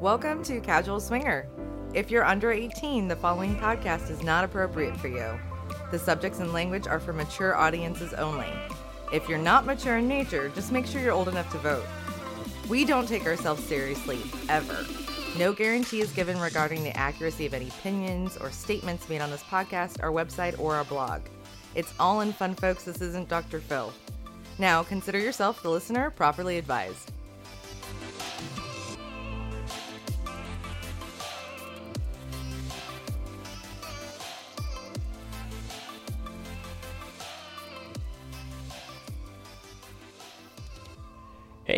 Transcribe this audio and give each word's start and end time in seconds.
Welcome 0.00 0.44
to 0.44 0.60
Casual 0.60 1.00
Swinger. 1.00 1.48
If 1.92 2.08
you're 2.08 2.24
under 2.24 2.52
18, 2.52 3.08
the 3.08 3.16
following 3.16 3.56
podcast 3.56 4.10
is 4.10 4.22
not 4.22 4.44
appropriate 4.44 4.96
for 4.96 5.08
you. 5.08 5.36
The 5.90 5.98
subjects 5.98 6.38
and 6.38 6.52
language 6.52 6.86
are 6.86 7.00
for 7.00 7.12
mature 7.12 7.56
audiences 7.56 8.12
only. 8.12 8.46
If 9.12 9.28
you're 9.28 9.38
not 9.38 9.66
mature 9.66 9.96
in 9.96 10.06
nature, 10.06 10.50
just 10.50 10.70
make 10.70 10.86
sure 10.86 11.00
you're 11.00 11.10
old 11.10 11.26
enough 11.26 11.50
to 11.50 11.58
vote. 11.58 11.84
We 12.68 12.84
don't 12.84 13.08
take 13.08 13.26
ourselves 13.26 13.64
seriously, 13.64 14.20
ever. 14.48 14.86
No 15.36 15.52
guarantee 15.52 16.00
is 16.00 16.12
given 16.12 16.38
regarding 16.38 16.84
the 16.84 16.96
accuracy 16.96 17.46
of 17.46 17.54
any 17.54 17.66
opinions 17.66 18.36
or 18.36 18.52
statements 18.52 19.08
made 19.08 19.20
on 19.20 19.32
this 19.32 19.42
podcast, 19.42 20.00
our 20.00 20.12
website, 20.12 20.60
or 20.60 20.76
our 20.76 20.84
blog. 20.84 21.22
It's 21.74 21.92
all 21.98 22.20
in 22.20 22.32
fun, 22.32 22.54
folks. 22.54 22.84
This 22.84 23.00
isn't 23.00 23.28
Dr. 23.28 23.58
Phil. 23.58 23.92
Now, 24.60 24.84
consider 24.84 25.18
yourself, 25.18 25.60
the 25.60 25.70
listener, 25.70 26.10
properly 26.10 26.56
advised. 26.56 27.10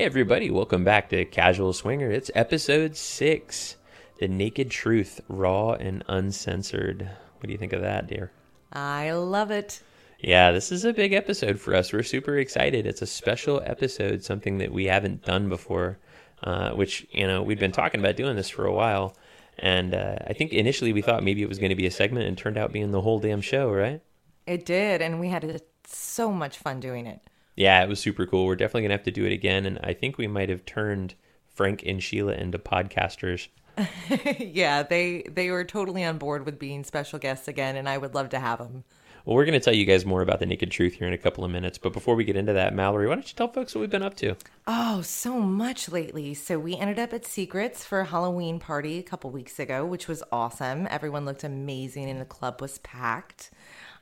Hey, 0.00 0.06
everybody, 0.06 0.50
welcome 0.50 0.82
back 0.82 1.10
to 1.10 1.26
Casual 1.26 1.74
Swinger. 1.74 2.10
It's 2.10 2.30
episode 2.34 2.96
six 2.96 3.76
The 4.18 4.28
Naked 4.28 4.70
Truth, 4.70 5.20
Raw 5.28 5.72
and 5.72 6.02
Uncensored. 6.08 7.02
What 7.02 7.46
do 7.46 7.52
you 7.52 7.58
think 7.58 7.74
of 7.74 7.82
that, 7.82 8.06
dear? 8.06 8.32
I 8.72 9.10
love 9.10 9.50
it. 9.50 9.82
Yeah, 10.18 10.52
this 10.52 10.72
is 10.72 10.86
a 10.86 10.94
big 10.94 11.12
episode 11.12 11.60
for 11.60 11.74
us. 11.74 11.92
We're 11.92 12.02
super 12.02 12.38
excited. 12.38 12.86
It's 12.86 13.02
a 13.02 13.06
special 13.06 13.60
episode, 13.66 14.24
something 14.24 14.56
that 14.56 14.72
we 14.72 14.86
haven't 14.86 15.26
done 15.26 15.50
before, 15.50 15.98
uh, 16.44 16.70
which, 16.70 17.06
you 17.10 17.26
know, 17.26 17.42
we've 17.42 17.60
been 17.60 17.70
talking 17.70 18.00
about 18.00 18.16
doing 18.16 18.36
this 18.36 18.48
for 18.48 18.64
a 18.64 18.72
while. 18.72 19.14
And 19.58 19.94
uh, 19.94 20.16
I 20.26 20.32
think 20.32 20.54
initially 20.54 20.94
we 20.94 21.02
thought 21.02 21.22
maybe 21.22 21.42
it 21.42 21.48
was 21.50 21.58
going 21.58 21.68
to 21.68 21.76
be 21.76 21.84
a 21.84 21.90
segment 21.90 22.26
and 22.26 22.38
turned 22.38 22.56
out 22.56 22.72
being 22.72 22.90
the 22.90 23.02
whole 23.02 23.20
damn 23.20 23.42
show, 23.42 23.70
right? 23.70 24.00
It 24.46 24.64
did, 24.64 25.02
and 25.02 25.20
we 25.20 25.28
had 25.28 25.44
a, 25.44 25.60
so 25.84 26.32
much 26.32 26.56
fun 26.56 26.80
doing 26.80 27.06
it. 27.06 27.20
Yeah, 27.56 27.82
it 27.82 27.88
was 27.88 28.00
super 28.00 28.26
cool. 28.26 28.46
We're 28.46 28.56
definitely 28.56 28.82
gonna 28.82 28.94
have 28.94 29.02
to 29.04 29.10
do 29.10 29.24
it 29.24 29.32
again, 29.32 29.66
and 29.66 29.78
I 29.82 29.92
think 29.92 30.18
we 30.18 30.26
might 30.26 30.48
have 30.48 30.64
turned 30.64 31.14
Frank 31.54 31.82
and 31.84 32.02
Sheila 32.02 32.34
into 32.34 32.58
podcasters. 32.58 33.48
yeah, 34.38 34.82
they 34.82 35.22
they 35.22 35.50
were 35.50 35.64
totally 35.64 36.04
on 36.04 36.18
board 36.18 36.46
with 36.46 36.58
being 36.58 36.84
special 36.84 37.18
guests 37.18 37.48
again, 37.48 37.76
and 37.76 37.88
I 37.88 37.98
would 37.98 38.14
love 38.14 38.30
to 38.30 38.38
have 38.38 38.58
them. 38.58 38.84
Well, 39.24 39.36
we're 39.36 39.44
going 39.44 39.58
to 39.58 39.64
tell 39.64 39.74
you 39.74 39.84
guys 39.84 40.06
more 40.06 40.22
about 40.22 40.40
the 40.40 40.46
naked 40.46 40.70
truth 40.70 40.94
here 40.94 41.06
in 41.06 41.12
a 41.12 41.18
couple 41.18 41.44
of 41.44 41.50
minutes. 41.50 41.76
But 41.76 41.92
before 41.92 42.14
we 42.14 42.24
get 42.24 42.36
into 42.36 42.54
that, 42.54 42.74
Mallory, 42.74 43.06
why 43.06 43.14
don't 43.14 43.28
you 43.28 43.36
tell 43.36 43.52
folks 43.52 43.74
what 43.74 43.82
we've 43.82 43.90
been 43.90 44.02
up 44.02 44.16
to? 44.16 44.34
Oh, 44.66 45.02
so 45.02 45.40
much 45.40 45.90
lately. 45.90 46.32
So 46.34 46.58
we 46.58 46.76
ended 46.76 46.98
up 46.98 47.12
at 47.12 47.26
Secrets 47.26 47.84
for 47.84 48.00
a 48.00 48.06
Halloween 48.06 48.58
party 48.58 48.98
a 48.98 49.02
couple 49.02 49.30
weeks 49.30 49.58
ago, 49.58 49.84
which 49.84 50.08
was 50.08 50.22
awesome. 50.32 50.88
Everyone 50.90 51.26
looked 51.26 51.44
amazing, 51.44 52.08
and 52.08 52.20
the 52.20 52.24
club 52.24 52.60
was 52.62 52.78
packed. 52.78 53.50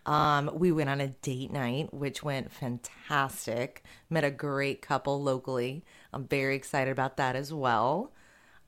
Um, 0.09 0.51
we 0.55 0.73
went 0.73 0.89
on 0.89 1.03
a 1.03 1.09
date 1.09 1.53
night, 1.53 1.93
which 1.93 2.23
went 2.23 2.51
fantastic. 2.51 3.83
Met 4.09 4.25
a 4.25 4.31
great 4.31 4.81
couple 4.81 5.23
locally. 5.23 5.85
I'm 6.15 6.27
very 6.27 6.57
excited 6.57 6.91
about 6.91 7.19
that 7.19 7.37
as 7.37 7.53
well. 7.53 8.13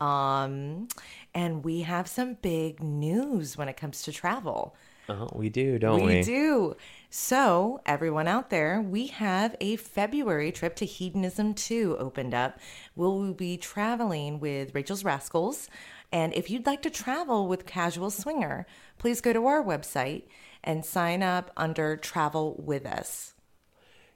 Um, 0.02 0.88
and 1.34 1.64
we 1.64 1.80
have 1.80 2.08
some 2.08 2.34
big 2.34 2.82
news 2.82 3.56
when 3.56 3.70
it 3.70 3.78
comes 3.78 4.02
to 4.02 4.12
travel. 4.12 4.76
Oh, 5.08 5.30
we 5.34 5.48
do, 5.48 5.78
don't 5.78 6.04
we? 6.04 6.16
we? 6.16 6.22
do. 6.22 6.76
So, 7.08 7.80
everyone 7.86 8.28
out 8.28 8.50
there, 8.50 8.82
we 8.82 9.06
have 9.06 9.56
a 9.62 9.76
February 9.76 10.52
trip 10.52 10.76
to 10.76 10.84
Hedonism 10.84 11.54
2 11.54 11.96
opened 11.98 12.34
up. 12.34 12.60
We'll 12.94 13.32
be 13.32 13.56
traveling 13.56 14.40
with 14.40 14.74
Rachel's 14.74 15.04
Rascals. 15.04 15.70
And 16.12 16.34
if 16.34 16.50
you'd 16.50 16.66
like 16.66 16.82
to 16.82 16.90
travel 16.90 17.48
with 17.48 17.64
Casual 17.64 18.10
Swinger, 18.10 18.66
please 18.98 19.22
go 19.22 19.32
to 19.32 19.46
our 19.46 19.64
website 19.64 20.24
and 20.62 20.84
sign 20.84 21.22
up 21.22 21.50
under 21.56 21.96
Travel 21.96 22.56
with 22.64 22.86
Us. 22.86 23.34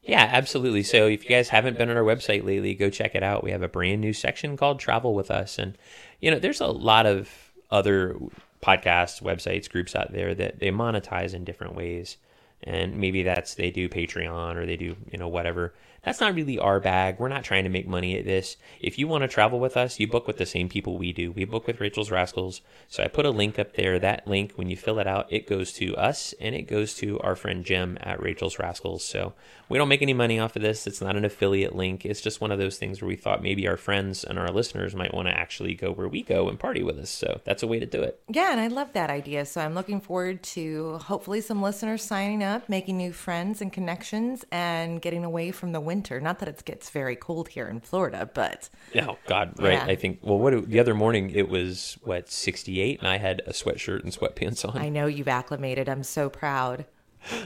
Yeah, 0.02 0.28
absolutely. 0.30 0.82
So 0.82 1.06
if 1.06 1.24
you 1.24 1.30
guys 1.30 1.48
haven't 1.48 1.78
been 1.78 1.88
on 1.88 1.96
our 1.96 2.02
website 2.02 2.44
lately, 2.44 2.74
go 2.74 2.90
check 2.90 3.14
it 3.14 3.22
out. 3.22 3.42
We 3.42 3.52
have 3.52 3.62
a 3.62 3.68
brand 3.68 4.02
new 4.02 4.12
section 4.12 4.56
called 4.56 4.78
Travel 4.78 5.14
with 5.14 5.30
Us. 5.30 5.58
And, 5.58 5.78
you 6.20 6.30
know, 6.30 6.38
there's 6.38 6.60
a 6.60 6.66
lot 6.66 7.06
of 7.06 7.30
other 7.70 8.16
podcasts, 8.62 9.22
websites, 9.22 9.70
groups 9.70 9.96
out 9.96 10.12
there 10.12 10.34
that 10.34 10.58
they 10.60 10.70
monetize 10.70 11.32
in 11.32 11.44
different 11.44 11.74
ways. 11.74 12.18
And 12.62 12.96
maybe 12.96 13.22
that's 13.22 13.54
they 13.54 13.70
do 13.70 13.88
Patreon 13.88 14.56
or 14.56 14.64
they 14.64 14.76
do, 14.76 14.96
you 15.10 15.18
know, 15.18 15.28
whatever. 15.28 15.74
That's 16.04 16.20
not 16.20 16.34
really 16.34 16.58
our 16.58 16.80
bag. 16.80 17.18
We're 17.18 17.28
not 17.28 17.44
trying 17.44 17.64
to 17.64 17.70
make 17.70 17.88
money 17.88 18.18
at 18.18 18.26
this. 18.26 18.58
If 18.80 18.98
you 18.98 19.08
want 19.08 19.22
to 19.22 19.28
travel 19.28 19.58
with 19.58 19.76
us, 19.76 19.98
you 19.98 20.06
book 20.06 20.26
with 20.26 20.36
the 20.36 20.44
same 20.44 20.68
people 20.68 20.98
we 20.98 21.12
do. 21.12 21.32
We 21.32 21.46
book 21.46 21.66
with 21.66 21.80
Rachel's 21.80 22.10
Rascals. 22.10 22.60
So 22.88 23.02
I 23.02 23.08
put 23.08 23.24
a 23.24 23.30
link 23.30 23.58
up 23.58 23.74
there. 23.74 23.98
That 23.98 24.26
link, 24.26 24.52
when 24.56 24.68
you 24.68 24.76
fill 24.76 24.98
it 24.98 25.06
out, 25.06 25.32
it 25.32 25.46
goes 25.46 25.72
to 25.74 25.96
us 25.96 26.34
and 26.38 26.54
it 26.54 26.62
goes 26.62 26.94
to 26.96 27.18
our 27.20 27.34
friend 27.34 27.64
Jim 27.64 27.96
at 28.02 28.22
Rachel's 28.22 28.58
Rascals. 28.58 29.02
So 29.02 29.32
we 29.70 29.78
don't 29.78 29.88
make 29.88 30.02
any 30.02 30.12
money 30.12 30.38
off 30.38 30.56
of 30.56 30.62
this. 30.62 30.86
It's 30.86 31.00
not 31.00 31.16
an 31.16 31.24
affiliate 31.24 31.74
link. 31.74 32.04
It's 32.04 32.20
just 32.20 32.40
one 32.40 32.52
of 32.52 32.58
those 32.58 32.76
things 32.76 33.00
where 33.00 33.08
we 33.08 33.16
thought 33.16 33.42
maybe 33.42 33.66
our 33.66 33.78
friends 33.78 34.24
and 34.24 34.38
our 34.38 34.50
listeners 34.50 34.94
might 34.94 35.14
want 35.14 35.28
to 35.28 35.34
actually 35.34 35.74
go 35.74 35.90
where 35.90 36.08
we 36.08 36.22
go 36.22 36.50
and 36.50 36.58
party 36.58 36.82
with 36.82 36.98
us. 36.98 37.08
So 37.08 37.40
that's 37.44 37.62
a 37.62 37.66
way 37.66 37.78
to 37.78 37.86
do 37.86 38.02
it. 38.02 38.20
Yeah, 38.28 38.52
and 38.52 38.60
I 38.60 38.66
love 38.66 38.92
that 38.92 39.08
idea. 39.08 39.46
So 39.46 39.62
I'm 39.62 39.74
looking 39.74 40.02
forward 40.02 40.42
to 40.42 40.98
hopefully 40.98 41.40
some 41.40 41.62
listeners 41.62 42.02
signing 42.02 42.43
up, 42.44 42.68
making 42.68 42.96
new 42.96 43.12
friends 43.12 43.60
and 43.60 43.72
connections, 43.72 44.44
and 44.52 45.00
getting 45.02 45.24
away 45.24 45.50
from 45.50 45.72
the 45.72 45.80
winter. 45.80 46.20
Not 46.20 46.38
that 46.38 46.48
it 46.48 46.64
gets 46.64 46.90
very 46.90 47.16
cold 47.16 47.48
here 47.48 47.66
in 47.66 47.80
Florida, 47.80 48.30
but 48.32 48.68
oh 48.96 49.18
god, 49.26 49.54
right? 49.58 49.72
Yeah. 49.72 49.84
I 49.86 49.96
think. 49.96 50.20
Well, 50.22 50.38
what 50.38 50.68
the 50.68 50.78
other 50.78 50.94
morning 50.94 51.30
it 51.30 51.48
was 51.48 51.98
what 52.02 52.30
68, 52.30 53.00
and 53.00 53.08
I 53.08 53.18
had 53.18 53.42
a 53.46 53.52
sweatshirt 53.52 54.02
and 54.02 54.12
sweatpants 54.12 54.68
on. 54.68 54.78
I 54.80 54.88
know 54.88 55.06
you've 55.06 55.28
acclimated. 55.28 55.88
I'm 55.88 56.04
so 56.04 56.28
proud. 56.28 56.86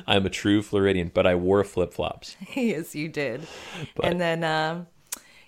I'm 0.06 0.26
a 0.26 0.30
true 0.30 0.62
Floridian, 0.62 1.10
but 1.14 1.26
I 1.26 1.34
wore 1.34 1.62
flip 1.64 1.94
flops. 1.94 2.36
yes, 2.54 2.94
you 2.94 3.08
did. 3.08 3.46
and 4.02 4.20
then, 4.20 4.42
um, 4.44 4.86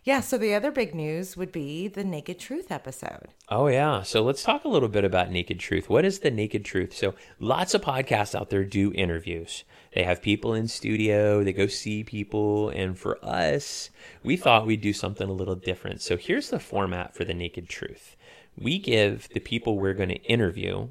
yeah, 0.05 0.21
so 0.21 0.38
the 0.38 0.55
other 0.55 0.71
big 0.71 0.94
news 0.94 1.37
would 1.37 1.53
be 1.53 1.88
the 1.88 2.05
Naked 2.05 2.38
Truth 2.38 2.71
episode. 2.72 3.28
Oh 3.49 3.66
yeah, 3.66 4.03
so 4.03 4.22
let's 4.22 4.43
talk 4.43 4.65
a 4.65 4.69
little 4.69 4.88
bit 4.88 5.05
about 5.05 5.31
Naked 5.31 5.61
Truth. 5.61 5.91
What 5.91 6.05
is 6.05 6.21
the 6.21 6.31
Naked 6.31 6.65
Truth? 6.65 6.94
So 6.94 7.15
lots 7.38 7.75
of 7.75 7.83
podcasts 7.83 8.34
out 8.34 8.50
there 8.50 8.65
do 8.65 8.93
interviews. 8.94 9.65
They 9.94 10.05
have 10.05 10.22
people 10.22 10.55
in 10.55 10.69
studio, 10.69 11.43
they 11.43 11.53
go 11.53 11.66
see 11.66 12.05
people, 12.05 12.69
and 12.71 12.97
for 12.97 13.22
us, 13.25 13.91
we 14.22 14.37
thought 14.37 14.66
we'd 14.66 14.81
do 14.81 14.93
something 14.93 15.28
a 15.28 15.33
little 15.33 15.56
different. 15.56 16.00
So 16.00 16.17
here's 16.17 16.50
the 16.50 16.61
format 16.61 17.15
for 17.15 17.25
the 17.25 17.34
Naked 17.34 17.69
Truth. 17.69 18.17
We 18.56 18.78
give 18.78 19.28
the 19.34 19.41
people 19.41 19.78
we're 19.78 19.94
going 19.94 20.11
to 20.11 20.22
interview 20.22 20.88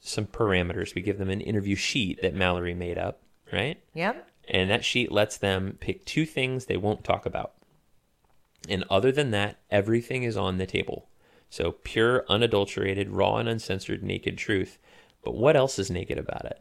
some 0.00 0.26
parameters. 0.26 0.94
We 0.94 1.02
give 1.02 1.18
them 1.18 1.30
an 1.30 1.40
interview 1.40 1.76
sheet 1.76 2.20
that 2.22 2.34
Mallory 2.34 2.74
made 2.74 2.98
up, 2.98 3.20
right? 3.52 3.80
Yep. 3.94 4.28
And 4.48 4.70
that 4.70 4.84
sheet 4.84 5.12
lets 5.12 5.36
them 5.36 5.76
pick 5.80 6.04
two 6.04 6.26
things 6.26 6.64
they 6.64 6.76
won't 6.76 7.04
talk 7.04 7.26
about. 7.26 7.52
And 8.68 8.84
other 8.90 9.10
than 9.10 9.30
that, 9.30 9.58
everything 9.70 10.22
is 10.22 10.36
on 10.36 10.58
the 10.58 10.66
table. 10.66 11.08
So 11.48 11.72
pure, 11.72 12.24
unadulterated, 12.28 13.10
raw, 13.10 13.36
and 13.36 13.48
uncensored 13.48 14.02
naked 14.02 14.38
truth. 14.38 14.78
But 15.24 15.34
what 15.34 15.56
else 15.56 15.78
is 15.78 15.90
naked 15.90 16.18
about 16.18 16.44
it? 16.44 16.60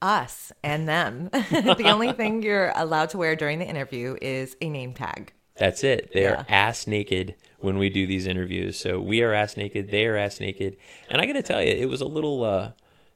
Us 0.00 0.50
and 0.64 0.88
them. 0.88 1.28
the 1.32 1.84
only 1.86 2.12
thing 2.12 2.42
you're 2.42 2.72
allowed 2.74 3.10
to 3.10 3.18
wear 3.18 3.36
during 3.36 3.60
the 3.60 3.66
interview 3.66 4.16
is 4.20 4.56
a 4.60 4.68
name 4.68 4.94
tag. 4.94 5.32
That's 5.56 5.84
it. 5.84 6.10
They 6.12 6.22
Yeah. 6.22 6.40
are 6.40 6.46
ass 6.48 6.86
naked 6.88 7.36
when 7.60 7.78
we 7.78 7.88
do 7.88 8.06
these 8.06 8.26
interviews. 8.26 8.76
So 8.78 9.00
we 9.00 9.22
are 9.22 9.32
ass 9.32 9.56
naked, 9.56 9.90
they 9.90 10.06
are 10.06 10.16
ass 10.16 10.40
naked. 10.40 10.76
And 11.08 11.20
I 11.20 11.26
got 11.26 11.34
to 11.34 11.42
tell 11.42 11.62
you, 11.62 11.70
it 11.72 11.88
was 11.88 12.00
a 12.00 12.06
little 12.06 12.42
uh, 12.42 12.72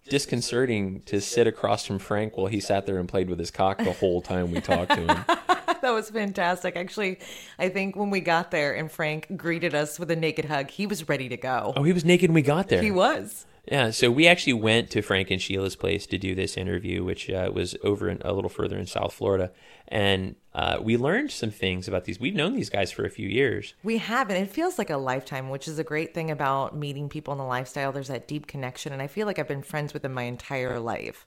disconcerting 0.09 1.01
to 1.07 1.21
sit 1.21 1.49
across 1.49 1.85
from 1.85 1.99
Frank 1.99 2.37
while 2.37 2.47
he 2.47 2.61
sat 2.61 2.87
there 2.87 2.99
and 2.99 3.09
played 3.09 3.29
with 3.29 3.41
his 3.41 3.51
cock 3.51 3.79
the 3.79 3.93
whole 3.93 4.23
time 4.23 4.53
we 4.53 4.61
talked 4.61 4.93
to 4.93 5.01
him. 5.01 5.25
that 5.87 5.93
was 5.93 6.11
fantastic. 6.11 6.77
Actually, 6.77 7.21
I 7.59 7.69
think 7.69 7.95
when 7.95 8.11
we 8.11 8.21
got 8.21 8.51
there 8.51 8.75
and 8.75 8.91
Frank 8.91 9.37
greeted 9.37 9.75
us 9.75 10.01
with 10.01 10.11
a 10.11 10.17
naked 10.17 10.47
hug, 10.47 10.69
he 10.71 10.87
was 10.87 11.09
ready 11.09 11.29
to 11.29 11.37
go. 11.37 11.73
Oh, 11.77 11.85
he 11.85 11.93
was 11.93 12.05
naked 12.05 12.31
when 12.31 12.35
we 12.35 12.43
got 12.43 12.69
there. 12.69 12.83
He 12.83 12.91
was. 12.91 13.47
Yeah, 13.71 13.91
so 13.91 14.11
we 14.11 14.29
actually 14.29 14.53
went 14.53 14.91
to 14.91 15.03
Frank 15.03 15.31
and 15.31 15.43
Sheila's 15.43 15.75
place 15.75 16.07
to 16.07 16.19
do 16.19 16.35
this 16.35 16.57
interview, 16.57 17.03
which 17.03 17.31
uh, 17.31 17.51
was 17.53 17.77
over 17.83 18.09
in, 18.09 18.21
a 18.25 18.33
little 18.33 18.49
further 18.49 18.79
in 18.79 18.87
South 18.87 19.13
Florida, 19.13 19.51
and 19.89 20.37
uh, 20.55 20.79
we 20.81 20.97
learned 20.97 21.33
some 21.33 21.51
things 21.51 21.89
about 21.89 22.05
these. 22.05 22.21
We've 22.21 22.35
known 22.35 22.55
these 22.55 22.71
guys 22.71 22.93
for 22.93 23.05
a 23.05 23.11
few 23.11 23.29
years. 23.29 23.75
We 23.83 23.99
have, 23.99 24.31
and 24.31 24.39
it 24.39 24.51
feels 24.51 24.79
like 24.79 24.91
a 24.91 24.97
lifetime, 24.97 25.51
which 25.51 25.67
is 25.67 25.81
a 25.81 25.85
great 25.85 26.15
thing 26.15 26.31
about 26.31 26.77
meeting 26.77 27.09
people 27.09 27.33
in 27.33 27.39
the 27.39 27.45
lifestyle. 27.45 27.91
There's 27.91 28.07
that 28.07 28.29
deep 28.29 28.47
connection, 28.47 28.93
and 28.93 29.03
I 29.03 29.09
feel 29.09 29.27
like 29.27 29.41
I've 29.41 29.49
been 29.49 29.63
friends 29.63 29.93
with 29.93 30.03
them 30.03 30.15
my 30.15 30.23
entire 30.23 30.79
life. 30.79 31.27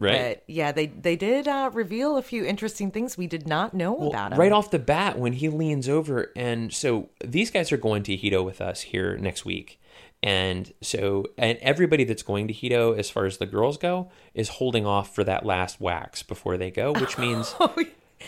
Right. 0.00 0.36
But 0.36 0.44
yeah, 0.46 0.70
they 0.72 0.86
they 0.86 1.16
did 1.16 1.48
uh, 1.48 1.70
reveal 1.72 2.16
a 2.16 2.22
few 2.22 2.44
interesting 2.44 2.90
things 2.90 3.18
we 3.18 3.26
did 3.26 3.48
not 3.48 3.74
know 3.74 3.92
Well, 3.92 4.10
about 4.10 4.32
him. 4.32 4.38
right 4.38 4.52
off 4.52 4.70
the 4.70 4.78
bat, 4.78 5.18
when 5.18 5.32
he 5.32 5.48
leans 5.48 5.88
over, 5.88 6.30
and 6.36 6.72
so 6.72 7.08
these 7.24 7.50
guys 7.50 7.72
are 7.72 7.76
going 7.76 8.04
to 8.04 8.16
Hedo 8.16 8.44
with 8.44 8.60
us 8.60 8.82
here 8.82 9.16
next 9.18 9.44
week. 9.44 9.80
And 10.22 10.72
so, 10.80 11.26
and 11.36 11.58
everybody 11.58 12.02
that's 12.04 12.22
going 12.24 12.48
to 12.48 12.54
Hedo, 12.54 12.96
as 12.98 13.08
far 13.10 13.24
as 13.24 13.38
the 13.38 13.46
girls 13.46 13.76
go, 13.78 14.10
is 14.34 14.48
holding 14.48 14.84
off 14.86 15.14
for 15.14 15.22
that 15.24 15.46
last 15.46 15.80
wax 15.80 16.22
before 16.22 16.56
they 16.56 16.70
go, 16.72 16.92
which 16.92 17.16
means 17.26 17.54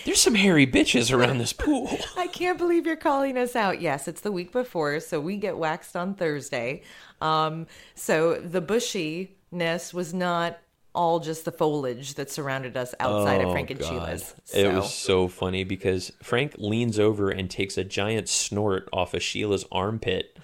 There's 0.04 0.20
some 0.20 0.36
hairy 0.36 0.68
bitches 0.68 1.12
around 1.12 1.38
this 1.38 1.52
pool. 1.52 1.90
I 2.16 2.28
can't 2.28 2.58
believe 2.58 2.86
you're 2.86 2.94
calling 2.94 3.36
us 3.36 3.56
out. 3.56 3.80
Yes, 3.80 4.06
it's 4.06 4.20
the 4.20 4.30
week 4.30 4.52
before, 4.52 5.00
so 5.00 5.20
we 5.20 5.36
get 5.36 5.56
waxed 5.58 5.96
on 5.96 6.14
Thursday. 6.14 6.82
Um, 7.20 7.66
so 7.96 8.34
the 8.34 8.62
bushiness 8.62 9.92
was 9.92 10.14
not 10.14 10.58
all 10.94 11.20
just 11.20 11.44
the 11.44 11.52
foliage 11.52 12.14
that 12.14 12.30
surrounded 12.30 12.76
us 12.76 12.94
outside 13.00 13.40
of 13.40 13.48
oh, 13.48 13.52
Frank 13.52 13.70
and 13.70 13.80
Oh, 13.80 13.84
God. 13.84 13.90
Sheila's. 13.90 14.34
It 14.52 14.72
was 14.72 14.92
so 14.92 15.28
funny 15.28 15.64
because 15.64 16.12
Frank 16.22 16.54
leans 16.58 16.98
over 16.98 17.30
and 17.30 17.50
takes 17.50 17.78
a 17.78 17.84
giant 17.84 18.28
snort 18.28 18.88
off 18.92 19.14
of 19.14 19.22
Sheila's 19.22 19.64
armpit. 19.70 20.38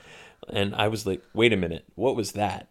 And 0.48 0.74
I 0.74 0.88
was 0.88 1.06
like, 1.06 1.22
wait 1.34 1.52
a 1.52 1.56
minute, 1.56 1.84
what 1.96 2.14
was 2.14 2.32
that? 2.32 2.68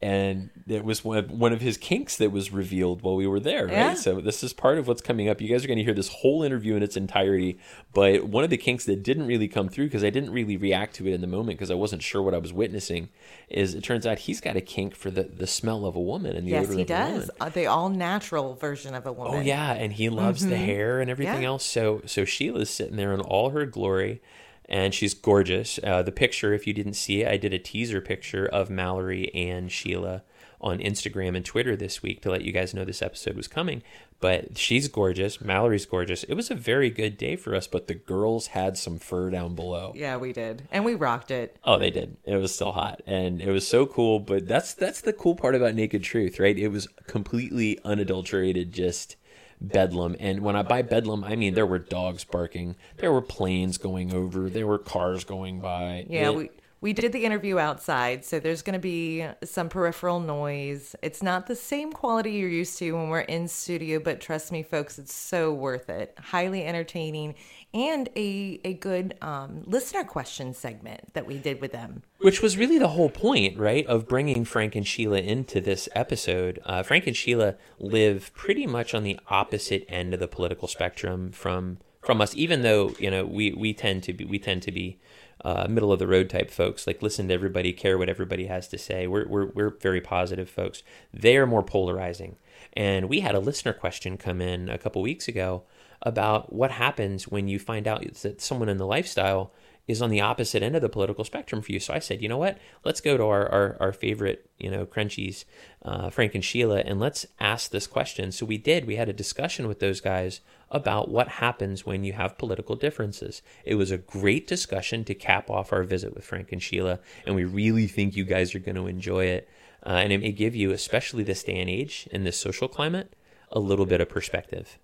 And 0.00 0.50
it 0.68 0.84
was 0.84 1.04
one 1.04 1.18
of, 1.18 1.30
one 1.30 1.52
of 1.52 1.60
his 1.60 1.76
kinks 1.76 2.16
that 2.18 2.30
was 2.30 2.52
revealed 2.52 3.02
while 3.02 3.16
we 3.16 3.26
were 3.26 3.40
there, 3.40 3.66
right? 3.66 3.72
Yeah. 3.72 3.94
So 3.94 4.20
this 4.20 4.44
is 4.44 4.52
part 4.52 4.78
of 4.78 4.86
what's 4.86 5.02
coming 5.02 5.28
up. 5.28 5.40
You 5.40 5.48
guys 5.48 5.64
are 5.64 5.66
going 5.68 5.78
to 5.78 5.84
hear 5.84 5.94
this 5.94 6.08
whole 6.08 6.42
interview 6.42 6.76
in 6.76 6.82
its 6.82 6.96
entirety. 6.96 7.58
But 7.92 8.24
one 8.24 8.44
of 8.44 8.50
the 8.50 8.56
kinks 8.56 8.84
that 8.84 9.02
didn't 9.02 9.26
really 9.26 9.48
come 9.48 9.68
through 9.68 9.86
because 9.86 10.04
I 10.04 10.10
didn't 10.10 10.30
really 10.30 10.56
react 10.56 10.94
to 10.96 11.06
it 11.08 11.14
in 11.14 11.20
the 11.20 11.26
moment 11.26 11.58
because 11.58 11.70
I 11.70 11.74
wasn't 11.74 12.02
sure 12.02 12.22
what 12.22 12.34
I 12.34 12.38
was 12.38 12.52
witnessing 12.52 13.08
is 13.48 13.74
it 13.74 13.82
turns 13.82 14.06
out 14.06 14.20
he's 14.20 14.40
got 14.40 14.56
a 14.56 14.60
kink 14.60 14.94
for 14.94 15.10
the, 15.10 15.24
the 15.24 15.46
smell 15.46 15.84
of 15.86 15.96
a 15.96 16.00
woman 16.00 16.36
and 16.36 16.46
the 16.46 16.52
yes, 16.52 16.66
odor 16.66 16.74
he 16.76 16.82
of 16.82 16.90
a 16.90 16.94
woman. 16.94 17.18
does. 17.20 17.30
Uh, 17.40 17.48
the 17.48 17.66
all 17.66 17.88
natural 17.88 18.54
version 18.54 18.94
of 18.94 19.06
a 19.06 19.12
woman. 19.12 19.38
Oh 19.38 19.40
yeah, 19.40 19.72
and 19.72 19.92
he 19.92 20.08
loves 20.08 20.46
the 20.46 20.56
hair 20.56 21.00
and 21.00 21.10
everything 21.10 21.28
Mm-hmm. 21.34 21.42
Yeah. 21.42 21.48
else. 21.48 21.64
So 21.66 22.02
so 22.06 22.24
Sheila's 22.24 22.70
sitting 22.70 22.96
there 22.96 23.12
in 23.12 23.20
all 23.20 23.50
her 23.50 23.66
glory, 23.66 24.22
and 24.68 24.94
she's 24.94 25.14
gorgeous. 25.14 25.78
Uh, 25.82 26.02
the 26.02 26.12
picture, 26.12 26.52
if 26.52 26.66
you 26.66 26.72
didn't 26.72 26.94
see 26.94 27.22
it, 27.22 27.28
I 27.28 27.36
did 27.36 27.52
a 27.52 27.58
teaser 27.58 28.00
picture 28.00 28.46
of 28.46 28.70
Mallory 28.70 29.32
and 29.34 29.72
Sheila 29.72 30.22
on 30.60 30.78
Instagram 30.78 31.36
and 31.36 31.44
Twitter 31.44 31.76
this 31.76 32.02
week 32.02 32.20
to 32.22 32.30
let 32.30 32.42
you 32.42 32.52
guys 32.52 32.74
know 32.74 32.84
this 32.84 33.02
episode 33.02 33.36
was 33.36 33.48
coming. 33.48 33.82
But 34.20 34.58
she's 34.58 34.88
gorgeous. 34.88 35.40
Mallory's 35.40 35.86
gorgeous. 35.86 36.24
It 36.24 36.34
was 36.34 36.50
a 36.50 36.56
very 36.56 36.90
good 36.90 37.16
day 37.16 37.36
for 37.36 37.54
us, 37.54 37.68
but 37.68 37.86
the 37.86 37.94
girls 37.94 38.48
had 38.48 38.76
some 38.76 38.98
fur 38.98 39.30
down 39.30 39.54
below. 39.54 39.92
Yeah, 39.94 40.16
we 40.16 40.32
did, 40.32 40.66
and 40.72 40.84
we 40.84 40.96
rocked 40.96 41.30
it. 41.30 41.56
Oh, 41.62 41.78
they 41.78 41.90
did. 41.90 42.16
It 42.24 42.34
was 42.34 42.52
still 42.52 42.72
hot, 42.72 43.00
and 43.06 43.40
it 43.40 43.52
was 43.52 43.66
so 43.66 43.86
cool. 43.86 44.18
But 44.18 44.48
that's 44.48 44.74
that's 44.74 45.00
the 45.00 45.12
cool 45.12 45.36
part 45.36 45.54
about 45.54 45.76
Naked 45.76 46.02
Truth, 46.02 46.40
right? 46.40 46.58
It 46.58 46.68
was 46.68 46.88
completely 47.06 47.78
unadulterated, 47.84 48.72
just 48.72 49.14
bedlam. 49.60 50.16
And 50.20 50.40
when 50.40 50.56
I 50.56 50.62
buy 50.62 50.82
bedlam, 50.82 51.24
I 51.24 51.36
mean 51.36 51.54
there 51.54 51.66
were 51.66 51.78
dogs 51.78 52.24
barking, 52.24 52.76
there 52.98 53.12
were 53.12 53.22
planes 53.22 53.78
going 53.78 54.12
over, 54.14 54.48
there 54.50 54.66
were 54.66 54.78
cars 54.78 55.24
going 55.24 55.60
by. 55.60 56.06
Yeah, 56.08 56.30
It- 56.30 56.36
we 56.36 56.50
we 56.80 56.92
did 56.92 57.10
the 57.10 57.24
interview 57.24 57.58
outside, 57.58 58.24
so 58.24 58.38
there's 58.38 58.62
going 58.62 58.74
to 58.74 58.78
be 58.78 59.26
some 59.42 59.68
peripheral 59.68 60.20
noise. 60.20 60.94
It's 61.02 61.24
not 61.24 61.48
the 61.48 61.56
same 61.56 61.92
quality 61.92 62.30
you're 62.34 62.48
used 62.48 62.78
to 62.78 62.92
when 62.92 63.08
we're 63.08 63.22
in 63.22 63.48
studio, 63.48 63.98
but 63.98 64.20
trust 64.20 64.52
me, 64.52 64.62
folks, 64.62 64.96
it's 64.96 65.12
so 65.12 65.52
worth 65.52 65.90
it. 65.90 66.14
Highly 66.20 66.64
entertaining 66.64 67.34
and 67.74 68.08
a 68.16 68.60
a 68.64 68.74
good 68.74 69.16
um, 69.20 69.62
listener 69.66 70.04
question 70.04 70.54
segment 70.54 71.12
that 71.14 71.26
we 71.26 71.38
did 71.38 71.60
with 71.60 71.72
them. 71.72 72.02
Which 72.18 72.40
was 72.40 72.56
really 72.56 72.78
the 72.78 72.88
whole 72.88 73.10
point, 73.10 73.58
right, 73.58 73.86
of 73.86 74.08
bringing 74.08 74.44
Frank 74.44 74.74
and 74.74 74.86
Sheila 74.86 75.20
into 75.20 75.60
this 75.60 75.88
episode. 75.94 76.60
Uh, 76.64 76.82
Frank 76.82 77.06
and 77.06 77.16
Sheila 77.16 77.56
live 77.78 78.32
pretty 78.34 78.66
much 78.66 78.94
on 78.94 79.02
the 79.02 79.18
opposite 79.28 79.84
end 79.88 80.14
of 80.14 80.20
the 80.20 80.28
political 80.28 80.68
spectrum 80.68 81.30
from 81.30 81.78
from 82.00 82.20
us. 82.20 82.34
Even 82.34 82.62
though 82.62 82.94
you 82.98 83.10
know 83.10 83.24
we 83.24 83.52
we 83.52 83.74
tend 83.74 84.02
to 84.04 84.12
be 84.12 84.24
we 84.24 84.38
tend 84.38 84.62
to 84.62 84.72
be 84.72 84.98
uh, 85.44 85.66
middle 85.68 85.92
of 85.92 85.98
the 85.98 86.06
road 86.06 86.30
type 86.30 86.50
folks, 86.50 86.86
like 86.86 87.02
listen 87.02 87.28
to 87.28 87.34
everybody, 87.34 87.72
care 87.72 87.98
what 87.98 88.08
everybody 88.08 88.46
has 88.46 88.66
to 88.68 88.78
say. 88.78 89.06
We're 89.06 89.28
we're 89.28 89.46
we're 89.46 89.70
very 89.70 90.00
positive 90.00 90.48
folks. 90.48 90.82
They 91.12 91.36
are 91.36 91.46
more 91.46 91.62
polarizing. 91.62 92.36
And 92.74 93.08
we 93.08 93.20
had 93.20 93.34
a 93.34 93.40
listener 93.40 93.72
question 93.72 94.16
come 94.16 94.40
in 94.40 94.68
a 94.68 94.78
couple 94.78 95.00
weeks 95.02 95.26
ago 95.26 95.64
about 96.02 96.52
what 96.52 96.70
happens 96.70 97.28
when 97.28 97.48
you 97.48 97.58
find 97.58 97.86
out 97.86 98.02
that 98.22 98.40
someone 98.40 98.68
in 98.68 98.78
the 98.78 98.86
lifestyle 98.86 99.52
is 99.88 100.02
on 100.02 100.10
the 100.10 100.20
opposite 100.20 100.62
end 100.62 100.76
of 100.76 100.82
the 100.82 100.88
political 100.88 101.24
spectrum 101.24 101.62
for 101.62 101.72
you. 101.72 101.80
So 101.80 101.94
I 101.94 101.98
said, 101.98 102.20
you 102.20 102.28
know 102.28 102.36
what? 102.36 102.58
Let's 102.84 103.00
go 103.00 103.16
to 103.16 103.24
our, 103.24 103.48
our, 103.48 103.76
our 103.80 103.92
favorite, 103.92 104.48
you 104.58 104.70
know, 104.70 104.84
Crunchies, 104.84 105.46
uh, 105.82 106.10
Frank 106.10 106.34
and 106.34 106.44
Sheila, 106.44 106.80
and 106.80 107.00
let's 107.00 107.26
ask 107.40 107.70
this 107.70 107.86
question. 107.86 108.30
So 108.30 108.44
we 108.44 108.58
did. 108.58 108.86
We 108.86 108.96
had 108.96 109.08
a 109.08 109.14
discussion 109.14 109.66
with 109.66 109.80
those 109.80 110.02
guys 110.02 110.42
about 110.70 111.08
what 111.08 111.28
happens 111.28 111.86
when 111.86 112.04
you 112.04 112.12
have 112.12 112.36
political 112.36 112.76
differences. 112.76 113.40
It 113.64 113.76
was 113.76 113.90
a 113.90 113.96
great 113.96 114.46
discussion 114.46 115.04
to 115.04 115.14
cap 115.14 115.48
off 115.48 115.72
our 115.72 115.84
visit 115.84 116.14
with 116.14 116.26
Frank 116.26 116.52
and 116.52 116.62
Sheila, 116.62 117.00
and 117.24 117.34
we 117.34 117.44
really 117.44 117.86
think 117.86 118.14
you 118.14 118.24
guys 118.24 118.54
are 118.54 118.58
going 118.60 118.76
to 118.76 118.86
enjoy 118.86 119.24
it. 119.24 119.48
Uh, 119.86 119.90
and 119.90 120.12
it 120.12 120.20
may 120.20 120.32
give 120.32 120.54
you, 120.54 120.72
especially 120.72 121.22
this 121.22 121.44
day 121.44 121.58
and 121.58 121.70
age 121.70 122.06
in 122.12 122.24
this 122.24 122.36
social 122.36 122.68
climate, 122.68 123.14
a 123.50 123.58
little 123.58 123.86
bit 123.86 124.02
of 124.02 124.08
perspective. 124.10 124.78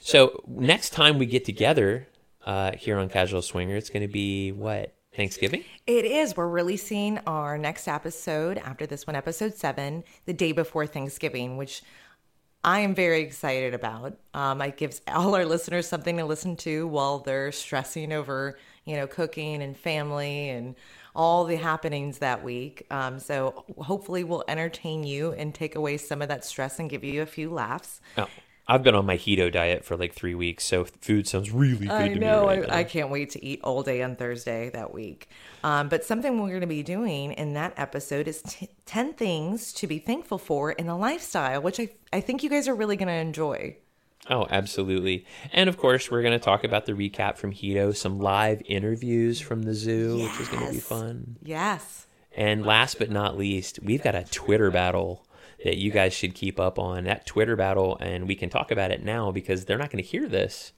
So 0.00 0.42
next 0.46 0.90
time 0.90 1.18
we 1.18 1.26
get 1.26 1.44
together 1.44 2.08
uh, 2.44 2.72
here 2.72 2.98
on 2.98 3.08
Casual 3.08 3.42
Swinger, 3.42 3.76
it's 3.76 3.90
going 3.90 4.02
to 4.02 4.12
be 4.12 4.52
what 4.52 4.94
Thanksgiving. 5.14 5.64
It 5.86 6.04
is. 6.04 6.36
We're 6.36 6.48
releasing 6.48 7.18
our 7.26 7.58
next 7.58 7.88
episode 7.88 8.58
after 8.58 8.86
this 8.86 9.06
one, 9.06 9.16
episode 9.16 9.54
seven, 9.54 10.04
the 10.24 10.32
day 10.32 10.52
before 10.52 10.86
Thanksgiving, 10.86 11.56
which 11.56 11.82
I 12.62 12.80
am 12.80 12.94
very 12.94 13.22
excited 13.22 13.74
about. 13.74 14.18
Um, 14.34 14.62
it 14.62 14.76
gives 14.76 15.00
all 15.08 15.34
our 15.34 15.44
listeners 15.44 15.88
something 15.88 16.16
to 16.18 16.24
listen 16.24 16.56
to 16.56 16.86
while 16.86 17.18
they're 17.18 17.52
stressing 17.52 18.12
over, 18.12 18.58
you 18.84 18.96
know, 18.96 19.06
cooking 19.06 19.62
and 19.62 19.76
family 19.76 20.50
and 20.50 20.76
all 21.14 21.44
the 21.44 21.56
happenings 21.56 22.18
that 22.18 22.44
week. 22.44 22.86
Um, 22.90 23.18
so 23.18 23.64
hopefully, 23.78 24.24
we'll 24.24 24.44
entertain 24.46 25.04
you 25.04 25.32
and 25.32 25.54
take 25.54 25.74
away 25.74 25.96
some 25.96 26.22
of 26.22 26.28
that 26.28 26.44
stress 26.44 26.78
and 26.78 26.88
give 26.88 27.02
you 27.02 27.22
a 27.22 27.26
few 27.26 27.50
laughs. 27.50 28.00
Oh, 28.16 28.28
I've 28.70 28.84
been 28.84 28.94
on 28.94 29.04
my 29.04 29.16
keto 29.16 29.50
diet 29.50 29.84
for 29.84 29.96
like 29.96 30.14
three 30.14 30.36
weeks, 30.36 30.62
so 30.62 30.84
food 30.84 31.26
sounds 31.26 31.50
really 31.50 31.86
good 31.86 31.90
I 31.90 32.08
to 32.08 32.14
know. 32.14 32.42
me 32.42 32.46
right 32.46 32.68
now. 32.68 32.74
I, 32.74 32.78
I 32.78 32.84
can't 32.84 33.10
wait 33.10 33.30
to 33.30 33.44
eat 33.44 33.60
all 33.64 33.82
day 33.82 34.00
on 34.00 34.14
Thursday 34.14 34.70
that 34.70 34.94
week. 34.94 35.28
Um, 35.64 35.88
but 35.88 36.04
something 36.04 36.40
we're 36.40 36.50
going 36.50 36.60
to 36.60 36.68
be 36.68 36.84
doing 36.84 37.32
in 37.32 37.54
that 37.54 37.74
episode 37.76 38.28
is 38.28 38.42
t- 38.42 38.68
10 38.86 39.14
things 39.14 39.72
to 39.72 39.88
be 39.88 39.98
thankful 39.98 40.38
for 40.38 40.70
in 40.70 40.86
a 40.86 40.96
lifestyle, 40.96 41.60
which 41.60 41.80
I, 41.80 41.88
I 42.12 42.20
think 42.20 42.44
you 42.44 42.48
guys 42.48 42.68
are 42.68 42.74
really 42.76 42.96
going 42.96 43.08
to 43.08 43.14
enjoy. 43.14 43.76
Oh, 44.28 44.46
absolutely. 44.48 45.26
And 45.52 45.68
of 45.68 45.76
course, 45.76 46.08
we're 46.08 46.22
going 46.22 46.38
to 46.38 46.44
talk 46.44 46.62
about 46.62 46.86
the 46.86 46.92
recap 46.92 47.38
from 47.38 47.52
Hedo, 47.52 47.96
some 47.96 48.20
live 48.20 48.62
interviews 48.66 49.40
from 49.40 49.62
the 49.62 49.74
zoo, 49.74 50.22
which 50.22 50.38
is 50.38 50.46
going 50.46 50.66
to 50.66 50.72
be 50.72 50.78
fun. 50.78 51.38
Yes. 51.42 52.06
And 52.36 52.64
last 52.64 53.00
but 53.00 53.10
not 53.10 53.36
least, 53.36 53.80
we've 53.82 54.02
got 54.02 54.14
a 54.14 54.22
Twitter 54.22 54.70
battle 54.70 55.26
that 55.64 55.76
you 55.76 55.90
guys 55.90 56.12
should 56.12 56.34
keep 56.34 56.58
up 56.58 56.78
on. 56.78 57.04
That 57.04 57.26
Twitter 57.26 57.56
battle, 57.56 57.96
and 58.00 58.26
we 58.26 58.34
can 58.34 58.48
talk 58.50 58.70
about 58.70 58.90
it 58.90 59.02
now 59.04 59.30
because 59.30 59.64
they're 59.64 59.78
not 59.78 59.90
going 59.90 60.02
to 60.02 60.08
hear 60.08 60.28
this. 60.28 60.72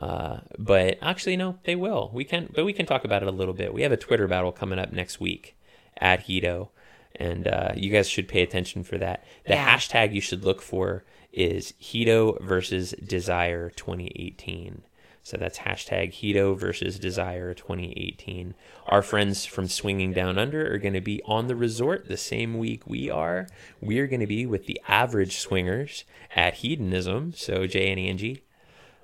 Uh, 0.00 0.40
but 0.58 0.98
actually, 1.00 1.36
no, 1.36 1.58
they 1.64 1.74
will. 1.76 2.10
We 2.12 2.24
can, 2.24 2.50
but 2.54 2.64
we 2.64 2.72
can 2.72 2.84
talk 2.86 3.04
about 3.04 3.22
it 3.22 3.28
a 3.28 3.32
little 3.32 3.54
bit. 3.54 3.72
We 3.72 3.82
have 3.82 3.92
a 3.92 3.96
Twitter 3.96 4.26
battle 4.28 4.52
coming 4.52 4.78
up 4.78 4.92
next 4.92 5.20
week 5.20 5.56
at 5.98 6.26
Hedo, 6.26 6.68
and 7.14 7.48
uh, 7.48 7.72
you 7.74 7.90
guys 7.90 8.08
should 8.08 8.28
pay 8.28 8.42
attention 8.42 8.82
for 8.84 8.98
that. 8.98 9.24
The 9.46 9.54
Yeah. 9.54 9.74
hashtag 9.76 10.12
you 10.12 10.20
should 10.20 10.44
look 10.44 10.60
for 10.60 11.04
is 11.32 11.72
Hedo 11.80 12.40
versus 12.42 12.92
Desire 12.92 13.70
2018. 13.70 14.82
So 15.26 15.36
that's 15.36 15.58
hashtag 15.58 16.12
Hedo 16.12 16.56
versus 16.56 17.00
Desire 17.00 17.52
2018. 17.52 18.54
Our 18.86 19.02
friends 19.02 19.44
from 19.44 19.66
Swinging 19.66 20.12
Down 20.12 20.38
Under 20.38 20.72
are 20.72 20.78
going 20.78 20.94
to 20.94 21.00
be 21.00 21.20
on 21.24 21.48
the 21.48 21.56
resort 21.56 22.06
the 22.06 22.16
same 22.16 22.58
week 22.58 22.86
we 22.86 23.10
are. 23.10 23.48
We 23.80 23.98
are 23.98 24.06
going 24.06 24.20
to 24.20 24.28
be 24.28 24.46
with 24.46 24.66
the 24.66 24.80
average 24.86 25.38
swingers 25.38 26.04
at 26.36 26.54
Hedonism. 26.54 27.32
So 27.32 27.66
Jay 27.66 27.90
and 27.90 27.98
Angie, 27.98 28.44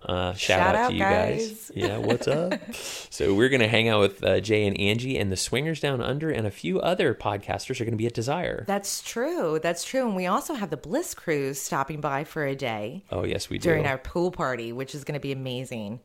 uh, 0.04 0.34
shout, 0.34 0.60
Shout 0.60 0.60
out, 0.60 0.74
out, 0.76 0.88
to 0.90 0.94
you 0.94 1.00
guys. 1.00 1.48
guys. 1.48 1.72
Yeah, 1.74 1.96
what's 1.96 2.28
up? 2.28 2.54
so 2.72 3.34
we're 3.34 3.48
going 3.48 3.60
to 3.60 3.66
hang 3.66 3.88
out 3.88 3.98
with 3.98 4.22
uh, 4.22 4.38
Jay 4.38 4.64
and 4.64 4.78
Angie, 4.78 5.18
and 5.18 5.32
the 5.32 5.36
Swingers 5.36 5.80
Down 5.80 6.00
Under, 6.00 6.30
and 6.30 6.46
a 6.46 6.52
few 6.52 6.78
other 6.80 7.14
podcasters 7.14 7.80
are 7.80 7.84
going 7.84 7.94
to 7.94 7.98
be 7.98 8.06
at 8.06 8.14
Desire. 8.14 8.62
That's 8.68 9.02
true. 9.02 9.58
That's 9.60 9.82
true. 9.84 10.06
And 10.06 10.14
we 10.14 10.26
also 10.26 10.54
have 10.54 10.70
the 10.70 10.76
Bliss 10.76 11.14
Cruise 11.14 11.60
stopping 11.60 12.00
by 12.00 12.22
for 12.22 12.44
a 12.46 12.54
day 12.54 13.02
Oh 13.10 13.24
yes, 13.24 13.50
we 13.50 13.58
do. 13.58 13.68
during 13.70 13.86
our 13.88 13.98
pool 13.98 14.30
party, 14.30 14.72
which 14.72 14.94
is 14.94 15.02
going 15.02 15.14
to 15.14 15.20
be 15.20 15.32
amazing. 15.32 15.98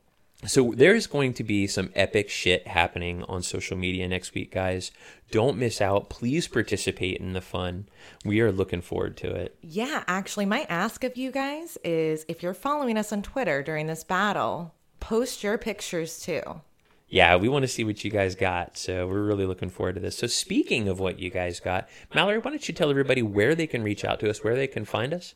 So 0.45 0.71
there's 0.75 1.07
going 1.07 1.33
to 1.33 1.43
be 1.43 1.65
some 1.65 1.89
epic 1.95 2.29
shit 2.29 2.67
happening 2.67 3.23
on 3.23 3.41
social 3.41 3.75
media 3.75 4.07
next 4.07 4.35
week, 4.35 4.51
guys. 4.51 4.91
Don't 5.31 5.57
miss 5.57 5.81
out. 5.81 6.09
Please 6.09 6.47
participate 6.47 7.17
in 7.17 7.33
the 7.33 7.41
fun. 7.41 7.89
We 8.23 8.39
are 8.41 8.51
looking 8.51 8.81
forward 8.81 9.17
to 9.17 9.33
it. 9.33 9.57
Yeah, 9.61 10.03
actually, 10.07 10.45
my 10.45 10.67
ask 10.69 11.03
of 11.03 11.17
you 11.17 11.31
guys 11.31 11.77
is 11.83 12.23
if 12.27 12.43
you're 12.43 12.53
following 12.53 12.97
us 12.97 13.11
on 13.11 13.23
Twitter 13.23 13.63
during 13.63 13.87
this 13.87 14.03
battle, 14.03 14.75
post 14.99 15.43
your 15.43 15.57
pictures 15.57 16.19
too. 16.19 16.61
Yeah, 17.09 17.37
we 17.37 17.49
want 17.49 17.63
to 17.63 17.67
see 17.67 17.83
what 17.83 18.03
you 18.03 18.11
guys 18.11 18.35
got. 18.35 18.77
So 18.77 19.07
we're 19.07 19.23
really 19.23 19.45
looking 19.45 19.69
forward 19.69 19.95
to 19.95 20.01
this. 20.01 20.17
So 20.17 20.27
speaking 20.27 20.87
of 20.87 20.99
what 20.99 21.19
you 21.19 21.31
guys 21.31 21.59
got, 21.59 21.89
Mallory, 22.13 22.37
why 22.37 22.51
don't 22.51 22.67
you 22.67 22.75
tell 22.75 22.91
everybody 22.91 23.23
where 23.23 23.55
they 23.55 23.67
can 23.67 23.81
reach 23.81 24.05
out 24.05 24.19
to 24.19 24.29
us, 24.29 24.43
where 24.43 24.55
they 24.55 24.67
can 24.67 24.85
find 24.85 25.13
us? 25.13 25.33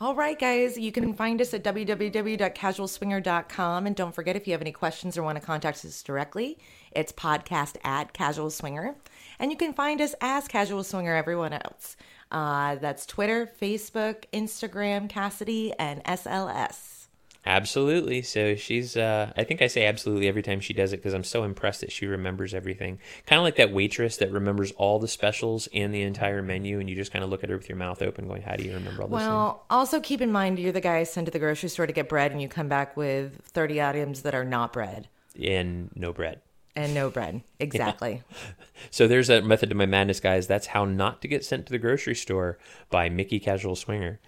All 0.00 0.16
right, 0.16 0.36
guys, 0.36 0.76
you 0.76 0.90
can 0.90 1.14
find 1.14 1.40
us 1.40 1.54
at 1.54 1.62
www.casualswinger.com. 1.62 3.86
And 3.86 3.94
don't 3.94 4.12
forget, 4.12 4.34
if 4.34 4.48
you 4.48 4.52
have 4.52 4.60
any 4.60 4.72
questions 4.72 5.16
or 5.16 5.22
want 5.22 5.38
to 5.38 5.44
contact 5.44 5.84
us 5.84 6.02
directly, 6.02 6.58
it's 6.90 7.12
podcast 7.12 7.76
at 7.84 8.12
Casual 8.12 8.50
Swinger. 8.50 8.96
And 9.38 9.52
you 9.52 9.56
can 9.56 9.72
find 9.72 10.00
us 10.00 10.16
as 10.20 10.48
Casual 10.48 10.82
Swinger 10.82 11.14
everyone 11.14 11.52
else. 11.52 11.96
Uh, 12.32 12.74
that's 12.76 13.06
Twitter, 13.06 13.48
Facebook, 13.62 14.24
Instagram, 14.32 15.08
Kasidie, 15.08 15.72
and 15.78 16.02
SLS. 16.02 16.93
Absolutely. 17.46 18.22
So 18.22 18.54
she's, 18.54 18.96
uh, 18.96 19.32
I 19.36 19.44
think 19.44 19.60
I 19.60 19.66
say 19.66 19.84
absolutely 19.84 20.28
every 20.28 20.42
time 20.42 20.60
she 20.60 20.72
does 20.72 20.92
it 20.92 20.96
because 20.98 21.12
I'm 21.12 21.24
so 21.24 21.44
impressed 21.44 21.82
that 21.82 21.92
she 21.92 22.06
remembers 22.06 22.54
everything. 22.54 22.98
Kind 23.26 23.38
of 23.38 23.44
like 23.44 23.56
that 23.56 23.72
waitress 23.72 24.16
that 24.16 24.32
remembers 24.32 24.72
all 24.72 24.98
the 24.98 25.08
specials 25.08 25.68
and 25.74 25.92
the 25.92 26.02
entire 26.02 26.42
menu, 26.42 26.80
and 26.80 26.88
you 26.88 26.96
just 26.96 27.12
kind 27.12 27.22
of 27.24 27.30
look 27.30 27.44
at 27.44 27.50
her 27.50 27.56
with 27.56 27.68
your 27.68 27.76
mouth 27.76 28.00
open, 28.00 28.26
going, 28.28 28.42
How 28.42 28.56
do 28.56 28.64
you 28.64 28.72
remember 28.74 29.02
all 29.02 29.08
this? 29.08 29.16
Well, 29.16 29.64
also 29.68 30.00
keep 30.00 30.20
in 30.22 30.32
mind 30.32 30.58
you're 30.58 30.72
the 30.72 30.80
guy 30.80 31.02
sent 31.02 31.26
to 31.26 31.30
the 31.30 31.38
grocery 31.38 31.68
store 31.68 31.86
to 31.86 31.92
get 31.92 32.08
bread, 32.08 32.32
and 32.32 32.40
you 32.40 32.48
come 32.48 32.68
back 32.68 32.96
with 32.96 33.40
30 33.48 33.82
items 33.82 34.22
that 34.22 34.34
are 34.34 34.44
not 34.44 34.72
bread 34.72 35.08
And 35.38 35.90
no 35.94 36.12
bread. 36.12 36.40
and 36.74 36.94
no 36.94 37.10
bread. 37.10 37.42
Exactly. 37.60 38.22
So 38.90 39.06
there's 39.06 39.30
a 39.30 39.40
method 39.42 39.68
to 39.68 39.74
my 39.74 39.86
madness, 39.86 40.18
guys. 40.20 40.46
That's 40.46 40.68
how 40.68 40.84
not 40.84 41.20
to 41.22 41.28
get 41.28 41.44
sent 41.44 41.66
to 41.66 41.72
the 41.72 41.78
grocery 41.78 42.14
store 42.14 42.58
by 42.90 43.08
Mickey 43.08 43.38
Casual 43.38 43.76
Swinger. 43.76 44.18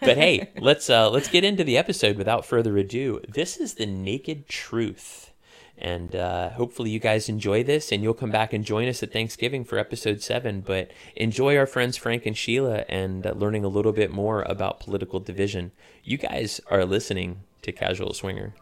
But 0.00 0.16
hey, 0.16 0.50
let's 0.58 0.90
uh, 0.90 1.10
let's 1.10 1.28
get 1.28 1.44
into 1.44 1.64
the 1.64 1.76
episode 1.76 2.16
without 2.16 2.44
further 2.44 2.76
ado. 2.76 3.20
This 3.28 3.56
is 3.56 3.74
the 3.74 3.86
naked 3.86 4.48
truth, 4.48 5.32
and 5.78 6.14
uh, 6.14 6.50
hopefully 6.50 6.90
you 6.90 6.98
guys 6.98 7.28
enjoy 7.28 7.62
this, 7.62 7.92
and 7.92 8.02
you'll 8.02 8.14
come 8.14 8.30
back 8.30 8.52
and 8.52 8.64
join 8.64 8.88
us 8.88 9.02
at 9.02 9.12
Thanksgiving 9.12 9.64
for 9.64 9.78
episode 9.78 10.22
seven. 10.22 10.60
But 10.60 10.90
enjoy 11.14 11.56
our 11.56 11.66
friends 11.66 11.96
Frank 11.96 12.26
and 12.26 12.36
Sheila 12.36 12.84
and 12.88 13.26
uh, 13.26 13.32
learning 13.32 13.64
a 13.64 13.68
little 13.68 13.92
bit 13.92 14.10
more 14.10 14.42
about 14.42 14.80
political 14.80 15.20
division. 15.20 15.72
You 16.04 16.18
guys 16.18 16.60
are 16.70 16.84
listening 16.84 17.40
to 17.62 17.72
Casual 17.72 18.12
Swinger. 18.12 18.54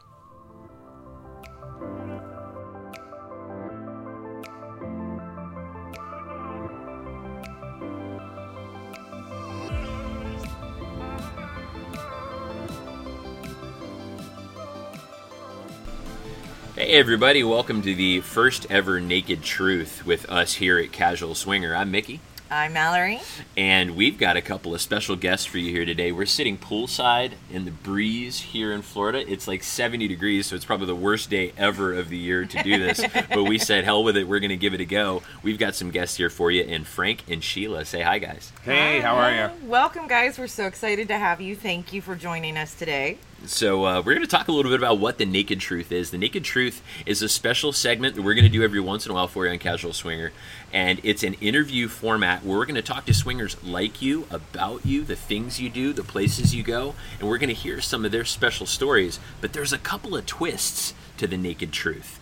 Hey 16.85 16.99
everybody, 16.99 17.43
welcome 17.43 17.81
to 17.81 17.95
the 17.95 18.21
first 18.21 18.67
ever 18.71 19.01
Naked 19.01 19.43
Truth 19.43 20.05
with 20.05 20.29
us 20.29 20.53
here 20.53 20.79
at 20.79 20.93
Casual 20.93 21.35
Swinger. 21.35 21.75
I'm 21.75 21.91
Mickey, 21.91 22.21
I'm 22.51 22.75
Mallory. 22.75 23.23
and 23.57 23.97
we've 23.97 24.19
got 24.19 24.37
a 24.37 24.43
couple 24.43 24.75
of 24.75 24.83
special 24.83 25.17
guests 25.17 25.47
for 25.47 25.57
you 25.57 25.71
here 25.71 25.87
today. 25.87 26.13
We're 26.13 26.27
sitting 26.27 26.59
poolside 26.59 27.33
in 27.51 27.65
the 27.65 27.71
breeze 27.71 28.39
here 28.39 28.71
in 28.71 28.83
Florida. 28.83 29.25
It's 29.27 29.49
like 29.49 29.63
70 29.63 30.09
degrees, 30.09 30.47
so 30.47 30.57
it's 30.57 30.67
probably 30.67 30.89
the 30.89 30.95
worst 30.95 31.31
day 31.31 31.55
ever 31.57 31.95
of 31.95 32.11
the 32.11 32.19
year 32.19 32.45
to 32.45 32.63
do 32.63 32.79
this. 32.79 33.03
but 33.31 33.45
we 33.45 33.57
said, 33.57 33.85
hell 33.85 34.05
with 34.05 34.19
it, 34.19 34.29
we're 34.29 34.41
going 34.41 34.51
to 34.51 34.57
give 34.59 34.75
it 34.75 34.81
a 34.81 34.85
go. 34.85 35.23
We've 35.43 35.59
got 35.59 35.75
some 35.75 35.91
guests 35.91 36.19
here 36.19 36.29
for 36.29 36.51
you, 36.51 36.65
and 36.65 36.87
Frank 36.87 37.23
and 37.31 37.43
Sheila. 37.43 37.87
Say 37.87 38.03
hi, 38.03 38.19
guys. 38.19 38.53
Hey, 38.63 39.01
how 39.01 39.15
are 39.15 39.35
you? 39.35 39.67
Welcome, 39.67 40.07
guys. 40.07 40.39
We're 40.39 40.49
so 40.49 40.67
excited 40.67 41.09
to 41.09 41.17
have 41.17 41.41
you. 41.41 41.57
Thank 41.57 41.95
you 41.95 42.03
for 42.03 42.15
joining 42.15 42.59
us 42.59 42.75
today. 42.75 43.17
So 43.47 43.85
uh, 43.85 43.97
we're 43.99 44.15
going 44.15 44.27
to 44.27 44.31
talk 44.31 44.49
a 44.49 44.53
little 44.53 44.71
bit 44.71 44.81
about 44.81 44.99
what 44.99 45.19
the 45.19 45.27
Naked 45.27 45.61
Truth 45.61 45.93
is. 45.93 46.11
The 46.11 46.17
Naked 46.17 46.45
Truth 46.45 46.83
is 47.05 47.21
a 47.21 47.29
special 47.29 47.73
segment 47.73 48.15
that 48.17 48.23
we're 48.23 48.35
going 48.35 48.45
to 48.45 48.51
do 48.51 48.63
every 48.63 48.81
once 48.81 49.05
in 49.05 49.13
a 49.13 49.15
while 49.15 49.29
for 49.29 49.45
you 49.45 49.53
on 49.53 49.59
Casual 49.59 49.93
Swinger, 49.93 50.33
and 50.73 50.99
it's 51.03 51.23
an 51.23 51.35
interview 51.35 51.89
format 51.89 52.43
where 52.43 52.57
we're 52.57 52.65
going 52.65 52.75
to 52.77 52.83
talk 52.83 53.05
to 53.05 53.13
swingers 53.13 53.63
like 53.63 54.01
you 54.01 54.27
about 54.31 54.87
you, 54.87 55.05
the 55.05 55.17
things 55.17 55.61
you 55.61 55.69
do, 55.69 55.93
the 55.93 56.03
places 56.03 56.55
you 56.55 56.63
go, 56.63 56.95
and 57.21 57.29
we're 57.29 57.37
going 57.37 57.49
to 57.49 57.55
hear 57.55 57.83
some 57.83 58.05
of 58.07 58.13
their 58.13 58.25
special 58.25 58.65
stories. 58.65 59.21
But 59.43 59.53
there's 59.53 59.75
a 59.75 59.79
couple 59.79 60.17
of 60.17 60.25
twists 60.25 60.95
to 61.19 61.27
the 61.27 61.37
Naked 61.37 61.71
Truth. 61.71 62.19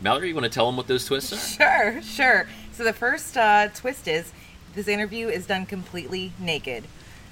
Mallory, 0.00 0.28
you 0.28 0.34
want 0.34 0.44
to 0.44 0.50
tell 0.50 0.66
them 0.66 0.76
what 0.76 0.86
those 0.86 1.04
twists 1.04 1.32
are? 1.32 1.36
Sure, 1.36 2.02
sure. 2.02 2.48
So 2.72 2.84
the 2.84 2.92
first 2.92 3.36
uh, 3.36 3.68
twist 3.74 4.06
is 4.06 4.32
this 4.74 4.86
interview 4.86 5.28
is 5.28 5.46
done 5.46 5.66
completely 5.66 6.32
naked, 6.38 6.84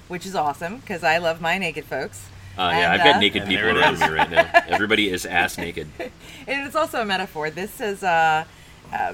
which 0.09 0.25
is 0.25 0.35
awesome 0.35 0.77
because 0.79 1.05
I 1.05 1.19
love 1.19 1.39
my 1.39 1.57
naked 1.57 1.85
folks. 1.85 2.27
Uh, 2.59 2.69
yeah, 2.71 2.91
And, 2.93 3.01
I've 3.01 3.07
got 3.07 3.15
uh, 3.15 3.19
naked 3.19 3.45
people 3.45 3.77
around 3.77 3.93
is. 3.93 3.99
me 4.01 4.09
right 4.09 4.29
now. 4.29 4.49
Everybody 4.67 5.09
is 5.09 5.25
ass 5.25 5.57
naked. 5.57 5.87
And 6.47 6.65
it's 6.65 6.75
also 6.75 7.01
a 7.01 7.05
metaphor. 7.05 7.49
This 7.51 7.79
is 7.79 8.01
a, 8.03 8.45
uh 8.91 9.13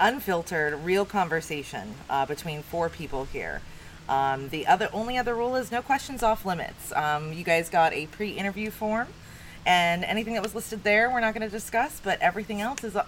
unfiltered, 0.00 0.84
real 0.84 1.04
conversation 1.04 1.94
uh, 2.10 2.26
between 2.26 2.62
four 2.62 2.88
people 2.88 3.24
here. 3.26 3.60
Um, 4.08 4.48
the 4.48 4.66
other 4.66 4.88
only 4.92 5.16
other 5.16 5.34
rule 5.34 5.56
is 5.56 5.70
no 5.70 5.80
questions 5.82 6.22
off 6.22 6.44
limits. 6.44 6.92
Um, 6.92 7.32
you 7.32 7.44
guys 7.44 7.70
got 7.70 7.92
a 7.94 8.06
pre-interview 8.06 8.70
form, 8.70 9.08
and 9.64 10.04
anything 10.04 10.34
that 10.34 10.42
was 10.42 10.54
listed 10.54 10.84
there, 10.84 11.10
we're 11.10 11.20
not 11.20 11.32
going 11.32 11.48
to 11.48 11.52
discuss. 11.52 12.00
But 12.02 12.20
everything 12.20 12.60
else 12.60 12.84
is 12.84 12.96
uh, 12.96 13.06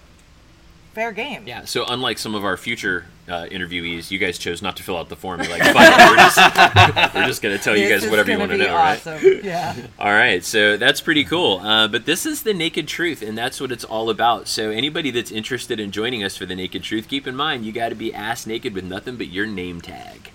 fair 0.96 1.12
game. 1.12 1.42
Yeah, 1.46 1.66
so 1.66 1.84
unlike 1.86 2.16
some 2.16 2.34
of 2.34 2.42
our 2.42 2.56
future 2.56 3.04
uh, 3.28 3.44
interviewees, 3.50 4.10
you 4.10 4.18
guys 4.18 4.38
chose 4.38 4.62
not 4.62 4.78
to 4.78 4.82
fill 4.82 4.96
out 4.96 5.10
the 5.10 5.16
form. 5.16 5.42
You're 5.42 5.50
like, 5.50 5.60
it, 5.62 5.74
we're 5.74 6.16
just, 6.16 6.38
we're 7.14 7.26
just 7.26 7.42
going 7.42 7.54
to 7.54 7.62
tell 7.62 7.76
you 7.76 7.86
guys 7.86 8.08
whatever 8.08 8.30
you 8.30 8.38
want 8.38 8.50
to 8.52 8.56
know, 8.56 8.74
right? 8.74 8.96
Yeah. 9.44 9.76
All 9.98 10.10
right, 10.10 10.42
so 10.42 10.78
that's 10.78 11.02
pretty 11.02 11.22
cool. 11.24 11.58
Uh, 11.58 11.86
but 11.86 12.06
this 12.06 12.24
is 12.24 12.44
the 12.44 12.54
Naked 12.54 12.88
Truth, 12.88 13.20
and 13.20 13.36
that's 13.36 13.60
what 13.60 13.70
it's 13.70 13.84
all 13.84 14.08
about. 14.08 14.48
So 14.48 14.70
anybody 14.70 15.10
that's 15.10 15.30
interested 15.30 15.78
in 15.78 15.90
joining 15.90 16.24
us 16.24 16.34
for 16.34 16.46
the 16.46 16.54
Naked 16.54 16.82
Truth, 16.82 17.08
keep 17.08 17.26
in 17.26 17.36
mind 17.36 17.66
you 17.66 17.72
got 17.72 17.90
to 17.90 17.94
be 17.94 18.14
ass 18.14 18.46
naked 18.46 18.72
with 18.72 18.84
nothing 18.84 19.16
but 19.16 19.28
your 19.28 19.46
name 19.46 19.82
tag. 19.82 20.30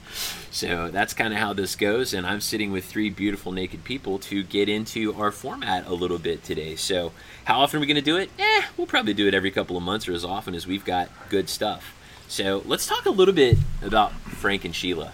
So 0.51 0.91
that's 0.91 1.13
kind 1.13 1.33
of 1.33 1.39
how 1.39 1.53
this 1.53 1.77
goes, 1.77 2.13
and 2.13 2.27
I'm 2.27 2.41
sitting 2.41 2.73
with 2.73 2.83
three 2.83 3.09
beautiful 3.09 3.53
naked 3.53 3.85
people 3.85 4.19
to 4.19 4.43
get 4.43 4.67
into 4.67 5.13
our 5.13 5.31
format 5.31 5.87
a 5.87 5.93
little 5.93 6.19
bit 6.19 6.43
today. 6.43 6.75
So 6.75 7.13
how 7.45 7.61
often 7.61 7.77
are 7.77 7.79
we 7.79 7.87
going 7.87 7.95
to 7.95 8.01
do 8.01 8.17
it? 8.17 8.29
Eh, 8.37 8.63
we'll 8.75 8.85
probably 8.85 9.13
do 9.13 9.29
it 9.29 9.33
every 9.33 9.49
couple 9.49 9.77
of 9.77 9.83
months 9.83 10.09
or 10.09 10.13
as 10.13 10.25
often 10.25 10.53
as 10.53 10.67
we've 10.67 10.83
got 10.83 11.09
good 11.29 11.47
stuff. 11.47 11.95
So 12.27 12.63
let's 12.65 12.85
talk 12.85 13.05
a 13.05 13.11
little 13.11 13.33
bit 13.33 13.57
about 13.81 14.11
Frank 14.11 14.65
and 14.65 14.75
Sheila, 14.75 15.13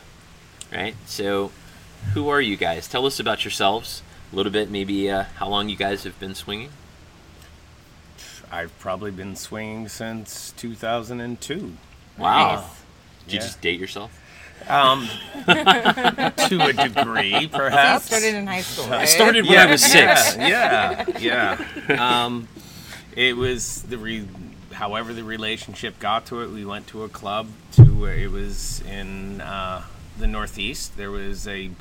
right? 0.74 0.96
So 1.06 1.52
who 2.16 2.30
are 2.30 2.42
you 2.42 2.58
guys? 2.58 2.88
Tell 2.88 3.06
us 3.06 3.20
about 3.20 3.46
yourselves. 3.46 4.02
A 4.34 4.36
little 4.36 4.52
bit, 4.52 4.72
maybe 4.72 5.10
uh, 5.10 5.26
how 5.36 5.48
long 5.48 5.70
you 5.70 5.76
guys 5.76 6.04
have 6.04 6.20
been 6.20 6.34
swinging. 6.34 6.70
I've 8.52 8.78
probably 8.80 9.12
been 9.12 9.36
swinging 9.36 9.88
since 9.88 10.52
2002. 10.58 11.74
Wow. 12.18 12.56
Nice. 12.56 12.64
Did 13.26 13.34
you 13.34 13.40
just 13.40 13.62
date 13.62 13.80
yourself? 13.80 14.20
Um, 14.68 15.08
to 15.46 16.60
a 16.62 16.74
degree, 16.74 17.38
You 17.42 17.48
perhaps. 17.50 18.06
started 18.06 18.36
in 18.36 18.48
high 18.48 18.62
school. 18.62 18.92
I 18.94 19.06
started 19.06 19.48
when 19.48 19.58
I 19.58 19.66
was 19.72 19.82
six. 19.84 20.36
Yeah, 20.38 21.06
yeah. 21.20 21.66
yeah. 21.90 22.26
Um, 22.26 22.48
it 23.16 23.36
was 23.38 23.84
the 23.84 23.98
re- 23.98 24.28
however 24.74 25.14
the 25.14 25.24
relationship 25.24 26.00
got 26.00 26.26
to 26.28 26.42
it. 26.42 26.50
We 26.52 26.66
went 26.66 26.88
to 26.88 27.04
a 27.04 27.10
club 27.10 27.48
to 27.74 27.84
where 27.84 28.14
it 28.16 28.30
was 28.32 28.82
in 28.82 29.42
uh, 29.42 29.84
the 30.20 30.28
Northeast. 30.28 30.98
There 30.98 31.12
was 31.12 31.48
a 31.48 31.72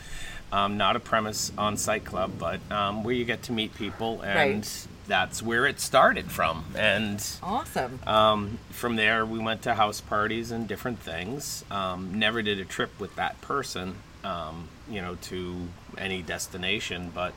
um, 0.53 0.77
not 0.77 0.97
a 0.97 1.01
premise 1.01 1.53
on-site 1.59 2.05
club, 2.05 2.33
but 2.39 2.61
um, 2.71 3.05
where 3.05 3.15
you 3.15 3.25
get 3.25 3.43
to 3.45 3.53
meet 3.53 3.75
people, 3.75 4.21
and 4.23 4.37
Right. 4.63 4.87
that's 5.07 5.43
where 5.43 5.67
it 5.67 5.81
started 5.81 6.31
from. 6.31 6.65
And 6.77 7.25
Awesome. 7.43 8.01
um, 8.07 8.59
from 8.71 8.97
there, 8.97 9.25
we 9.27 9.39
went 9.39 9.63
to 9.63 9.75
house 9.75 10.01
parties 10.01 10.51
and 10.51 10.67
different 10.69 11.01
things. 11.01 11.65
Um, 11.71 12.19
never 12.19 12.43
did 12.43 12.59
a 12.61 12.65
trip 12.65 12.99
with 13.01 13.15
that 13.17 13.41
person, 13.41 13.97
um, 14.25 14.69
you 14.89 15.01
know, 15.03 15.17
to 15.23 15.69
any 15.99 16.23
destination, 16.23 17.11
but 17.15 17.33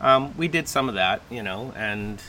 um, 0.00 0.36
we 0.36 0.48
did 0.48 0.68
some 0.68 0.88
of 0.88 0.94
that, 0.94 1.22
you 1.30 1.42
know, 1.42 1.72
and 1.76 2.22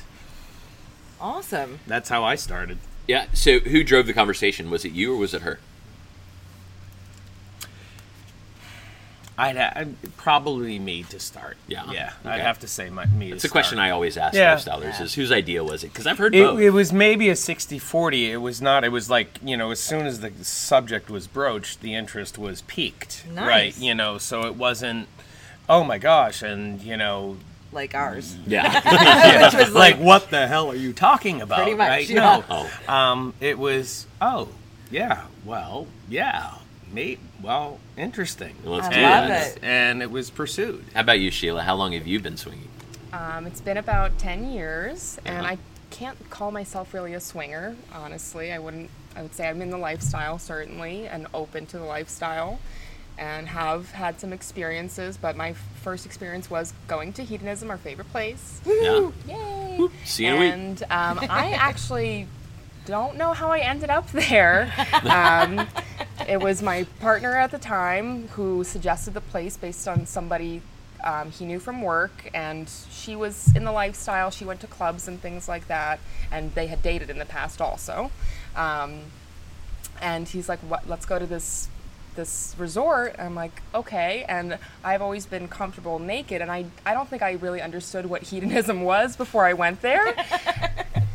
awesome. 1.20 1.80
that's 1.88 2.10
how 2.10 2.24
I 2.24 2.36
started. 2.36 2.78
Yeah. 3.08 3.26
So 3.34 3.60
who 3.60 3.84
drove 3.84 4.08
the 4.08 4.14
conversation? 4.14 4.70
Was 4.70 4.86
it 4.86 4.92
you 4.92 5.14
or 5.14 5.18
was 5.18 5.34
it 5.34 5.42
her? 5.42 5.60
I'd, 9.38 9.56
ha- 9.58 9.72
I'd 9.76 9.96
probably 10.18 10.78
me 10.78 11.04
to 11.04 11.20
start. 11.20 11.58
Yeah, 11.68 11.84
yeah. 11.92 12.14
okay. 12.22 12.30
I'd 12.36 12.42
have 12.42 12.60
to 12.60 12.68
say 12.68 12.90
my 12.90 13.06
me. 13.08 13.32
It's 13.32 13.42
to 13.44 13.48
a 13.48 13.52
question. 13.52 13.80
I 13.80 13.90
always 13.90 14.18
ask 14.18 14.36
Yeah. 14.36 14.56
lifestylers: 14.56 15.02
is 15.02 15.16
whose 15.16 15.32
idea 15.32 15.64
was 15.64 15.84
it? 15.84 15.88
Because 15.94 16.06
I've 16.06 16.18
heard 16.18 16.36
It, 16.36 16.44
both. 16.44 16.60
it 16.60 16.70
was 16.72 16.92
maybe 16.94 17.30
a 17.30 17.34
60-40. 17.34 18.30
It 18.30 18.38
was 18.38 18.62
not. 18.62 18.84
It 18.84 18.90
was 18.90 19.10
like 19.10 19.40
you 19.44 19.56
know, 19.58 19.72
as 19.72 19.80
soon 19.80 20.06
as 20.06 20.20
the 20.20 20.32
subject 20.44 21.10
was 21.10 21.28
broached, 21.28 21.82
the 21.82 21.96
interest 21.96 22.38
was 22.38 22.62
peaked. 22.64 23.26
Nice. 23.34 23.48
Right. 23.48 23.78
You 23.80 23.96
know, 23.96 24.18
so 24.18 24.44
it 24.46 24.56
wasn't. 24.56 25.08
Oh 25.70 25.84
my 25.84 25.98
gosh! 25.98 26.42
And 26.42 26.82
you 26.82 26.98
know, 26.98 27.38
Like 27.72 27.96
ours. 27.96 28.36
yeah. 28.46 28.74
Which 29.46 29.54
was 29.56 29.74
like, 29.74 29.96
like, 29.96 30.04
what 30.06 30.30
the 30.30 30.46
hell 30.48 30.70
are 30.72 30.76
you 30.76 30.92
talking 30.94 31.42
about? 31.42 31.60
Pretty 31.64 31.78
much, 31.78 31.88
right? 31.90 32.10
yeah. 32.10 32.44
No. 32.50 32.68
oh. 32.88 32.94
Um, 32.94 33.34
it 33.40 33.58
was. 33.58 34.06
Oh, 34.22 34.50
yeah. 34.92 35.26
Well, 35.46 35.88
yeah. 36.10 36.56
Mate. 36.94 37.20
Well, 37.42 37.80
interesting. 37.98 38.56
Let's 38.64 38.88
I 38.88 38.94
do 38.94 39.02
love 39.02 39.28
that. 39.30 39.58
it. 39.58 39.64
And 39.64 40.02
it 40.02 40.12
was 40.12 40.30
pursued. 40.30 40.84
How 40.94 41.02
about 41.02 41.20
you, 41.20 41.32
Sheila? 41.32 41.64
How 41.64 41.76
long 41.76 41.94
have 41.94 42.06
you 42.08 42.20
been 42.20 42.38
swinging? 42.38 42.68
Um, 43.14 43.46
it's 43.48 43.62
been 43.62 43.78
about 43.78 44.18
10 44.20 44.52
years, 44.52 45.18
and 45.26 45.46
Uh-huh. 45.46 45.54
I 45.56 45.58
can't 45.90 46.18
call 46.30 46.52
myself 46.52 46.94
really 46.94 47.14
a 47.14 47.20
swinger, 47.20 47.76
honestly. 47.94 48.52
I 48.54 48.60
wouldn't, 48.60 48.90
I 49.16 49.22
would 49.22 49.34
say 49.36 49.48
I'm 49.50 49.62
in 49.62 49.70
the 49.70 49.78
lifestyle, 49.78 50.38
certainly, 50.40 51.08
and 51.08 51.28
open 51.34 51.66
to 51.68 51.78
the 51.78 51.84
lifestyle, 51.84 52.60
and 53.18 53.48
have 53.50 53.92
had 53.92 54.20
some 54.20 54.32
experiences, 54.34 55.18
but 55.18 55.36
my 55.36 55.54
first 55.84 56.06
experience 56.06 56.50
was 56.50 56.74
going 56.88 57.12
to 57.14 57.24
Hedonism, 57.24 57.70
our 57.70 57.78
favorite 57.78 58.10
place. 58.12 58.62
Yeah. 58.66 59.10
Yay! 59.28 59.88
See 60.06 60.26
you 60.26 60.30
in 60.32 60.36
a 60.36 60.40
week. 60.40 60.54
And 60.54 60.84
um, 60.84 61.20
I 61.30 61.52
actually 61.54 62.28
don't 62.86 63.18
know 63.18 63.34
how 63.34 63.52
I 63.52 63.60
ended 63.60 63.90
up 63.90 64.10
there. 64.12 64.72
Um, 65.04 65.68
it 66.32 66.40
was 66.40 66.62
my 66.62 66.86
partner 67.02 67.36
at 67.36 67.52
the 67.52 67.58
time 67.58 68.30
who 68.30 68.64
suggested 68.64 69.14
the 69.14 69.20
place 69.20 69.58
based 69.58 69.86
on 69.86 70.06
somebody 70.06 70.62
um, 71.04 71.30
he 71.30 71.46
knew 71.46 71.60
from 71.60 71.82
work, 71.82 72.30
and 72.34 72.72
she 72.90 73.18
was 73.18 73.54
in 73.54 73.66
the 73.66 73.72
lifestyle. 73.74 74.32
She 74.32 74.46
went 74.46 74.62
to 74.62 74.68
clubs 74.68 75.10
and 75.10 75.20
things 75.20 75.50
like 75.50 75.68
that, 75.68 76.00
and 76.32 76.56
they 76.56 76.68
had 76.68 76.82
dated 76.82 77.10
in 77.10 77.18
the 77.18 77.26
past 77.26 77.60
also. 77.60 78.12
Um, 78.56 79.02
and 80.02 80.26
he's 80.26 80.48
like, 80.48 80.60
"What? 80.60 80.88
Let's 80.88 81.06
go 81.06 81.20
to 81.20 81.26
this 81.26 81.68
this 82.16 82.56
resort." 82.58 83.16
I'm 83.20 83.36
like, 83.36 83.62
"Okay." 83.76 84.24
And 84.30 84.58
I've 84.86 85.02
always 85.02 85.26
been 85.26 85.50
comfortable 85.50 86.00
naked, 86.00 86.42
and 86.42 86.50
I 86.50 86.66
I 86.86 86.94
don't 86.94 87.10
think 87.10 87.24
I 87.24 87.34
really 87.34 87.62
understood 87.62 88.06
what 88.06 88.22
hedonism 88.22 88.84
was 88.94 89.18
before 89.18 89.46
I 89.46 89.54
went 89.54 89.82
there. 89.82 90.16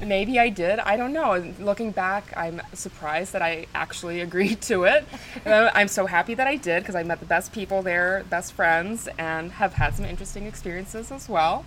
Maybe 0.00 0.38
I 0.38 0.50
did. 0.50 0.78
I 0.78 0.96
don't 0.96 1.12
know. 1.12 1.52
Looking 1.58 1.90
back, 1.90 2.32
I'm 2.36 2.60
surprised 2.74 3.32
that 3.32 3.42
I 3.42 3.66
actually 3.74 4.20
agreed 4.28 4.60
to 4.62 4.84
it. 4.84 5.04
I'm 5.44 5.88
so 5.88 6.06
happy 6.06 6.34
that 6.34 6.46
I 6.46 6.56
did 6.56 6.82
because 6.82 6.94
I 6.94 7.02
met 7.02 7.20
the 7.20 7.26
best 7.26 7.52
people 7.52 7.82
there, 7.82 8.24
best 8.28 8.52
friends, 8.52 9.08
and 9.18 9.52
have 9.52 9.74
had 9.74 9.94
some 9.94 10.04
interesting 10.04 10.46
experiences 10.46 11.10
as 11.10 11.28
well. 11.28 11.64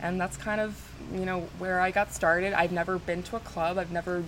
And 0.00 0.18
that's 0.18 0.36
kind 0.36 0.60
of, 0.60 0.80
you 1.12 1.26
know, 1.26 1.48
where 1.58 1.80
I 1.80 1.90
got 1.90 2.14
started. 2.14 2.54
I've 2.54 2.72
never 2.72 2.98
been 2.98 3.22
to 3.24 3.36
a 3.36 3.40
club. 3.40 3.76
I've 3.76 3.92
never 3.92 4.24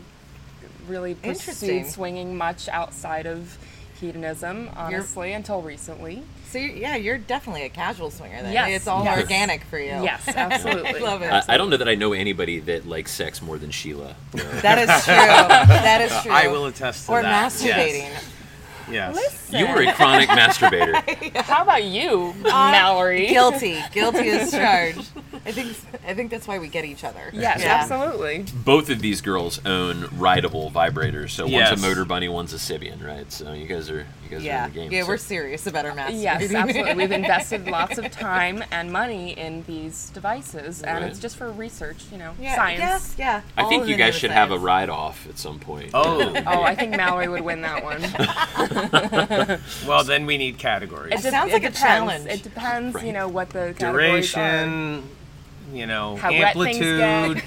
really 0.87 1.15
pursued 1.15 1.87
swinging 1.87 2.37
much 2.37 2.69
outside 2.69 3.27
of 3.27 3.57
hedonism, 4.03 4.69
honestly, 4.77 5.33
until 5.33 5.63
recently. 5.63 6.23
So 6.51 6.59
you're, 6.59 6.75
yeah, 6.77 6.97
you're 6.97 7.17
definitely 7.19 7.63
a 7.63 7.69
casual 7.71 8.11
swinger 8.11 8.43
then. 8.43 8.53
Yes, 8.53 8.69
It's 8.77 8.87
all 8.87 9.05
yes. 9.05 9.23
organic 9.23 9.63
for 9.65 9.79
you. 9.79 9.87
Yes, 10.03 10.29
absolutely. 10.37 10.97
I 10.97 10.99
love 10.99 11.23
it. 11.23 11.33
I, 11.33 11.43
I 11.49 11.57
don't 11.57 11.71
know 11.71 11.79
that 11.79 11.89
I 11.89 11.95
know 11.95 12.13
anybody 12.13 12.59
that 12.61 12.87
likes 12.87 13.13
sex 13.13 13.41
more 13.41 13.57
than 13.57 13.71
Sheila. 13.71 14.15
That 14.33 14.79
is 14.79 14.89
true. 15.05 15.15
that 15.15 16.01
is 16.03 16.23
true. 16.23 16.33
I 16.33 16.49
will 16.49 16.67
attest 16.67 17.07
to 17.07 17.13
or 17.13 17.23
that. 17.23 17.45
Or 17.45 17.47
masturbating. 17.47 18.11
Yes. 18.11 18.25
Listen, 18.89 19.59
You 19.59 19.67
were 19.69 19.83
a 19.83 19.93
chronic 19.93 20.29
masturbator. 20.29 21.37
how 21.43 21.63
about 21.63 21.85
you, 21.85 22.35
uh, 22.45 22.71
Mallory? 22.71 23.27
Guilty. 23.29 23.79
Guilty 23.93 24.29
as 24.31 24.51
charged. 24.53 25.09
I 25.45 25.53
think 25.53 25.77
I 26.07 26.15
think 26.15 26.31
that's 26.31 26.47
why 26.47 26.59
we 26.59 26.69
get 26.69 26.85
each 26.85 27.05
other. 27.05 27.31
Yes, 27.33 27.61
Yeah. 27.63 27.75
absolutely. 27.81 28.45
Both 28.65 28.91
of 28.91 29.01
these 29.01 29.21
girls 29.21 29.65
own 29.67 30.09
rideable 30.17 30.71
vibrators. 30.71 31.31
So 31.31 31.47
Yes. 31.47 31.71
one's 31.71 31.85
a 31.85 31.87
Motorbunny, 31.87 32.33
one's 32.33 32.53
a 32.55 32.59
Sybian, 32.59 33.05
right? 33.05 33.31
So 33.33 33.53
you 33.53 33.67
guys 33.67 33.91
are 33.91 34.07
you 34.33 34.39
guys 34.39 34.45
are 34.45 34.49
Yeah. 34.49 34.65
in 34.67 34.73
the 34.73 34.81
game. 34.81 34.93
Yeah, 34.93 35.03
So- 35.03 35.09
we're 35.09 35.17
serious 35.19 35.67
about 35.67 35.85
our 35.87 35.93
masturbating. 35.93 36.23
Yes, 36.23 36.55
absolutely. 36.55 36.95
We've 36.95 37.13
invested 37.23 37.67
lots 37.69 37.99
of 37.99 38.11
time 38.11 38.65
and 38.71 38.91
money 38.93 39.39
in 39.39 39.65
these 39.67 40.11
devices, 40.11 40.83
and 40.83 41.03
Right. 41.03 41.11
it's 41.11 41.19
just 41.19 41.37
for 41.37 41.51
research, 41.51 41.99
you 42.11 42.19
know, 42.19 42.33
Yeah, 42.41 42.55
science. 42.57 42.81
Yes, 42.81 43.15
yeah. 43.19 43.41
I 43.57 43.65
think 43.69 43.87
you 43.87 43.97
guys 43.97 44.15
of 44.15 44.21
should 44.21 44.31
have 44.31 44.51
a 44.51 44.59
ride 44.59 44.89
off 44.91 45.27
at 45.29 45.39
some 45.39 45.59
point. 45.59 45.91
Oh, 45.95 46.33
Oh, 46.47 46.63
I 46.63 46.75
think 46.75 46.97
Mallory 46.97 47.29
would 47.29 47.43
win 47.43 47.63
that 47.63 47.85
one. 47.85 48.03
well, 49.87 50.05
then 50.05 50.27
we 50.27 50.39
need 50.39 50.59
categories. 50.59 51.13
It, 51.15 51.23
de- 51.23 51.31
sounds 51.31 51.51
it 51.51 51.55
like 51.55 51.63
a 51.65 51.67
depends. 51.67 51.81
challenge. 51.81 52.27
It 52.27 52.43
depends, 52.43 52.95
Right. 52.95 53.07
you 53.07 53.13
know, 53.13 53.29
what 53.29 53.51
the 53.51 53.75
categories 53.79 54.35
are. 54.37 54.41
Duration, 55.73 55.77
you 55.77 55.87
know, 55.87 56.17
How 56.17 56.31
amplitude, 56.31 57.43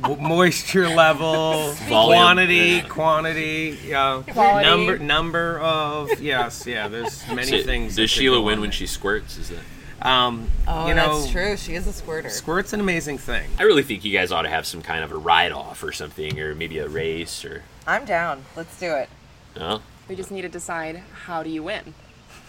moisture 0.20 0.88
level, 0.88 1.74
quantity, 1.88 2.54
Yeah. 2.82 2.88
quantity, 2.88 3.78
yeah, 3.86 4.22
Quality. 4.30 4.66
number, 4.68 4.98
number 4.98 5.58
of, 5.60 6.20
yes, 6.20 6.66
yeah. 6.66 6.88
There's 6.88 7.26
many 7.32 7.44
So, 7.44 7.62
things. 7.62 7.96
that 7.96 8.02
does 8.02 8.12
could 8.12 8.18
Sheila 8.20 8.36
go 8.38 8.42
win 8.42 8.54
on 8.54 8.60
when 8.62 8.70
there. 8.70 8.76
she 8.76 8.86
squirts? 8.86 9.38
Is 9.38 9.50
that? 9.50 10.06
Um, 10.06 10.48
Oh, 10.68 10.86
you 10.88 10.94
know, 10.94 11.20
that's 11.20 11.32
true. 11.32 11.56
She 11.56 11.74
is 11.74 11.86
a 11.86 11.92
squirter. 11.92 12.28
Squirt's 12.28 12.72
an 12.74 12.80
amazing 12.80 13.16
thing. 13.18 13.48
I 13.58 13.62
really 13.62 13.82
think 13.82 14.04
you 14.04 14.12
guys 14.12 14.32
ought 14.32 14.42
to 14.42 14.50
have 14.50 14.66
some 14.66 14.82
kind 14.82 15.02
of 15.02 15.12
a 15.12 15.16
ride 15.16 15.52
off 15.52 15.82
or 15.82 15.92
something, 15.92 16.38
or 16.38 16.54
maybe 16.54 16.78
a 16.78 16.88
race, 16.88 17.44
or 17.44 17.62
I'm 17.86 18.04
down. 18.04 18.44
Let's 18.56 18.78
do 18.78 18.92
it. 18.94 19.08
no, 19.56 19.80
We 20.08 20.14
just 20.16 20.30
need 20.30 20.42
to 20.42 20.48
decide 20.48 21.02
how 21.24 21.42
do 21.42 21.48
you 21.50 21.62
win. 21.62 21.94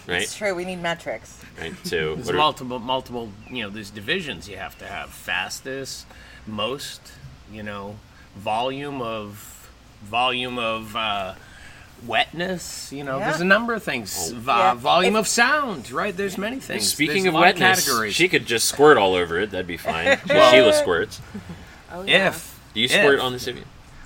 Right? 0.08 0.22
It's 0.22 0.36
true. 0.38 0.54
We 0.54 0.66
need 0.66 0.82
metrics. 0.82 1.42
Right. 1.60 1.74
So 1.84 2.16
There's 2.16 2.30
are- 2.30 2.34
multiple, 2.34 2.80
multiple. 2.80 3.30
You 3.50 3.64
know, 3.64 3.70
there's 3.70 3.90
divisions 3.90 4.48
you 4.50 4.58
have 4.58 4.78
to 4.80 4.86
have. 4.86 5.10
Fastest, 5.10 6.06
most. 6.46 7.02
You 7.52 7.64
know, 7.64 7.98
volume 8.36 9.02
of, 9.02 9.70
volume 10.04 10.58
of. 10.60 10.96
Uh, 10.96 11.36
Wetness, 12.06 12.92
you 12.92 13.04
know, 13.06 13.18
Yeah. 13.18 13.30
there's 13.30 13.40
a 13.42 13.46
number 13.46 13.74
of 13.74 13.82
things. 13.82 14.30
V- 14.30 14.44
Yeah. 14.46 14.74
volume 14.74 15.16
If- 15.16 15.22
of 15.22 15.28
sound, 15.30 15.92
right? 15.92 16.16
There's 16.16 16.38
many 16.38 16.60
things. 16.60 16.90
Speaking 16.92 17.24
There's 17.24 17.34
of 17.34 17.36
a 17.36 17.40
wetness, 17.42 17.86
categories. 17.86 18.14
she 18.14 18.28
could 18.28 18.46
just 18.46 18.68
squirt 18.68 18.98
all 18.98 19.16
over 19.16 19.40
it. 19.40 19.52
That'd 19.52 19.66
be 19.66 19.78
fine. 19.78 20.20
Well- 20.30 20.52
Sheila 20.52 20.74
squirts. 20.74 21.22
Oh, 21.92 22.04
yeah. 22.04 22.28
if 22.28 22.60
Do 22.74 22.82
you 22.82 22.90
squirt 22.90 23.16
If. 23.20 23.22
on 23.22 23.32
the 23.32 23.40
Sybian? 23.40 23.64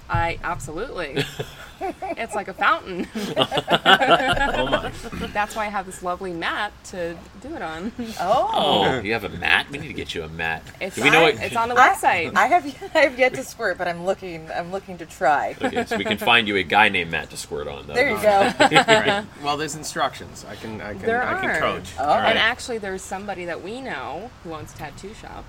I 0.07 0.37
absolutely. 0.43 1.25
it's 1.81 2.35
like 2.35 2.47
a 2.47 2.53
fountain. 2.53 3.07
oh 3.15 4.67
my, 4.69 4.91
That's 5.33 5.55
why 5.55 5.65
I 5.65 5.69
have 5.69 5.85
this 5.85 6.03
lovely 6.03 6.33
mat 6.33 6.71
to 6.85 7.17
do 7.41 7.55
it 7.55 7.61
on. 7.61 7.91
Oh. 8.19 8.49
Oh, 8.53 8.99
you 8.99 9.13
have 9.13 9.23
a 9.23 9.29
mat? 9.29 9.67
We 9.71 9.77
need 9.77 9.87
to 9.87 9.93
get 9.93 10.13
you 10.13 10.23
a 10.23 10.27
mat. 10.29 10.63
It's, 10.81 10.95
Do 10.95 11.03
we 11.03 11.09
know 11.09 11.25
on, 11.25 11.35
what? 11.35 11.43
it's 11.43 11.55
on 11.55 11.69
the 11.69 11.75
website. 11.75 12.35
I 12.35 12.47
have 12.47 12.65
I 12.95 12.99
have 12.99 13.17
yet 13.19 13.33
to 13.35 13.43
squirt, 13.43 13.77
but 13.77 13.87
I'm 13.87 14.05
looking. 14.05 14.49
I'm 14.51 14.71
looking 14.71 14.97
to 14.99 15.05
try. 15.05 15.55
Okay, 15.61 15.85
so 15.85 15.97
we 15.97 16.03
can 16.03 16.17
find 16.17 16.47
you 16.47 16.55
a 16.57 16.63
guy 16.63 16.89
named 16.89 17.11
Matt 17.11 17.29
to 17.31 17.37
squirt 17.37 17.67
on. 17.67 17.87
Though. 17.87 17.93
There 17.93 18.09
you 18.09 18.21
go. 18.21 18.51
right. 18.59 19.25
Well, 19.43 19.57
there's 19.57 19.75
instructions. 19.75 20.45
I 20.47 20.55
can, 20.55 20.81
I 20.81 20.93
can, 20.93 21.01
There 21.01 21.23
I 21.23 21.39
can 21.39 21.49
are. 21.49 21.59
coach. 21.59 21.91
Oh. 21.97 22.03
All 22.03 22.17
right. 22.17 22.29
And 22.29 22.37
actually, 22.39 22.77
there's 22.77 23.01
somebody 23.01 23.45
that 23.45 23.63
we 23.63 23.81
know 23.81 24.29
who 24.43 24.53
owns 24.53 24.73
a 24.73 24.77
tattoo 24.77 25.13
shop 25.13 25.45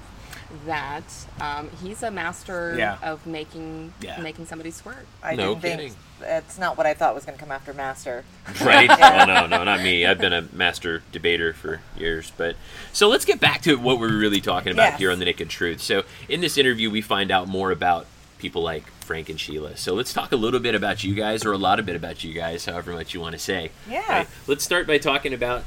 that 0.67 1.05
um, 1.41 1.71
he's 1.83 2.03
a 2.03 2.11
master 2.11 2.75
Yeah. 2.77 2.99
of 3.03 3.27
making 3.27 3.93
Yeah. 4.01 4.21
making 4.21 4.47
somebody 4.47 4.71
squirt. 4.71 5.07
I 5.23 5.35
No 5.35 5.55
didn't 5.55 5.63
kidding. 5.63 5.79
think 5.91 5.97
that's 6.21 6.59
not 6.59 6.77
what 6.77 6.87
I 6.87 6.95
thought 6.95 7.15
was 7.15 7.25
going 7.25 7.37
to 7.39 7.43
come 7.43 7.53
after 7.53 7.73
master. 7.73 8.25
right? 8.65 8.91
Oh 8.91 9.25
no, 9.27 9.47
no, 9.47 9.65
not 9.65 9.81
me. 9.83 10.05
I've 10.07 10.19
been 10.19 10.33
a 10.33 10.47
master 10.53 11.03
debater 11.13 11.53
for 11.53 11.81
years. 11.97 12.33
But 12.37 12.57
so 12.93 13.09
let's 13.09 13.25
get 13.25 13.41
back 13.41 13.63
to 13.63 13.77
what 13.77 13.99
we're 13.99 14.17
really 14.17 14.41
talking 14.41 14.73
about 14.73 14.91
Yes. 14.93 14.99
here 14.99 15.11
on 15.11 15.19
the 15.19 15.25
Naked 15.25 15.49
Truth. 15.51 15.81
So 15.81 16.03
in 16.29 16.41
this 16.41 16.59
interview, 16.59 16.91
we 16.91 17.01
find 17.01 17.31
out 17.31 17.47
more 17.49 17.71
about 17.71 18.07
people 18.39 18.63
like 18.63 18.87
Frank 19.05 19.29
and 19.29 19.39
Sheila. 19.39 19.77
So 19.77 19.95
let's 19.95 20.13
talk 20.13 20.33
a 20.33 20.37
little 20.37 20.61
bit 20.61 20.75
about 20.75 21.05
you 21.05 21.15
guys, 21.15 21.45
or 21.45 21.53
a 21.53 21.59
lot 21.59 21.79
of 21.79 21.87
bit 21.87 21.95
about 21.97 22.25
you 22.25 22.33
guys, 22.35 22.65
however 22.65 22.93
much 22.93 23.13
you 23.15 23.21
want 23.21 23.33
to 23.35 23.39
say. 23.39 23.71
Yeah. 23.89 24.25
Let's 24.47 24.65
start 24.65 24.87
by 24.87 24.99
talking 24.99 25.33
about 25.35 25.65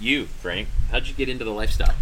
you, 0.00 0.26
Frank. 0.26 0.68
How'd 0.90 1.06
you 1.08 1.14
get 1.14 1.28
into 1.28 1.44
the 1.44 1.50
lifestyle? 1.50 1.94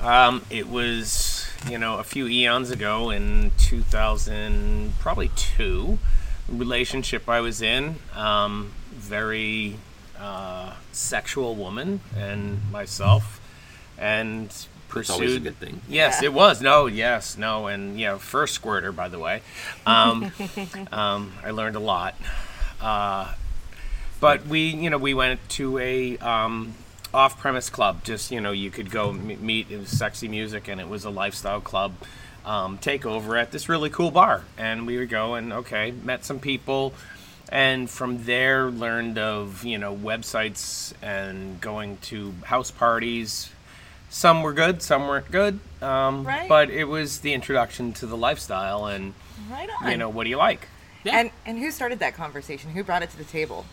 Um, 0.00 0.44
it 0.50 0.68
was, 0.68 1.41
you 1.68 1.78
know, 1.78 1.98
a 1.98 2.04
few 2.04 2.26
eons 2.26 2.70
ago 2.70 3.10
in 3.10 3.52
2000, 3.58 4.94
probably 4.98 5.30
two, 5.36 5.98
relationship 6.48 7.28
I 7.28 7.40
was 7.40 7.62
in. 7.62 7.96
Um, 8.14 8.72
very 8.92 9.76
uh, 10.18 10.74
sexual 10.92 11.54
woman 11.54 12.00
and 12.16 12.60
myself, 12.70 13.40
and 13.98 14.48
pursued. 14.88 15.14
always 15.14 15.36
a 15.36 15.40
good 15.40 15.56
thing. 15.58 15.80
Yes, 15.88 16.18
Yeah. 16.20 16.26
it 16.28 16.32
was. 16.32 16.60
No, 16.60 16.86
yes, 16.86 17.36
no, 17.38 17.66
and 17.66 17.98
you 17.98 18.06
know, 18.06 18.18
first 18.18 18.54
squirter, 18.54 18.92
by 18.92 19.08
the 19.08 19.18
way. 19.18 19.42
Um, 19.86 20.30
um, 20.92 21.32
I 21.44 21.50
learned 21.50 21.76
a 21.76 21.80
lot. 21.80 22.14
Uh, 22.80 23.32
but 24.20 24.46
we, 24.46 24.68
you 24.68 24.90
know, 24.90 24.98
we 24.98 25.14
went 25.14 25.48
to 25.50 25.78
a 25.78 26.16
um, 26.18 26.74
off-premise 27.14 27.70
club. 27.70 28.04
Just 28.04 28.30
you 28.30 28.40
know, 28.40 28.52
you 28.52 28.70
could 28.70 28.90
go 28.90 29.10
m- 29.10 29.44
meet. 29.44 29.70
It 29.70 29.78
was 29.78 29.88
sexy 29.88 30.28
music, 30.28 30.68
and 30.68 30.80
it 30.80 30.88
was 30.88 31.04
a 31.04 31.10
lifestyle 31.10 31.60
club. 31.60 31.92
Um, 32.44 32.78
take 32.78 33.06
over 33.06 33.36
at 33.36 33.52
this 33.52 33.68
really 33.68 33.90
cool 33.90 34.10
bar, 34.10 34.42
and 34.58 34.86
we 34.86 34.96
would 34.98 35.08
go 35.10 35.34
and 35.34 35.52
okay, 35.52 35.92
met 36.02 36.24
some 36.24 36.40
people, 36.40 36.92
and 37.50 37.88
from 37.88 38.24
there 38.24 38.70
learned 38.70 39.18
of 39.18 39.64
you 39.64 39.78
know 39.78 39.94
websites 39.94 40.92
and 41.02 41.60
going 41.60 41.98
to 42.02 42.34
house 42.44 42.70
parties. 42.70 43.50
Some 44.10 44.42
were 44.42 44.52
good, 44.52 44.82
some 44.82 45.08
weren't 45.08 45.30
good. 45.30 45.58
Um, 45.80 46.24
Right. 46.26 46.46
But 46.48 46.68
it 46.68 46.84
was 46.84 47.20
the 47.20 47.32
introduction 47.32 47.92
to 47.94 48.06
the 48.06 48.16
lifestyle, 48.16 48.86
and 48.86 49.14
Right 49.50 49.70
on. 49.80 49.90
you 49.90 49.96
know, 49.96 50.08
what 50.10 50.24
do 50.24 50.30
you 50.30 50.36
like? 50.36 50.68
And 51.06 51.30
and 51.46 51.58
who 51.58 51.70
started 51.70 51.98
that 52.00 52.14
conversation? 52.14 52.70
Who 52.72 52.84
brought 52.84 53.02
it 53.02 53.10
to 53.10 53.16
the 53.16 53.24
table? 53.24 53.64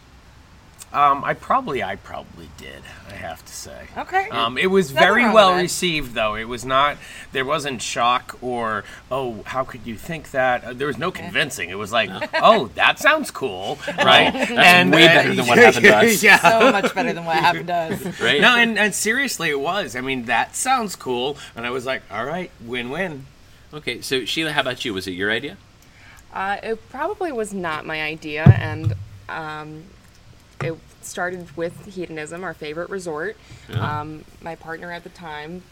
Um, 0.92 1.24
I 1.24 1.36
probably, 1.36 1.84
I 1.84 1.98
probably 1.98 2.50
did. 2.58 2.82
I 3.08 3.14
have 3.14 3.46
to 3.46 3.54
say. 3.54 3.88
Okay. 3.96 4.28
Um, 4.30 4.58
it 4.58 4.68
was 4.68 4.92
Nothing 4.92 5.08
very 5.08 5.22
wrong 5.22 5.34
with 5.34 5.36
well 5.36 5.56
received, 5.56 6.16
though. 6.16 6.36
It 6.36 6.46
was 6.46 6.66
not. 6.66 6.98
There 7.32 7.46
wasn't 7.46 7.84
shock 7.84 8.38
or 8.42 8.84
oh, 9.12 9.44
how 9.46 9.64
could 9.64 9.86
you 9.86 9.96
think 9.96 10.32
that? 10.32 10.64
Uh, 10.64 10.74
there 10.74 10.88
was 10.88 10.98
no 10.98 11.12
convincing. 11.12 11.70
It 11.70 11.78
was 11.78 11.92
like, 11.92 12.10
oh, 12.34 12.72
that 12.74 12.98
sounds 12.98 13.30
cool, 13.30 13.78
right? 13.88 14.34
That's 14.34 14.90
way 14.90 15.06
better 15.06 15.36
than 15.36 15.46
what 15.46 15.60
happened 15.60 15.86
to 15.86 15.96
us. 15.96 16.24
yeah. 16.24 16.38
so 16.38 16.72
much 16.72 16.96
better 16.96 17.14
than 17.14 17.26
what 17.26 17.38
happened 17.38 17.68
to 17.68 17.74
us. 17.74 18.20
Right? 18.20 18.42
No, 18.42 18.56
and, 18.56 18.78
and 18.78 18.94
seriously, 18.94 19.50
it 19.50 19.60
was. 19.60 19.96
I 19.96 20.02
mean, 20.02 20.26
that 20.26 20.56
sounds 20.56 20.96
cool, 20.96 21.38
and 21.56 21.66
I 21.66 21.70
was 21.70 21.86
like, 21.86 22.02
all 22.12 22.26
right, 22.26 22.52
win-win. 22.66 23.26
Okay, 23.74 24.02
so 24.02 24.26
Sheila, 24.26 24.52
how 24.52 24.62
about 24.62 24.84
you? 24.84 24.94
Was 24.94 25.08
it 25.08 25.12
your 25.12 25.32
idea? 25.32 25.58
Uh, 26.34 26.58
it 26.62 26.90
probably 26.90 27.32
was 27.32 27.54
not 27.54 27.86
my 27.86 28.02
idea, 28.02 28.44
and 28.44 28.94
um, 29.30 29.84
it 30.62 30.78
started 31.02 31.56
with 31.56 31.86
hedonism, 31.86 32.44
our 32.44 32.54
favorite 32.54 32.90
resort. 32.90 33.38
Yeah. 33.70 34.02
Um, 34.02 34.26
my 34.42 34.56
partner 34.56 34.92
at 34.92 35.04
the 35.04 35.10
time 35.10 35.64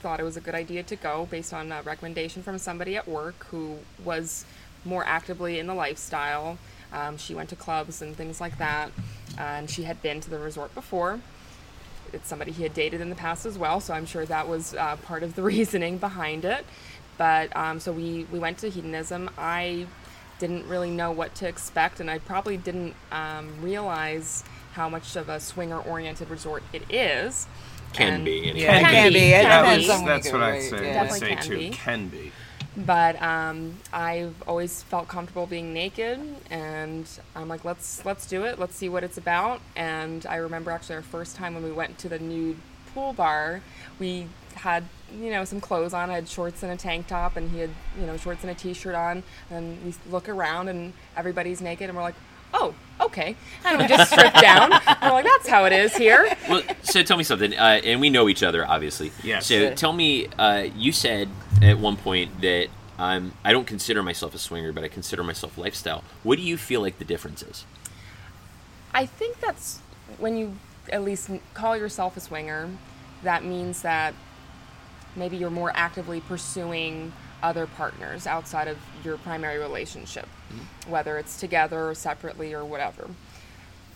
thought 0.00 0.20
it 0.20 0.24
was 0.24 0.36
a 0.36 0.40
good 0.40 0.54
idea 0.54 0.82
to 0.82 0.96
go 0.96 1.26
based 1.30 1.54
on 1.54 1.72
a 1.72 1.82
recommendation 1.82 2.42
from 2.42 2.58
somebody 2.58 2.96
at 2.96 3.08
work 3.08 3.46
who 3.46 3.78
was 4.04 4.44
more 4.84 5.04
actively 5.06 5.58
in 5.58 5.66
the 5.66 5.74
lifestyle. 5.74 6.58
Um, 6.92 7.16
she 7.16 7.34
went 7.34 7.48
to 7.48 7.56
clubs 7.56 8.02
and 8.02 8.14
things 8.14 8.40
like 8.40 8.58
that, 8.58 8.90
and 9.38 9.68
she 9.68 9.84
had 9.84 10.00
been 10.02 10.20
to 10.20 10.30
the 10.30 10.38
resort 10.38 10.74
before. 10.74 11.20
It's 12.12 12.28
somebody 12.28 12.52
he 12.52 12.62
had 12.62 12.74
dated 12.74 13.00
in 13.00 13.08
the 13.08 13.16
past 13.16 13.46
as 13.46 13.58
well, 13.58 13.80
so 13.80 13.94
I'm 13.94 14.06
sure 14.06 14.24
that 14.26 14.46
was 14.46 14.74
uh, 14.74 14.96
part 14.96 15.22
of 15.22 15.34
the 15.34 15.42
reasoning 15.54 15.98
behind 15.98 16.44
it. 16.44 16.64
But 17.16 17.54
um, 17.56 17.80
so 17.80 17.92
we 17.92 18.26
we 18.30 18.38
went 18.38 18.58
to 18.58 18.68
hedonism. 18.68 19.30
I 19.38 19.86
didn't 20.46 20.68
really 20.68 20.90
know 20.90 21.10
what 21.10 21.34
to 21.36 21.48
expect, 21.48 22.00
and 22.00 22.10
I 22.10 22.18
probably 22.18 22.58
didn't 22.58 22.94
um, 23.10 23.50
realize 23.62 24.44
how 24.74 24.90
much 24.90 25.16
of 25.16 25.30
a 25.30 25.40
swinger-oriented 25.40 26.28
resort 26.28 26.62
it 26.72 26.82
is. 26.90 27.46
Can 27.94 28.14
And- 28.14 28.24
be. 28.26 28.50
Anyway. 28.50 28.60
Yeah, 28.60 28.80
Can 28.80 28.90
can 28.90 29.12
be, 29.12 29.18
be. 29.20 29.30
Can 29.30 29.64
be. 29.80 29.88
was, 29.88 30.04
that's 30.04 30.32
what 30.32 30.42
I'd 30.42 30.62
say, 30.62 30.86
yeah. 30.86 30.92
Definitely 31.04 31.20
say 31.20 31.34
can 31.36 31.44
too. 31.44 31.56
be. 31.58 31.70
Can 31.70 32.08
be. 32.08 32.32
but 32.76 33.22
um, 33.22 33.76
I've 33.92 34.34
always 34.46 34.82
felt 34.82 35.08
comfortable 35.08 35.46
being 35.46 35.72
naked, 35.72 36.20
and 36.50 37.08
I'm 37.34 37.48
like, 37.48 37.64
let's 37.64 38.04
let's 38.04 38.26
do 38.26 38.44
it. 38.44 38.58
Let's 38.58 38.74
see 38.76 38.88
what 38.90 39.02
it's 39.04 39.16
about. 39.16 39.60
And 39.76 40.26
I 40.26 40.36
remember 40.36 40.72
actually 40.72 40.96
our 40.96 41.02
first 41.02 41.36
time 41.36 41.54
when 41.54 41.62
we 41.64 41.72
went 41.72 41.96
to 41.98 42.08
the 42.08 42.18
nude 42.18 42.56
pool 42.92 43.12
bar, 43.14 43.62
we 43.98 44.26
had 44.56 44.84
you 45.20 45.30
know 45.30 45.44
some 45.44 45.60
clothes 45.60 45.94
on. 45.94 46.10
I 46.10 46.14
had 46.14 46.28
shorts 46.28 46.62
and 46.62 46.72
a 46.72 46.76
tank 46.76 47.06
top, 47.06 47.36
and 47.36 47.50
he 47.50 47.58
had 47.60 47.70
you 47.98 48.06
know 48.06 48.16
shorts 48.16 48.42
and 48.42 48.50
a 48.50 48.54
t-shirt 48.54 48.94
on. 48.94 49.22
And 49.50 49.82
we 49.84 49.94
look 50.10 50.28
around, 50.28 50.68
and 50.68 50.92
everybody's 51.16 51.60
naked, 51.60 51.88
and 51.88 51.96
we're 51.96 52.04
like. 52.04 52.16
Oh, 52.56 52.72
okay. 53.00 53.34
And 53.64 53.78
we 53.80 53.88
just 53.88 54.12
stripped 54.12 54.36
down. 54.40 54.70
And 54.72 54.96
we're 55.02 55.10
like, 55.10 55.24
that's 55.24 55.48
how 55.48 55.64
it 55.64 55.72
is 55.72 55.96
here. 55.96 56.24
well, 56.48 56.62
so 56.84 57.02
tell 57.02 57.16
me 57.16 57.24
something, 57.24 57.52
uh, 57.52 57.80
and 57.82 58.00
we 58.00 58.10
know 58.10 58.28
each 58.28 58.44
other, 58.44 58.64
obviously. 58.64 59.10
Yes. 59.24 59.46
So 59.46 59.54
Yeah. 59.54 59.74
tell 59.74 59.92
me, 59.92 60.28
uh, 60.38 60.68
you 60.76 60.92
said 60.92 61.28
at 61.60 61.80
one 61.80 61.96
point 61.96 62.40
that 62.42 62.68
I'm 62.96 63.32
I 63.44 63.50
don't 63.50 63.66
consider 63.66 64.04
myself 64.04 64.36
a 64.36 64.38
swinger, 64.38 64.70
but 64.72 64.84
I 64.84 64.88
consider 64.88 65.24
myself 65.24 65.58
lifestyle. 65.58 66.04
What 66.22 66.36
do 66.36 66.42
you 66.42 66.56
feel 66.56 66.80
like 66.80 67.00
the 67.00 67.04
difference 67.04 67.42
is? 67.42 67.64
I 68.94 69.04
think 69.04 69.40
that's 69.40 69.80
when 70.18 70.36
you 70.36 70.54
at 70.92 71.02
least 71.02 71.30
call 71.54 71.76
yourself 71.76 72.16
a 72.16 72.20
swinger, 72.20 72.70
that 73.24 73.44
means 73.44 73.82
that 73.82 74.14
maybe 75.16 75.36
you're 75.36 75.50
more 75.50 75.72
actively 75.74 76.20
pursuing 76.20 77.12
other 77.42 77.66
partners 77.66 78.26
outside 78.26 78.68
of 78.68 78.78
your 79.04 79.18
primary 79.18 79.58
relationship, 79.58 80.24
mm-hmm. 80.24 80.90
whether 80.90 81.18
it's 81.18 81.38
together 81.38 81.90
or 81.90 81.94
separately 81.94 82.54
or 82.54 82.64
whatever. 82.64 83.08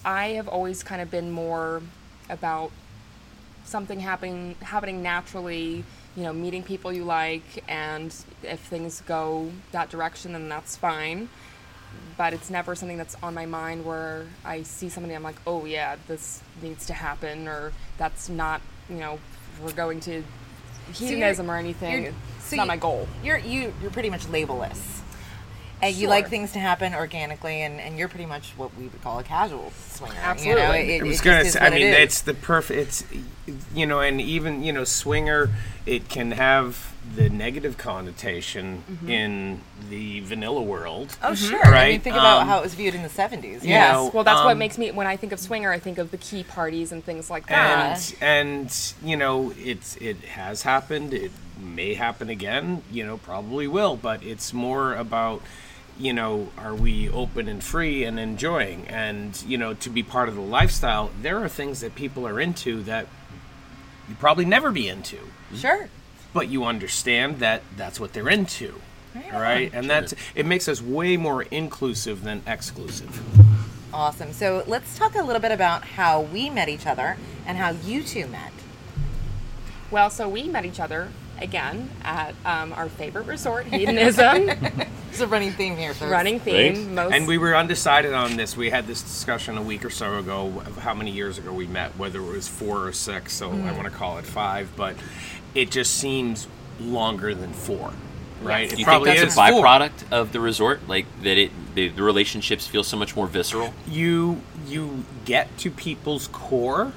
I 0.04 0.28
have 0.30 0.48
always 0.48 0.82
kind 0.82 1.00
of 1.00 1.10
been 1.10 1.30
more 1.30 1.82
about 2.28 2.70
something 3.64 4.00
happening 4.00 4.56
happening 4.62 5.02
naturally, 5.02 5.84
you 6.16 6.22
know, 6.22 6.32
meeting 6.32 6.62
people 6.62 6.92
you 6.92 7.04
like 7.04 7.64
and 7.68 8.14
if 8.42 8.60
things 8.60 9.02
go 9.02 9.50
that 9.72 9.90
direction 9.90 10.32
then 10.32 10.48
that's 10.48 10.76
fine 10.76 11.28
but 12.16 12.32
it's 12.32 12.50
never 12.50 12.74
something 12.74 12.98
that's 12.98 13.16
on 13.22 13.34
my 13.34 13.46
mind 13.46 13.84
where 13.84 14.26
I 14.44 14.62
see 14.62 14.88
somebody 14.88 15.14
I'm 15.14 15.22
like, 15.22 15.36
oh 15.46 15.64
yeah, 15.64 15.96
this 16.08 16.42
needs 16.60 16.86
to 16.86 16.92
happen, 16.92 17.46
or 17.46 17.72
that's 17.96 18.28
not, 18.28 18.60
you 18.88 18.96
know, 18.96 19.18
we're 19.62 19.72
going 19.72 20.00
to 20.00 20.24
you're- 20.94 21.08
hedonism 21.08 21.50
or 21.50 21.56
anything. 21.56 21.92
you're- 22.04 22.14
it's 22.38 22.46
so 22.50 22.56
not 22.56 22.62
you- 22.64 22.68
my 22.68 22.76
goal. 22.76 23.08
You're 23.22 23.38
you 23.38 23.72
you're 23.82 23.90
pretty 23.90 24.10
much 24.10 24.26
labelless. 24.26 24.78
And 25.80 25.94
you 25.94 26.08
like 26.08 26.28
things 26.28 26.50
to 26.54 26.58
happen 26.58 26.92
organically, 26.92 27.62
and, 27.62 27.80
and 27.80 27.96
you're 27.96 28.08
pretty 28.08 28.26
much 28.26 28.50
what 28.56 28.76
we 28.76 28.88
would 28.88 29.00
call 29.00 29.20
a 29.20 29.22
casual 29.22 29.72
swinger. 29.90 30.12
You 30.14 30.20
know, 30.20 30.24
Absolutely. 30.26 30.78
it, 30.80 30.88
it, 30.88 31.04
I 31.04 31.06
was 31.06 31.20
gonna 31.20 31.44
say. 31.44 31.60
I 31.60 31.64
what 31.70 31.72
it 31.74 31.84
mean, 31.84 31.94
it's 31.94 32.20
the 32.22 32.34
perfect. 32.34 32.80
It's 32.80 33.04
you 33.74 33.86
know, 33.86 34.00
and 34.00 34.20
even 34.20 34.62
you 34.62 34.72
know, 34.72 34.84
swinger. 34.84 35.50
It 35.86 36.10
can 36.10 36.32
have 36.32 36.92
the 37.16 37.30
negative 37.30 37.78
connotation 37.78 38.84
in 39.06 39.62
the 39.88 40.20
vanilla 40.20 40.60
world. 40.60 41.16
Oh 41.22 41.34
sure. 41.34 41.58
I 41.60 41.64
mean, 41.64 41.72
Right, 41.72 42.02
think 42.02 42.14
about 42.16 42.42
um, 42.42 42.48
how 42.48 42.58
it 42.58 42.62
was 42.62 42.74
viewed 42.74 42.94
in 42.94 43.02
the 43.02 43.08
'70s. 43.08 43.62
you 43.64 43.70
Yeah. 43.70 43.92
know, 43.92 44.10
Well, 44.12 44.22
that's 44.24 44.44
what 44.44 44.52
um, 44.52 44.58
makes 44.58 44.76
me 44.76 44.90
when 44.90 45.06
I 45.06 45.16
think 45.16 45.32
of 45.32 45.40
swinger, 45.40 45.72
I 45.72 45.78
think 45.78 45.96
of 45.96 46.10
the 46.10 46.18
key 46.18 46.42
parties 46.42 46.92
and 46.92 47.02
things 47.02 47.30
like 47.30 47.46
that. 47.46 48.12
and 48.20 48.68
and 48.68 48.92
you 49.02 49.16
know 49.16 49.52
it's 49.58 49.96
it 49.96 50.18
has 50.24 50.62
happened 50.62 51.14
it 51.14 51.30
may 51.58 51.94
happen 51.94 52.28
again 52.28 52.82
you 52.92 53.04
know 53.04 53.16
probably 53.18 53.66
will 53.66 53.96
but 53.96 54.22
it's 54.22 54.52
more 54.52 54.94
about 54.94 55.42
you 55.98 56.12
know 56.12 56.48
are 56.56 56.74
we 56.74 57.08
open 57.10 57.48
and 57.48 57.64
free 57.64 58.04
and 58.04 58.20
enjoying 58.20 58.86
and 58.88 59.42
you 59.44 59.58
know 59.58 59.74
to 59.74 59.90
be 59.90 60.02
part 60.02 60.28
of 60.28 60.36
the 60.36 60.40
lifestyle 60.40 61.10
there 61.20 61.42
are 61.42 61.48
things 61.48 61.80
that 61.80 61.94
people 61.96 62.24
are 62.28 62.38
into 62.38 62.80
that 62.84 63.06
you 64.08 64.14
probably 64.18 64.44
never 64.44 64.70
be 64.70 64.88
into 64.88 65.18
Sure. 65.54 65.88
but 66.32 66.48
you 66.48 66.64
understand 66.64 67.38
that 67.40 67.62
that's 67.76 67.98
what 68.00 68.12
they're 68.12 68.28
into 68.28 68.80
Yeah. 69.14 69.38
right 69.40 69.70
and 69.74 69.88
that's 69.88 70.14
it 70.34 70.46
makes 70.46 70.68
us 70.68 70.80
way 70.82 71.16
more 71.16 71.42
inclusive 71.42 72.22
than 72.24 72.42
exclusive 72.46 73.20
Awesome. 73.92 74.34
So 74.34 74.64
let's 74.66 74.98
talk 74.98 75.14
a 75.14 75.22
little 75.22 75.40
bit 75.40 75.50
about 75.50 75.82
how 75.82 76.20
we 76.20 76.50
met 76.50 76.68
each 76.68 76.86
other 76.86 77.16
and 77.46 77.56
how 77.56 77.70
you 77.70 78.02
two 78.02 78.26
met. 78.26 78.52
Well, 79.90 80.10
so 80.10 80.28
we 80.28 80.42
met 80.44 80.66
each 80.66 80.78
other 80.78 81.08
again 81.40 81.90
at 82.02 82.34
um, 82.44 82.72
our 82.72 82.88
favorite 82.88 83.26
resort, 83.26 83.66
hedonism, 83.66 84.50
It's 85.10 85.20
a 85.20 85.26
running 85.26 85.52
theme 85.52 85.76
here. 85.76 85.94
Folks. 85.94 86.10
running 86.10 86.38
theme. 86.38 86.74
Thanks. 86.74 86.90
Most 86.90 87.12
And 87.14 87.26
we 87.26 87.38
were 87.38 87.56
undecided 87.56 88.12
on 88.12 88.36
this. 88.36 88.56
We 88.56 88.70
had 88.70 88.86
this 88.86 89.02
discussion 89.02 89.56
a 89.56 89.62
week 89.62 89.84
or 89.84 89.90
so 89.90 90.18
ago 90.18 90.46
of 90.66 90.76
how 90.76 90.94
many 90.94 91.10
years 91.10 91.38
ago 91.38 91.52
we 91.52 91.66
met, 91.66 91.96
whether 91.98 92.20
it 92.20 92.30
was 92.30 92.46
four 92.46 92.86
or 92.86 92.92
six. 92.92 93.32
So 93.32 93.50
I 93.50 93.72
want 93.72 93.84
to 93.84 93.90
call 93.90 94.18
it 94.18 94.26
five, 94.26 94.68
but 94.76 94.96
it 95.54 95.70
just 95.70 95.94
seems 95.94 96.46
longer 96.78 97.34
than 97.34 97.52
four, 97.52 97.92
right? 98.42 98.64
Yes. 98.64 98.72
It 98.72 98.76
Do 98.76 98.80
you 98.82 98.86
think 98.86 99.04
that's 99.06 99.22
is 99.22 99.38
a 99.38 99.48
four. 99.48 99.64
byproduct 99.64 100.12
of 100.12 100.32
the 100.32 100.40
resort, 100.40 100.86
like 100.88 101.06
that 101.22 101.38
it 101.38 101.52
the, 101.74 101.88
the 101.88 102.02
relationships 102.02 102.66
feel 102.66 102.84
so 102.84 102.96
much 102.96 103.16
more 103.16 103.26
visceral? 103.26 103.72
You 103.88 104.42
you 104.66 105.04
get 105.24 105.56
to 105.58 105.70
people's 105.70 106.28
core 106.28 106.92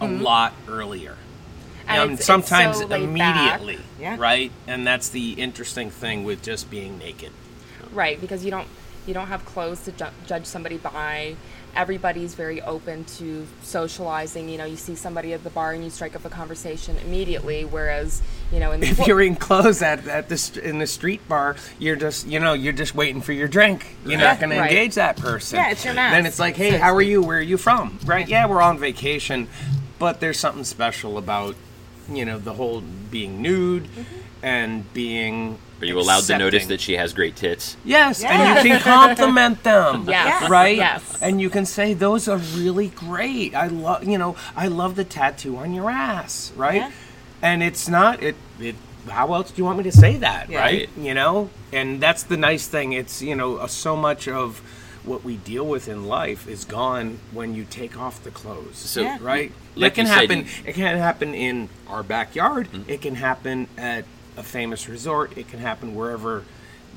a 0.00 0.06
lot 0.06 0.52
earlier. 0.68 1.16
And 1.90 2.18
sometimes 2.20 2.78
so 2.78 2.88
immediately, 2.90 3.78
Yeah. 4.00 4.16
right? 4.18 4.50
And 4.66 4.86
that's 4.86 5.08
the 5.08 5.32
interesting 5.32 5.90
thing 5.90 6.24
with 6.24 6.42
just 6.42 6.70
being 6.70 6.98
naked. 6.98 7.32
right 7.92 8.20
because 8.20 8.44
you 8.44 8.50
don't 8.52 8.68
you 9.06 9.14
don't 9.14 9.26
have 9.28 9.44
clothes 9.44 9.80
to 9.84 9.90
ju- 9.92 10.04
judge 10.26 10.46
somebody 10.46 10.76
by 10.76 11.34
everybody's 11.74 12.34
very 12.34 12.60
open 12.62 13.02
to 13.04 13.46
socializing 13.62 14.48
you 14.48 14.56
know 14.58 14.64
you 14.64 14.76
see 14.76 14.94
somebody 14.94 15.32
at 15.32 15.42
the 15.42 15.50
bar 15.50 15.72
and 15.72 15.82
you 15.82 15.90
strike 15.90 16.14
up 16.14 16.24
a 16.24 16.28
conversation 16.28 16.96
immediately 16.98 17.64
whereas 17.64 18.20
you 18.52 18.60
know 18.60 18.70
in 18.72 18.78
the 18.80 18.86
if 18.94 19.06
you're 19.08 19.20
in 19.20 19.34
clothes 19.34 19.82
at, 19.82 20.06
at 20.06 20.28
the 20.28 20.36
st- 20.38 20.64
in 20.64 20.78
the 20.78 20.86
street 20.86 21.26
bar, 21.28 21.56
you're 21.80 21.96
just 21.96 22.26
you 22.28 22.38
know 22.38 22.52
you're 22.52 22.72
just 22.72 22.94
waiting 22.94 23.20
for 23.22 23.32
your 23.32 23.48
drink. 23.48 23.96
You're 24.06 24.18
not 24.20 24.38
going 24.38 24.50
to 24.50 24.62
engage 24.62 24.94
that 24.96 25.16
person. 25.16 25.58
Yeah, 25.58 25.70
it's 25.70 25.84
your 25.84 25.94
mask, 25.94 26.14
Then 26.14 26.26
it's 26.26 26.38
like, 26.38 26.56
hey, 26.56 26.76
how 26.78 26.94
are 26.94 27.02
you? 27.02 27.22
Where 27.22 27.38
are 27.38 27.42
you 27.42 27.56
from? 27.58 27.98
Right? 28.04 28.28
Yeah, 28.28 28.46
we're 28.46 28.62
on 28.62 28.78
vacation, 28.78 29.48
but 29.98 30.20
there's 30.20 30.38
something 30.38 30.64
special 30.64 31.18
about 31.18 31.56
you 32.08 32.24
know 32.24 32.38
the 32.38 32.54
whole 32.54 32.82
being 33.10 33.42
nude 33.42 33.88
and 34.42 34.90
being. 34.94 35.58
Are 35.80 35.86
you 35.86 35.98
allowed 35.98 36.24
to 36.24 36.36
notice 36.36 36.66
that 36.66 36.80
she 36.80 36.94
has 36.96 37.14
great 37.14 37.36
tits? 37.36 37.76
Yes, 37.86 38.20
Yes. 38.22 38.30
and 38.32 38.68
you 38.68 38.74
can 38.74 38.80
compliment 38.82 39.62
them. 39.62 40.06
Yes. 40.08 40.48
Right? 40.58 40.76
Yes. 40.76 41.22
And 41.22 41.40
you 41.40 41.48
can 41.48 41.64
say 41.64 41.94
those 41.94 42.28
are 42.28 42.36
really 42.36 42.88
great. 42.88 43.54
I 43.54 43.68
love, 43.68 44.04
you 44.04 44.18
know, 44.18 44.36
I 44.54 44.68
love 44.68 44.94
the 44.96 45.04
tattoo 45.04 45.56
on 45.56 45.72
your 45.72 45.90
ass, 45.90 46.52
right? 46.54 46.74
Yeah. 46.82 46.90
And 47.40 47.62
it's 47.62 47.88
not 47.88 48.22
it 48.22 48.36
it 48.60 48.76
how 49.08 49.32
else 49.32 49.50
do 49.50 49.56
you 49.56 49.64
want 49.64 49.78
me 49.78 49.84
to 49.84 49.92
say 49.92 50.18
that, 50.18 50.50
Yeah. 50.50 50.58
right? 50.60 50.88
Right. 50.94 51.04
You 51.06 51.14
know? 51.14 51.48
And 51.72 51.98
that's 52.00 52.24
the 52.24 52.36
nice 52.36 52.66
thing. 52.66 52.92
It's, 52.92 53.22
you 53.22 53.34
know, 53.34 53.56
uh, 53.56 53.66
so 53.66 53.96
much 53.96 54.28
of 54.28 54.60
what 55.04 55.24
we 55.24 55.36
deal 55.36 55.64
with 55.66 55.88
in 55.88 56.06
life 56.06 56.46
is 56.48 56.64
gone 56.64 57.18
when 57.32 57.54
you 57.54 57.64
take 57.64 57.98
off 57.98 58.22
the 58.22 58.30
clothes. 58.30 58.76
So, 58.76 59.00
Yeah. 59.02 59.18
right? 59.20 59.52
like 59.76 59.92
it 59.92 59.94
can 59.94 60.06
you 60.06 60.12
said, 60.12 60.20
happen 60.20 60.44
Mm-hmm. 60.44 60.68
it 60.68 60.74
can 60.74 60.96
happen 60.98 61.34
in 61.34 61.68
our 61.88 62.02
backyard. 62.02 62.68
It 62.88 63.00
can 63.00 63.14
happen 63.14 63.66
at 63.78 64.04
a 64.36 64.42
famous 64.42 64.88
resort. 64.88 65.36
It 65.38 65.48
can 65.48 65.58
happen 65.60 65.94
wherever 65.94 66.44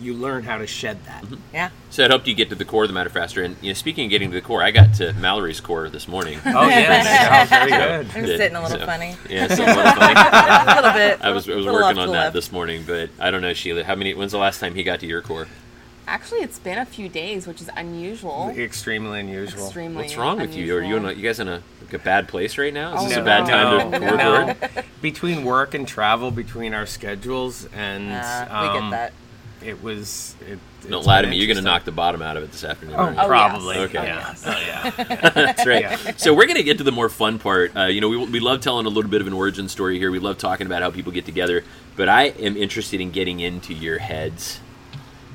you 0.02 0.14
learn 0.16 0.44
how 0.44 0.58
to 0.58 0.66
shed 0.66 1.06
that. 1.06 1.22
Mm-hmm. 1.24 1.36
Yeah. 1.54 1.70
So 1.92 2.02
it 2.04 2.10
helped 2.10 2.28
you 2.28 2.34
get 2.34 2.50
to 2.50 2.56
the 2.56 2.66
core 2.66 2.84
of 2.84 2.90
the 2.90 2.94
matter 2.96 3.12
faster. 3.12 3.44
And 3.44 3.56
you 3.62 3.70
know, 3.70 3.74
speaking 3.76 4.06
of 4.06 4.10
getting 4.10 4.32
to 4.32 4.36
the 4.36 4.42
core, 4.42 4.64
I 4.64 4.72
got 4.72 4.96
to 4.96 5.14
Mallory's 5.14 5.62
core 5.62 5.88
this 5.88 6.08
morning. 6.08 6.40
Oh 6.46 6.68
yes, 6.68 7.06
that 7.06 7.40
was 7.42 7.50
very 7.50 7.72
good. 7.72 8.18
I'm 8.18 8.38
sitting 8.38 8.56
a 8.58 8.62
little 8.64 8.80
so- 8.80 8.86
funny. 8.86 9.16
Yeah, 9.30 9.48
so 9.54 9.64
a 9.64 9.68
little 9.68 9.84
funny. 9.84 10.20
a 10.20 10.76
little 10.76 10.94
bit. 10.94 11.22
I 11.22 11.30
was 11.32 11.48
I 11.50 11.56
was 11.56 11.66
working 11.68 12.00
on 12.00 12.08
that 12.08 12.14
left. 12.14 12.34
this 12.34 12.52
morning, 12.52 12.84
but 12.88 13.12
I 13.20 13.30
don't 13.32 13.42
know, 13.44 13.54
Sheila. 13.54 13.84
How 13.84 13.96
many? 13.96 14.14
When's 14.16 14.32
the 14.32 14.40
last 14.40 14.60
time 14.60 14.74
he 14.76 14.84
got 14.84 15.00
to 15.02 15.06
your 15.08 15.22
core? 15.22 15.48
Actually 16.08 16.40
it's 16.42 16.60
been 16.60 16.78
a 16.78 16.86
few 16.86 17.08
days 17.10 17.48
which 17.48 17.62
is 17.62 17.70
unusual 17.76 18.50
Extremely 18.58 19.20
unusual. 19.22 19.64
extremely 19.66 20.04
What's 20.04 20.18
wrong 20.18 20.40
with 20.40 20.56
you? 20.56 20.76
Are 20.76 20.82
you 20.82 20.98
in 20.98 21.06
a, 21.06 21.12
you 21.14 21.24
guys 21.24 21.40
in 21.40 21.48
a, 21.48 21.62
like 21.82 21.94
a 21.94 22.00
bad 22.00 22.28
place 22.28 22.58
right 22.58 22.74
now? 22.74 22.96
Is 22.96 23.02
Oh, 23.04 23.08
this 23.10 23.18
a 23.18 23.22
bad 23.24 23.46
time 23.48 23.92
to 23.92 24.00
record? 24.00 24.76
no. 24.76 24.82
Between 25.02 25.44
work 25.44 25.74
and 25.74 25.88
travel, 25.88 26.32
between 26.32 26.74
our 26.74 26.86
schedules, 26.86 27.68
and 27.74 28.12
Uh, 28.12 28.48
we 28.50 28.68
um, 28.70 28.90
get 28.90 28.92
that. 28.92 29.14
It 29.66 29.82
was. 29.82 30.36
It, 30.50 30.60
Don't 30.90 31.06
lie 31.06 31.22
to 31.22 31.28
me. 31.30 31.38
You're 31.38 31.48
going 31.48 31.56
to 31.56 31.64
knock 31.64 31.86
the 31.86 31.92
bottom 31.94 32.22
out 32.22 32.36
of 32.36 32.44
it 32.44 32.52
this 32.52 32.66
afternoon. 32.66 32.96
Oh, 32.98 33.04
aren't 33.04 33.18
you? 33.18 33.24
Probably. 33.26 33.76
yes. 33.78 33.86
Okay. 33.90 33.98
Oh, 34.00 34.04
Yeah. 34.04 34.28
yes. 34.28 34.44
Oh, 34.46 34.60
yeah. 34.60 35.30
That's 35.30 35.66
right. 35.66 35.82
Yeah. 35.84 36.12
So 36.18 36.34
we're 36.34 36.48
going 36.48 36.58
to 36.58 36.64
get 36.64 36.80
to 36.80 36.84
the 36.84 36.92
more 36.92 37.08
fun 37.08 37.40
part. 37.40 37.74
Uh, 37.76 37.86
you 37.86 38.02
know, 38.02 38.10
we, 38.10 38.18
we 38.18 38.40
love 38.42 38.60
telling 38.60 38.86
a 38.86 38.90
little 38.90 39.10
bit 39.10 39.22
of 39.22 39.28
an 39.28 39.32
origin 39.32 39.70
story 39.70 39.98
here. 40.00 40.12
We 40.12 40.20
love 40.20 40.38
talking 40.38 40.68
about 40.68 40.82
how 40.82 40.92
people 40.92 41.14
get 41.14 41.24
together. 41.26 41.64
But 41.96 42.10
I 42.10 42.24
am 42.26 42.58
interested 42.58 43.00
in 43.00 43.12
getting 43.12 43.40
into 43.40 43.74
your 43.74 44.00
heads, 44.00 44.60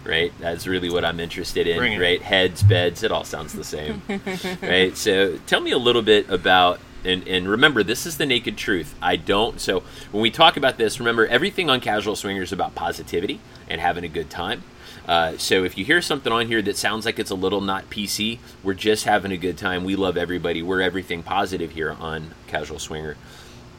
right? 0.09 0.33
That's 0.41 0.67
really 0.67 0.91
what 0.91 1.05
I'm 1.05 1.21
interested 1.21 1.67
in, 1.67 1.79
right? 2.01 2.23
Heads, 2.23 2.63
beds, 2.63 3.03
it 3.03 3.13
all 3.13 3.25
sounds 3.25 3.53
the 3.53 3.63
same, 3.65 4.03
right? 4.63 4.97
So 4.97 5.39
tell 5.47 5.61
me 5.61 5.71
a 5.71 5.79
little 5.79 6.03
bit 6.03 6.29
about. 6.31 6.81
And, 7.05 7.29
and 7.29 7.49
remember, 7.49 7.85
this 7.85 8.07
is 8.07 8.19
the 8.19 8.27
naked 8.27 8.57
truth. 8.57 8.97
I 9.01 9.15
don't. 9.15 9.61
So 9.61 9.85
when 10.11 10.21
we 10.21 10.33
talk 10.33 10.57
about 10.57 10.79
this, 10.79 10.99
remember 10.99 11.29
everything 11.29 11.71
on 11.71 11.81
Casual 11.81 12.17
Swinger 12.17 12.43
is 12.43 12.51
about 12.51 12.75
positivity 12.75 13.39
and 13.69 13.81
having 13.81 14.03
a 14.03 14.09
good 14.09 14.31
time. 14.31 14.65
Uh, 15.07 15.39
so 15.39 15.63
if 15.65 15.79
you 15.79 15.85
hear 15.85 16.03
something 16.03 16.33
on 16.33 16.49
here 16.49 16.61
that 16.61 16.77
sounds 16.77 17.07
like 17.07 17.19
it's 17.19 17.31
a 17.31 17.37
little 17.37 17.61
not 17.61 17.89
PC, 17.89 18.41
we're 18.65 18.75
just 18.75 19.05
having 19.05 19.31
a 19.31 19.37
good 19.37 19.57
time. 19.57 19.85
We 19.85 19.95
love 19.95 20.17
everybody. 20.17 20.61
We're 20.61 20.83
everything 20.83 21.23
positive 21.23 21.71
here 21.71 21.93
on 21.93 22.35
Casual 22.49 22.81
Swinger. 22.81 23.17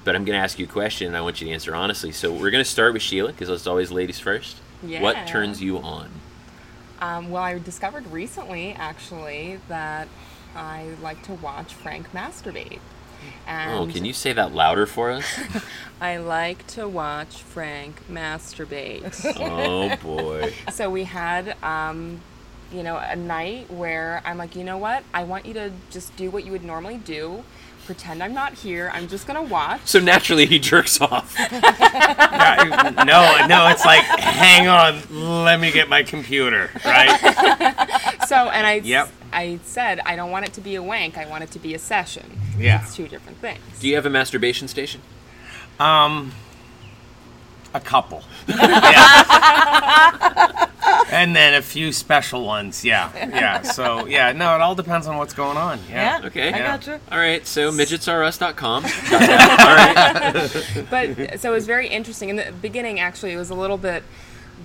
But 0.06 0.16
I'm 0.16 0.24
going 0.24 0.38
to 0.38 0.44
ask 0.44 0.58
you 0.58 0.66
a 0.66 0.70
question, 0.70 1.08
and 1.08 1.18
I 1.18 1.22
want 1.22 1.42
you 1.42 1.48
to 1.48 1.54
answer 1.54 1.76
honestly. 1.76 2.14
So 2.14 2.32
we're 2.32 2.52
going 2.52 2.64
to 2.64 2.70
start 2.70 2.94
with 2.94 3.02
Sheila 3.02 3.32
because 3.32 3.50
it's 3.50 3.68
always 3.68 3.92
ladies 3.92 4.18
first. 4.18 4.58
Yeah. 4.84 5.02
What 5.02 5.28
turns 5.28 5.62
you 5.62 5.78
on? 5.80 6.10
Um, 7.02 7.30
well, 7.32 7.44
I 7.44 7.58
discovered 7.60 8.12
recently, 8.12 8.74
actually, 8.74 9.60
that 9.68 10.08
I 10.56 10.88
like 11.02 11.22
to 11.24 11.34
watch 11.34 11.74
Frank 11.74 12.12
masturbate. 12.12 12.80
And 13.48 13.72
Oh, 13.72 13.88
can 13.92 14.06
you 14.06 14.14
say 14.14 14.34
that 14.34 14.54
louder 14.54 14.86
for 14.86 15.12
us? 15.12 15.26
I 16.02 16.18
like 16.18 16.66
to 16.68 16.88
watch 16.88 17.38
Frank 17.42 18.02
masturbate. 18.10 19.26
oh 19.40 19.96
boy. 19.98 20.54
so 20.72 20.90
we 20.90 21.04
had, 21.06 21.56
um, 21.64 22.22
you 22.72 22.84
know, 22.84 22.98
a 22.98 23.16
night 23.16 23.70
where 23.72 24.22
I'm 24.26 24.38
like, 24.38 24.56
you 24.56 24.64
know 24.64 24.78
what? 24.78 25.04
I 25.14 25.24
want 25.24 25.46
you 25.46 25.54
to 25.56 25.72
just 25.90 26.16
do 26.16 26.30
what 26.30 26.46
you 26.46 26.52
would 26.52 26.64
normally 26.64 26.98
do. 26.98 27.44
Pretend 27.90 28.22
I'm 28.22 28.36
not 28.36 28.54
here. 28.54 28.92
I'm 28.94 29.08
just 29.08 29.26
gonna 29.26 29.42
watch. 29.42 29.82
So 29.86 30.00
naturally 30.00 30.46
he 30.46 30.60
jerks 30.60 31.02
off. 31.02 31.36
No, 31.40 33.48
no, 33.48 33.68
it's 33.70 33.84
like, 33.84 34.02
hang 34.04 34.68
on, 34.68 35.02
let 35.44 35.60
me 35.60 35.72
get 35.72 35.90
my 35.90 36.04
computer, 36.04 36.70
right? 36.86 37.10
So, 38.28 38.36
and 38.50 38.68
I, 38.68 38.74
Yep. 38.84 39.10
I 39.34 39.60
said 39.64 40.02
I 40.06 40.16
don't 40.16 40.30
want 40.30 40.46
it 40.46 40.54
to 40.54 40.62
be 40.62 40.76
a 40.76 40.84
wank. 40.84 41.18
I 41.18 41.26
want 41.28 41.44
it 41.44 41.50
to 41.52 41.60
be 41.60 41.74
a 41.74 41.80
session. 41.80 42.40
Yeah. 42.60 42.84
It's 42.84 42.96
two 42.96 43.08
different 43.08 43.40
things. 43.40 43.60
Do 43.80 43.88
you 43.88 43.96
have 43.96 44.06
a 44.06 44.10
masturbation 44.12 44.68
station? 44.68 45.02
Um, 45.80 46.34
a 47.74 47.80
couple. 47.80 48.24
Yeah. 48.48 48.56
and 51.12 51.36
then 51.36 51.54
a 51.56 51.62
few 51.62 51.92
special 51.92 52.46
ones. 52.46 52.86
Yeah, 52.86 53.12
yeah. 53.16 53.62
So 53.62 54.06
yeah, 54.06 54.32
no, 54.32 54.56
it 54.56 54.62
all 54.62 54.76
depends 54.76 55.08
on 55.08 55.18
what's 55.18 55.34
going 55.34 55.58
on. 55.58 55.80
Yeah. 55.90 56.20
Yeah. 56.20 56.28
Okay. 56.28 56.54
I 56.54 56.58
Yeah. 56.58 56.78
gotcha. 56.78 57.00
All 57.12 57.18
right. 57.18 57.46
So 57.46 57.72
midgetsrus.com. 57.72 58.86
All 58.86 59.76
right. 59.76 60.88
but 60.90 61.40
so 61.40 61.52
it 61.52 61.54
was 61.54 61.66
very 61.66 61.88
interesting 61.88 62.30
in 62.30 62.36
the 62.38 62.52
beginning 62.62 63.00
actually 63.00 63.34
it 63.34 63.38
was 63.38 63.50
a 63.50 63.56
little 63.56 63.78
bit 63.78 64.04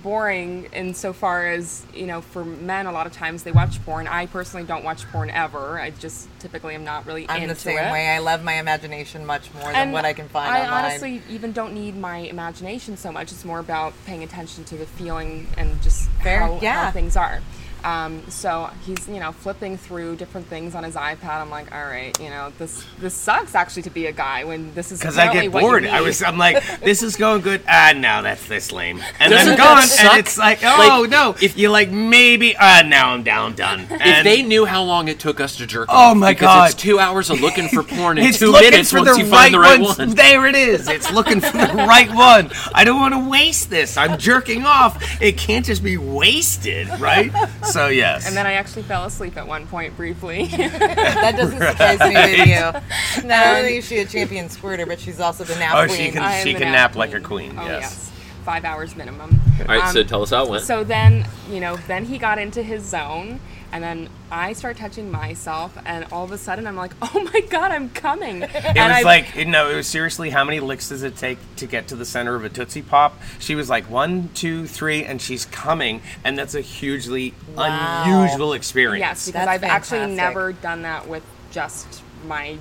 boring 0.05 0.65
insofar 0.65 1.47
as 1.47 1.83
you 1.91 2.05
know 2.05 2.21
for 2.21 2.45
men 2.45 2.85
a 2.85 2.91
lot 2.91 3.07
of 3.07 3.11
times 3.11 3.41
they 3.41 3.51
watch 3.51 3.83
porn 3.83 4.07
i 4.07 4.27
personally 4.27 4.63
don't 4.63 4.83
watch 4.83 5.03
porn 5.07 5.31
ever 5.31 5.79
i 5.79 5.89
just 5.89 6.29
typically 6.37 6.75
am 6.75 6.83
not 6.83 7.07
really 7.07 7.27
I'm 7.27 7.41
into 7.41 7.55
the 7.55 7.59
same 7.59 7.79
it 7.79 7.91
way. 7.91 8.07
I 8.09 8.19
love 8.19 8.43
my 8.43 8.53
imagination 8.53 9.25
much 9.25 9.51
more 9.55 9.71
than 9.71 9.91
what 9.91 10.05
I 10.05 10.13
can 10.13 10.29
find 10.29 10.47
I 10.53 10.65
online. 10.65 10.85
honestly 10.85 11.21
even 11.27 11.53
don't 11.53 11.73
need 11.73 11.97
my 11.97 12.17
imagination 12.17 12.97
so 12.97 13.11
much. 13.11 13.31
It's 13.31 13.43
more 13.43 13.57
about 13.57 13.93
paying 14.05 14.21
attention 14.21 14.63
to 14.65 14.77
the 14.77 14.85
feeling 14.85 15.47
and 15.57 15.81
just 15.81 16.07
Fair, 16.21 16.41
how, 16.41 16.59
yeah. 16.61 16.85
how 16.85 16.91
things 16.91 17.17
are. 17.17 17.41
Um, 17.85 18.23
so 18.29 18.69
he's 18.85 19.07
you 19.07 19.19
know 19.19 19.31
flipping 19.31 19.77
through 19.77 20.15
different 20.15 20.47
things 20.47 20.73
on 20.73 20.83
his 20.83 20.95
iPad. 20.95 21.39
I'm 21.41 21.51
like, 21.51 21.71
all 21.73 21.85
right, 21.85 22.19
you 22.19 22.29
know 22.29 22.51
this 22.57 22.83
this 22.99 23.13
sucks 23.13 23.53
actually 23.53 23.83
to 23.83 23.91
be 23.91 24.07
a 24.07 24.11
guy 24.11 24.43
when 24.43 24.73
this 24.73 24.91
is 24.91 24.99
Because 24.99 25.17
I 25.19 25.25
apparently 25.25 25.43
get 25.49 25.53
what 25.53 25.61
bored. 25.61 25.85
I 25.85 26.01
was, 26.01 26.23
I'm 26.23 26.37
like, 26.39 26.63
this 26.81 27.03
is 27.03 27.15
going 27.15 27.41
good. 27.41 27.61
Ah, 27.67 27.93
no, 27.95 28.23
that's 28.23 28.47
this 28.47 28.71
lame. 28.71 29.01
And 29.19 29.31
Doesn't 29.31 29.49
then 29.49 29.57
gone, 29.57 29.83
suck? 29.83 30.11
and 30.13 30.19
it's 30.19 30.37
like, 30.37 30.59
oh 30.63 30.97
Like, 31.01 31.09
no. 31.11 31.35
If 31.41 31.57
you 31.59 31.69
like, 31.69 31.91
maybe. 31.91 32.55
Ah, 32.59 32.81
now 32.85 33.11
I'm 33.13 33.21
down, 33.21 33.53
done. 33.53 33.85
If 33.91 34.23
they 34.23 34.41
knew 34.41 34.65
how 34.65 34.81
long 34.83 35.07
it 35.07 35.19
took 35.19 35.39
us 35.39 35.55
to 35.57 35.67
jerk 35.67 35.87
Oh 35.89 36.11
off, 36.11 36.17
my 36.17 36.33
because 36.33 36.45
God. 36.47 36.71
it's 36.71 36.81
two 36.81 36.97
hours 36.99 37.29
of 37.29 37.39
looking 37.39 37.67
for 37.69 37.83
porn 37.83 38.17
and 38.17 38.25
it's 38.27 38.39
two 38.39 38.51
looking 38.51 38.71
minutes 38.71 38.89
for 38.91 38.97
once 39.01 39.11
the 39.11 39.17
you 39.19 39.23
right 39.25 39.31
find 39.31 39.53
the 39.53 39.59
right 39.59 39.79
ones. 39.79 39.99
one. 39.99 40.09
There 40.15 40.47
it 40.47 40.55
is. 40.55 40.89
It's 40.89 41.11
looking 41.11 41.39
for 41.39 41.51
the 41.55 41.73
right 41.87 42.09
one. 42.11 42.49
I 42.73 42.83
don't 42.83 42.99
want 42.99 43.13
to 43.13 43.29
waste 43.29 43.69
this. 43.69 43.95
I'm 43.95 44.17
jerking 44.17 44.65
off. 44.65 45.21
It 45.21 45.37
can't 45.37 45.63
just 45.65 45.83
be 45.83 45.97
wasted, 45.97 46.87
right? 46.99 47.31
So 47.63 47.74
yes. 47.87 48.27
and 48.27 48.35
then 48.35 48.45
I 48.45 48.53
actually 48.53 48.83
fell 48.83 49.05
asleep 49.05 49.37
at 49.37 49.47
one 49.47 49.67
point 49.67 49.95
briefly. 49.95 50.45
that 50.47 51.35
doesn't 51.37 51.59
surprise 51.59 51.99
me 51.99 52.15
with 52.15 52.47
you. 52.47 53.27
Not 53.27 53.47
only 53.57 53.77
is 53.77 53.87
she 53.87 53.99
a 53.99 54.05
champion 54.05 54.49
squirter, 54.49 54.85
but 54.85 54.99
she's 54.99 55.19
also 55.19 55.43
the 55.43 55.55
nap 55.55 55.75
oh, 55.75 55.85
queen. 55.87 55.97
she 55.97 56.11
can 56.11 56.21
I 56.21 56.43
she 56.43 56.53
can 56.53 56.63
nap 56.63 56.91
nap 56.91 56.95
like 56.95 57.13
a 57.13 57.19
queen. 57.19 57.51
queen. 57.51 57.59
Oh 57.59 57.67
yes. 57.67 57.81
yes, 57.81 58.11
five 58.43 58.65
hours 58.65 58.95
minimum. 58.95 59.39
All 59.61 59.65
right. 59.65 59.93
so 59.93 60.01
Um, 60.01 60.07
tell 60.07 60.21
us 60.21 60.31
how 60.31 60.45
it 60.45 60.49
went. 60.49 60.63
So 60.63 60.83
then, 60.83 61.27
you 61.49 61.59
know, 61.59 61.77
then 61.87 62.05
he 62.05 62.17
got 62.17 62.37
into 62.37 62.61
his 62.61 62.83
zone, 62.83 63.39
and 63.75 63.83
then 63.83 64.09
I 64.31 64.53
start 64.53 64.77
touching 64.77 65.11
myself, 65.11 65.77
and 65.85 66.05
all 66.11 66.23
of 66.23 66.31
a 66.31 66.37
sudden 66.37 66.65
I'm 66.65 66.77
like, 66.77 66.93
oh 67.01 67.29
my 67.33 67.41
god, 67.41 67.71
I'm 67.71 67.89
coming. 67.89 68.43
It 68.43 68.55
and 68.55 68.77
was 68.77 68.97
I, 68.97 69.01
like 69.01 69.35
you 69.35 69.43
know, 69.45 69.69
it 69.69 69.75
was 69.75 69.85
seriously 69.87 70.29
how 70.29 70.45
many 70.45 70.61
licks 70.61 70.87
does 70.89 71.03
it 71.03 71.17
take 71.17 71.37
to 71.57 71.67
get 71.67 71.89
to 71.89 71.95
the 71.97 72.05
center 72.05 72.35
of 72.35 72.45
a 72.45 72.49
Tootsie 72.49 72.81
Pop? 72.81 73.19
She 73.39 73.53
was 73.53 73.69
like 73.69 73.89
one, 73.89 74.29
two, 74.33 74.65
three, 74.65 75.03
and 75.03 75.21
she's 75.21 75.45
coming, 75.45 76.01
and 76.23 76.37
that's 76.37 76.55
a 76.55 76.61
hugely 76.61 77.33
Wow. 77.55 78.03
unusual 78.05 78.53
experience. 78.53 78.99
yes, 78.99 79.25
because 79.25 79.45
That's 79.45 79.49
I've 79.49 79.63
actually 79.63 80.15
never 80.15 80.53
done 80.53 80.83
that 80.83 81.07
with 81.09 81.23
just 81.51 82.01
my 82.25 82.57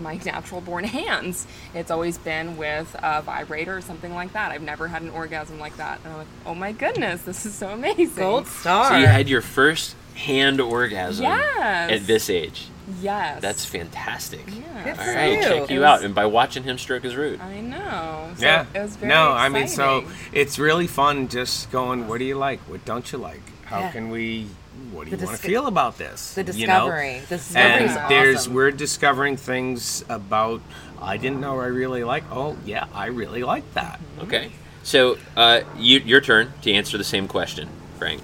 my 0.00 0.14
natural 0.24 0.60
born 0.60 0.84
hands. 0.84 1.46
It's 1.74 1.90
always 1.90 2.16
been 2.18 2.56
with 2.56 2.94
a 3.02 3.20
vibrator 3.22 3.76
or 3.76 3.80
something 3.80 4.14
like 4.14 4.32
that. 4.32 4.52
I've 4.52 4.62
never 4.62 4.86
had 4.88 5.02
an 5.02 5.10
orgasm 5.10 5.58
like 5.58 5.76
that. 5.76 6.00
And 6.04 6.12
I'm 6.12 6.18
like, 6.20 6.26
oh 6.46 6.54
my 6.54 6.72
goodness, 6.72 7.22
this 7.22 7.44
is 7.44 7.54
so 7.54 7.68
amazing. 7.70 8.16
Gold 8.16 8.46
star. 8.46 8.90
so 8.90 8.96
you 8.96 9.06
had 9.06 9.28
your 9.28 9.42
first 9.42 9.96
hand 10.18 10.60
orgasm 10.60 11.24
Yes. 11.24 11.90
at 11.92 12.06
this 12.06 12.28
age. 12.28 12.66
Yes. 13.00 13.40
That's 13.42 13.64
fantastic. 13.64 14.44
Yeah. 14.48 14.84
Good 14.84 14.98
All 14.98 15.04
for 15.04 15.12
right, 15.14 15.32
you. 15.32 15.42
check 15.42 15.70
you 15.70 15.82
It 15.82 15.84
out, 15.84 16.02
and 16.02 16.14
by 16.14 16.24
watching 16.26 16.62
him 16.62 16.78
stroke 16.78 17.02
his 17.02 17.14
root. 17.16 17.38
I 17.40 17.60
know. 17.60 18.30
So 18.36 18.44
yeah. 18.44 18.64
It 18.74 18.80
was 18.80 18.96
very 18.96 19.10
no, 19.10 19.30
I 19.32 19.48
mean, 19.48 19.68
so 19.68 20.04
it's 20.32 20.58
really 20.58 20.86
fun 20.86 21.28
just 21.28 21.70
going. 21.70 22.08
What 22.08 22.18
do 22.18 22.24
you 22.24 22.36
like? 22.36 22.60
What 22.60 22.84
don't 22.84 23.10
you 23.12 23.18
like? 23.18 23.42
How 23.64 23.80
Yeah. 23.80 23.90
can 23.92 24.10
we? 24.10 24.46
What 24.92 25.04
do 25.04 25.10
you 25.10 25.16
The 25.18 25.26
want 25.26 25.36
to 25.38 25.42
feel 25.42 25.66
about 25.66 25.98
this? 25.98 26.34
the 26.34 26.42
you 26.44 26.66
know? 26.66 26.86
discovery. 26.86 27.20
The 27.28 27.36
discovery's 27.36 27.96
and 27.96 28.10
there's 28.10 28.48
we're 28.48 28.70
discovering 28.70 29.36
things 29.36 30.04
about 30.08 30.62
I 31.00 31.16
didn't 31.18 31.40
know 31.40 31.60
I 31.60 31.66
really 31.66 32.04
like. 32.04 32.24
Oh 32.32 32.56
yeah, 32.64 32.86
I 32.94 33.06
really 33.06 33.42
like 33.42 33.70
that. 33.74 34.00
Okay. 34.22 34.50
So 34.82 35.18
uh, 35.36 35.60
you, 35.76 35.98
your 35.98 36.22
turn 36.22 36.52
to 36.62 36.72
answer 36.72 36.96
the 36.96 37.04
same 37.04 37.28
question, 37.28 37.68
Frank. 37.98 38.22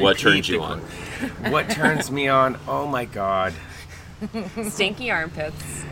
What 0.00 0.18
turns 0.18 0.48
you 0.48 0.62
on? 0.62 0.80
What 1.50 1.68
turns 1.70 2.10
me 2.10 2.28
on? 2.28 2.58
Oh 2.66 2.86
my 2.86 3.04
god. 3.04 3.52
stinky 4.68 5.10
armpits. 5.10 5.84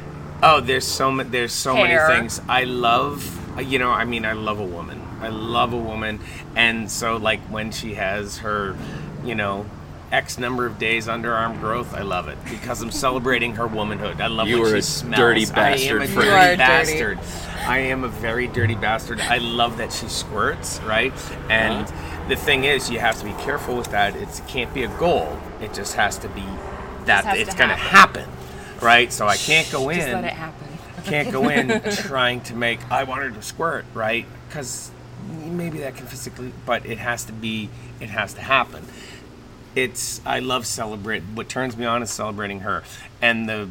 Oh, 0.43 0.61
there's 0.61 0.87
so 0.87 1.11
many. 1.11 1.29
There's 1.29 1.53
so 1.53 1.75
Hair. 1.75 2.09
many 2.09 2.21
things 2.21 2.41
I 2.49 2.65
love. 2.65 3.59
uh, 3.59 3.61
You 3.61 3.79
know, 3.79 3.91
I 3.91 4.05
mean, 4.05 4.25
I 4.25 4.33
love 4.33 4.59
a 4.61 4.65
woman. 4.65 5.01
I 5.21 5.29
love 5.29 5.73
a 5.75 5.77
woman, 5.79 6.19
and 6.57 6.91
so 6.91 7.17
like 7.19 7.41
when 7.51 7.73
she 7.73 7.95
has 7.95 8.39
her, 8.39 8.75
you 9.23 9.35
know, 9.35 9.67
X 10.13 10.39
number 10.39 10.67
of 10.67 10.79
days 10.79 11.07
underarm 11.07 11.61
growth, 11.61 11.95
I 11.95 12.03
love 12.03 12.27
it 12.29 12.37
because 12.51 12.83
I'm 12.83 12.91
celebrating 12.91 13.55
her 13.55 13.67
womanhood. 13.69 14.21
I 14.21 14.27
love 14.27 14.49
You 14.49 14.57
when 14.63 14.67
are 14.67 14.75
she 14.75 14.79
a 14.79 14.83
smells. 14.83 15.17
dirty 15.21 15.41
I 15.47 15.49
am 15.49 15.55
bastard, 15.55 16.03
a 16.03 16.07
dirty 16.07 16.13
You 16.15 16.21
dirty. 16.31 16.57
bastard. 16.57 17.19
I 17.67 17.79
am 17.79 18.03
a 18.05 18.09
very 18.09 18.49
dirty 18.49 18.75
bastard. 18.75 19.21
I 19.21 19.39
love 19.39 19.77
that 19.79 19.93
she 19.93 20.09
squirts, 20.09 20.81
right? 20.83 21.13
And 21.49 21.87
Uh-huh. 21.87 22.29
the 22.29 22.35
thing 22.37 22.65
is, 22.65 22.91
you 22.91 22.99
have 22.99 23.19
to 23.21 23.25
be 23.25 23.33
careful 23.35 23.77
with 23.77 23.91
that. 23.93 24.17
It's, 24.17 24.41
it 24.41 24.49
can't 24.49 24.75
be 24.75 24.83
a 24.83 24.89
goal. 24.99 25.39
It 25.61 25.73
just 25.75 25.95
has 25.95 26.19
to 26.19 26.29
be 26.29 26.43
that 27.05 27.37
it's 27.39 27.55
going 27.55 27.71
to 27.71 27.77
happen, 27.77 28.29
right? 28.81 29.13
So 29.13 29.29
I 29.29 29.37
can't 29.37 29.71
go 29.71 29.91
in 29.91 29.97
Just 29.99 30.09
let 30.13 30.25
it 30.25 30.33
happen. 30.33 30.69
can't 31.05 31.31
go 31.31 31.49
in 31.49 31.81
trying 31.93 32.41
to 32.43 32.55
make 32.55 32.81
I 32.91 33.05
want 33.05 33.23
her 33.23 33.31
to 33.31 33.43
squirt, 33.43 33.85
right? 33.95 34.27
Because 34.49 34.91
maybe 35.47 35.79
that 35.79 35.95
can 35.97 36.07
physically, 36.07 36.53
but 36.67 36.85
it 36.85 36.99
has 36.99 37.25
to 37.27 37.33
be, 37.33 37.69
it 38.01 38.09
has 38.11 38.35
to 38.35 38.41
happen. 38.41 38.85
It's 39.75 40.21
I 40.27 40.41
love 40.41 40.67
celebrate. 40.67 41.23
What 41.23 41.49
turns 41.49 41.77
me 41.77 41.85
on 41.85 42.03
is 42.03 42.11
celebrating 42.11 42.61
her, 42.61 42.83
and 43.23 43.49
the 43.49 43.69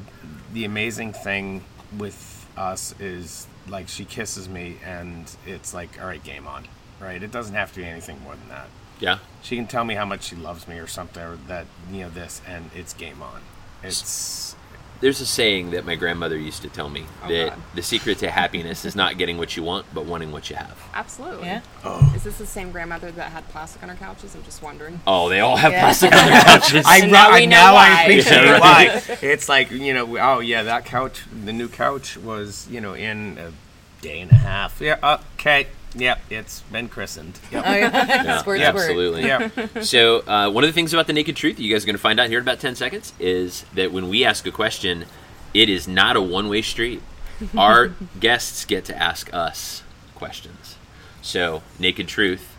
the 0.54 0.66
amazing 0.66 1.14
thing 1.14 1.64
with 1.98 2.48
us 2.58 2.96
is 3.00 3.48
like 3.68 3.88
she 3.88 4.06
kisses 4.06 4.48
me, 4.48 4.78
and 4.86 5.30
it's 5.46 5.74
like 5.74 6.00
all 6.00 6.08
right, 6.08 6.24
game 6.24 6.48
on, 6.48 6.68
right? 7.00 7.22
It 7.22 7.32
doesn't 7.32 7.56
have 7.56 7.74
to 7.74 7.80
be 7.80 7.86
anything 7.86 8.22
more 8.24 8.36
than 8.36 8.50
that. 8.50 8.68
Yeah. 9.00 9.20
She 9.42 9.56
can 9.56 9.68
tell 9.68 9.86
me 9.86 9.96
how 9.96 10.06
much 10.06 10.24
she 10.24 10.36
loves 10.36 10.68
me 10.68 10.78
or 10.78 10.88
something, 10.88 11.24
or 11.24 11.38
that 11.48 11.68
you 11.92 12.02
know 12.02 12.10
this, 12.10 12.42
and 12.48 12.70
it's 12.76 12.94
game 12.94 13.22
on. 13.22 13.42
It's 13.84 14.56
There's 15.02 15.22
a 15.22 15.26
saying 15.26 15.72
that 15.72 15.86
my 15.86 15.96
grandmother 15.96 16.38
used 16.38 16.62
to 16.64 16.68
tell 16.70 16.90
me 16.90 17.06
Oh, 17.24 17.30
that 17.30 17.50
God. 17.52 17.60
the 17.74 17.82
secret 17.82 18.18
to 18.20 18.30
happiness 18.30 18.84
is 18.84 18.96
not 18.98 19.18
getting 19.18 19.38
what 19.38 19.56
you 19.56 19.64
want, 19.64 19.86
but 19.94 20.04
wanting 20.06 20.32
what 20.34 20.50
you 20.50 20.58
have. 20.58 20.78
Absolutely. 20.94 21.48
Yeah. 21.48 21.62
Oh. 21.86 22.12
Is 22.16 22.24
this 22.26 22.38
the 22.38 22.46
same 22.46 22.72
grandmother 22.72 23.10
that 23.12 23.32
had 23.32 23.48
plastic 23.48 23.82
on 23.82 23.88
her 23.90 23.96
couches? 23.96 24.36
I'm 24.36 24.44
just 24.44 24.62
wondering. 24.62 25.00
Oh, 25.08 25.30
they 25.30 25.40
all 25.40 25.56
have 25.56 25.72
Yeah. 25.72 25.80
plastic 25.82 26.12
on 26.14 26.26
their 26.30 26.42
couches. 26.44 26.86
I, 26.86 26.98
And 26.98 27.12
now 27.14 27.30
I- 27.32 27.40
we 27.40 27.46
know 27.46 27.56
now 27.58 27.76
I 27.76 28.02
appreciate 28.02 28.44
Yeah, 28.44 28.60
why. 28.60 29.02
It's 29.22 29.48
like 29.48 29.72
you 29.72 29.94
know, 29.94 30.18
oh 30.18 30.40
yeah, 30.40 30.64
that 30.64 30.84
couch, 30.86 31.22
the 31.46 31.54
new 31.54 31.70
couch 31.70 32.18
was 32.18 32.68
you 32.70 32.82
know 32.82 32.94
in 32.94 33.38
a 33.38 33.52
day 34.02 34.20
and 34.20 34.32
a 34.32 34.36
half. 34.36 34.82
Yeah. 34.82 35.20
Okay. 35.38 35.68
Yep. 35.96 36.20
It's 36.30 36.62
been 36.62 36.88
christened. 36.90 37.40
Yep. 37.52 37.64
Oh, 37.66 37.72
yeah. 37.76 37.90
Yeah, 38.24 38.38
Squirt, 38.40 38.60
yeah, 38.60 38.70
squirt. 38.70 38.82
absolutely. 38.84 39.26
Yeah. 39.26 39.82
So, 39.82 40.20
uh, 40.28 40.50
one 40.52 40.64
of 40.64 40.70
the 40.70 40.74
things 40.74 40.94
about 40.94 41.08
the 41.08 41.14
naked 41.14 41.36
truth 41.36 41.60
you 41.60 41.74
guys 41.74 41.84
are 41.84 41.88
going 41.88 41.96
to 41.96 42.02
find 42.02 42.20
out 42.20 42.30
here 42.30 42.38
in 42.40 42.44
about 42.44 42.60
10 42.60 42.76
seconds 42.76 43.14
is 43.20 43.66
that 43.74 43.92
when 43.92 44.08
we 44.10 44.24
ask 44.24 44.46
a 44.46 44.52
question, 44.52 45.06
it 45.54 45.68
is 45.70 45.88
not 45.88 46.16
a 46.16 46.22
one 46.22 46.48
way 46.48 46.62
street. 46.62 47.02
Our 47.58 47.94
guests 48.20 48.66
get 48.66 48.86
to 48.86 48.96
ask 48.98 49.34
us 49.34 49.82
questions. 50.16 50.76
So, 51.22 51.64
naked 51.80 52.08
truth, 52.08 52.56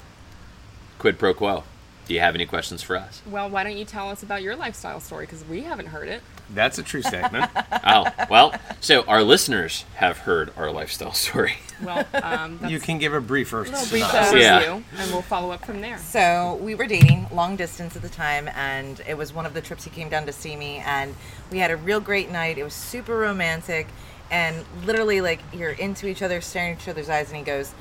quid 0.98 1.18
pro 1.18 1.32
quo. 1.34 1.64
Do 2.10 2.14
you 2.14 2.20
have 2.22 2.34
any 2.34 2.44
questions 2.44 2.82
for 2.82 2.96
us? 2.96 3.22
Well, 3.24 3.48
why 3.48 3.62
don't 3.62 3.76
you 3.76 3.84
tell 3.84 4.08
us 4.10 4.24
about 4.24 4.42
your 4.42 4.56
lifestyle 4.56 4.98
story? 4.98 5.26
Because 5.26 5.44
we 5.44 5.60
haven't 5.62 5.86
heard 5.86 6.08
it. 6.08 6.22
That's 6.52 6.76
a 6.76 6.82
true 6.82 7.02
statement. 7.02 7.48
Oh, 7.84 8.04
well, 8.28 8.52
so 8.80 9.02
our 9.04 9.22
listeners 9.22 9.84
have 9.94 10.18
heard 10.18 10.52
our 10.56 10.72
lifestyle 10.72 11.12
story. 11.12 11.54
Well, 11.80 12.04
um, 12.14 12.58
that's 12.58 12.72
you 12.72 12.80
can 12.80 12.98
give 12.98 13.14
a 13.14 13.20
briefer 13.20 13.60
a 13.60 13.64
brief 13.64 13.76
synopsis. 13.76 14.32
overview, 14.32 14.40
Yeah. 14.40 14.80
and 14.98 15.10
we'll 15.12 15.22
follow 15.22 15.52
up 15.52 15.64
from 15.64 15.80
there. 15.80 15.98
So 15.98 16.58
we 16.60 16.74
were 16.74 16.86
dating 16.86 17.28
long 17.32 17.54
distance 17.54 17.94
at 17.94 18.02
the 18.02 18.08
time, 18.08 18.48
and 18.56 19.00
it 19.08 19.16
was 19.16 19.32
one 19.32 19.46
of 19.46 19.54
the 19.54 19.60
trips 19.60 19.84
he 19.84 19.90
came 19.90 20.08
down 20.08 20.26
to 20.26 20.32
see 20.32 20.56
me, 20.56 20.82
and 20.84 21.14
we 21.52 21.58
had 21.58 21.70
a 21.70 21.76
real 21.76 22.00
great 22.00 22.28
night. 22.32 22.58
It 22.58 22.64
was 22.64 22.74
super 22.74 23.16
romantic, 23.16 23.86
and 24.32 24.64
literally 24.84 25.20
like 25.20 25.40
you're 25.52 25.70
into 25.70 26.08
each 26.08 26.22
other, 26.22 26.40
staring 26.40 26.72
at 26.72 26.82
each 26.82 26.88
other's 26.88 27.08
eyes, 27.08 27.28
and 27.28 27.36
he 27.38 27.44
goes, 27.44 27.72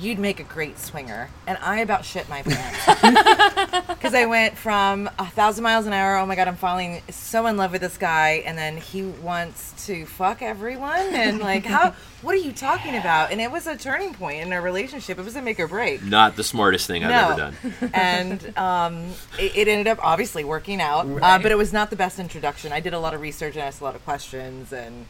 "You'd 0.00 0.18
make 0.18 0.40
a 0.40 0.44
great 0.44 0.78
swinger," 0.78 1.30
and 1.46 1.58
I 1.62 1.80
about 1.80 2.04
shit 2.04 2.28
my 2.28 2.42
pants 2.42 3.86
because 3.88 4.14
I 4.14 4.26
went 4.26 4.56
from 4.56 5.08
a 5.18 5.26
thousand 5.26 5.64
miles 5.64 5.86
an 5.86 5.92
hour. 5.92 6.16
Oh 6.16 6.26
my 6.26 6.36
god, 6.36 6.48
I'm 6.48 6.56
falling 6.56 7.02
so 7.10 7.46
in 7.46 7.56
love 7.56 7.72
with 7.72 7.80
this 7.80 7.96
guy, 7.98 8.42
and 8.46 8.56
then 8.56 8.76
he 8.76 9.02
wants 9.02 9.86
to 9.86 10.06
fuck 10.06 10.42
everyone, 10.42 11.14
and 11.14 11.40
like 11.40 11.64
how? 11.64 11.94
What 12.20 12.34
are 12.34 12.38
you 12.38 12.50
talking 12.50 12.96
about? 12.96 13.30
And 13.30 13.40
it 13.40 13.48
was 13.48 13.68
a 13.68 13.76
turning 13.76 14.12
point 14.12 14.42
in 14.42 14.52
our 14.52 14.60
relationship. 14.60 15.20
It 15.20 15.24
was 15.24 15.36
a 15.36 15.42
make 15.42 15.60
or 15.60 15.68
break 15.68 16.02
Not 16.02 16.34
the 16.34 16.42
smartest 16.42 16.88
thing 16.88 17.04
I've 17.04 17.10
no. 17.38 17.44
ever 17.44 17.54
done. 17.80 17.90
and 17.94 18.58
um, 18.58 19.04
it, 19.38 19.56
it 19.56 19.68
ended 19.68 19.86
up 19.86 20.00
obviously 20.02 20.42
working 20.42 20.80
out, 20.80 21.06
uh, 21.06 21.38
but 21.38 21.52
it 21.52 21.56
was 21.56 21.72
not 21.72 21.90
the 21.90 21.96
best 21.96 22.18
introduction. 22.18 22.72
I 22.72 22.80
did 22.80 22.92
a 22.92 22.98
lot 22.98 23.14
of 23.14 23.20
research 23.20 23.54
and 23.54 23.62
asked 23.62 23.80
a 23.80 23.84
lot 23.84 23.94
of 23.94 24.04
questions, 24.04 24.72
and 24.72 25.06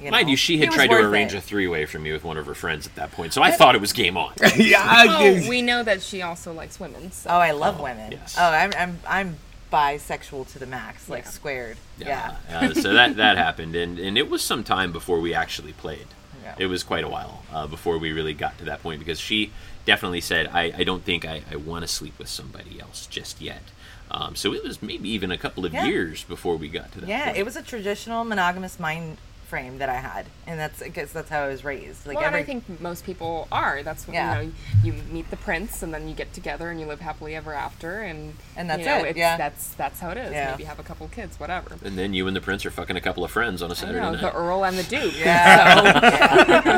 you 0.00 0.06
know, 0.06 0.10
Mind 0.12 0.30
you, 0.30 0.36
she 0.36 0.58
had 0.58 0.70
tried 0.70 0.88
to 0.88 0.96
arrange 0.96 1.34
it. 1.34 1.38
a 1.38 1.40
three 1.40 1.68
way 1.68 1.86
for 1.86 1.98
me 1.98 2.12
with 2.12 2.24
one 2.24 2.36
of 2.36 2.46
her 2.46 2.54
friends 2.54 2.86
at 2.86 2.94
that 2.96 3.12
point, 3.12 3.32
so 3.32 3.42
I 3.42 3.50
thought 3.50 3.74
it 3.74 3.80
was 3.80 3.92
game 3.92 4.16
on. 4.16 4.32
yeah. 4.56 5.04
Oh, 5.08 5.48
we 5.48 5.62
know 5.62 5.82
that 5.82 6.02
she 6.02 6.22
also 6.22 6.52
likes 6.52 6.80
women. 6.80 7.12
So. 7.12 7.30
Oh, 7.30 7.38
I 7.38 7.50
love 7.52 7.80
women. 7.80 8.12
yes. 8.12 8.36
Oh, 8.38 8.44
I'm 8.50 8.72
I'm 8.76 8.98
I'm 9.06 9.36
bisexual 9.72 10.50
to 10.52 10.58
the 10.58 10.66
max, 10.66 11.08
like 11.08 11.24
Yeah. 11.24 11.30
squared. 11.30 11.76
Yeah. 11.98 12.36
Uh, 12.50 12.74
so 12.74 12.92
that 12.92 13.16
that 13.16 13.36
happened, 13.36 13.74
and 13.76 13.98
and 13.98 14.16
it 14.18 14.28
was 14.30 14.42
some 14.42 14.64
time 14.64 14.92
before 14.92 15.20
we 15.20 15.34
actually 15.34 15.72
played. 15.72 16.06
Yeah. 16.42 16.54
It 16.58 16.66
was 16.66 16.82
quite 16.82 17.04
a 17.04 17.08
while 17.08 17.42
uh, 17.52 17.66
before 17.66 17.98
we 17.98 18.12
really 18.12 18.32
got 18.34 18.56
to 18.58 18.64
that 18.64 18.82
point 18.82 18.98
because 18.98 19.20
she 19.20 19.52
definitely 19.84 20.20
said, 20.22 20.48
"I, 20.52 20.72
I 20.78 20.84
don't 20.84 21.04
think 21.04 21.24
I, 21.24 21.42
I 21.50 21.56
want 21.56 21.82
to 21.82 21.88
sleep 21.88 22.18
with 22.18 22.28
somebody 22.28 22.80
else 22.80 23.06
just 23.06 23.40
yet." 23.40 23.62
Um, 24.10 24.34
so 24.34 24.52
it 24.52 24.64
was 24.64 24.82
maybe 24.82 25.08
even 25.10 25.30
a 25.30 25.38
couple 25.38 25.64
of 25.64 25.72
Yeah. 25.72 25.84
years 25.84 26.24
before 26.24 26.56
we 26.56 26.68
got 26.68 26.90
to 26.92 27.00
that. 27.00 27.08
Yeah, 27.08 27.26
point. 27.26 27.36
it 27.36 27.44
was 27.44 27.54
a 27.54 27.62
traditional 27.62 28.24
monogamous 28.24 28.80
mind 28.80 29.18
frame 29.50 29.78
that 29.78 29.88
I 29.90 29.96
had, 29.96 30.26
and 30.46 30.58
that's 30.58 30.80
because 30.82 31.12
that's 31.12 31.28
how 31.28 31.42
I 31.42 31.48
was 31.48 31.64
raised. 31.64 32.06
Like 32.06 32.16
well, 32.16 32.26
every, 32.26 32.40
I 32.40 32.44
think 32.44 32.80
most 32.80 33.04
people 33.04 33.48
are. 33.50 33.82
That's 33.82 34.06
what 34.06 34.14
Yeah. 34.14 34.40
you 34.40 34.46
know. 34.46 34.52
You 34.84 34.92
meet 35.10 35.28
the 35.30 35.36
prince, 35.36 35.82
and 35.82 35.92
then 35.92 36.08
you 36.08 36.14
get 36.14 36.32
together, 36.32 36.70
and 36.70 36.78
you 36.80 36.86
live 36.86 37.00
happily 37.00 37.34
ever 37.34 37.52
after, 37.52 38.00
and 38.00 38.34
And 38.56 38.70
that's 38.70 38.80
you 38.80 38.86
know, 38.86 38.98
it, 39.04 39.08
It's, 39.10 39.18
yeah. 39.18 39.36
that's 39.36 39.74
that's 39.74 39.98
how 40.00 40.10
it 40.10 40.16
is. 40.18 40.32
Yeah. 40.32 40.52
Maybe 40.52 40.64
have 40.64 40.78
a 40.78 40.82
couple 40.84 41.06
kids, 41.08 41.38
whatever. 41.40 41.76
And 41.84 41.98
then 41.98 42.14
you 42.14 42.26
and 42.28 42.36
the 42.36 42.40
prince 42.40 42.64
are 42.64 42.70
fucking 42.70 42.96
a 42.96 43.00
couple 43.00 43.24
of 43.24 43.30
friends 43.32 43.60
on 43.60 43.70
a 43.70 43.74
Saturday 43.74 43.98
know, 44.00 44.12
night. 44.12 44.20
the 44.22 44.32
Earl 44.32 44.64
and 44.64 44.78
the 44.78 44.84
Duke. 44.84 45.14
yeah. 45.18 46.70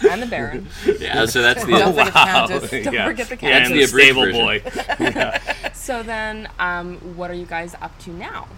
So, 0.00 0.08
and 0.10 0.22
the 0.22 0.26
Baron. 0.26 0.66
yeah, 0.98 1.26
so 1.26 1.42
that's 1.42 1.64
the 1.64 1.70
Don't 1.78 1.94
forget 1.94 2.12
Countess. 2.14 2.70
Don't 2.70 3.04
forget 3.06 3.28
the 3.28 3.36
That's 3.36 3.68
and 3.68 3.74
the 3.74 3.80
the 3.80 3.86
stable 3.86 4.22
version. 4.24 4.40
boy. 4.40 4.62
So 5.74 6.02
then, 6.02 6.48
um, 6.58 6.96
what 7.16 7.30
are 7.30 7.34
you 7.34 7.44
guys 7.46 7.74
up 7.82 7.98
to 8.00 8.10
now? 8.10 8.48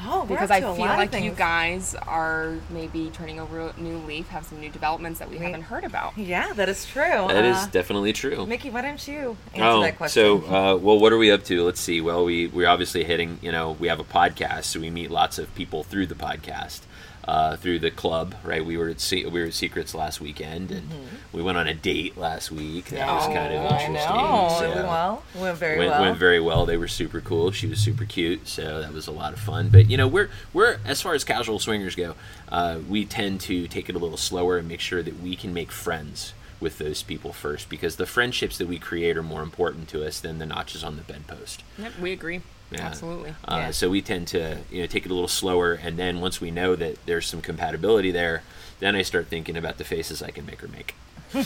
Oh, 0.00 0.24
Because 0.26 0.50
I 0.50 0.60
feel 0.60 0.76
like 0.76 1.12
you 1.20 1.32
guys 1.32 1.94
are 1.94 2.54
maybe 2.70 3.10
turning 3.12 3.40
over 3.40 3.68
a 3.76 3.80
new 3.80 3.98
leaf, 3.98 4.28
have 4.28 4.44
some 4.46 4.60
new 4.60 4.68
developments 4.70 5.18
that 5.18 5.28
we, 5.28 5.36
We- 5.38 5.44
haven't 5.44 5.62
heard 5.62 5.84
about. 5.84 6.16
Yeah, 6.16 6.52
that 6.54 6.68
is 6.68 6.86
true. 6.86 7.02
That 7.28 7.44
is 7.44 7.56
Uh, 7.56 7.66
definitely 7.72 8.12
true. 8.12 8.46
Mickey, 8.46 8.70
why 8.70 8.82
don't 8.82 9.06
you 9.08 9.36
answer 9.54 9.64
Oh, 9.64 9.80
that 9.82 9.96
question? 9.96 10.42
so 10.42 10.54
uh, 10.54 10.76
well, 10.76 10.98
what 10.98 11.12
are 11.12 11.18
we 11.18 11.30
up 11.32 11.44
to? 11.44 11.64
Let's 11.64 11.80
see. 11.80 12.00
Well, 12.00 12.24
we 12.24 12.46
we're 12.46 12.68
obviously 12.68 13.04
hitting. 13.04 13.38
You 13.42 13.52
know, 13.52 13.72
we 13.78 13.88
have 13.88 14.00
a 14.00 14.04
podcast, 14.04 14.64
so 14.64 14.80
we 14.80 14.90
meet 14.90 15.10
lots 15.10 15.38
of 15.38 15.52
people 15.54 15.82
through 15.82 16.06
the 16.06 16.14
podcast, 16.14 16.80
uh, 17.28 17.56
through 17.56 17.78
the 17.78 17.90
club. 17.90 18.34
Right? 18.42 18.64
We 18.64 18.76
were 18.78 18.88
at 18.88 19.00
Se- 19.00 19.26
we 19.26 19.40
were 19.40 19.46
at 19.48 19.54
Secrets 19.54 19.94
last 19.94 20.20
weekend, 20.20 20.70
and 20.70 20.88
we 21.32 21.42
went 21.42 21.58
on 21.58 21.68
a 21.68 21.74
date 21.74 22.16
last 22.16 22.50
week. 22.50 22.86
That 22.86 23.06
was 23.12 23.26
kind 23.26 23.52
of 23.54 23.60
Mm-hmm. 23.60 23.74
Oh, 23.74 23.86
interesting. 23.86 23.96
I 24.16 24.58
so- 24.58 24.64
It 24.64 24.74
went 24.74 24.86
well. 24.88 25.22
Went 25.36 25.58
very 25.58 25.78
went, 25.78 25.90
well. 25.90 26.00
went 26.02 26.18
very 26.18 26.40
well. 26.40 26.66
They 26.66 26.76
were 26.78 26.88
super 26.88 27.20
cool. 27.20 27.50
She 27.52 27.66
was 27.66 27.78
super 27.80 28.04
cute, 28.06 28.48
so 28.48 28.80
that 28.80 28.92
was 28.92 29.06
a 29.06 29.12
lot 29.12 29.32
of 29.34 29.38
fun. 29.40 29.68
But 29.68 29.90
you 29.90 29.96
know, 29.96 30.08
we're 30.08 30.30
we're 30.52 30.78
as 30.84 31.02
far 31.02 31.14
as 31.14 31.22
casual 31.24 31.58
swingers 31.58 31.94
go, 31.94 32.14
uh, 32.50 32.78
we 32.88 33.04
tend 33.04 33.40
to 33.42 33.68
take 33.68 33.88
it 33.90 33.94
a 33.94 33.98
little 33.98 34.16
slower 34.16 34.56
and 34.58 34.66
make 34.66 34.80
sure 34.80 35.02
that 35.02 35.20
we 35.20 35.36
can 35.36 35.52
make 35.52 35.70
friends 35.70 36.32
with 36.60 36.78
those 36.78 37.04
people 37.04 37.32
first, 37.32 37.68
because 37.68 37.96
the 37.96 38.06
friendships 38.06 38.58
that 38.58 38.66
we 38.66 38.78
create 38.80 39.16
are 39.16 39.22
more 39.22 39.42
important 39.42 39.86
to 39.88 40.04
us 40.04 40.18
than 40.18 40.38
the 40.38 40.46
notches 40.46 40.82
on 40.82 40.96
the 40.96 41.02
bedpost. 41.02 41.62
Yep, 41.78 41.92
we 42.00 42.10
agree. 42.12 42.40
Yeah. 42.70 42.82
Absolutely. 42.86 43.30
Uh, 43.44 43.56
Yeah. 43.56 43.70
So 43.70 43.88
we 43.90 44.02
tend 44.02 44.28
to 44.28 44.58
you 44.70 44.82
know 44.82 44.86
take 44.86 45.04
it 45.06 45.10
a 45.10 45.14
little 45.14 45.28
slower, 45.28 45.72
and 45.74 45.98
then 45.98 46.20
once 46.20 46.40
we 46.40 46.50
know 46.50 46.76
that 46.76 47.04
there's 47.06 47.26
some 47.26 47.40
compatibility 47.40 48.10
there, 48.10 48.42
then 48.80 48.94
I 48.94 49.02
start 49.02 49.28
thinking 49.28 49.56
about 49.56 49.78
the 49.78 49.84
faces 49.84 50.22
I 50.22 50.30
can 50.30 50.44
make 50.46 50.60
her 50.60 50.68
make. 50.68 50.94
and 51.34 51.44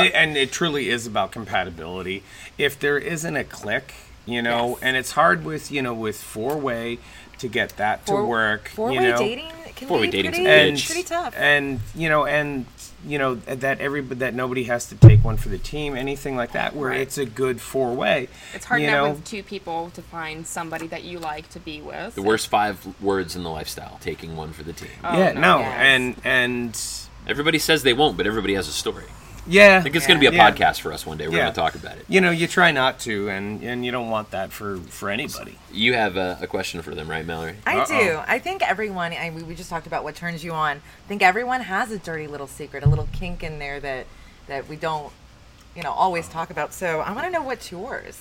it, 0.00 0.14
and 0.14 0.36
it 0.36 0.52
truly 0.52 0.90
is 0.90 1.06
about 1.06 1.32
compatibility. 1.32 2.22
If 2.58 2.78
there 2.78 2.98
isn't 2.98 3.36
a 3.36 3.44
click, 3.44 3.94
you 4.26 4.42
know, 4.42 4.70
Yes. 4.70 4.78
and 4.82 4.96
it's 4.96 5.12
hard 5.12 5.44
with 5.44 5.70
you 5.70 5.82
know 5.82 5.94
with 5.94 6.20
four 6.20 6.56
way 6.56 6.98
to 7.44 7.48
get 7.48 7.76
that 7.76 8.04
to 8.06 8.12
Four- 8.12 8.26
work. 8.26 8.68
Four-way 8.68 8.94
you 8.94 9.00
know, 9.00 9.18
dating 9.18 9.50
can 9.76 9.88
Four-way 9.88 10.06
be 10.06 10.10
dating's 10.12 10.38
a 10.38 10.42
pretty, 10.42 10.50
and 10.70 10.84
pretty 10.84 11.02
tough. 11.02 11.34
and 11.36 11.80
you 11.94 12.08
know 12.08 12.24
and 12.26 12.64
you 13.06 13.18
know 13.18 13.34
that 13.34 13.80
every 13.80 14.00
that 14.00 14.32
nobody 14.34 14.64
has 14.64 14.86
to 14.86 14.94
take 14.94 15.22
one 15.24 15.36
for 15.36 15.48
the 15.50 15.58
team, 15.58 15.94
anything 15.96 16.36
like 16.36 16.52
that. 16.52 16.74
Where 16.74 16.90
Right. 16.90 17.00
it's 17.00 17.18
a 17.18 17.26
good 17.26 17.60
four 17.60 17.92
way. 17.92 18.28
It's 18.54 18.64
hard 18.64 18.80
you 18.80 18.88
enough 18.88 19.04
know? 19.04 19.10
with 19.14 19.24
two 19.24 19.42
people 19.42 19.90
to 19.94 20.00
find 20.02 20.46
somebody 20.46 20.86
that 20.86 21.04
you 21.04 21.18
like 21.18 21.50
to 21.50 21.58
be 21.60 21.80
with. 21.82 22.14
The 22.14 22.22
worst 22.22 22.46
five 22.48 22.86
words 23.02 23.36
in 23.36 23.42
the 23.42 23.50
lifestyle: 23.50 23.98
taking 24.00 24.36
one 24.36 24.52
for 24.52 24.62
the 24.62 24.72
team. 24.72 24.88
Oh, 25.02 25.18
yeah, 25.18 25.32
no, 25.32 25.40
no, 25.40 25.58
yes. 25.60 25.74
and 25.80 26.16
and 26.24 26.80
Everybody 27.26 27.58
says 27.58 27.82
they 27.82 27.94
won't, 27.94 28.18
but 28.18 28.26
everybody 28.26 28.52
has 28.54 28.68
a 28.68 28.72
story. 28.72 29.04
Yeah, 29.46 29.78
I 29.78 29.80
think 29.82 29.94
it's 29.96 30.06
going 30.06 30.18
to 30.18 30.30
be 30.30 30.34
a 30.34 30.36
Yeah. 30.38 30.50
podcast 30.50 30.80
for 30.80 30.92
us 30.92 31.04
one 31.06 31.16
day. 31.18 31.28
We're 31.28 31.36
Yeah. 31.38 31.42
going 31.44 31.54
to 31.54 31.60
talk 31.60 31.74
about 31.74 31.96
it. 31.98 32.04
you 32.08 32.20
know, 32.20 32.30
you 32.30 32.46
try 32.46 32.70
not 32.72 32.98
to, 33.00 33.28
and 33.28 33.62
and 33.62 33.84
you 33.84 33.92
don't 33.92 34.10
want 34.10 34.30
that 34.30 34.52
for 34.52 34.78
for 34.88 35.10
anybody. 35.10 35.58
You 35.72 35.94
have 35.94 36.16
a, 36.16 36.38
a 36.40 36.46
question 36.46 36.82
for 36.82 36.94
them, 36.94 37.08
right, 37.10 37.24
Mallory? 37.26 37.56
I 37.66 37.78
Uh-oh. 37.78 37.86
do. 38.00 38.20
I 38.26 38.38
think 38.38 38.62
everyone. 38.62 39.12
I, 39.12 39.30
we, 39.30 39.42
we 39.42 39.54
just 39.54 39.70
talked 39.70 39.86
about 39.86 40.04
what 40.04 40.14
turns 40.14 40.44
you 40.44 40.52
on. 40.52 40.76
I 40.78 41.08
think 41.08 41.22
everyone 41.22 41.62
has 41.62 41.90
a 41.90 41.98
dirty 41.98 42.26
little 42.26 42.46
secret, 42.46 42.82
a 42.84 42.88
little 42.88 43.08
kink 43.12 43.42
in 43.42 43.58
there 43.58 43.80
that 43.80 44.06
that 44.46 44.68
we 44.68 44.76
don't, 44.76 45.12
you 45.74 45.82
know, 45.82 45.92
always 45.92 46.28
talk 46.28 46.50
about. 46.50 46.72
So 46.72 47.00
I 47.00 47.12
want 47.12 47.24
to 47.26 47.30
know 47.30 47.42
what's 47.42 47.70
yours. 47.72 48.18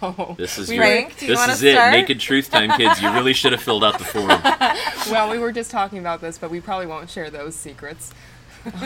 Oh. 0.00 0.34
This 0.38 0.56
is 0.56 0.70
We 0.70 0.76
your, 0.76 0.84
Frank, 0.86 1.18
do 1.18 1.26
you 1.26 1.32
this 1.32 1.38
wanna 1.38 1.52
is 1.52 1.62
it. 1.62 1.72
start? 1.74 1.92
Naked 1.92 2.18
truth 2.18 2.50
time, 2.50 2.70
kids. 2.70 3.02
You 3.02 3.10
really 3.12 3.34
should 3.34 3.52
have 3.52 3.60
filled 3.62 3.84
out 3.84 3.98
the 3.98 4.04
form. 4.04 4.30
Well, 5.10 5.30
we 5.30 5.36
were 5.38 5.52
just 5.52 5.70
talking 5.70 5.98
about 5.98 6.22
this, 6.22 6.38
but 6.38 6.50
we 6.50 6.58
probably 6.62 6.86
won't 6.86 7.10
share 7.10 7.28
those 7.28 7.54
secrets. 7.54 8.10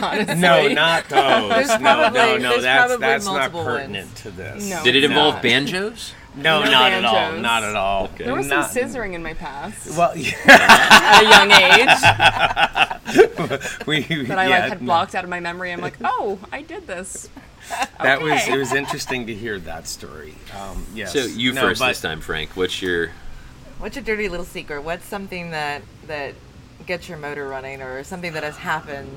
Honestly. 0.01 0.35
No, 0.35 0.67
not 0.67 1.07
those. 1.09 1.49
There's 1.49 1.67
no, 1.69 1.77
probably- 1.77 2.19
no, 2.19 2.37
no. 2.37 2.49
there's 2.49 2.63
That's 2.63 2.87
probably 2.87 2.97
that's 3.07 3.25
not 3.25 3.33
multiple 3.33 3.63
pertinent 3.63 4.07
ones. 4.07 4.21
to 4.21 4.31
this. 4.31 4.69
No. 4.69 4.83
Did 4.83 4.95
it 4.95 5.03
involve 5.05 5.35
No. 5.35 5.41
banjos? 5.41 6.13
No, 6.35 6.63
No 6.63 6.69
not 6.71 6.91
at 6.91 7.03
all. 7.05 7.13
banjos. 7.13 7.41
Not 7.41 7.63
at 7.63 7.75
all. 7.75 8.07
There 8.17 8.35
was 8.35 8.47
Not- 8.47 8.69
some 8.71 8.83
scissoring 8.83 9.13
in 9.13 9.23
my 9.23 9.33
past 9.33 9.97
Well, 9.97 10.15
yeah, 10.15 10.31
at 10.45 11.23
a 11.23 11.29
young 11.29 11.51
age 11.51 11.89
we, 13.87 14.01
that 14.25 14.37
I 14.37 14.43
yeah, 14.47 14.59
like 14.59 14.69
had 14.69 14.81
no. 14.81 14.85
blocked 14.85 15.15
out 15.15 15.23
of 15.23 15.29
my 15.29 15.39
memory. 15.39 15.71
I'm 15.73 15.81
like, 15.81 15.97
oh, 16.03 16.37
I 16.51 16.61
did 16.61 16.85
this. 16.87 17.29
That 18.01 18.21
was 18.21 18.31
Okay. 18.33 18.53
it 18.53 18.57
was 18.57 18.73
interesting 18.73 19.25
to 19.27 19.33
hear 19.33 19.59
that 19.59 19.87
story. 19.87 20.35
Um, 20.57 20.85
yes. 20.93 21.13
So 21.13 21.25
you 21.25 21.51
No, 21.51 21.61
first 21.61 21.79
but- 21.79 21.87
this 21.89 22.01
time, 22.01 22.21
Frank. 22.21 22.55
What's 22.55 22.81
your 22.81 23.09
What's 23.79 23.95
your 23.95 24.03
dirty 24.05 24.27
little 24.29 24.45
secret? 24.45 24.81
What's 24.83 25.05
something 25.05 25.49
that 25.51 25.81
that 26.07 26.35
gets 26.85 27.09
your 27.09 27.17
motor 27.17 27.47
running, 27.47 27.81
or 27.81 28.03
something 28.03 28.33
that 28.33 28.43
has 28.43 28.57
happened? 28.57 29.09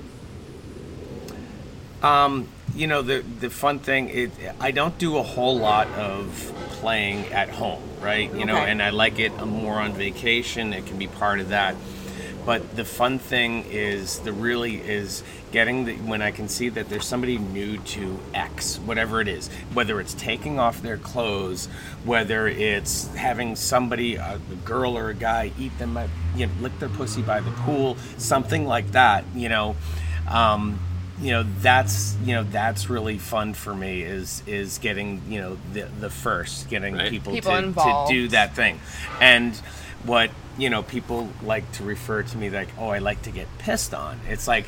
Um, 2.02 2.48
you 2.74 2.86
know 2.86 3.02
the 3.02 3.20
the 3.40 3.50
fun 3.50 3.78
thing 3.78 4.08
is 4.08 4.30
I 4.60 4.70
don't 4.70 4.96
do 4.98 5.18
a 5.18 5.22
whole 5.22 5.58
lot 5.58 5.88
of 5.88 6.52
playing 6.80 7.26
at 7.32 7.48
home, 7.50 7.82
right? 8.00 8.32
You 8.34 8.44
know, 8.46 8.56
and 8.56 8.82
I 8.82 8.90
like 8.90 9.18
it 9.18 9.36
more 9.46 9.74
on 9.74 9.92
vacation. 9.92 10.72
It 10.72 10.86
can 10.86 10.98
be 10.98 11.06
part 11.06 11.40
of 11.40 11.50
that. 11.50 11.76
but 12.44 12.74
the 12.74 12.84
fun 12.84 13.18
thing 13.20 13.64
is 13.70 14.18
the 14.20 14.32
really 14.32 14.76
is 14.78 15.22
getting 15.52 15.84
the 15.84 15.94
when 15.96 16.22
I 16.22 16.32
can 16.32 16.48
see 16.48 16.68
that 16.70 16.88
there's 16.88 17.06
somebody 17.06 17.38
new 17.38 17.78
to 17.78 18.18
X, 18.34 18.78
whatever 18.80 19.20
it 19.20 19.28
is, 19.28 19.48
whether 19.74 20.00
it's 20.00 20.14
taking 20.14 20.58
off 20.58 20.82
their 20.82 20.96
clothes, 20.96 21.66
whether 22.04 22.48
it's 22.48 23.06
having 23.14 23.54
somebody, 23.54 24.16
a 24.16 24.40
girl 24.64 24.98
or 24.98 25.10
a 25.10 25.14
guy, 25.14 25.52
eat 25.58 25.76
them, 25.78 25.96
you 26.34 26.46
know, 26.46 26.52
lick 26.60 26.76
their 26.80 26.88
pussy 26.88 27.22
by 27.22 27.40
the 27.40 27.52
pool, 27.52 27.96
something 28.18 28.66
like 28.66 28.90
that, 28.92 29.24
you 29.34 29.48
know. 29.48 29.76
Um, 30.28 30.80
you 31.20 31.30
know 31.32 31.44
that's 31.60 32.16
you 32.24 32.34
know 32.34 32.42
that's 32.44 32.88
really 32.88 33.18
fun 33.18 33.54
for 33.54 33.74
me 33.74 34.02
is 34.02 34.42
is 34.46 34.78
getting 34.78 35.20
you 35.28 35.40
know 35.40 35.58
the 35.72 35.82
the 36.00 36.10
first 36.10 36.68
getting 36.68 36.94
Right. 36.94 37.10
people, 37.10 37.32
People 37.32 37.52
to, 37.52 37.72
to 37.74 38.04
do 38.08 38.28
that 38.28 38.54
thing. 38.56 38.80
And 39.20 39.54
what 40.04 40.30
you 40.58 40.68
know 40.70 40.82
people 40.82 41.28
like 41.42 41.70
to 41.72 41.84
refer 41.84 42.22
to 42.22 42.36
me 42.36 42.50
like 42.50 42.68
oh 42.78 42.88
i 42.88 42.98
like 42.98 43.22
to 43.22 43.30
get 43.30 43.46
pissed 43.58 43.94
on. 43.94 44.18
It's 44.28 44.48
like 44.48 44.66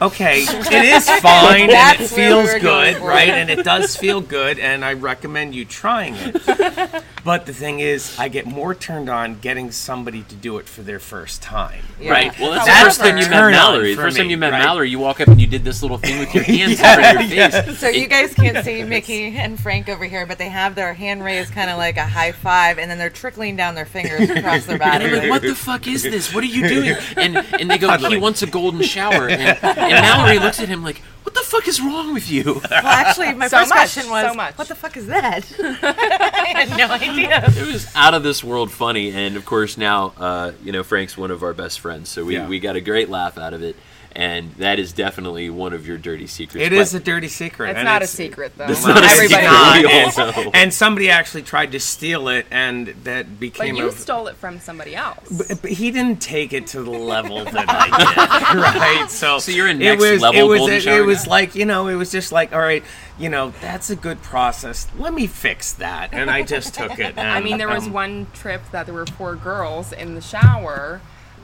okay 0.00 0.42
it 0.42 0.84
is 0.84 1.08
fine 1.20 1.62
and 1.62 1.70
it 1.70 1.74
That's 1.74 2.00
where 2.00 2.08
feels 2.28 2.44
we're 2.46 2.58
going 2.60 2.92
good 2.94 3.00
for. 3.00 3.08
right 3.08 3.28
and 3.28 3.48
it 3.50 3.64
does 3.64 3.96
feel 3.96 4.20
good 4.20 4.58
and 4.58 4.84
i 4.84 4.92
recommend 4.92 5.54
you 5.54 5.64
trying 5.64 6.14
it 6.16 7.02
but 7.24 7.46
the 7.46 7.52
thing 7.54 7.80
is 7.80 8.18
i 8.18 8.28
get 8.28 8.44
more 8.46 8.74
turned 8.74 9.08
on 9.08 9.38
getting 9.38 9.70
somebody 9.70 10.22
to 10.24 10.34
do 10.34 10.58
it 10.58 10.66
for 10.68 10.82
their 10.82 10.98
first 11.00 11.42
time 11.42 11.82
Yeah. 12.00 12.10
right 12.10 12.38
Well, 12.38 12.52
that's, 12.52 12.66
That's 12.66 12.78
the 12.78 12.84
first 12.84 13.00
time 13.00 13.16
you 13.16 13.24
met 13.24 13.30
turn 13.32 13.54
on 13.54 13.72
Mallory. 13.72 13.90
The 13.90 13.96
for 13.96 14.02
first 14.02 14.16
time 14.18 14.26
me, 14.26 14.32
you 14.32 14.38
met 14.38 14.52
right? 14.52 14.58
Mallory, 14.62 14.90
you 14.90 14.98
walk 14.98 15.20
up 15.20 15.28
and 15.28 15.40
you 15.40 15.46
did 15.46 15.64
this 15.64 15.80
little 15.82 15.96
thing 15.98 16.18
with 16.18 16.34
your 16.34 16.44
hands 16.56 16.72
in 16.72 16.76
front 16.78 17.20
of 17.22 17.32
your 17.32 17.50
face. 17.50 17.78
So 17.78 17.88
you 17.88 18.06
guys 18.06 18.34
can't 18.34 18.64
see 18.64 18.82
Mickey 18.84 19.34
and 19.36 19.58
Frank 19.58 19.88
over 19.88 20.04
here, 20.04 20.26
but 20.26 20.36
they 20.38 20.48
have 20.50 20.74
their 20.74 20.92
hand 20.94 21.24
raised 21.24 21.52
kind 21.52 21.70
of 21.70 21.78
like 21.78 21.96
a 21.96 22.06
high 22.06 22.32
five, 22.32 22.78
and 22.78 22.90
then 22.90 22.98
they're 22.98 23.08
trickling 23.10 23.56
down 23.56 23.74
their 23.74 23.86
fingers 23.86 24.28
across 24.28 24.66
their 24.66 24.74
And 24.82 24.92
body. 24.92 25.04
I'm 25.06 25.12
like, 25.20 25.30
what 25.30 25.42
the 25.42 25.54
fuck 25.54 25.86
is 25.86 26.02
this? 26.02 26.34
What 26.34 26.44
are 26.44 26.48
you 26.48 26.68
doing? 26.68 26.96
And 27.16 27.36
and 27.38 27.70
they 27.70 27.78
go, 27.78 27.88
he 27.90 27.96
Cuddling. 27.96 28.20
wants 28.20 28.42
a 28.42 28.46
golden 28.46 28.82
shower. 28.82 29.28
And, 29.28 29.42
and 29.86 30.02
Mallory 30.02 30.38
looks 30.38 30.60
at 30.60 30.68
him 30.68 30.82
like, 30.82 31.02
what 31.22 31.34
the 31.34 31.40
fuck 31.40 31.66
is 31.68 31.80
wrong 31.80 32.14
with 32.14 32.30
you? 32.30 32.44
Well, 32.70 32.86
actually, 32.86 33.32
my 33.34 33.48
So 33.48 33.58
first 33.58 33.70
much, 33.70 33.76
question 33.78 34.10
was, 34.10 34.26
so 34.30 34.34
much. 34.34 34.56
"What 34.58 34.68
the 34.68 34.74
fuck 34.74 34.96
is 34.96 35.06
that?" 35.06 35.44
I 35.60 36.64
had 36.64 36.70
no 36.78 36.88
idea. 36.88 37.44
It 37.48 37.72
was 37.72 37.88
out 37.96 38.14
of 38.14 38.22
this 38.22 38.44
world 38.44 38.70
funny, 38.70 39.12
and 39.12 39.36
of 39.36 39.44
course 39.44 39.76
now, 39.76 40.12
uh, 40.18 40.52
you 40.62 40.72
know, 40.72 40.82
Frank's 40.84 41.16
one 41.16 41.30
of 41.30 41.42
our 41.42 41.52
best 41.52 41.80
friends, 41.80 42.08
so 42.08 42.24
we, 42.24 42.34
Yeah. 42.34 42.46
we 42.46 42.60
got 42.60 42.76
a 42.76 42.80
great 42.80 43.08
laugh 43.10 43.38
out 43.38 43.54
of 43.54 43.62
it, 43.62 43.74
and 44.16 44.50
that 44.54 44.78
is 44.78 44.94
definitely 44.94 45.50
one 45.50 45.74
of 45.74 45.86
your 45.86 45.98
dirty 45.98 46.26
secrets. 46.26 46.64
It 46.66 46.72
is 46.72 46.94
a 46.94 47.00
dirty 47.00 47.28
secret. 47.28 47.70
It's 47.70 47.76
and 47.76 47.84
not 47.84 48.00
a 48.00 48.06
secret 48.06 48.52
though. 48.56 48.64
It's 48.64 48.82
Well, 48.82 48.94
not 48.94 49.04
a 49.04 49.08
secret. 49.10 49.44
not, 49.44 49.78
We 49.78 49.84
all 49.84 49.90
and, 49.92 50.16
know. 50.46 50.50
and 50.54 50.72
somebody 50.72 51.10
actually 51.10 51.42
tried 51.42 51.72
to 51.72 51.80
steal 51.80 52.28
it, 52.28 52.46
and 52.50 52.88
that 53.04 53.38
became. 53.38 53.58
But 53.58 53.62
became 53.64 53.76
you 53.76 53.88
a. 53.88 53.92
stole 53.92 54.26
it 54.28 54.36
from 54.36 54.58
somebody 54.58 54.96
else. 54.96 55.28
but, 55.30 55.60
but 55.60 55.70
he 55.70 55.90
didn't 55.90 56.22
take 56.22 56.54
it 56.54 56.66
to 56.68 56.82
the 56.82 56.90
level 56.90 57.44
that 57.44 57.66
I 57.68 58.52
did, 58.54 58.58
right? 58.58 59.10
So, 59.10 59.38
So 59.38 59.52
you're 59.52 59.66
a 59.66 59.70
it 59.72 59.74
next 59.74 60.00
was, 60.02 60.22
level 60.22 60.40
It 60.40 60.44
was, 60.48 60.58
golden 60.60 60.74
it, 60.76 60.82
shower 60.82 61.04
was 61.04 61.26
like 61.26 61.54
you 61.54 61.66
know, 61.66 61.88
it 61.88 61.96
was 61.96 62.10
just 62.10 62.32
like, 62.32 62.54
all 62.54 62.60
right, 62.60 62.82
you 63.18 63.28
know, 63.28 63.52
that's 63.60 63.90
a 63.90 63.96
good 63.96 64.22
process. 64.22 64.88
Let 64.98 65.12
me 65.12 65.26
fix 65.26 65.74
that, 65.74 66.14
and 66.14 66.30
I 66.30 66.42
just 66.42 66.72
took 66.72 66.98
it. 66.98 67.18
I 67.18 67.42
mean, 67.42 67.58
there 67.58 67.68
was 67.68 67.84
um, 67.86 67.92
one 67.92 68.26
trip 68.32 68.62
that 68.72 68.86
there 68.86 68.94
were 68.94 69.04
four 69.04 69.36
girls 69.36 69.92
in 69.92 70.14
the 70.14 70.22
shower 70.22 71.02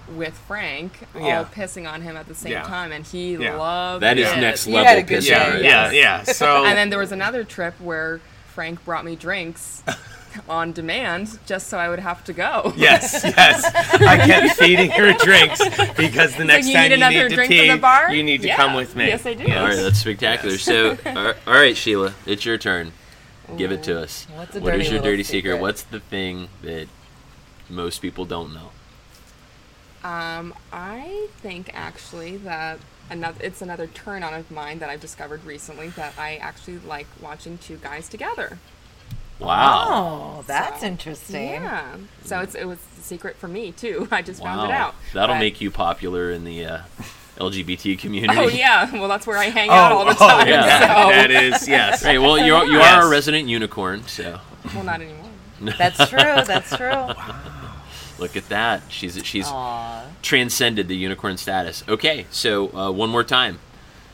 with 0.09 0.37
Frank, 0.47 0.93
all 1.15 1.21
Yeah. 1.23 1.45
pissing 1.55 1.91
on 1.91 2.03
him 2.03 2.17
at 2.17 2.27
the 2.29 2.35
same 2.35 2.53
Yeah. 2.53 2.63
time, 2.63 2.93
and 2.93 3.05
he 3.07 3.35
Yeah. 3.37 3.57
loved 3.57 4.03
That 4.03 4.19
is 4.19 4.31
it. 4.31 4.37
next 4.39 4.67
You 4.67 4.75
level 4.75 4.89
had 4.89 4.99
a 4.99 5.03
good 5.03 5.17
piss 5.17 5.27
day. 5.27 5.31
Yeah, 5.63 5.91
yeah, 5.91 5.91
yeah. 5.91 6.23
So 6.33 6.65
And 6.65 6.77
then 6.77 6.91
there 6.91 6.99
was 6.99 7.13
another 7.13 7.45
trip 7.45 7.75
where 7.81 8.21
Frank 8.55 8.85
brought 8.85 9.05
me 9.05 9.17
drinks 9.17 9.83
on 10.49 10.73
demand 10.73 11.39
just 11.47 11.69
so 11.69 11.79
I 11.79 11.89
would 11.89 11.99
have 12.01 12.25
to 12.25 12.33
go. 12.33 12.73
Yes, 12.77 13.21
yes. 13.25 13.65
I 14.01 14.17
kept 14.27 14.57
feeding 14.59 14.91
her 14.91 15.13
drinks 15.15 15.61
because 15.97 16.35
the 16.37 16.45
next 16.45 16.67
you 16.69 16.75
time 16.75 16.83
need 16.85 16.89
you 16.91 16.95
another 16.97 17.23
need 17.25 17.29
to 17.31 17.35
drink 17.35 17.51
pee, 17.53 17.69
the 17.71 17.77
bar? 17.77 18.13
you 18.13 18.23
need 18.23 18.43
to 18.43 18.49
Yeah. 18.49 18.57
come 18.57 18.75
with 18.75 18.95
me. 18.97 19.07
Yes, 19.09 19.25
I 19.27 19.35
do. 19.35 19.45
All 19.53 19.65
right, 19.67 19.77
that's 19.77 19.99
spectacular. 19.99 20.59
So, 20.59 20.97
all 21.07 21.13
right- 21.15 21.37
all 21.47 21.55
right, 21.55 21.77
Sheila, 21.77 22.15
it's 22.27 22.45
your 22.45 22.59
turn. 22.59 22.93
Give 23.59 23.71
it 23.73 23.83
to 23.85 24.01
us. 24.01 24.27
What's 24.35 24.57
a 24.57 24.61
What 24.61 24.75
is 24.77 24.85
dirty 24.85 24.95
your 24.95 25.03
dirty 25.03 25.23
secret? 25.23 25.51
secret? 25.53 25.61
What's 25.61 25.83
the 25.83 26.01
thing 26.01 26.49
that 26.63 26.89
most 27.69 28.01
people 28.01 28.25
don't 28.25 28.55
know? 28.55 28.71
Um, 30.05 30.53
I 30.73 31.29
think 31.39 31.71
actually 31.75 32.37
that 32.39 32.79
another 33.11 33.39
it's 33.45 33.63
another 33.63 33.87
turn 33.87 34.23
on 34.23 34.35
of 34.35 34.51
mine 34.51 34.79
that 34.81 34.89
I've 34.91 35.01
discovered 35.01 35.45
recently 35.45 35.89
that 35.91 36.15
I 36.19 36.37
actually 36.37 36.79
like 36.79 37.07
watching 37.21 37.59
two 37.59 37.77
guys 37.77 38.09
together. 38.09 38.59
Wow. 39.39 40.39
Oh, 40.39 40.45
that's 40.47 40.81
So, 40.81 40.87
interesting. 40.87 41.53
Yeah. 41.63 41.97
So 42.25 42.41
it's 42.41 42.55
it 42.55 42.65
was 42.65 42.79
a 42.99 43.03
secret 43.03 43.37
for 43.37 43.49
me 43.49 43.73
too. 43.73 44.09
I 44.13 44.23
just 44.23 44.43
found 44.43 44.71
it 44.71 44.75
out. 44.75 44.95
That'll 45.13 45.35
But- 45.37 45.41
make 45.41 45.61
you 45.61 45.71
popular 45.71 46.31
in 46.31 46.45
the 46.45 46.65
uh, 46.65 46.79
LGBT 47.39 47.99
community. 47.99 48.35
Oh 48.39 48.49
yeah. 48.49 48.91
Well, 48.93 49.09
that's 49.09 49.27
where 49.27 49.39
I 49.39 49.47
hang 49.47 49.69
out 49.71 49.93
all 49.93 50.05
the 50.05 50.15
time. 50.15 50.47
oh, 50.47 50.51
yeah, 50.51 50.79
So. 50.81 50.87
that 51.11 51.31
is 51.31 51.69
yes. 51.77 52.05
Right. 52.05 52.19
Well, 52.21 52.39
you're 52.39 52.65
you 52.67 52.79
Yes. 52.79 52.95
are 52.97 53.07
a 53.07 53.11
resident 53.11 53.49
unicorn, 53.49 54.05
so 54.07 54.41
Well, 54.75 54.85
not 54.85 55.01
anymore. 55.01 55.31
That's 55.79 56.09
true. 56.09 56.19
That's 56.19 56.77
true. 56.77 57.07
Look 58.23 58.37
at 58.37 58.49
that. 58.49 58.83
She's 58.89 59.23
she's 59.27 59.47
Aw. 59.49 60.05
transcended 60.23 60.89
the 60.89 60.97
unicorn 60.97 61.37
status. 61.37 61.83
Okay, 61.89 62.27
so 62.31 62.75
uh, 62.75 62.91
one 62.91 63.11
more 63.11 63.25
time. 63.25 63.59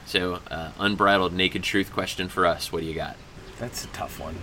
So, 0.07 0.41
uh, 0.51 0.71
unbridled 0.79 1.35
naked 1.35 1.63
truth 1.63 1.93
question 1.93 2.29
for 2.29 2.47
us. 2.47 2.73
What 2.73 2.81
do 2.81 2.87
you 2.87 2.95
got? 2.95 3.17
That's 3.59 3.85
a 3.85 3.89
tough 3.89 4.19
one. 4.19 4.37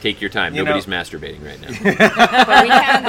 Take 0.00 0.20
your 0.20 0.30
time. 0.30 0.54
You 0.54 0.62
Nobody's 0.62 0.86
know- 0.86 0.96
masturbating 0.96 1.44
right 1.44 1.60
now. 1.60 1.68
But 2.46 2.62
we 2.62 2.68
can 2.70 3.02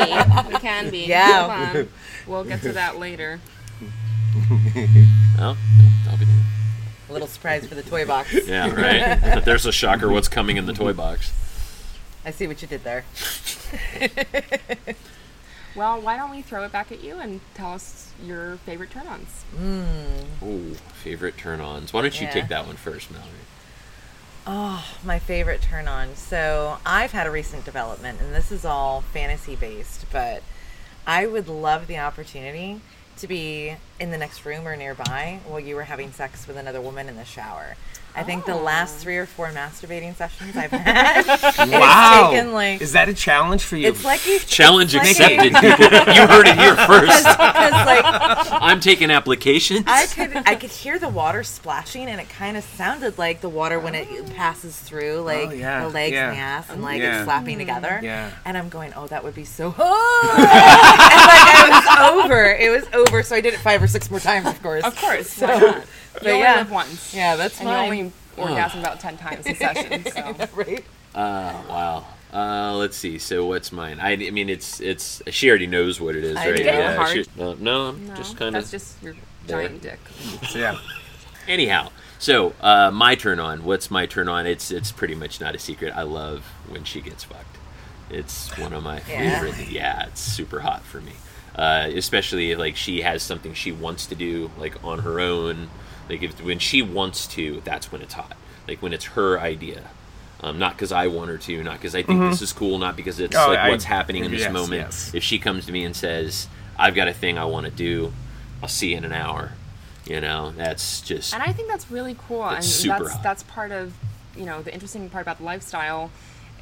be. 0.48 0.52
We 0.54 0.60
can 0.60 0.90
be. 0.90 1.06
Yeah. 1.06 1.48
Hold 1.72 1.78
on. 1.86 1.90
We'll 2.26 2.44
get 2.46 2.62
to 2.64 2.72
that 2.74 2.98
later. 2.98 3.40
oh, 5.40 5.58
I'll 6.10 6.18
be 6.18 6.26
A 7.10 7.14
little 7.14 7.28
surprise 7.28 7.68
for 7.68 7.76
the 7.76 7.84
toy 7.84 8.06
box. 8.06 8.34
Yeah, 8.48 8.70
right. 8.74 9.20
But 9.22 9.46
there's 9.46 9.66
a 9.68 9.72
shocker. 9.72 10.10
What's 10.10 10.28
coming 10.30 10.58
in 10.58 10.66
the 10.66 10.74
toy 10.74 10.94
box? 10.94 11.32
I 12.26 12.32
see 12.32 12.48
what 12.48 12.62
you 12.62 12.68
did 12.68 12.84
there. 12.84 13.06
Well, 15.76 16.02
why 16.02 16.18
don't 16.18 16.32
we 16.32 16.42
throw 16.42 16.64
it 16.64 16.72
back 16.72 16.92
at 16.92 17.04
you 17.04 17.18
and 17.20 17.40
tell 17.54 17.74
us 17.74 18.12
your 18.24 18.58
favorite 18.66 18.90
turn-ons? 18.90 19.44
Hmm. 19.56 20.46
Ooh, 20.46 20.76
favorite 21.04 21.38
turn-ons. 21.38 21.94
Why 21.94 22.02
don't 22.02 22.20
you 22.20 22.28
Yeah. 22.28 22.34
take 22.34 22.48
that 22.50 22.66
one 22.66 22.76
first, 22.76 23.12
Mallory? 23.12 23.30
Oh, 24.48 24.84
my 25.04 25.20
favorite 25.20 25.62
turn 25.62 25.88
on. 25.88 26.16
So 26.16 26.80
I've 26.86 27.12
had 27.12 27.28
a 27.28 27.32
recent 27.32 27.66
development, 27.66 28.20
and 28.20 28.34
this 28.34 28.52
is 28.52 28.66
all 28.66 29.02
fantasy 29.02 29.56
based, 29.56 30.06
but 30.12 30.42
I 31.06 31.28
would 31.28 31.48
love 31.48 31.88
the 31.88 32.00
opportunity 32.00 32.82
to 33.18 33.28
be 33.28 33.76
in 34.00 34.12
the 34.12 34.18
next 34.18 34.46
room 34.46 34.68
or 34.68 34.76
nearby 34.76 35.40
while 35.46 35.60
you 35.60 35.76
were 35.76 35.84
having 35.84 36.12
sex 36.12 36.48
with 36.48 36.58
another 36.58 36.82
woman 36.82 37.08
in 37.10 37.16
the 37.16 37.26
shower. 37.26 37.76
I 38.20 38.24
think 38.24 38.46
the 38.46 38.56
last 38.56 38.98
three 38.98 39.16
or 39.16 39.26
four 39.26 39.48
masturbating 39.48 40.14
sessions 40.14 40.58
I've 40.58 40.72
had, 40.72 41.26
Wow. 41.72 42.32
taken 42.32 42.52
like 42.52 42.82
is 42.82 42.92
that 42.92 43.08
a 43.08 43.14
challenge 43.14 43.64
for 43.64 43.78
you? 43.78 43.88
it's 43.88 44.04
like 44.04 44.28
you 44.28 44.40
Challenge 44.48 44.94
it's 44.94 45.04
like 45.20 45.40
accepted. 45.40 45.54
People, 45.54 46.14
you 46.14 46.28
heard 46.28 46.48
it 46.48 46.58
here 46.60 46.76
first. 46.76 47.24
because 47.24 47.72
like 47.86 48.04
I'm 48.62 48.82
taking 48.82 49.10
applications. 49.10 49.86
I 49.88 50.06
could 50.08 50.36
I 50.46 50.56
could 50.56 50.70
hear 50.70 51.00
the 51.00 51.08
water 51.08 51.44
splashing, 51.44 52.08
and 52.08 52.20
it 52.20 52.28
kind 52.30 52.58
of 52.58 52.64
sounded 52.66 53.18
like 53.18 53.40
the 53.40 53.48
water 53.50 53.80
when 53.80 53.96
it 53.96 54.36
passes 54.36 54.78
through 54.78 55.20
oh, 55.20 55.24
like 55.24 55.50
Oh, 55.50 55.54
yeah, 55.54 55.84
the 55.84 55.90
legs 55.90 56.14
yeah. 56.14 56.28
and 56.30 56.36
the 56.38 56.42
ass, 56.42 56.70
and 56.70 56.82
like 56.82 57.00
Yeah. 57.02 57.16
it's 57.20 57.24
slapping 57.26 57.58
together. 57.58 58.00
Mm. 58.02 58.04
Yeah. 58.04 58.32
And 58.44 58.58
I'm 58.58 58.68
going, 58.68 58.92
oh, 58.98 59.08
that 59.08 59.24
would 59.24 59.36
be 59.36 59.46
so. 59.46 59.68
and 59.68 59.78
like 59.78 59.88
I 61.88 62.12
was 62.12 62.26
over. 62.26 62.46
It 62.54 62.70
was 62.70 62.86
over. 62.94 63.24
So 63.24 63.36
I 63.36 63.42
did 63.42 63.54
it 63.54 63.60
five 63.60 63.82
or 63.82 63.88
six 63.88 64.10
more 64.12 64.20
times, 64.20 64.48
of 64.48 64.62
course. 64.62 64.84
Of 64.84 64.96
course. 64.98 65.30
So, 65.30 65.48
why 65.48 65.60
not? 65.60 65.76
but 65.78 65.88
You 66.24 66.30
only 66.30 66.42
yeah. 66.42 66.56
live 66.58 66.72
once. 66.72 67.14
Yeah, 67.14 67.36
that's 67.36 67.60
And 67.60 67.70
you 67.70 67.76
mine. 67.76 67.86
only 67.90 68.12
orgasm 68.38 68.80
about 68.80 69.00
10 69.00 69.18
times 69.18 69.46
a 69.48 69.56
session. 69.56 70.04
So. 70.12 70.48
right. 70.56 70.84
Uh, 71.16 71.62
wow. 71.70 72.06
Uh, 72.32 72.76
let's 72.76 72.96
see. 72.96 73.18
So 73.18 73.46
what's 73.46 73.72
mine? 73.72 74.00
I, 74.00 74.12
I 74.14 74.30
mean, 74.32 74.50
it's 74.50 74.80
it's. 74.80 75.22
She 75.30 75.50
already 75.50 75.66
knows 75.68 76.00
what 76.00 76.16
it 76.16 76.24
is, 76.24 76.38
I 76.38 76.50
right? 76.52 76.58
do. 76.58 76.64
Yeah. 76.64 76.96
Hard. 76.96 77.14
she- 77.26 77.42
uh, 77.42 77.56
no, 77.60 77.88
I'm 77.90 78.08
No, 78.08 78.16
just 78.16 78.38
kind 78.38 78.56
of. 78.56 78.62
That's 78.70 78.72
just 78.72 79.02
your 79.02 79.16
there. 79.48 79.62
giant 79.68 79.82
dick. 79.82 80.00
yeah. 80.56 80.78
Anyhow, 81.48 81.90
so 82.20 82.54
uh, 82.62 82.92
my 82.92 83.16
turn 83.16 83.40
on. 83.40 83.64
What's 83.64 83.90
my 83.90 84.06
turn 84.06 84.28
on? 84.30 84.46
It's 84.46 84.70
it's 84.70 84.92
pretty 84.92 85.16
much 85.16 85.42
not 85.42 85.56
a 85.56 85.60
secret. 85.60 85.92
I 85.96 86.04
love 86.04 86.46
when 86.68 86.84
she 86.84 87.02
gets 87.02 87.24
fucked. 87.24 87.58
It's 88.12 88.56
one 88.60 88.74
of 88.74 88.84
my 88.84 89.02
Yeah. 89.10 89.42
favorite. 89.42 89.70
Yeah, 89.70 90.06
it's 90.08 90.22
super 90.22 90.60
hot 90.60 90.84
for 90.84 91.02
me. 91.02 91.14
Uh, 91.56 91.90
especially 91.96 92.56
like 92.56 92.76
she 92.76 93.02
has 93.02 93.24
something 93.24 93.56
she 93.56 93.72
wants 93.72 94.06
to 94.06 94.16
do 94.16 94.52
like 94.60 94.84
on 94.84 95.00
her 95.00 95.20
own. 95.20 95.70
Like 96.10 96.24
if 96.24 96.44
when 96.44 96.60
she 96.60 96.82
wants 96.82 97.28
to, 97.28 97.62
that's 97.64 97.92
when 97.92 98.02
it's 98.02 98.14
hot. 98.16 98.36
Like 98.68 98.82
when 98.82 98.94
it's 98.94 99.06
her 99.06 99.40
idea. 99.40 99.84
Um, 100.42 100.58
not 100.58 100.74
because 100.74 100.92
I 100.94 101.08
want 101.08 101.30
her 101.30 101.38
to, 101.38 101.64
not 101.64 101.74
because 101.78 101.94
I 101.96 102.02
think 102.02 102.22
this 102.22 102.42
is 102.42 102.54
cool, 102.54 102.78
not 102.80 102.96
because 102.96 103.20
it's 103.20 103.36
Oh, 103.36 103.50
like 103.50 103.60
I- 103.60 103.70
what's 103.70 103.84
happening 103.84 104.24
in 104.24 104.32
this 104.32 104.42
yes, 104.42 104.54
moment. 104.54 104.82
yes. 104.82 105.12
If 105.14 105.22
she 105.24 105.38
comes 105.38 105.66
to 105.66 105.72
me 105.74 105.84
and 105.84 105.94
says, 105.96 106.48
"I've 106.78 106.96
got 106.96 107.10
a 107.10 107.14
thing 107.14 107.38
I 107.38 107.44
want 107.46 107.66
to 107.66 107.72
do," 107.72 108.14
I'll 108.64 108.70
see 108.70 108.92
you 108.92 108.98
in 108.98 109.04
an 109.04 109.12
hour. 109.12 109.52
You 110.06 110.22
know, 110.22 110.52
that's 110.56 111.02
just 111.02 111.34
And 111.34 111.44
I 111.44 111.52
think 111.52 111.68
that's 111.68 111.92
really 111.92 112.16
cool. 112.28 112.48
It's 112.52 112.56
and 112.56 112.64
super 112.66 113.00
that's 113.04 113.14
hot. 113.16 113.24
that's 113.24 113.44
part 113.44 113.72
of, 113.72 113.94
you 114.36 114.46
know, 114.46 114.62
the 114.62 114.74
interesting 114.74 115.10
part 115.10 115.24
about 115.24 115.38
the 115.40 115.44
lifestyle 115.44 116.10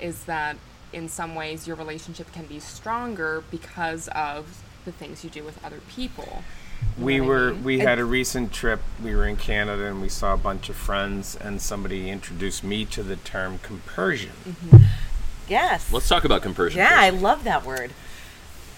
is 0.02 0.24
that 0.26 0.58
in 0.92 1.08
some 1.08 1.36
ways 1.36 1.68
your 1.68 1.76
relationship 1.76 2.32
can 2.34 2.46
be 2.46 2.60
stronger 2.60 3.44
because 3.52 4.08
of 4.10 4.64
the 4.86 4.92
things 4.92 5.24
you 5.24 5.30
do 5.30 5.44
with 5.44 5.64
other 5.64 5.82
people. 5.88 6.44
We 6.98 7.22
were 7.22 7.52
mean? 7.52 7.64
we 7.64 7.80
had 7.80 8.00
a 8.00 8.06
recent 8.06 8.52
trip. 8.52 8.82
We 9.04 9.16
were 9.16 9.28
in 9.28 9.36
Canada 9.36 9.86
and 9.86 10.02
we 10.02 10.10
saw 10.10 10.34
a 10.34 10.38
bunch 10.38 10.70
of 10.70 10.76
friends, 10.76 11.36
and 11.36 11.62
somebody 11.62 12.10
introduced 12.10 12.64
me 12.64 12.86
to 12.86 13.04
the 13.04 13.16
term 13.18 13.60
compersion. 13.60 14.32
Mm-hmm. 14.48 14.78
Yes. 15.48 15.92
Let's 15.94 16.08
talk 16.08 16.26
about 16.26 16.42
compersion. 16.42 16.80
yeah, 16.80 16.90
first. 16.90 17.02
I 17.02 17.10
love 17.10 17.44
that 17.44 17.66
word. 17.66 17.92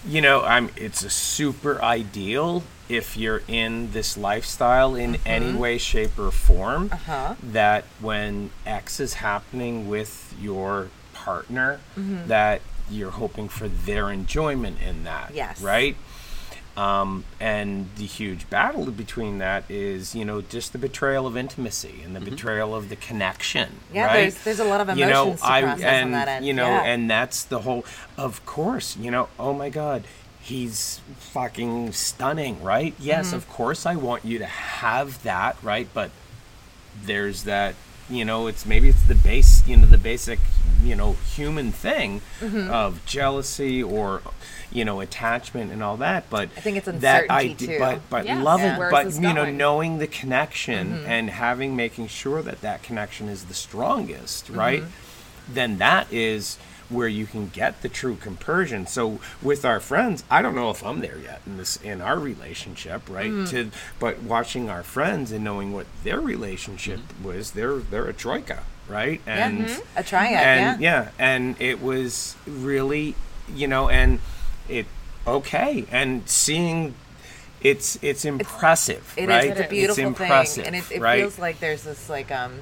You 0.06 0.20
know, 0.20 0.42
I'm. 0.42 0.70
It's 0.76 1.02
a 1.02 1.10
super 1.10 1.82
ideal 1.82 2.62
if 2.88 3.16
you're 3.16 3.42
in 3.46 3.92
this 3.92 4.16
lifestyle 4.16 4.94
in 4.94 5.12
mm-hmm. 5.14 5.26
any 5.26 5.52
way, 5.54 5.78
shape, 5.78 6.18
or 6.18 6.30
form. 6.30 6.90
Uh-huh. 6.92 7.34
That 7.42 7.84
when 8.00 8.50
X 8.64 9.00
is 9.00 9.14
happening 9.14 9.88
with 9.88 10.34
your 10.40 10.88
partner, 11.12 11.80
mm-hmm. 11.96 12.28
that 12.28 12.62
you're 12.90 13.10
hoping 13.10 13.48
for 13.48 13.68
their 13.68 14.10
enjoyment 14.10 14.80
in 14.80 15.04
that. 15.04 15.32
Yes. 15.34 15.62
Right. 15.62 15.96
Um, 16.76 17.24
and 17.40 17.88
the 17.96 18.06
huge 18.06 18.48
battle 18.48 18.86
between 18.90 19.38
that 19.38 19.64
is, 19.68 20.14
you 20.14 20.24
know, 20.24 20.40
just 20.40 20.72
the 20.72 20.78
betrayal 20.78 21.26
of 21.26 21.36
intimacy 21.36 22.00
and 22.04 22.14
the 22.16 22.20
betrayal 22.20 22.74
of 22.74 22.88
the 22.88 22.96
connection. 22.96 23.80
Yeah, 23.92 24.06
right? 24.06 24.12
there's- 24.14 24.44
there's 24.44 24.60
a 24.60 24.64
lot 24.64 24.80
of 24.80 24.88
emotions 24.88 25.00
You 25.00 25.12
know, 25.12 25.34
to 25.36 25.44
I- 25.46 25.62
process 25.62 25.84
on 25.84 25.94
and, 25.94 26.14
that 26.14 26.28
end, 26.28 26.46
You 26.46 26.54
know, 26.54 26.68
yeah. 26.68 26.82
and 26.82 27.10
that's 27.10 27.42
the 27.42 27.60
whole. 27.60 27.84
Of 28.16 28.44
course, 28.46 28.96
you 28.96 29.10
know. 29.10 29.28
Oh 29.38 29.52
my 29.52 29.68
God, 29.68 30.04
he's 30.40 31.00
fucking 31.18 31.92
stunning, 31.92 32.62
right? 32.62 32.94
Yes, 32.98 33.28
Mm-hmm. 33.28 33.36
of 33.36 33.48
course, 33.50 33.84
I 33.84 33.96
want 33.96 34.24
you 34.24 34.38
to 34.38 34.46
have 34.46 35.22
that, 35.24 35.56
right? 35.62 35.88
But 35.92 36.10
there's 37.04 37.42
that 37.44 37.74
you 38.10 38.24
know 38.24 38.46
it's 38.46 38.66
maybe 38.66 38.88
it's 38.88 39.02
the 39.04 39.14
base 39.14 39.66
you 39.66 39.76
know 39.76 39.86
the 39.86 39.98
basic 39.98 40.38
you 40.82 40.94
know 40.96 41.12
human 41.34 41.72
thing 41.72 42.20
Mm-hmm. 42.40 42.70
of 42.70 43.04
jealousy 43.06 43.82
or 43.82 44.22
you 44.72 44.84
know 44.84 45.00
attachment 45.00 45.70
and 45.72 45.82
all 45.82 45.96
that 45.98 46.28
but 46.30 46.48
I 46.56 46.60
think 46.60 46.76
it's 46.78 46.86
that 46.86 47.24
uncertainty, 47.28 47.50
ide- 47.52 47.58
too. 47.58 47.78
but 47.78 48.00
but 48.10 48.24
Yes. 48.26 48.42
loving 48.42 48.66
Yeah. 48.66 48.78
Where's 48.78 49.18
but 49.18 49.22
you 49.28 49.32
know 49.34 49.50
knowing 49.50 49.98
the 49.98 50.06
connection 50.06 50.88
Mm-hmm. 50.98 51.06
and 51.06 51.30
having 51.30 51.76
making 51.76 52.08
sure 52.08 52.42
that 52.42 52.60
that 52.62 52.82
connection 52.82 53.28
is 53.28 53.44
the 53.44 53.54
strongest 53.54 54.46
Mm-hmm. 54.46 54.58
right 54.58 54.82
then 55.52 55.78
that 55.78 56.12
is 56.12 56.56
where 56.90 57.08
you 57.08 57.26
can 57.26 57.48
get 57.48 57.82
the 57.82 57.88
true 57.88 58.16
compersion. 58.16 58.86
So 58.86 59.20
with 59.40 59.64
our 59.64 59.80
friends, 59.80 60.24
I 60.30 60.42
don't 60.42 60.54
know 60.54 60.70
if 60.70 60.84
I'm 60.84 61.00
there 61.00 61.18
yet 61.18 61.40
in 61.46 61.56
this 61.56 61.76
in 61.76 62.00
our 62.00 62.18
relationship, 62.18 63.08
right? 63.08 63.30
Mm-hmm. 63.30 63.44
To 63.46 63.70
but 63.98 64.22
watching 64.22 64.68
our 64.68 64.82
friends 64.82 65.32
and 65.32 65.44
knowing 65.44 65.72
what 65.72 65.86
their 66.04 66.20
relationship 66.20 67.00
was, 67.22 67.52
they're 67.52 67.78
they're 67.78 68.08
a 68.08 68.12
troika, 68.12 68.64
right? 68.88 69.20
And 69.26 69.66
mhm. 69.66 69.82
A 69.96 70.02
triad, 70.02 70.42
and 70.42 70.80
yeah. 70.80 71.10
and 71.18 71.56
it 71.60 71.80
was 71.80 72.36
really, 72.46 73.14
you 73.54 73.66
know, 73.68 73.88
and 73.88 74.20
it 74.68 74.86
okay, 75.26 75.86
and 75.90 76.28
seeing. 76.28 76.94
It's 77.62 77.98
it's 78.00 78.24
impressive, 78.24 79.12
It 79.18 79.24
is. 79.24 79.28
right? 79.28 79.50
It's 79.50 79.60
a 79.60 79.68
beautiful 79.68 80.02
impressive, 80.04 80.64
thing, 80.64 80.74
and 80.74 80.82
it, 80.82 80.90
it 80.92 80.98
right? 81.02 81.20
feels 81.20 81.38
like 81.38 81.60
there's 81.60 81.82
this 81.82 82.08
like 82.08 82.30
um, 82.32 82.60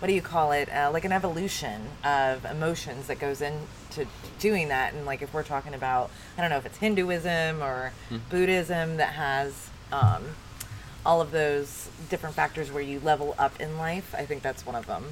what 0.00 0.08
do 0.08 0.14
you 0.14 0.22
call 0.22 0.52
it? 0.52 0.68
Uh, 0.70 0.90
like 0.92 1.04
an 1.04 1.12
evolution 1.12 1.82
of 2.04 2.44
emotions 2.46 3.06
that 3.06 3.18
goes 3.18 3.40
into 3.42 4.06
doing 4.38 4.68
that. 4.68 4.94
And 4.94 5.04
like 5.06 5.22
if 5.22 5.32
we're 5.32 5.42
talking 5.44 5.74
about, 5.74 6.10
I 6.36 6.40
don't 6.40 6.50
know 6.50 6.56
if 6.56 6.66
it's 6.66 6.78
Hinduism 6.78 7.62
or 7.62 7.92
Hmm. 8.08 8.16
Buddhism 8.30 8.96
that 8.96 9.12
has 9.12 9.68
um, 9.92 10.22
all 11.04 11.20
of 11.20 11.30
those 11.32 11.88
different 12.08 12.34
factors 12.34 12.72
where 12.72 12.82
you 12.82 12.98
level 13.00 13.34
up 13.38 13.60
in 13.60 13.76
life. 13.78 14.14
I 14.16 14.24
think 14.24 14.42
that's 14.42 14.64
one 14.66 14.74
of 14.74 14.86
them. 14.86 15.04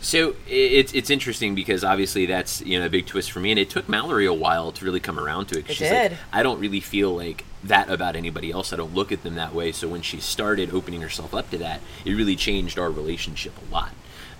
So 0.00 0.34
it's 0.48 0.92
it's 0.92 1.08
interesting 1.08 1.54
because 1.54 1.84
obviously 1.84 2.26
that's 2.26 2.60
you 2.62 2.80
know 2.80 2.86
a 2.86 2.88
big 2.88 3.06
twist 3.06 3.30
for 3.30 3.38
me, 3.38 3.52
and 3.52 3.60
it 3.60 3.70
took 3.70 3.88
Mallory 3.88 4.26
a 4.26 4.32
while 4.32 4.72
to 4.72 4.84
really 4.84 4.98
come 4.98 5.20
around 5.20 5.46
to 5.46 5.58
it. 5.58 5.62
'cause 5.66 5.70
It 5.76 5.78
she's 5.78 5.90
like, 5.92 6.10
did. 6.10 6.18
I 6.32 6.42
don't 6.42 6.58
really 6.58 6.80
feel 6.80 7.14
like 7.16 7.44
that 7.68 7.90
about 7.90 8.16
anybody 8.16 8.50
else. 8.50 8.72
I 8.72 8.76
don't 8.76 8.94
look 8.94 9.12
at 9.12 9.22
them 9.22 9.34
that 9.36 9.54
way. 9.54 9.72
So 9.72 9.88
when 9.88 10.02
she 10.02 10.18
started 10.20 10.72
opening 10.72 11.00
herself 11.02 11.34
up 11.34 11.50
to 11.50 11.58
that, 11.58 11.80
it 12.04 12.12
really 12.12 12.36
changed 12.36 12.78
our 12.78 12.90
relationship 12.90 13.52
a 13.68 13.72
lot. 13.72 13.92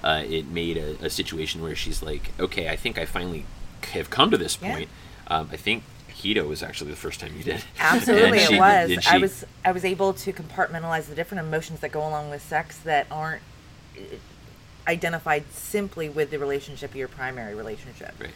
Uh, 0.04 0.22
it 0.28 0.46
made 0.48 0.76
a, 0.76 1.04
a 1.04 1.10
situation 1.10 1.62
where 1.62 1.74
she's 1.74 2.02
like, 2.02 2.30
okay, 2.38 2.68
I 2.68 2.76
think 2.76 2.98
I 2.98 3.06
finally 3.06 3.44
have 3.92 4.10
come 4.10 4.30
to 4.30 4.36
this 4.38 4.58
Yeah. 4.60 4.72
point. 4.74 4.88
Um, 5.28 5.48
I 5.52 5.56
think 5.56 5.82
Hedo 6.10 6.48
was 6.48 6.62
actually 6.62 6.90
the 6.90 6.96
first 6.96 7.20
time 7.20 7.32
you 7.36 7.42
did. 7.44 7.62
Absolutely, 7.78 8.38
she- 8.40 8.54
it 8.54 8.58
was. 8.60 8.90
and 8.90 9.06
I 9.08 9.18
was 9.18 9.44
I 9.64 9.72
was 9.72 9.84
able 9.84 10.12
to 10.14 10.32
compartmentalize 10.32 11.06
the 11.08 11.14
different 11.14 11.46
emotions 11.46 11.80
that 11.80 11.92
go 11.92 12.00
along 12.06 12.30
with 12.30 12.42
sex 12.42 12.78
that 12.78 13.06
aren't 13.10 13.42
uh, 13.96 14.00
identified 14.88 15.44
simply 15.52 16.08
with 16.08 16.30
the 16.30 16.38
relationship, 16.38 16.94
your 16.94 17.08
primary 17.08 17.54
relationship. 17.54 18.14
Right. 18.20 18.30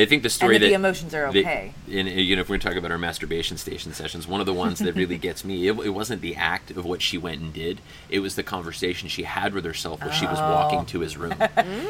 I 0.00 0.06
think 0.06 0.22
the 0.22 0.30
story 0.30 0.54
that 0.54 0.60
that 0.60 0.68
the 0.68 0.74
emotions 0.74 1.14
are 1.14 1.26
okay. 1.28 1.72
and 1.90 2.08
uh, 2.08 2.12
you 2.12 2.34
know, 2.36 2.42
if 2.42 2.48
we're 2.48 2.58
talking 2.58 2.78
about 2.78 2.90
our 2.90 2.98
masturbation 2.98 3.56
station 3.56 3.92
sessions, 3.92 4.26
one 4.26 4.40
of 4.40 4.46
the 4.46 4.54
ones 4.54 4.78
that 4.80 4.94
really 4.94 5.18
gets 5.28 5.44
me, 5.44 5.66
it, 5.68 5.78
it 5.80 5.90
wasn't 5.90 6.22
the 6.22 6.36
act 6.36 6.70
of 6.70 6.84
what 6.84 7.02
she 7.02 7.18
went 7.18 7.40
and 7.40 7.52
did. 7.52 7.80
It 8.08 8.20
was 8.20 8.34
the 8.36 8.42
conversation 8.42 9.08
she 9.08 9.24
had 9.24 9.54
with 9.54 9.64
herself 9.64 10.00
while 10.00 10.10
she 10.12 10.26
was 10.26 10.38
Oh. 10.40 10.50
walking 10.52 10.86
to 10.86 11.00
his 11.00 11.16
room. 11.16 11.34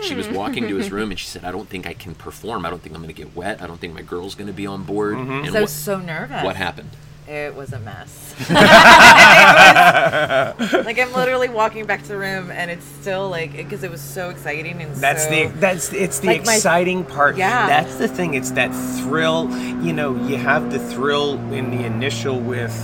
she 0.03 0.15
was 0.15 0.29
walking 0.29 0.67
to 0.69 0.77
his 0.77 0.91
room, 0.91 1.11
and 1.13 1.19
she 1.19 1.27
said, 1.27 1.45
"I 1.45 1.53
don't 1.53 1.69
think 1.69 1.87
I 1.87 1.95
can 1.95 2.15
perform. 2.15 2.67
I 2.67 2.71
don't 2.71 2.83
think 2.83 2.95
I'm 2.95 3.03
going 3.03 3.15
to 3.15 3.23
get 3.23 3.35
wet. 3.37 3.63
I 3.63 3.67
don't 3.67 3.81
think 3.81 3.95
my 3.95 4.03
girl's 4.03 4.35
going 4.35 4.49
to 4.49 4.53
be 4.53 4.67
on 4.67 4.85
board." 4.85 5.17
Mm-hmm. 5.17 5.31
And 5.33 5.47
So 5.47 5.51
I 5.53 5.55
what, 5.55 5.63
was 5.63 5.73
so 5.73 5.99
nervous. 6.01 6.43
what 6.45 6.57
happened? 6.57 6.91
It 7.31 7.55
was 7.55 7.73
a 7.73 7.79
mess. 7.79 8.35
Was- 10.59 10.85
like 10.85 10.99
I'm 10.99 11.13
literally 11.13 11.49
walking 11.49 11.85
back 11.87 12.03
to 12.03 12.09
the 12.09 12.17
room, 12.17 12.51
and 12.51 12.71
it's 12.71 12.85
still 12.85 13.29
like 13.31 13.53
because 13.57 13.83
it 13.85 13.91
was 13.91 14.01
so 14.01 14.31
exciting 14.31 14.81
and 14.83 14.95
That's 14.97 15.25
so, 15.25 15.31
the 15.31 15.47
that's 15.61 15.93
it's 15.93 16.19
the 16.19 16.27
like 16.27 16.45
my- 16.47 16.55
exciting 16.55 17.05
part. 17.05 17.37
Yeah. 17.37 17.67
That's 17.69 17.97
the 17.97 18.09
thing. 18.09 18.35
It's 18.35 18.51
that 18.53 18.73
thrill. 19.01 19.49
You 19.85 19.93
know, 19.93 20.17
you 20.27 20.37
have 20.39 20.73
the 20.73 20.79
thrill 20.79 21.35
in 21.53 21.71
the 21.71 21.85
initial 21.85 22.41
with 22.41 22.75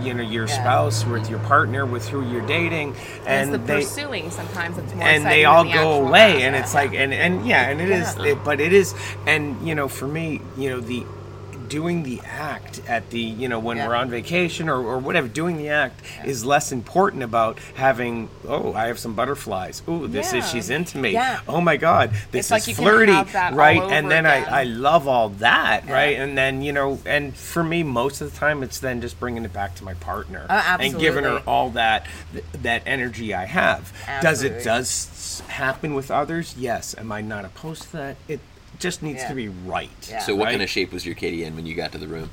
you 0.00 0.14
know 0.14 0.22
your 0.22 0.46
Yeah. 0.46 0.54
spouse, 0.54 1.04
with 1.04 1.28
your 1.28 1.40
partner, 1.40 1.84
with 1.84 2.06
who 2.08 2.22
you're 2.30 2.46
dating, 2.46 2.94
And 3.26 3.50
and 3.50 3.54
the 3.54 3.58
they 3.58 3.80
pursuing 3.80 4.30
sometimes 4.30 4.78
it's 4.78 4.94
more 4.94 5.02
and 5.02 5.24
they 5.26 5.44
all 5.46 5.64
the 5.64 5.72
go 5.72 6.06
away, 6.06 6.42
and 6.44 6.54
it's 6.54 6.74
like 6.74 6.94
and 6.94 7.12
and 7.12 7.44
yeah, 7.46 7.68
and 7.68 7.80
it 7.80 7.90
is. 7.90 8.14
Yeah. 8.18 8.26
It, 8.26 8.44
but 8.44 8.60
it 8.60 8.72
is, 8.72 8.94
and 9.26 9.66
you 9.66 9.74
know, 9.74 9.88
for 9.88 10.06
me, 10.06 10.40
you 10.56 10.70
know, 10.70 10.78
the 10.80 11.04
doing 11.68 12.02
the 12.02 12.20
act 12.24 12.80
at 12.88 13.10
the 13.10 13.20
you 13.20 13.48
know 13.48 13.58
when 13.58 13.76
Yeah. 13.76 13.88
we're 13.88 13.94
on 13.94 14.10
vacation 14.10 14.68
or, 14.68 14.76
or 14.80 14.98
whatever 14.98 15.28
doing 15.28 15.56
the 15.56 15.68
act 15.70 16.00
is 16.24 16.44
less 16.44 16.72
important 16.72 17.22
about 17.22 17.58
having 17.74 18.28
oh 18.48 18.72
i 18.74 18.86
have 18.86 18.98
some 18.98 19.14
butterflies. 19.14 19.82
Oh 19.88 20.06
this 20.06 20.32
is 20.32 20.48
she's 20.50 20.70
into 20.70 20.98
me. 20.98 21.10
Yeah. 21.12 21.40
oh 21.48 21.60
my 21.60 21.76
god 21.76 22.10
this 22.30 22.50
It's 22.50 22.68
is 22.68 22.76
can 22.76 22.84
flirty 22.84 23.12
have 23.12 23.32
that 23.32 23.52
all 23.52 23.58
right? 23.58 23.82
and 23.82 24.10
then 24.10 24.26
again. 24.26 24.44
I, 24.48 24.60
I 24.60 24.62
love 24.64 25.06
all 25.08 25.30
that 25.40 25.86
right? 25.88 26.16
And 26.18 26.36
then 26.38 26.62
you 26.62 26.72
know 26.72 26.98
and 27.06 27.34
for 27.34 27.62
me 27.64 27.82
most 27.82 28.20
of 28.20 28.30
the 28.32 28.36
time 28.38 28.62
it's 28.62 28.78
then 28.80 29.00
just 29.00 29.18
bringing 29.20 29.44
it 29.44 29.52
back 29.52 29.74
to 29.76 29.84
my 29.84 29.94
partner 29.94 30.46
Oh, 30.48 30.76
and 30.80 30.98
giving 30.98 31.24
her 31.24 31.42
all 31.46 31.70
that 31.70 32.06
th- 32.32 32.44
that 32.62 32.82
energy 32.86 33.34
i 33.34 33.44
have. 33.44 33.92
Does 34.22 34.42
it 34.42 34.62
does 34.64 35.42
happen 35.48 35.94
with 35.94 36.10
others? 36.10 36.54
Yes. 36.58 36.94
Am 36.98 37.10
i 37.12 37.20
not 37.20 37.44
opposed 37.44 37.82
to 37.84 37.92
that? 37.92 38.16
It 38.28 38.40
just 38.78 39.02
needs 39.02 39.22
Yeah. 39.22 39.28
to 39.28 39.34
be 39.34 39.48
right 39.48 39.90
Yeah. 40.10 40.20
So, 40.20 40.34
what 40.34 40.44
right? 40.46 40.50
kind 40.52 40.62
of 40.62 40.70
shape 40.70 40.92
was 40.92 41.04
your 41.06 41.14
Katie 41.14 41.44
in 41.44 41.54
when 41.56 41.66
you 41.66 41.74
got 41.74 41.92
to 41.92 41.98
the 41.98 42.08
room? 42.08 42.30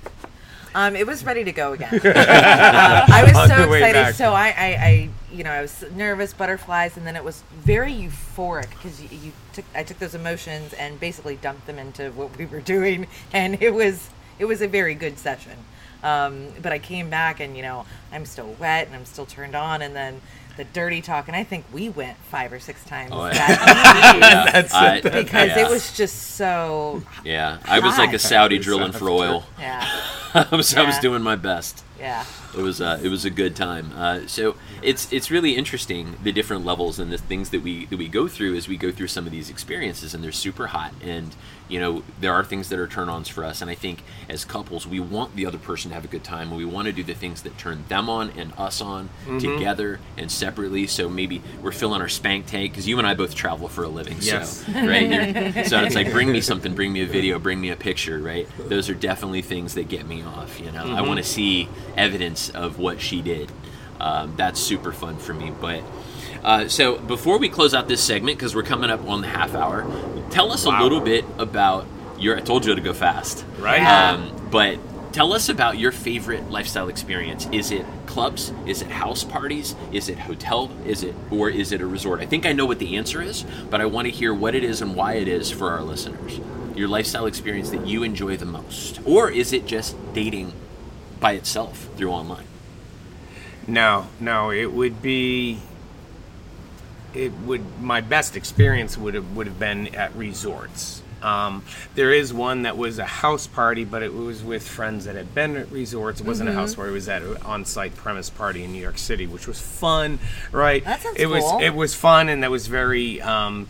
Um, 0.75 0.95
it 0.95 1.05
was 1.05 1.23
ready 1.23 1.43
to 1.43 1.51
go 1.51 1.73
again. 1.73 1.93
Uh, 2.03 2.03
I 3.07 3.23
was 3.27 3.35
On 3.35 3.47
so 3.47 3.71
excited. 3.71 3.93
back. 3.93 4.15
So 4.15 4.33
I, 4.33 4.47
I, 4.47 4.53
I, 4.81 5.09
you 5.31 5.43
know, 5.43 5.51
I 5.51 5.61
was 5.61 5.83
nervous, 5.95 6.33
butterflies, 6.33 6.97
and 6.97 7.05
then 7.05 7.15
it 7.15 7.23
was 7.23 7.43
very 7.53 7.93
euphoric 7.93 8.69
because 8.71 8.99
you, 8.99 9.07
you 9.11 9.31
took, 9.53 9.65
I 9.75 9.83
took 9.83 9.99
those 9.99 10.15
emotions 10.15 10.73
and 10.73 10.99
basically 10.99 11.35
dumped 11.35 11.67
them 11.67 11.77
into 11.77 12.09
what 12.13 12.35
we 12.39 12.47
were 12.47 12.61
doing, 12.75 13.05
and 13.31 13.61
it 13.61 13.71
was, 13.71 14.09
it 14.39 14.45
was 14.45 14.63
a 14.63 14.67
very 14.67 14.95
good 14.95 15.19
session. 15.19 15.57
Um, 16.01 16.47
but 16.61 16.73
I 16.73 16.79
came 16.79 17.09
back 17.09 17.39
and 17.39 17.55
you 17.55 17.61
know 17.63 17.85
I'm 18.11 18.25
still 18.25 18.55
wet 18.59 18.87
and 18.87 18.95
I'm 18.95 19.05
still 19.05 19.25
turned 19.27 19.55
on, 19.55 19.81
and 19.83 19.95
then 19.95 20.21
the 20.57 20.63
dirty 20.65 21.01
talk, 21.01 21.27
and 21.27 21.35
I 21.35 21.43
think 21.43 21.65
we 21.73 21.89
went 21.89 22.17
five 22.29 22.53
or 22.53 22.59
six 22.59 22.83
times 22.85 23.09
Oh, 23.13 23.25
yeah. 23.25 23.33
that 23.33 24.15
evening 24.15 24.21
That's 24.53 24.73
I- 24.73 24.95
it. 24.97 25.03
because 25.03 25.49
yeah. 25.49 25.65
it 25.65 25.69
was 25.69 25.95
just 25.97 26.15
so 26.35 27.01
Yeah, 27.23 27.57
I 27.65 27.79
was 27.79 27.97
like 27.97 28.13
a 28.13 28.19
Saudi 28.19 28.59
drilling 28.59 28.91
for 28.91 29.09
oil. 29.09 29.45
yeah, 29.59 29.87
I 30.33 30.55
was 30.55 30.73
I 30.75 30.83
was 30.83 30.97
doing 30.99 31.21
my 31.23 31.35
best. 31.35 31.83
yeah. 31.99 32.25
It 32.55 32.61
was 32.61 32.79
uh, 32.81 32.99
it 33.01 33.09
was 33.09 33.25
a 33.25 33.31
good 33.31 33.55
time. 33.55 33.91
Uh, 33.95 34.27
so 34.27 34.55
it's 34.83 35.11
it's 35.11 35.31
really 35.31 35.55
interesting 35.55 36.17
the 36.21 36.31
different 36.31 36.63
levels 36.63 36.99
and 36.99 37.11
the 37.11 37.17
things 37.17 37.49
that 37.49 37.63
we 37.63 37.85
that 37.87 37.97
we 37.97 38.07
go 38.07 38.27
through 38.27 38.55
as 38.55 38.67
we 38.67 38.77
go 38.77 38.91
through 38.91 39.07
some 39.07 39.25
of 39.25 39.31
these 39.31 39.49
experiences, 39.49 40.13
and 40.13 40.23
they're 40.23 40.31
super 40.31 40.67
hot. 40.67 40.93
And 41.01 41.35
you 41.73 41.79
know 41.79 42.03
there 42.19 42.33
are 42.33 42.43
things 42.43 42.69
that 42.69 42.77
are 42.79 42.87
turn 42.87 43.09
ons 43.09 43.27
for 43.27 43.43
us, 43.43 43.61
and 43.61 43.69
I 43.71 43.75
think 43.75 44.03
as 44.29 44.45
couples 44.45 44.85
we 44.87 44.99
want 44.99 45.35
the 45.35 45.45
other 45.47 45.57
person 45.57 45.89
to 45.89 45.95
have 45.95 46.05
a 46.05 46.07
good 46.07 46.23
time, 46.23 46.49
and 46.49 46.57
we 46.57 46.65
want 46.65 46.85
to 46.85 46.91
do 46.93 47.03
the 47.03 47.15
things 47.15 47.41
that 47.41 47.57
turn 47.57 47.83
them 47.87 48.09
on 48.09 48.29
and 48.37 48.53
us 48.57 48.79
on 48.81 49.09
together 49.39 49.99
and 50.17 50.31
separately. 50.31 50.85
So 50.87 51.09
maybe 51.09 51.41
we're 51.61 51.71
filling 51.71 52.01
our 52.01 52.09
spank 52.09 52.45
tank 52.45 52.71
because 52.71 52.87
you 52.87 52.97
and 52.99 53.07
I 53.07 53.15
both 53.15 53.33
travel 53.35 53.67
for 53.67 53.83
a 53.83 53.87
living. 53.89 54.17
Yes. 54.21 54.63
So 54.65 54.71
right, 54.73 55.09
You're- 55.09 55.63
so 55.71 55.81
it's 55.83 55.95
like 55.95 56.11
bring 56.11 56.31
me 56.31 56.41
something, 56.41 56.75
bring 56.75 56.93
me 56.93 57.01
a 57.01 57.07
video, 57.07 57.39
bring 57.39 57.59
me 57.59 57.69
a 57.71 57.75
picture. 57.75 58.19
Right, 58.19 58.47
those 58.69 58.89
are 58.89 58.93
definitely 58.95 59.41
things 59.41 59.73
that 59.73 59.89
get 59.89 60.07
me 60.07 60.21
off. 60.23 60.59
You 60.59 60.71
know, 60.71 60.85
I 60.85 61.01
want 61.01 61.17
to 61.17 61.23
see 61.25 61.67
evidence 61.97 62.49
of 62.49 62.77
what 62.79 63.01
she 63.01 63.21
did. 63.21 63.51
Um, 63.99 64.33
that's 64.37 64.59
super 64.59 64.91
fun 64.91 65.17
for 65.17 65.33
me. 65.33 65.51
But 65.61 65.81
uh, 66.43 66.67
so 66.67 66.97
before 66.97 67.37
we 67.37 67.49
close 67.49 67.73
out 67.73 67.87
this 67.87 68.03
segment, 68.03 68.37
because 68.37 68.55
we're 68.55 68.63
coming 68.63 68.89
up 68.89 69.07
on 69.07 69.21
the 69.21 69.27
half 69.27 69.55
hour, 69.55 69.85
tell 70.29 70.51
us 70.51 70.65
a 70.65 70.69
little 70.69 70.99
bit 70.99 71.25
about 71.37 71.85
your. 72.19 72.37
I 72.37 72.41
told 72.41 72.65
you 72.65 72.75
to 72.75 72.81
go 72.81 72.93
fast, 72.93 73.45
Right. 73.59 73.81
Yeah. 73.81 74.11
Um, 74.11 74.49
but 74.51 74.77
tell 75.13 75.31
us 75.33 75.47
about 75.49 75.77
your 75.77 75.91
favorite 75.91 76.49
lifestyle 76.49 76.89
experience. 76.89 77.47
Is 77.51 77.71
it 77.71 77.85
clubs? 78.07 78.51
Is 78.65 78.81
it 78.81 78.89
house 78.89 79.23
parties? 79.23 79.75
Is 79.91 80.09
it 80.09 80.17
hotel? 80.19 80.69
Is 80.85 81.03
it 81.03 81.15
or 81.31 81.49
is 81.49 81.71
it 81.71 81.81
a 81.81 81.85
resort? 81.87 82.19
I 82.19 82.25
think 82.25 82.45
I 82.45 82.51
know 82.53 82.65
what 82.65 82.79
the 82.79 82.97
answer 82.97 83.21
is, 83.21 83.45
but 83.69 83.79
I 83.81 83.85
want 83.85 84.05
to 84.07 84.11
hear 84.11 84.33
what 84.33 84.53
it 84.55 84.63
is 84.63 84.81
and 84.81 84.95
why 84.95 85.13
it 85.13 85.27
is 85.27 85.49
for 85.49 85.71
our 85.71 85.81
listeners. 85.81 86.39
Your 86.75 86.87
lifestyle 86.87 87.25
experience 87.27 87.69
that 87.69 87.85
you 87.87 88.03
enjoy 88.03 88.35
the 88.37 88.45
most, 88.45 88.99
or 89.05 89.29
is 89.29 89.53
it 89.53 89.65
just 89.67 89.95
dating 90.13 90.53
by 91.19 91.33
itself 91.33 91.87
through 91.95 92.09
online? 92.09 92.45
No, 93.67 94.07
no, 94.19 94.51
it 94.51 94.73
would 94.73 95.01
be. 95.01 95.59
It 97.13 97.31
would 97.45 97.81
my 97.81 98.01
best 98.01 98.35
experience 98.35 98.97
would 98.97 99.13
have 99.13 99.35
would 99.35 99.47
have 99.47 99.59
been 99.59 99.93
at 99.95 100.15
resorts. 100.15 101.01
Um, 101.23 101.63
there 101.95 102.11
is 102.11 102.33
one 102.33 102.63
that 102.63 102.77
was 102.77 102.99
a 102.99 103.05
house 103.05 103.47
party, 103.47 103.85
but 103.85 104.03
it 104.03 104.13
was 104.13 104.43
with 104.43 104.67
friends 104.67 105.05
that 105.05 105.15
had 105.15 105.33
been 105.33 105.55
at 105.55 105.71
resorts. 105.71 106.19
It 106.19 106.27
wasn't 106.27 106.49
a 106.49 106.53
house 106.53 106.75
party; 106.75 106.91
it 106.91 106.93
was 106.93 107.07
at 107.07 107.21
an 107.21 107.37
on-site 107.43 107.95
premise 107.95 108.29
party 108.29 108.63
in 108.63 108.73
New 108.73 108.81
York 108.81 108.97
City, 108.97 109.25
which 109.25 109.47
was 109.47 109.59
fun, 109.59 110.19
right? 110.51 110.83
That 110.83 111.01
sounds 111.01 111.17
it 111.17 111.27
was 111.27 111.43
it 111.61 111.73
was 111.73 111.95
fun, 111.95 112.27
and 112.27 112.43
that 112.43 112.51
was 112.51 112.67
very 112.67 113.21
um, 113.21 113.67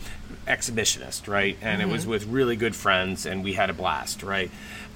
exhibitionist, 0.48 1.28
right? 1.28 1.56
And 1.62 1.82
it 1.82 1.88
was 1.88 2.08
with 2.08 2.26
really 2.26 2.56
good 2.56 2.76
friends, 2.76 3.26
and 3.26 3.44
we 3.44 3.54
had 3.54 3.70
a 3.70 3.74
blast, 3.74 4.24
right? 4.24 4.50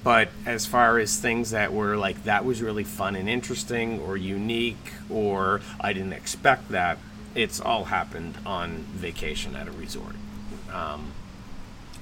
But 0.04 0.30
as 0.46 0.66
far 0.66 1.00
as 1.00 1.18
things 1.18 1.52
that 1.52 1.74
were 1.74 1.98
like 1.98 2.24
that 2.24 2.46
was 2.46 2.62
really 2.62 2.84
fun 2.84 3.16
and 3.16 3.30
interesting, 3.30 4.00
or 4.00 4.18
unique, 4.18 4.94
or 5.10 5.62
I 5.80 5.94
didn't 5.94 6.14
expect 6.14 6.70
that, 6.70 6.98
it's 7.38 7.60
all 7.62 7.86
happened 7.86 8.36
on 8.46 8.78
vacation 8.94 9.56
at 9.56 9.68
a 9.68 9.72
resort. 9.72 10.16
Um, 10.74 11.12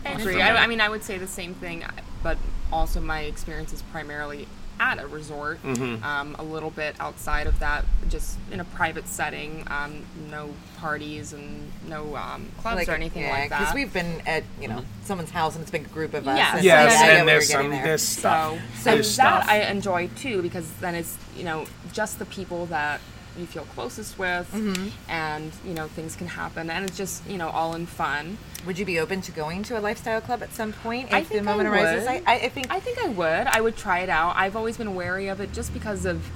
I 0.05 0.13
agree. 0.13 0.41
I, 0.41 0.63
I 0.63 0.67
mean, 0.67 0.81
I 0.81 0.89
would 0.89 1.03
say 1.03 1.17
the 1.17 1.27
same 1.27 1.53
thing, 1.55 1.83
but 2.23 2.37
also 2.71 2.99
my 3.01 3.21
experience 3.21 3.73
is 3.73 3.81
primarily 3.83 4.47
at 4.79 4.99
a 5.01 5.07
resort, 5.07 5.63
Mm-hmm. 5.63 6.03
um, 6.03 6.35
a 6.37 6.43
little 6.43 6.69
bit 6.69 6.95
outside 6.99 7.47
of 7.47 7.59
that, 7.59 7.85
just 8.09 8.37
in 8.51 8.59
a 8.59 8.65
private 8.65 9.07
setting, 9.07 9.63
um, 9.67 10.05
no 10.29 10.49
parties 10.77 11.31
and 11.31 11.71
no 11.87 12.15
um, 12.17 12.47
clubs 12.59 12.87
or 12.89 12.91
anything 12.91 13.23
like 13.29 13.49
that. 13.49 13.59
Because 13.59 13.73
we've 13.73 13.93
been 13.93 14.21
at 14.27 14.43
you 14.61 14.67
know 14.67 14.83
someone's 15.05 15.31
house 15.31 15.55
and 15.55 15.61
it's 15.61 15.71
been 15.71 15.85
a 15.85 15.87
group 15.87 16.13
of 16.13 16.27
us. 16.27 16.37
Yes. 16.37 16.55
and 16.55 16.63
Yes, 16.65 16.99
so 16.99 17.05
I 17.05 17.07
and 17.11 17.27
there's 17.27 17.49
you're 17.49 17.61
some 17.61 17.71
there. 17.71 17.83
this 17.85 18.03
stuff. 18.07 18.51
So, 18.53 18.59
so 18.83 18.91
There's 18.95 19.15
that 19.17 19.43
stuff. 19.43 19.49
I 19.49 19.61
enjoy 19.61 20.09
too 20.17 20.41
because 20.41 20.69
then 20.81 20.93
it's 20.95 21.17
you 21.37 21.45
know 21.45 21.65
just 21.93 22.19
the 22.19 22.25
people 22.25 22.65
that 22.67 22.99
you 23.37 23.45
feel 23.45 23.63
closest 23.63 24.17
with, 24.17 24.49
Mm-hmm. 24.53 24.87
and 25.11 25.51
you 25.65 25.73
know 25.73 25.87
things 25.87 26.15
can 26.15 26.27
happen, 26.27 26.69
and 26.69 26.85
it's 26.85 26.97
just 26.97 27.27
you 27.29 27.37
know 27.37 27.49
all 27.49 27.73
in 27.75 27.85
fun. 27.85 28.37
Would 28.65 28.79
you 28.79 28.85
be 28.85 28.99
open 28.99 29.21
to 29.21 29.31
going 29.31 29.63
to 29.63 29.77
a 29.77 29.81
lifestyle 29.81 30.21
club 30.21 30.41
at 30.41 30.53
some 30.53 30.73
point 30.73 31.09
if 31.09 31.13
I 31.13 31.21
the 31.21 31.27
think 31.27 31.43
moment 31.43 31.69
I 31.69 31.71
arises? 31.71 32.07
would. 32.09 32.23
I, 32.27 32.33
I 32.35 32.49
think 32.49 32.67
I 32.71 32.79
think 32.79 32.97
I 32.99 33.07
would. 33.09 33.47
I 33.47 33.61
would 33.61 33.75
try 33.75 33.99
it 33.99 34.09
out. 34.09 34.35
I've 34.35 34.55
always 34.55 34.77
been 34.77 34.95
wary 34.95 35.27
of 35.27 35.39
it 35.41 35.53
just 35.53 35.73
because 35.73 36.05
of, 36.05 36.27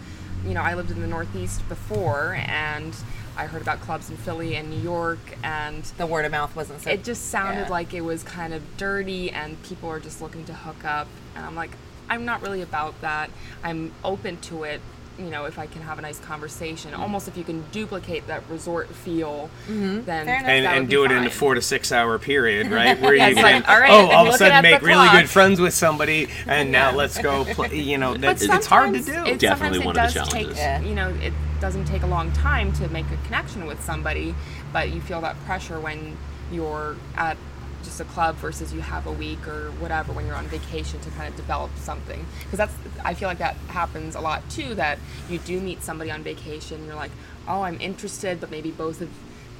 you 0.45 0.54
know, 0.54 0.62
I 0.62 0.74
lived 0.76 0.91
in 0.91 1.02
the 1.02 1.08
Northeast 1.08 1.68
before, 1.70 2.36
and 2.47 2.95
I 3.38 3.45
heard 3.45 3.62
about 3.62 3.80
clubs 3.82 4.10
in 4.10 4.18
Philly 4.18 4.56
and 4.58 4.70
New 4.70 4.82
York, 4.82 5.20
and 5.43 5.84
the 5.97 6.06
word 6.06 6.26
of 6.26 6.32
mouth 6.32 6.56
wasn't 6.56 6.82
so. 6.82 6.89
it 6.91 7.04
just 7.04 7.30
sounded 7.30 7.64
yeah. 7.64 7.70
like 7.70 7.93
it 7.93 8.02
was 8.02 8.22
kind 8.24 8.54
of 8.54 8.62
dirty, 8.78 9.32
and 9.32 9.62
people 9.64 9.89
are 9.89 10.00
just 10.00 10.22
looking 10.22 10.43
to 10.45 10.54
hook 10.54 10.84
up, 10.84 11.08
and 11.36 11.45
I'm 11.45 11.56
like, 11.56 11.72
I'm 12.10 12.26
not 12.26 12.41
really 12.41 12.62
about 12.62 13.00
that. 13.02 13.30
I'm 13.64 13.93
open 14.04 14.38
to 14.41 14.64
it. 14.64 14.82
You 15.20 15.30
know, 15.30 15.45
if 15.45 15.59
I 15.59 15.67
can 15.67 15.82
have 15.82 15.99
a 15.99 16.01
nice 16.01 16.20
conversation, 16.20 16.91
mm-hmm. 16.91 17.01
almost 17.01 17.28
if 17.28 17.36
you 17.38 17.43
can 17.43 17.63
duplicate 17.72 18.26
that 18.28 18.41
resort 18.49 18.88
feel, 18.88 19.49
mm-hmm. 19.67 20.03
then 20.05 20.26
Fair 20.26 20.38
enough. 20.38 20.49
and, 20.49 20.65
and 20.65 20.89
do 20.89 21.03
it 21.03 21.11
in 21.11 21.26
a 21.26 21.30
four 21.30 21.55
to 21.55 21.61
six 21.61 21.91
hour 21.91 22.17
period, 22.17 22.67
right? 22.72 22.99
Where 23.01 23.13
Yeah, 23.13 23.28
you 23.28 23.32
it's 23.34 23.41
can, 23.41 23.61
like, 23.61 23.70
all 23.70 23.80
right, 23.80 23.91
oh, 23.91 24.09
all 24.09 24.28
of 24.28 24.34
a 24.34 24.38
sudden 24.38 24.61
make 24.63 24.82
really 24.82 25.07
clock. 25.07 25.22
good 25.22 25.30
friends 25.30 25.59
with 25.59 25.74
somebody, 25.74 26.30
and 26.47 26.72
now 26.72 26.91
let's 26.95 27.17
go. 27.17 27.43
Play, 27.45 27.80
you 27.80 27.97
know, 27.97 28.15
that's 28.15 28.41
it's 28.41 28.65
hard 28.65 28.93
to 28.93 29.01
do. 29.01 29.26
It, 29.26 29.39
Definitely 29.39 29.80
one 29.80 29.97
it 29.97 30.05
of 30.05 30.13
the 30.13 30.20
does 30.20 30.30
take, 30.30 30.55
challenges. 30.55 30.57
Yeah. 30.57 30.82
you 30.82 30.95
know, 30.95 31.09
it 31.22 31.34
doesn't 31.59 31.86
take 31.86 32.03
a 32.03 32.07
long 32.07 32.32
time 32.32 32.72
to 32.74 32.88
make 32.89 33.05
a 33.11 33.17
connection 33.26 33.65
with 33.65 33.84
somebody, 33.84 34.34
but 34.72 34.91
you 34.91 35.01
feel 35.01 35.22
that 35.22 35.36
pressure 35.45 35.80
when 35.80 36.17
you're 36.51 36.95
at 37.15 37.38
just 37.84 38.00
a 38.02 38.06
club 38.06 38.36
versus 38.36 38.74
you 38.74 38.82
have 38.82 39.08
a 39.08 39.12
week 39.12 39.48
or 39.48 39.72
whatever 39.72 40.14
when 40.14 40.26
you're 40.26 40.36
on 40.36 40.48
vacation 40.48 41.00
to 41.02 41.10
kind 41.12 41.30
of 41.30 41.36
develop 41.36 41.72
something. 41.78 42.26
Because 42.44 42.58
that's, 42.58 42.74
I 43.04 43.14
feel 43.14 43.28
like 43.28 43.40
that 43.40 43.56
happens 43.68 44.16
a 44.16 44.22
lot 44.22 44.48
too. 44.50 44.76
That 44.76 45.00
you 45.30 45.40
do 45.40 45.60
meet 45.60 45.84
somebody 45.84 46.12
on 46.12 46.24
vacation, 46.24 46.78
and 46.78 46.86
you're 46.88 46.96
like, 46.96 47.12
oh, 47.48 47.62
I'm 47.64 47.80
interested, 47.82 48.40
but 48.40 48.52
maybe 48.52 48.72
both 48.72 49.02
of 49.02 49.10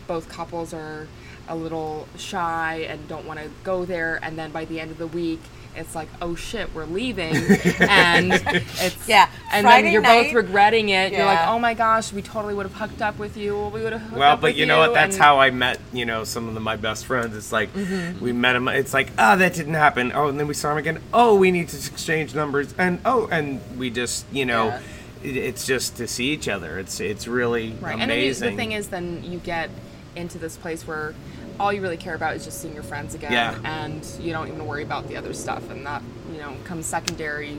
both 0.08 0.28
couples 0.28 0.74
are 0.74 1.08
a 1.48 1.56
little 1.56 2.08
shy 2.18 2.86
and 2.90 3.08
don't 3.08 3.26
want 3.26 3.40
to 3.40 3.50
go 3.64 3.86
there 3.86 4.20
and 4.24 4.38
then 4.38 4.52
by 4.52 4.66
the 4.66 4.80
end 4.80 4.90
of 4.90 4.98
the 4.98 5.08
week 5.08 5.42
it's 5.76 5.96
like 5.96 6.08
oh 6.22 6.36
shit 6.36 6.74
we're 6.74 6.86
leaving 6.86 7.34
and 7.80 8.34
it's 8.34 9.08
Yeah, 9.08 9.30
and 9.52 9.64
Friday 9.64 9.84
then 9.84 9.94
you're 9.94 10.02
night- 10.02 10.24
both 10.26 10.34
regretting 10.34 10.90
it 10.90 11.14
you're 11.14 11.26
like 11.26 11.48
oh 11.48 11.60
my 11.60 11.74
gosh 11.74 12.12
we 12.12 12.22
totally 12.22 12.54
would 12.54 12.66
have 12.66 12.74
hooked 12.76 13.02
up 13.02 13.18
with 13.20 13.38
you 13.38 13.56
we 13.68 13.82
would 13.84 13.94
have 13.94 14.02
hooked 14.02 14.18
Well, 14.18 14.34
up 14.34 14.42
but 14.42 14.50
with 14.52 14.58
you 14.58 14.66
know 14.66 14.80
what? 14.80 14.94
That's 14.94 15.16
and- 15.16 15.24
how 15.24 15.40
I 15.40 15.52
met, 15.52 15.80
you 15.94 16.06
know, 16.06 16.24
some 16.24 16.48
of 16.48 16.54
the, 16.54 16.60
my 16.60 16.76
best 16.76 17.06
friends. 17.06 17.36
It's 17.38 17.52
like 17.52 17.74
Mm-hmm. 17.74 18.20
we 18.24 18.32
met 18.34 18.56
him. 18.56 18.68
It's 18.68 18.94
like, 18.94 19.12
oh, 19.18 19.38
that 19.38 19.54
didn't 19.54 19.76
happen. 19.76 20.12
Oh, 20.14 20.28
and 20.28 20.40
then 20.40 20.48
we 20.48 20.54
saw 20.54 20.72
him 20.72 20.78
again. 20.80 21.00
Oh, 21.14 21.36
we 21.36 21.52
need 21.52 21.70
to 21.70 21.78
exchange 21.78 22.34
numbers, 22.36 22.74
and 22.78 23.00
oh, 23.06 23.28
and 23.32 23.62
we 23.78 23.90
just, 23.90 24.26
you 24.32 24.46
know, 24.46 24.68
Yeah. 24.68 24.82
it, 25.24 25.38
it's 25.38 25.66
just 25.66 25.98
to 25.98 26.08
see 26.08 26.32
each 26.32 26.48
other. 26.48 26.80
It's 26.80 27.00
it's 27.00 27.28
really 27.28 27.74
right 27.80 27.98
and 28.00 28.10
then 28.10 28.20
you, 28.20 28.34
the 28.34 28.52
thing 28.56 28.72
is 28.74 28.90
then 28.90 29.24
you 29.24 29.40
get 29.40 29.70
into 30.16 30.38
this 30.40 30.58
place 30.58 30.86
where 30.88 31.14
all 31.60 31.74
you 31.74 31.82
really 31.82 31.98
care 31.98 32.16
about 32.16 32.36
is 32.36 32.46
just 32.46 32.62
seeing 32.62 32.74
your 32.74 32.84
friends 32.84 33.16
again 33.16 33.32
Yeah. 33.32 33.58
and 33.64 34.06
you 34.20 34.32
don't 34.32 34.48
even 34.48 34.66
worry 34.66 34.84
about 34.84 35.08
the 35.08 35.18
other 35.18 35.34
stuff 35.34 35.70
and 35.70 35.86
that 35.86 36.02
you 36.32 36.38
know 36.40 36.56
comes 36.64 36.86
secondary 36.86 37.58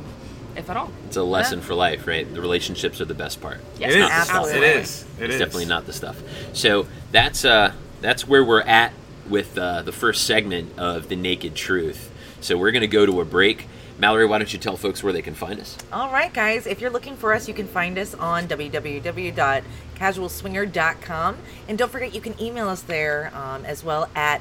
if 0.57 0.69
at 0.69 0.77
all 0.77 0.91
It's 1.07 1.17
a 1.17 1.23
lesson 1.23 1.61
for 1.61 1.75
life, 1.75 2.07
right? 2.09 2.33
The 2.33 2.41
relationships 2.41 3.01
are 3.01 3.05
the 3.05 3.15
best 3.15 3.41
part. 3.41 3.59
Yes, 3.79 3.93
it 3.95 3.99
is. 3.99 4.01
not 4.01 4.11
the 4.11 4.25
stuff. 4.25 4.37
Absolutely. 4.37 4.67
It 4.69 4.77
is. 4.77 5.05
It 5.19 5.25
it's 5.25 5.35
is. 5.35 5.39
definitely 5.39 5.67
not 5.67 5.87
the 5.87 5.93
stuff. 5.93 6.17
So 6.55 6.87
that's 7.13 7.45
uh, 7.45 7.73
that's 8.01 8.27
where 8.27 8.45
we're 8.45 8.63
at 8.63 8.93
with 9.29 9.57
uh, 9.57 9.83
the 9.83 9.93
first 9.93 10.25
segment 10.25 10.77
of 10.77 11.09
the 11.09 11.15
Naked 11.15 11.55
Truth. 11.55 12.11
So 12.41 12.57
we're 12.59 12.73
going 12.73 12.81
to 12.81 12.89
go 12.89 13.07
to 13.07 13.21
a 13.21 13.25
break. 13.25 13.69
Mallory, 14.01 14.25
why 14.25 14.39
don't 14.39 14.51
you 14.51 14.59
tell 14.59 14.79
folks 14.79 15.03
where 15.03 15.13
they 15.13 15.21
can 15.21 15.35
find 15.35 15.61
us? 15.61 15.77
All 15.93 16.11
right, 16.11 16.33
guys. 16.33 16.67
If 16.67 16.81
you're 16.81 16.89
looking 16.89 17.17
for 17.17 17.35
us, 17.35 17.47
you 17.47 17.53
can 17.53 17.69
find 17.69 17.99
us 17.99 18.15
on 18.15 18.49
www.casualswinger.com. 18.49 21.37
And 21.69 21.77
don't 21.77 21.93
forget, 21.93 22.15
you 22.15 22.23
can 22.23 22.41
email 22.41 22.71
us 22.71 22.81
there 22.81 23.31
um, 23.35 23.67
as 23.67 23.85
well 23.85 24.09
at 24.15 24.41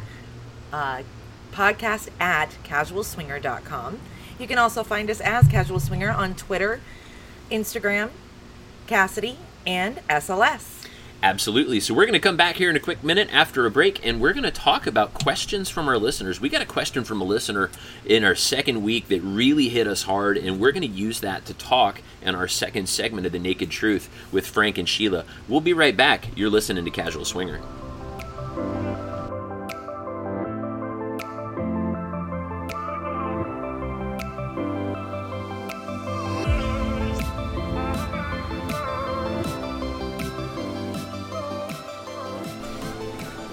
uh, 0.72 1.04
podcast 1.52 2.08
at 2.22 2.52
casualswinger.com. 2.64 4.00
You 4.40 4.48
can 4.48 4.58
also 4.58 4.86
find 4.86 5.10
us 5.10 5.20
as 5.20 5.50
Casual 5.50 5.82
Swinger 5.82 6.10
on 6.10 6.36
Twitter, 6.36 6.80
Instagram, 7.52 8.12
Kasidie, 8.88 9.36
and 9.68 9.98
SLS. 10.08 10.79
Absolutely. 11.22 11.82
So 11.82 11.94
we're 11.94 12.06
going 12.06 12.14
to 12.14 12.20
come 12.20 12.38
back 12.38 12.56
here 12.56 12.70
in 12.70 12.78
a 12.78 12.80
quick 12.80 13.04
minute 13.04 13.28
after 13.34 13.66
a 13.66 13.72
break, 13.72 14.06
and 14.06 14.22
we're 14.22 14.32
going 14.32 14.44
to 14.46 14.52
talk 14.52 14.88
about 14.88 15.14
questions 15.14 15.70
from 15.70 15.90
our 15.90 15.98
listeners. 15.98 16.40
We 16.40 16.48
got 16.48 16.62
a 16.62 16.66
question 16.66 17.04
from 17.04 17.20
a 17.20 17.26
listener 17.26 17.70
in 18.06 18.24
our 18.24 18.36
second 18.36 18.84
week 18.84 19.10
that 19.10 19.20
really 19.22 19.68
hit 19.68 19.86
us 19.86 20.04
hard, 20.04 20.38
and 20.38 20.62
we're 20.62 20.72
going 20.72 20.82
to 20.82 20.88
use 20.88 21.20
that 21.20 21.46
to 21.48 21.54
talk 21.54 22.02
in 22.22 22.36
our 22.36 22.48
second 22.48 22.88
segment 22.88 23.26
of 23.26 23.34
the 23.34 23.40
Naked 23.40 23.70
Truth 23.70 24.10
with 24.32 24.48
Frank 24.48 24.78
and 24.78 24.88
Sheila. 24.88 25.26
We'll 25.50 25.60
be 25.60 25.74
right 25.74 25.96
back. 25.96 26.38
You're 26.38 26.50
listening 26.50 26.86
to 26.86 26.92
Casual 26.92 27.26
Swinger. 27.26 27.60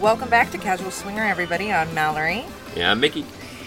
Welcome 0.06 0.30
back 0.30 0.52
to 0.52 0.58
Casual 0.58 0.92
Swinger, 0.92 1.24
everybody. 1.24 1.72
I'm 1.72 1.92
Mallory. 1.92 2.44
Yeah, 2.76 2.92
I'm 2.92 3.00
Mickey. 3.00 3.26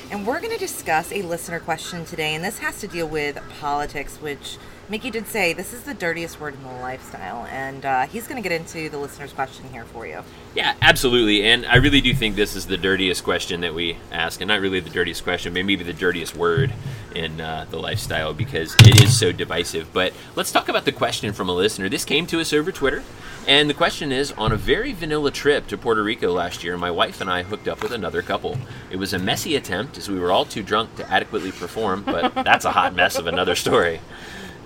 And 0.10 0.26
we're 0.26 0.40
going 0.40 0.54
to 0.54 0.58
discuss 0.58 1.12
a 1.12 1.22
listener 1.22 1.60
question 1.60 2.06
today, 2.06 2.34
and 2.34 2.42
this 2.42 2.60
has 2.60 2.80
to 2.80 2.88
deal 2.88 3.10
with 3.10 3.38
politics, 3.60 4.16
which 4.22 4.58
Mickey 4.88 5.12
did 5.12 5.28
say 5.28 5.52
this 5.52 5.74
is 5.74 5.84
the 5.84 5.94
dirtiest 5.94 6.40
word 6.40 6.54
in 6.54 6.64
the 6.64 6.72
lifestyle, 6.80 7.46
and 7.48 7.84
uh, 7.84 8.08
he's 8.08 8.26
going 8.26 8.42
to 8.42 8.50
get 8.50 8.58
into 8.58 8.90
the 8.90 8.98
listener's 8.98 9.34
question 9.34 9.66
here 9.74 9.84
for 9.84 10.08
you. 10.08 10.24
Yeah, 10.56 10.76
absolutely. 10.82 11.44
And 11.44 11.66
I 11.66 11.76
really 11.76 12.00
do 12.00 12.14
think 12.14 12.38
this 12.38 12.56
is 12.56 12.68
the 12.68 12.78
dirtiest 12.78 13.26
question 13.26 13.60
that 13.60 13.76
we 13.76 13.98
ask, 14.10 14.40
and 14.40 14.48
not 14.48 14.62
really 14.62 14.80
the 14.80 14.90
dirtiest 14.90 15.26
question, 15.26 15.54
but 15.54 15.66
maybe 15.66 15.84
the 15.84 15.92
dirtiest 15.92 16.38
word 16.38 16.72
in 17.16 17.42
uh, 17.42 17.66
the 17.70 17.80
lifestyle 17.80 18.34
because 18.34 18.76
it 18.82 19.04
is 19.04 19.18
so 19.18 19.32
divisive. 19.32 19.92
But 19.94 20.14
let's 20.36 20.52
talk 20.52 20.70
about 20.70 20.86
the 20.86 20.92
question 20.92 21.34
from 21.34 21.50
a 21.50 21.54
listener. 21.54 21.90
This 21.90 22.06
came 22.06 22.26
to 22.28 22.40
us 22.40 22.54
over 22.54 22.72
Twitter, 22.72 23.04
and 23.48 23.70
the 23.70 23.74
question 23.74 24.12
is 24.12 24.32
On 24.34 24.52
a 24.52 24.58
very 24.58 24.94
vanilla 24.94 25.32
trip 25.32 25.68
to 25.68 25.78
Puerto 25.78 26.04
Rico 26.04 26.32
last 26.32 26.64
year, 26.64 26.78
my 26.78 26.92
wife 26.92 27.22
and 27.22 27.30
I 27.30 27.44
hooked 27.44 27.68
up 27.68 27.82
with 27.82 27.92
another 27.92 28.22
couple. 28.22 28.58
It 28.92 28.98
was 28.98 29.14
a 29.14 29.20
messy 29.20 29.56
attempt 29.56 29.98
as 29.98 30.10
we 30.10 30.20
were 30.20 30.32
all 30.32 30.46
too 30.46 30.64
drunk 30.64 30.96
to 30.98 31.12
adequately 31.12 31.52
perform, 31.52 32.04
but 32.04 32.34
that's 32.44 32.66
a 32.66 32.72
hot 32.72 32.94
mess 32.94 33.18
of 33.18 33.28
another 33.28 33.56
story. 33.56 34.02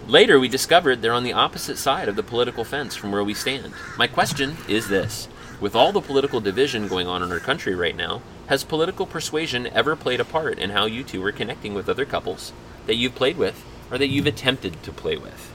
Later, 0.08 0.38
we 0.38 0.50
discovered 0.50 1.02
they're 1.02 1.14
on 1.14 1.24
the 1.24 1.32
opposite 1.32 1.78
side 1.78 2.10
of 2.10 2.18
the 2.18 2.24
political 2.24 2.66
fence 2.66 2.94
from 2.94 3.12
where 3.14 3.24
we 3.24 3.34
stand. 3.34 3.74
My 3.98 4.08
question 4.08 4.58
is 4.68 4.89
this 4.89 5.30
With 5.62 5.76
all 5.76 5.94
the 5.94 6.02
political 6.02 6.41
division 6.41 6.89
going 6.89 7.08
on 7.08 7.24
in 7.24 7.32
our 7.32 7.39
country 7.39 7.74
right 7.74 7.96
now, 7.96 8.22
has 8.48 8.64
political 8.64 9.06
persuasion 9.06 9.68
ever 9.68 9.96
played 9.96 10.20
a 10.20 10.26
part 10.26 10.60
in 10.60 10.72
how 10.72 10.86
you 10.86 11.04
two 11.04 11.22
were 11.22 11.32
connecting 11.32 11.74
with 11.74 11.89
other 11.89 12.06
couples 12.06 12.54
that 12.86 12.96
you've 12.96 13.16
played 13.16 13.38
with 13.38 13.64
or 13.89 13.98
that 13.98 14.08
you've 14.08 14.28
attempted 14.28 14.82
to 14.84 14.91
play 14.91 15.18
with? 15.18 15.52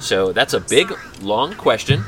So 0.00 0.32
that's 0.32 0.54
a 0.54 0.60
big, 0.60 0.92
long 1.20 1.54
question. 1.54 2.04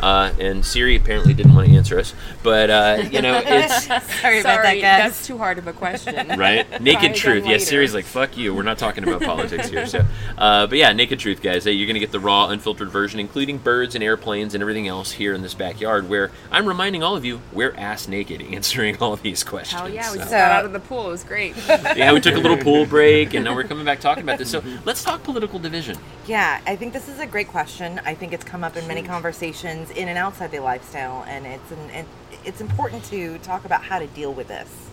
Uh, 0.00 0.32
and 0.38 0.64
Siri 0.64 0.96
apparently 0.96 1.34
didn't 1.34 1.54
want 1.54 1.68
to 1.68 1.74
answer 1.74 1.98
us, 1.98 2.14
but 2.42 2.70
uh, 2.70 3.02
you 3.10 3.22
know 3.22 3.40
it's 3.44 3.84
Sorry, 3.86 4.40
about 4.40 4.62
that, 4.62 4.64
Sorry, 4.64 4.80
guys. 4.80 5.02
that's 5.02 5.26
too 5.26 5.38
hard 5.38 5.58
of 5.58 5.66
a 5.66 5.72
question. 5.72 6.38
right. 6.38 6.68
Naked 6.80 7.04
again 7.04 7.14
truth. 7.14 7.46
Yeah. 7.46 7.58
Siri's 7.58 7.94
like 7.94 8.04
fuck 8.04 8.36
you. 8.36 8.54
We're 8.54 8.62
not 8.62 8.78
talking 8.78 9.04
about 9.04 9.22
politics 9.22 9.68
here. 9.68 9.86
So, 9.86 10.04
uh, 10.36 10.66
but 10.66 10.78
yeah, 10.78 10.92
naked 10.92 11.18
truth, 11.18 11.42
guys. 11.42 11.64
Hey, 11.64 11.72
you're 11.72 11.86
gonna 11.86 11.98
get 11.98 12.12
the 12.12 12.20
raw, 12.20 12.48
unfiltered 12.48 12.90
version, 12.90 13.20
including 13.20 13.58
birds 13.58 13.94
and 13.94 14.04
airplanes 14.04 14.54
and 14.54 14.62
everything 14.62 14.88
else 14.88 15.12
here 15.12 15.34
in 15.34 15.42
this 15.42 15.54
backyard. 15.54 16.08
Where 16.08 16.30
I'm 16.50 16.66
reminding 16.66 17.02
all 17.02 17.16
of 17.16 17.24
you, 17.24 17.40
we're 17.52 17.74
ass 17.76 18.08
naked 18.08 18.42
answering 18.52 18.96
all 18.98 19.16
these 19.16 19.44
questions. 19.44 19.80
Hell 19.80 19.88
yeah, 19.88 20.10
we 20.10 20.18
So- 20.18 20.20
just 20.20 20.30
got 20.30 20.50
out 20.50 20.64
of 20.64 20.72
the 20.72 20.80
pool. 20.80 21.08
It 21.08 21.10
was 21.10 21.24
great. 21.24 21.54
yeah, 21.68 22.12
we 22.12 22.20
took 22.20 22.34
a 22.34 22.38
little 22.38 22.56
pool 22.56 22.86
break, 22.86 23.34
and 23.34 23.44
now 23.44 23.54
we're 23.54 23.64
coming 23.64 23.84
back 23.84 24.00
talking 24.00 24.22
about 24.22 24.38
this. 24.38 24.50
So 24.50 24.62
let's 24.84 25.02
talk 25.02 25.22
political 25.22 25.58
division. 25.58 25.96
Yeah, 26.26 26.60
I 26.66 26.76
think 26.76 26.92
this 26.92 27.08
is 27.08 27.18
a 27.20 27.26
great 27.26 27.48
question. 27.48 28.00
I 28.04 28.14
think 28.14 28.32
it's 28.32 28.44
come 28.44 28.62
up 28.62 28.76
in 28.76 28.86
many 28.86 29.02
conversations 29.02 29.87
in 29.90 30.08
and 30.08 30.18
outside 30.18 30.50
the 30.50 30.60
lifestyle, 30.60 31.24
and 31.28 31.46
it's 31.46 31.70
an, 31.70 31.90
it, 31.90 32.06
it's 32.44 32.60
important 32.60 33.04
to 33.04 33.38
talk 33.38 33.64
about 33.64 33.82
how 33.82 33.98
to 33.98 34.06
deal 34.06 34.32
with 34.32 34.48
this. 34.48 34.88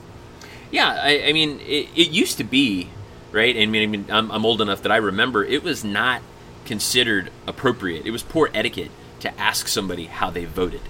Yeah, 0.71 0.99
I, 1.01 1.27
I 1.27 1.33
mean, 1.33 1.59
it, 1.61 1.89
it 1.95 2.09
used 2.09 2.37
to 2.37 2.43
be, 2.43 2.89
right? 3.31 3.55
I 3.55 3.65
mean, 3.65 4.05
I 4.09 4.17
I'm 4.17 4.45
old 4.45 4.61
enough 4.61 4.81
that 4.83 4.91
I 4.91 4.97
remember 4.97 5.43
it 5.43 5.63
was 5.63 5.83
not 5.83 6.21
considered 6.65 7.31
appropriate. 7.47 8.05
It 8.05 8.11
was 8.11 8.23
poor 8.23 8.49
etiquette 8.53 8.91
to 9.19 9.39
ask 9.39 9.67
somebody 9.67 10.05
how 10.05 10.29
they 10.29 10.45
voted 10.45 10.81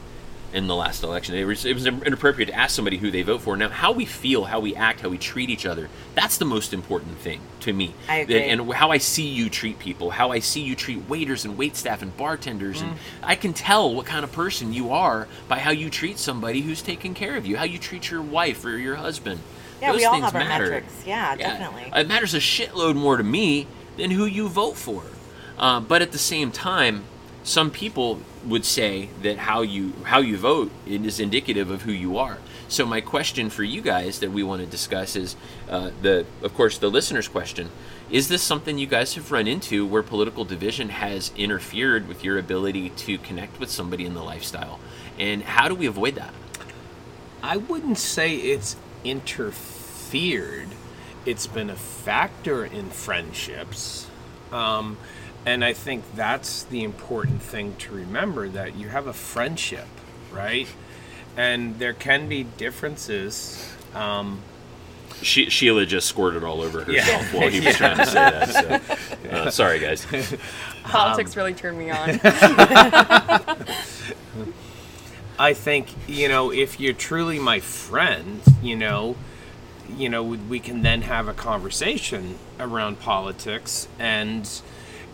in 0.55 0.67
the 0.67 0.75
last 0.75 1.03
election. 1.03 1.35
It 1.35 1.43
was, 1.43 1.65
it 1.65 1.73
was 1.73 1.85
inappropriate 1.85 2.47
to 2.47 2.55
ask 2.55 2.73
somebody 2.73 2.95
who 2.95 3.11
they 3.11 3.23
vote 3.23 3.41
for. 3.41 3.57
Now, 3.57 3.67
how 3.67 3.91
we 3.91 4.05
feel, 4.05 4.45
how 4.45 4.61
we 4.61 4.73
act, 4.73 5.01
how 5.01 5.09
we 5.09 5.17
treat 5.17 5.49
each 5.49 5.65
other, 5.65 5.89
that's 6.15 6.37
the 6.37 6.45
most 6.45 6.73
important 6.73 7.17
thing 7.17 7.41
to 7.59 7.73
me. 7.73 7.93
I 8.07 8.17
agree. 8.19 8.41
And 8.49 8.71
how 8.71 8.89
I 8.89 8.97
see 8.97 9.27
you 9.27 9.49
treat 9.49 9.79
people, 9.79 10.11
how 10.11 10.31
I 10.31 10.39
see 10.39 10.61
you 10.61 10.73
treat 10.73 11.09
waiters 11.09 11.43
and 11.43 11.57
waitstaff 11.57 12.01
and 12.01 12.15
bartenders. 12.15 12.81
And 12.81 12.93
I 13.21 13.35
can 13.35 13.53
tell 13.53 13.93
what 13.93 14.05
kind 14.05 14.23
of 14.23 14.31
person 14.31 14.71
you 14.71 14.91
are 14.91 15.27
by 15.49 15.59
how 15.59 15.71
you 15.71 15.89
treat 15.89 16.17
somebody 16.19 16.61
who's 16.61 16.81
taking 16.81 17.13
care 17.13 17.35
of 17.35 17.45
you, 17.45 17.57
how 17.57 17.65
you 17.65 17.77
treat 17.77 18.09
your 18.09 18.21
wife 18.21 18.63
or 18.63 18.77
your 18.77 18.95
husband. 18.95 19.41
Yeah, 19.81 19.91
Those 19.91 19.99
we 19.99 20.05
all 20.05 20.13
things 20.13 20.25
have 20.25 20.35
our 20.35 20.39
matter. 20.39 20.63
metrics. 20.69 21.05
Yeah, 21.05 21.35
definitely. 21.35 21.91
It 21.93 22.07
matters 22.07 22.33
a 22.33 22.39
shitload 22.39 22.95
more 22.95 23.17
to 23.17 23.23
me 23.23 23.67
than 23.97 24.09
who 24.09 24.25
you 24.25 24.47
vote 24.47 24.77
for. 24.77 25.03
Uh, 25.57 25.81
but 25.81 26.01
at 26.01 26.13
the 26.13 26.17
same 26.17 26.51
time, 26.51 27.03
some 27.45 27.69
people 27.69 28.19
would 28.43 28.65
say 28.65 29.09
that 29.21 29.37
how 29.37 29.61
you 29.61 29.93
how 30.03 30.19
you 30.19 30.35
vote 30.35 30.71
is 30.87 31.19
indicative 31.19 31.69
of 31.69 31.83
who 31.83 31.91
you 31.91 32.17
are. 32.17 32.39
So 32.67 32.87
my 32.87 33.01
question 33.01 33.51
for 33.51 33.63
you 33.63 33.81
guys 33.81 34.19
that 34.19 34.31
we 34.31 34.41
want 34.41 34.61
to 34.61 34.67
discuss 34.67 35.15
is 35.15 35.35
uh, 35.69 35.91
the 36.01 36.25
of 36.41 36.55
course 36.55 36.79
the 36.79 36.89
listeners' 36.89 37.27
question: 37.27 37.69
Is 38.09 38.29
this 38.29 38.41
something 38.41 38.79
you 38.79 38.87
guys 38.87 39.13
have 39.13 39.31
run 39.31 39.47
into 39.47 39.85
where 39.85 40.01
political 40.01 40.43
division 40.43 40.89
has 40.89 41.31
interfered 41.37 42.07
with 42.07 42.23
your 42.23 42.39
ability 42.39 42.89
to 42.89 43.19
connect 43.19 43.59
with 43.59 43.69
somebody 43.69 44.05
in 44.05 44.15
the 44.15 44.23
lifestyle? 44.23 44.79
And 45.19 45.43
how 45.43 45.67
do 45.67 45.75
we 45.75 45.85
avoid 45.85 46.15
that? 46.15 46.33
I 47.43 47.57
wouldn't 47.57 47.99
say 47.99 48.35
it's 48.37 48.75
interfered. 49.03 50.69
It's 51.27 51.45
been 51.45 51.69
a 51.69 51.75
factor 51.75 52.65
in 52.65 52.89
friendships. 52.89 54.07
Um, 54.51 54.97
and 55.45 55.63
I 55.63 55.73
think 55.73 56.03
that's 56.15 56.63
the 56.63 56.83
important 56.83 57.41
thing 57.41 57.75
to 57.79 57.93
remember 57.93 58.47
that 58.49 58.75
you 58.75 58.89
have 58.89 59.07
a 59.07 59.13
friendship, 59.13 59.87
right? 60.31 60.67
And 61.37 61.77
there 61.79 61.93
can 61.93 62.27
be 62.29 62.43
differences. 62.43 63.73
Um, 63.93 64.39
She- 65.21 65.49
Sheila 65.49 65.85
just 65.85 66.07
squirted 66.07 66.43
all 66.43 66.61
over 66.61 66.83
herself 66.83 67.33
Yeah. 67.33 67.39
while 67.39 67.49
he 67.49 67.61
was 67.61 67.75
trying 67.77 67.97
to 67.97 68.05
say 68.05 68.13
that. 68.15 68.49
So, 68.49 69.29
uh, 69.31 69.49
sorry, 69.49 69.79
guys. 69.79 70.05
Politics 70.83 71.35
really 71.37 71.53
turned 71.53 71.77
me 71.79 71.89
on. 71.89 72.19
I 75.37 75.53
think 75.53 75.87
you 76.07 76.27
know 76.29 76.51
if 76.51 76.79
you're 76.79 76.93
truly 76.93 77.39
my 77.39 77.59
friend, 77.59 78.41
you 78.61 78.75
know, 78.75 79.15
you 79.89 80.07
know 80.09 80.23
we- 80.23 80.37
we 80.37 80.59
can 80.59 80.81
then 80.81 81.01
have 81.03 81.27
a 81.27 81.33
conversation 81.33 82.37
around 82.59 82.99
politics 82.99 83.87
and 83.99 84.49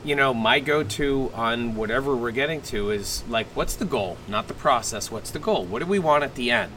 you 0.04 0.16
know 0.16 0.34
my 0.34 0.60
go-to 0.60 1.32
on 1.34 1.76
whatever 1.76 2.16
we're 2.16 2.32
getting 2.32 2.62
to 2.62 2.92
is 2.92 3.24
like 3.30 3.48
what's 3.56 3.76
the 3.76 3.86
goal? 3.86 4.18
Not 4.28 4.48
the 4.48 4.54
process 4.54 5.12
what's 5.12 5.32
the 5.32 5.40
goal? 5.40 5.66
What 5.66 5.80
do 5.80 5.86
we 5.86 6.00
want 6.00 6.24
at 6.24 6.36
the 6.36 6.52
end? 6.52 6.74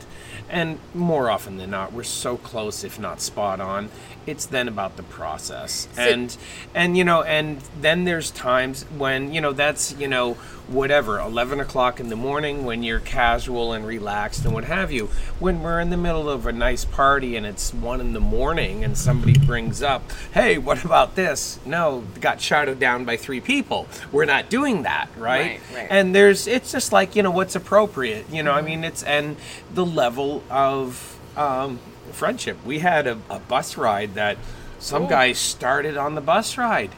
And 0.48 0.78
more 0.94 1.30
often 1.30 1.56
than 1.56 1.70
not 1.70 1.92
we're 1.92 2.02
so 2.02 2.36
close 2.36 2.84
if 2.84 2.98
not 2.98 3.20
spot 3.20 3.60
on 3.60 3.88
it's 4.26 4.46
then 4.46 4.68
about 4.68 4.96
the 4.96 5.02
process. 5.02 5.88
And 5.98 6.36
and 6.74 6.96
you 6.96 7.04
know 7.04 7.22
and 7.22 7.60
then 7.80 8.04
there's 8.04 8.30
times 8.30 8.84
when 8.96 9.32
you 9.32 9.40
know 9.40 9.52
that's 9.52 9.94
you 9.98 10.08
know 10.08 10.34
whatever 10.66 11.18
11 11.20 11.60
o'clock 11.60 12.00
in 12.00 12.08
the 12.08 12.16
morning 12.16 12.64
when 12.64 12.82
you're 12.82 13.00
casual 13.00 13.74
and 13.74 13.86
relaxed 13.86 14.46
and 14.46 14.54
what 14.54 14.64
have 14.64 14.90
you. 14.90 15.10
When 15.38 15.62
we're 15.62 15.78
in 15.78 15.90
the 15.90 15.98
middle 15.98 16.30
of 16.30 16.46
a 16.46 16.52
nice 16.52 16.86
party 16.86 17.36
and 17.36 17.44
it's 17.44 17.74
one 17.74 18.00
in 18.00 18.14
the 18.14 18.20
morning 18.20 18.82
and 18.82 18.96
somebody 18.96 19.38
brings 19.38 19.82
up 19.82 20.02
hey 20.32 20.56
what 20.58 20.82
about 20.84 21.16
this? 21.16 21.58
No 21.66 22.04
got 22.20 22.40
shouted 22.40 22.78
down 22.78 23.04
by 23.04 23.16
three 23.18 23.40
people. 23.42 23.86
We're 24.10 24.24
not 24.24 24.48
doing 24.48 24.84
that 24.84 25.08
right, 25.18 25.60
Right, 25.70 25.76
right. 25.76 25.86
and 25.90 26.14
there's 26.14 26.46
it's 26.46 26.72
just 26.72 26.92
like 26.92 27.14
you 27.14 27.22
know 27.22 27.30
what's 27.30 27.54
appropriate 27.54 28.24
you 28.30 28.42
know 28.42 28.52
i 28.52 28.62
mean 28.62 28.84
it's 28.84 29.02
and 29.02 29.36
the 29.74 29.84
level 29.84 30.42
of 30.50 31.18
um, 31.36 31.78
friendship 32.14 32.56
we 32.64 32.78
had 32.78 33.06
a, 33.06 33.18
a 33.30 33.38
bus 33.40 33.76
ride 33.76 34.14
that 34.14 34.36
some 34.78 35.04
Ooh. 35.04 35.08
guy 35.08 35.32
started 35.32 35.96
on 35.96 36.14
the 36.14 36.20
bus 36.20 36.56
ride 36.58 36.90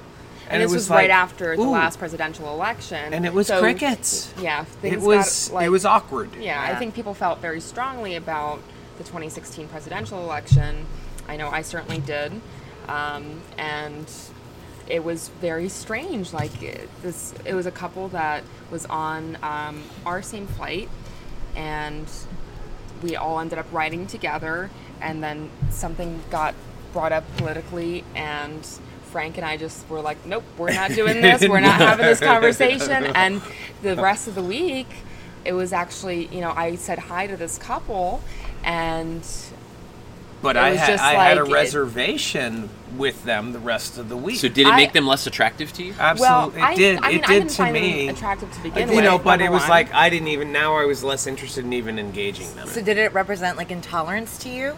And, 0.49 0.63
this 0.63 0.71
it 0.71 0.75
was, 0.75 0.91
like, 0.91 0.99
right 0.99 1.11
after 1.11 1.57
the 1.57 1.63
last 1.63 1.99
presidential 1.99 2.53
election. 2.53 3.13
and 3.13 3.27
it 3.27 3.33
was 3.33 3.49
So, 3.49 3.61
crickets 3.61 4.33
Yeah, 4.41 4.65
things 4.65 4.95
it 4.95 5.01
was 5.01 5.49
got, 5.49 5.55
like, 5.55 5.67
it 5.67 5.71
was 5.71 5.85
awkward 5.85 6.31
Yeah, 6.39 6.61
I 6.63 6.77
think 6.77 6.95
people 6.95 7.15
felt 7.15 7.41
very 7.41 7.61
strongly 7.61 8.15
about 8.17 8.61
the 8.99 9.05
2016 9.05 9.69
presidential 9.69 10.23
election. 10.23 10.87
I 11.29 11.37
know 11.37 11.49
I 11.51 11.63
certainly 11.63 11.99
did, 11.99 12.33
um, 12.89 13.43
and 13.59 14.07
it 14.89 15.03
was 15.05 15.29
very 15.41 15.69
strange. 15.69 16.33
Like 16.33 16.63
it, 16.63 16.89
this, 17.03 17.35
it 17.45 17.55
was 17.55 17.67
a 17.67 17.71
couple 17.73 18.09
that 18.09 18.45
was 18.71 18.87
on 18.87 19.37
um, 19.43 19.83
our 20.07 20.23
same 20.23 20.47
flight, 20.47 20.89
and 21.57 22.07
we 23.03 23.17
all 23.17 23.41
ended 23.41 23.59
up 23.59 23.67
riding 23.73 24.07
together. 24.07 24.71
And 25.01 25.23
then 25.23 25.51
something 25.71 26.23
got 26.31 26.55
brought 26.93 27.13
up 27.13 27.25
politically, 27.37 28.05
and 28.15 28.65
Frank 29.11 29.37
and 29.37 29.47
I 29.47 29.57
just 29.57 29.89
were 29.89 30.01
like, 30.01 30.25
"Nope, 30.27 30.45
we're 30.57 30.73
not 30.73 30.91
doing 30.93 31.21
this. 31.21 31.47
We're 31.49 31.61
not 31.61 31.81
having 31.81 32.07
this 32.07 32.21
conversation." 32.33 33.05
And 33.07 33.43
the 33.83 33.97
rest 33.97 34.29
of 34.29 34.35
the 34.35 34.43
week, 34.43 34.89
it 35.45 35.53
was 35.53 35.73
actually, 35.73 36.27
you 36.27 36.41
know, 36.41 36.53
I 36.57 36.77
said 36.77 36.99
hi 36.99 37.27
to 37.27 37.37
this 37.37 37.59
couple, 37.59 38.23
and 38.65 39.23
but 40.43 40.57
i 40.57 40.71
had 40.75 40.87
just 40.93 41.03
i 41.03 41.13
had 41.15 41.39
a 41.39 41.43
like 41.43 41.51
it- 41.51 41.53
reservation 41.55 42.69
with 42.99 43.25
them 43.25 43.53
the 43.53 43.59
rest 43.59 43.99
of 43.99 44.09
the 44.09 44.17
week 44.17 44.39
So 44.39 44.49
did 44.49 44.67
it 44.67 44.73
I- 44.73 44.77
make 44.77 44.93
them 44.93 45.07
less 45.07 45.27
attractive 45.27 45.73
to 45.75 45.83
you? 45.85 45.95
absolutely 45.99 46.61
well, 46.61 46.73
it 46.73 46.77
did 46.77 46.99
I 47.03 47.09
mean, 47.11 47.19
it 47.21 47.25
I 47.25 47.27
did 47.33 47.39
didn't 47.41 47.51
to 47.51 47.57
find 47.57 47.73
me 47.75 48.07
them 48.07 48.15
attractive 48.17 48.53
to 48.53 48.61
begin 48.63 48.89
you 48.89 48.97
with. 48.97 49.05
know 49.05 49.19
but 49.19 49.41
it 49.41 49.51
was 49.51 49.63
one. 49.63 49.71
like 49.71 49.95
i 49.95 50.09
didn't 50.09 50.29
even 50.29 50.53
now 50.53 50.77
i 50.77 50.85
was 50.85 51.03
less 51.05 51.27
interested 51.27 51.65
in 51.65 51.73
even 51.73 51.99
engaging 51.99 52.53
them 52.57 52.69
So 52.69 52.81
did 52.83 52.99
it 52.99 53.13
represent 53.13 53.57
like 53.57 53.71
intolerance 53.71 54.39
to 54.39 54.49
you? 54.49 54.75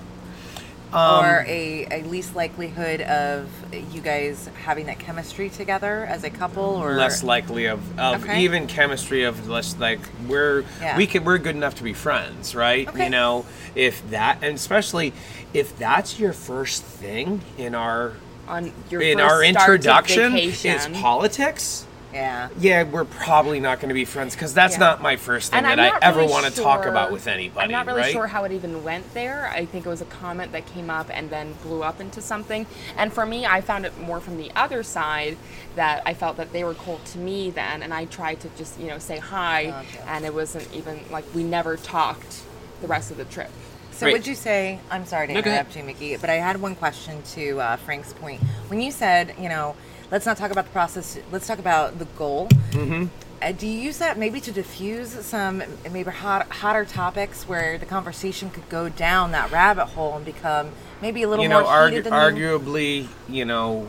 Um, 0.93 1.25
or 1.25 1.45
a, 1.47 1.87
a 1.91 2.03
least 2.05 2.35
likelihood 2.35 3.03
of 3.03 3.47
you 3.93 4.01
guys 4.01 4.49
having 4.63 4.87
that 4.87 4.99
chemistry 4.99 5.51
together 5.51 6.07
as 6.07 6.25
a 6.25 6.31
couple 6.31 6.65
or 6.65 6.95
less 6.97 7.23
likely 7.23 7.67
of, 7.67 7.99
of 7.99 8.23
Okay. 8.25 8.41
even 8.43 8.67
chemistry 8.67 9.25
of 9.25 9.49
less 9.49 9.77
like 9.79 9.99
we're 10.27 10.65
Yeah. 10.81 10.97
we 10.97 11.07
can 11.07 11.25
we're 11.25 11.37
good 11.39 11.57
enough 11.57 11.75
to 11.77 11.83
be 11.83 11.93
friends 11.93 12.55
right 12.55 12.89
Okay. 12.89 13.05
you 13.05 13.11
know 13.11 13.45
if 13.75 14.09
that 14.11 14.39
and 14.43 14.55
especially 14.57 15.13
if 15.53 15.77
that's 15.79 16.19
your 16.19 16.33
first 16.33 16.83
thing 16.83 17.43
in 17.59 17.75
our 17.75 18.15
on 18.47 18.73
your 18.89 19.03
in 19.03 19.21
our 19.21 19.43
introduction 19.45 20.37
is 20.37 20.89
politics 20.95 21.85
yeah 22.13 22.49
yeah 22.59 22.83
we're 22.85 23.05
probably 23.05 23.61
not 23.61 23.81
going 23.81 23.89
to 23.89 23.95
be 23.95 24.05
friends 24.05 24.35
because 24.35 24.55
that's 24.55 24.75
Yeah. 24.75 24.79
not 24.81 25.03
my 25.03 25.17
first 25.17 25.51
thing 25.51 25.59
And 25.59 25.67
that 25.67 25.79
I'm 25.79 25.85
i 25.87 25.89
not 25.91 26.03
ever 26.03 26.21
really 26.21 26.31
want 26.33 26.47
to 26.47 26.61
talk 26.63 26.87
about 26.87 27.13
with 27.13 27.27
anybody 27.27 27.65
I'm 27.67 27.71
not 27.71 27.87
really 27.87 28.01
right 28.01 28.13
sure 28.13 28.27
how 28.27 28.45
it 28.45 28.53
even 28.53 28.83
went 28.83 29.13
there. 29.15 29.49
I 29.49 29.65
think 29.67 29.85
it 29.85 29.89
was 29.89 30.01
a 30.01 30.07
comment 30.07 30.53
that 30.53 30.65
came 30.67 30.89
up 30.91 31.09
and 31.13 31.29
then 31.31 31.55
blew 31.63 31.83
up 31.83 32.01
into 32.01 32.21
something. 32.23 32.67
And 32.97 33.13
for 33.13 33.27
me, 33.27 33.45
I 33.47 33.61
found 33.61 33.85
it 33.85 33.99
more 34.01 34.21
from 34.21 34.37
the 34.39 34.51
other 34.57 34.83
side 34.83 35.37
that 35.77 36.03
I 36.07 36.15
felt 36.15 36.37
that 36.39 36.53
they 36.53 36.65
were 36.65 36.75
cold 36.75 37.05
to 37.07 37.19
me 37.19 37.51
then, 37.51 37.83
and 37.83 37.93
I 37.93 38.07
tried 38.07 38.41
to 38.41 38.49
just 38.57 38.79
you 38.81 38.87
know 38.87 38.99
say 38.99 39.19
hi, 39.19 39.67
Gotcha. 39.67 40.09
and 40.09 40.25
it 40.25 40.33
wasn't 40.33 40.73
even 40.75 41.01
like 41.11 41.25
we 41.35 41.43
never 41.45 41.77
talked 41.77 42.43
the 42.81 42.87
rest 42.87 43.11
of 43.11 43.17
the 43.19 43.25
trip. 43.27 43.51
So 43.93 44.07
Right. 44.07 44.13
would 44.13 44.27
you 44.27 44.35
say? 44.37 44.79
I'm 44.91 45.05
sorry 45.07 45.27
to 45.27 45.35
No, 45.35 45.43
go 45.43 45.51
interrupt 45.51 45.77
you, 45.77 45.83
Mickey, 45.83 46.17
but 46.17 46.31
I 46.31 46.35
had 46.37 46.61
one 46.61 46.75
question 46.77 47.21
to 47.35 47.61
uh, 47.61 47.77
Frank's 47.77 48.13
point. 48.13 48.41
When 48.69 48.81
you 48.81 48.93
said, 48.93 49.35
you 49.41 49.49
know, 49.49 49.75
let's 50.11 50.27
not 50.27 50.37
talk 50.37 50.51
about 50.51 50.65
the 50.67 50.71
process. 50.71 51.19
Let's 51.31 51.47
talk 51.47 51.59
about 51.59 51.99
the 51.99 52.05
goal. 52.17 52.49
Mm-hmm. 52.71 53.07
Uh, 53.41 53.53
do 53.53 53.67
you 53.69 53.79
use 53.79 53.99
that 53.99 54.19
maybe 54.19 54.41
to 54.41 54.51
diffuse 54.51 55.11
some 55.25 55.63
maybe 55.93 56.11
hot, 56.11 56.49
hotter 56.51 56.85
topics 56.85 57.45
where 57.49 57.79
the 57.79 57.87
conversation 57.87 58.51
could 58.51 58.69
go 58.69 58.89
down 58.89 59.31
that 59.33 59.53
rabbit 59.53 59.87
hole 59.87 60.17
and 60.17 60.25
become 60.25 60.71
maybe 61.01 61.23
a 61.23 61.29
little 61.29 61.45
you 61.45 61.49
know 61.49 61.63
more 61.63 61.71
argu- 61.71 61.91
heated 61.91 62.05
than 62.05 62.37
you- 62.37 62.43
arguably 62.43 63.09
you 63.29 63.45
know 63.45 63.89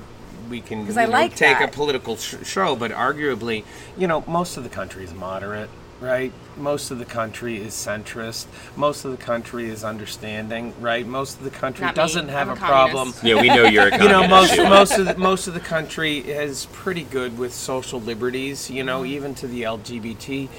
we 0.52 0.62
can 0.62 0.86
you 0.86 0.94
I 1.00 1.06
know, 1.06 1.12
like 1.12 1.36
take 1.36 1.60
that. 1.60 1.70
a 1.70 1.72
political 1.72 2.16
sh- 2.18 2.36
show, 2.44 2.76
but 2.76 2.92
arguably, 2.92 3.64
you 3.98 4.08
know, 4.08 4.24
most 4.28 4.58
of 4.58 4.64
the 4.64 4.70
country 4.70 5.04
is 5.04 5.14
moderate, 5.14 5.70
right? 6.00 6.32
Most 6.58 6.92
of 6.92 7.00
the 7.00 7.06
country 7.06 7.58
is 7.58 7.74
centrist. 7.74 8.48
Most 8.76 9.06
of 9.06 9.12
the 9.12 9.18
country 9.18 9.70
is 9.70 9.84
understanding, 9.84 10.74
right? 10.80 11.06
Most 11.06 11.38
of 11.38 11.44
the 11.44 11.50
country 11.50 11.86
Not 11.86 11.96
doesn't 11.96 12.30
have 12.30 12.48
I'm 12.48 12.54
a 12.54 12.54
a 12.54 12.58
problem. 12.58 13.14
Yeah, 13.24 13.42
we 13.42 13.48
know 13.50 13.66
you're 13.66 13.88
a 13.90 13.98
You 14.04 14.10
know, 14.10 14.28
most 14.28 14.56
communist. 14.56 14.70
most 14.70 14.98
of 15.00 15.06
the, 15.08 15.18
most 15.18 15.48
of 15.48 15.54
the 15.54 15.60
country 15.60 16.20
is 16.20 16.68
pretty 16.68 17.04
good 17.04 17.38
with 17.38 17.54
social 17.54 18.00
liberties. 18.02 18.70
You 18.70 18.84
Mm-hmm. 18.84 18.86
know, 18.86 19.06
even 19.06 19.36
to 19.36 19.48
the 19.48 19.64
LGBT, 19.64 20.50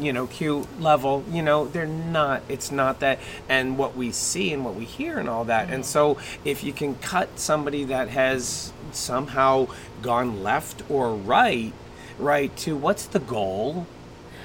you 0.00 0.12
know, 0.12 0.26
Q 0.26 0.66
level. 0.80 1.24
You 1.30 1.42
know, 1.42 1.66
they're 1.66 1.86
not. 1.86 2.42
It's 2.48 2.70
not 2.72 3.00
that. 3.00 3.18
And 3.48 3.78
what 3.78 3.96
we 3.96 4.12
see 4.12 4.52
and 4.52 4.64
what 4.64 4.74
we 4.74 4.84
hear 4.84 5.18
and 5.18 5.28
all 5.28 5.44
that. 5.44 5.66
Mm-hmm. 5.66 5.74
And 5.74 5.86
so, 5.86 6.18
if 6.44 6.64
you 6.64 6.72
can 6.72 6.96
cut 6.96 7.38
somebody 7.38 7.84
that 7.84 8.08
has 8.10 8.72
somehow 8.92 9.68
gone 10.02 10.42
left 10.42 10.82
or 10.90 11.14
right, 11.14 11.72
right 12.18 12.56
to 12.58 12.76
what's 12.76 13.06
the 13.06 13.20
goal? 13.20 13.86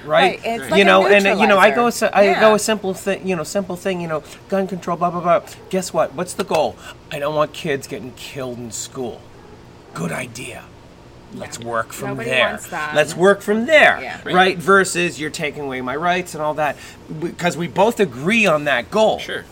Right, 0.06 0.38
Right, 0.38 0.40
it's 0.44 0.70
like 0.70 0.78
you 0.78 0.82
a 0.82 0.84
know, 0.84 1.06
and 1.06 1.26
uh, 1.26 1.34
you 1.36 1.46
know, 1.46 1.58
I 1.58 1.70
go, 1.70 1.84
neutralizer. 1.86 2.06
a- 2.06 2.16
I 2.16 2.22
Yeah. 2.22 2.40
go 2.40 2.54
a 2.54 2.58
simple 2.58 2.94
thing, 2.94 3.26
you 3.26 3.36
know, 3.36 3.42
simple 3.44 3.76
thing, 3.76 4.00
you 4.00 4.08
know, 4.08 4.22
gun 4.48 4.66
control, 4.66 4.96
blah 4.96 5.10
blah 5.10 5.20
blah. 5.20 5.42
Guess 5.70 5.92
what? 5.92 6.14
What's 6.14 6.34
the 6.34 6.44
goal? 6.44 6.76
I 7.10 7.18
don't 7.18 7.34
want 7.34 7.52
kids 7.52 7.86
getting 7.86 8.12
killed 8.12 8.58
in 8.58 8.70
school. 8.70 9.20
Good 9.94 10.12
idea. 10.12 10.64
Let's 11.34 11.58
work 11.58 11.92
from 11.92 12.10
Nobody 12.10 12.30
there. 12.30 12.46
wants 12.50 12.68
that. 12.68 12.94
Let's 12.94 13.16
work 13.16 13.40
from 13.42 13.66
there. 13.66 13.98
Yeah. 14.00 14.20
Right. 14.24 14.34
Right. 14.34 14.58
Versus 14.58 15.18
you're 15.20 15.30
taking 15.30 15.62
away 15.64 15.80
my 15.80 15.96
rights 15.96 16.34
and 16.34 16.42
all 16.42 16.54
that, 16.54 16.76
because 17.20 17.56
we 17.56 17.66
both 17.66 17.98
agree 17.98 18.46
on 18.46 18.64
that 18.64 18.90
goal. 18.90 19.18
Sure. 19.18 19.44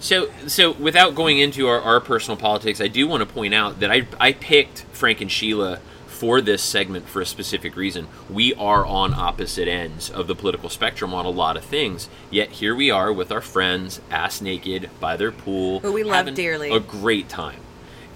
So, 0.00 0.28
so 0.46 0.72
without 0.72 1.14
going 1.14 1.38
into 1.38 1.66
our, 1.68 1.80
our 1.80 2.00
personal 2.00 2.36
politics, 2.36 2.80
I 2.80 2.88
do 2.88 3.06
want 3.06 3.20
to 3.20 3.26
point 3.26 3.52
out 3.54 3.80
that 3.80 3.90
I, 3.90 4.06
I 4.18 4.32
picked 4.32 4.80
Frank 4.92 5.20
and 5.20 5.30
Sheila 5.30 5.78
for 6.20 6.42
this 6.42 6.62
segment 6.62 7.08
for 7.08 7.22
a 7.22 7.26
specific 7.26 7.74
reason. 7.76 8.06
We 8.28 8.52
are 8.56 8.84
on 8.84 9.14
opposite 9.14 9.66
ends 9.68 10.10
of 10.10 10.26
the 10.26 10.34
political 10.34 10.68
spectrum 10.68 11.14
on 11.14 11.24
a 11.24 11.30
lot 11.30 11.56
of 11.56 11.64
things, 11.64 12.10
yet 12.30 12.50
here 12.50 12.74
we 12.74 12.90
are 12.90 13.10
with 13.10 13.32
our 13.32 13.40
friends, 13.40 14.02
ass 14.10 14.42
naked, 14.42 14.90
by 15.00 15.16
their 15.16 15.32
pool, 15.32 15.80
Who 15.80 15.94
we 15.94 16.04
love 16.04 16.34
dearly. 16.34 16.70
a 16.72 16.78
great 16.78 17.30
time, 17.30 17.60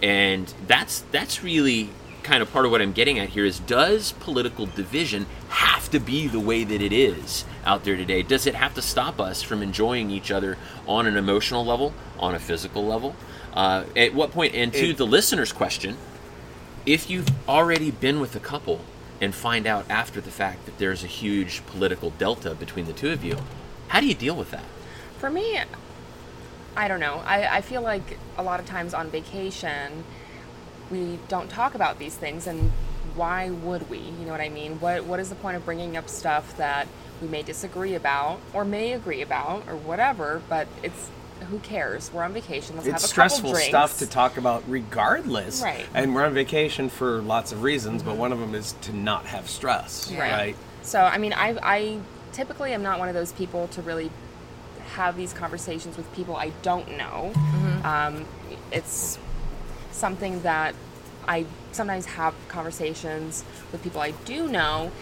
and 0.02 0.52
that's 0.66 1.02
that's 1.12 1.42
really 1.42 1.88
kind 2.22 2.42
of 2.42 2.52
part 2.52 2.66
of 2.66 2.70
what 2.70 2.82
I'm 2.82 2.92
getting 2.92 3.18
at 3.18 3.30
here 3.30 3.46
is 3.46 3.59
does 3.59 4.12
political 4.12 4.66
division 4.66 5.24
have 5.48 5.90
to 5.90 5.98
be 5.98 6.26
the 6.28 6.40
way 6.40 6.62
that 6.62 6.82
it 6.82 6.92
is 6.92 7.46
out 7.64 7.84
there 7.84 7.96
today? 7.96 8.22
Does 8.22 8.46
it 8.46 8.55
have 8.55 8.74
to 8.74 8.82
stop 8.82 9.18
us 9.18 9.42
from 9.42 9.62
enjoying 9.62 10.11
each 10.11 10.30
other 10.30 10.59
on 10.86 11.07
an 11.07 11.16
emotional 11.16 11.64
level, 11.64 11.94
on 12.18 12.34
a 12.34 12.38
physical 12.38 12.84
level? 12.84 13.16
Uh, 13.55 13.84
at 13.96 14.12
what 14.14 14.30
point? 14.30 14.55
And 14.55 14.74
to 14.74 14.90
It- 14.90 14.98
the 14.98 15.07
listener's 15.07 15.52
question, 15.52 15.96
if 16.87 17.09
you've 17.09 17.28
already 17.49 17.91
been 17.91 18.20
with 18.20 18.37
a 18.37 18.41
couple 18.41 18.80
and 19.20 19.35
find 19.35 19.66
out 19.66 19.87
after 19.89 20.20
the 20.20 20.30
fact 20.30 20.66
that 20.66 20.78
there's 20.78 21.03
a 21.03 21.07
huge 21.07 21.64
political 21.66 22.11
delta 22.11 22.55
between 22.55 22.87
the 22.87 22.93
two 22.93 23.11
of 23.11 23.24
you, 23.24 23.39
how 23.89 24.01
do 24.01 24.07
you 24.07 24.14
deal 24.14 24.37
with 24.37 24.51
that? 24.51 24.64
For 25.18 25.30
me, 25.30 25.61
I 26.76 26.89
don't 26.89 27.01
know. 27.01 27.22
I, 27.24 27.57
I 27.57 27.61
feel 27.61 27.82
like 27.82 28.18
a 28.37 28.43
lot 28.43 28.61
of 28.61 28.66
times 28.66 28.93
on 28.93 29.09
vacation, 29.09 30.05
we 30.91 31.18
don't 31.28 31.49
talk 31.49 31.74
about 31.74 31.99
these 31.99 32.14
things, 32.16 32.47
and 32.47 32.72
why 33.14 33.51
would 33.51 33.89
we? 33.89 33.99
You 33.99 34.26
know 34.26 34.32
what 34.32 34.41
I 34.41 34.49
mean? 34.49 34.80
What 34.80 35.05
What 35.05 35.20
is 35.20 35.28
the 35.28 35.37
point 35.37 35.57
of 35.57 35.64
bringing 35.64 35.97
up 35.97 36.09
stuff 36.09 36.57
that 36.57 36.89
we 37.22 37.28
may 37.28 37.43
disagree 37.43 37.95
about, 37.95 38.41
or 38.53 38.64
may 38.64 38.93
agree 38.93 39.22
about, 39.22 39.66
or 39.68 39.76
whatever? 39.76 40.43
But 40.49 40.66
it's 40.82 41.09
who 41.51 41.59
cares? 41.61 42.12
We're 42.12 42.22
on 42.22 42.32
vacation. 42.32 42.76
Let's 42.76 42.87
It's 42.89 42.95
have 43.03 43.05
a 43.05 43.07
stressful 43.07 43.39
couple 43.51 43.53
drinks. 43.53 43.68
stuff 43.68 43.99
to 43.99 44.07
talk 44.07 44.37
about 44.37 44.62
regardless. 44.68 45.62
Right. 45.62 45.87
And 45.95 46.14
we're 46.14 46.24
on 46.24 46.35
vacation 46.35 46.89
for 46.89 47.20
lots 47.22 47.53
of 47.53 47.62
reasons, 47.62 48.03
but 48.03 48.16
one 48.16 48.32
of 48.32 48.39
them 48.39 48.55
is 48.55 48.72
to 48.82 48.93
not 48.95 49.26
have 49.26 49.49
stress. 49.49 50.11
Right. 50.11 50.18
Right. 50.18 50.57
So, 50.82 51.01
I 51.01 51.18
mean, 51.18 51.32
I, 51.32 51.57
I 51.62 52.01
typically 52.32 52.72
am 52.72 52.82
not 52.82 52.99
one 52.99 53.09
of 53.09 53.14
those 53.14 53.32
people 53.32 53.68
to 53.68 53.82
really 53.82 54.11
have 54.95 55.16
these 55.16 55.32
conversations 55.32 55.97
with 55.97 56.12
people 56.14 56.37
I 56.37 56.51
don't 56.62 56.97
know. 56.97 57.32
Um, 57.85 58.26
it's 58.70 59.18
something 59.93 60.43
that 60.43 60.74
I 61.26 61.47
sometimes 61.72 62.07
have 62.07 62.35
conversations 62.49 63.45
with 63.72 63.82
people 63.82 64.01
I 64.01 64.12
do 64.24 64.49
know. 64.49 64.93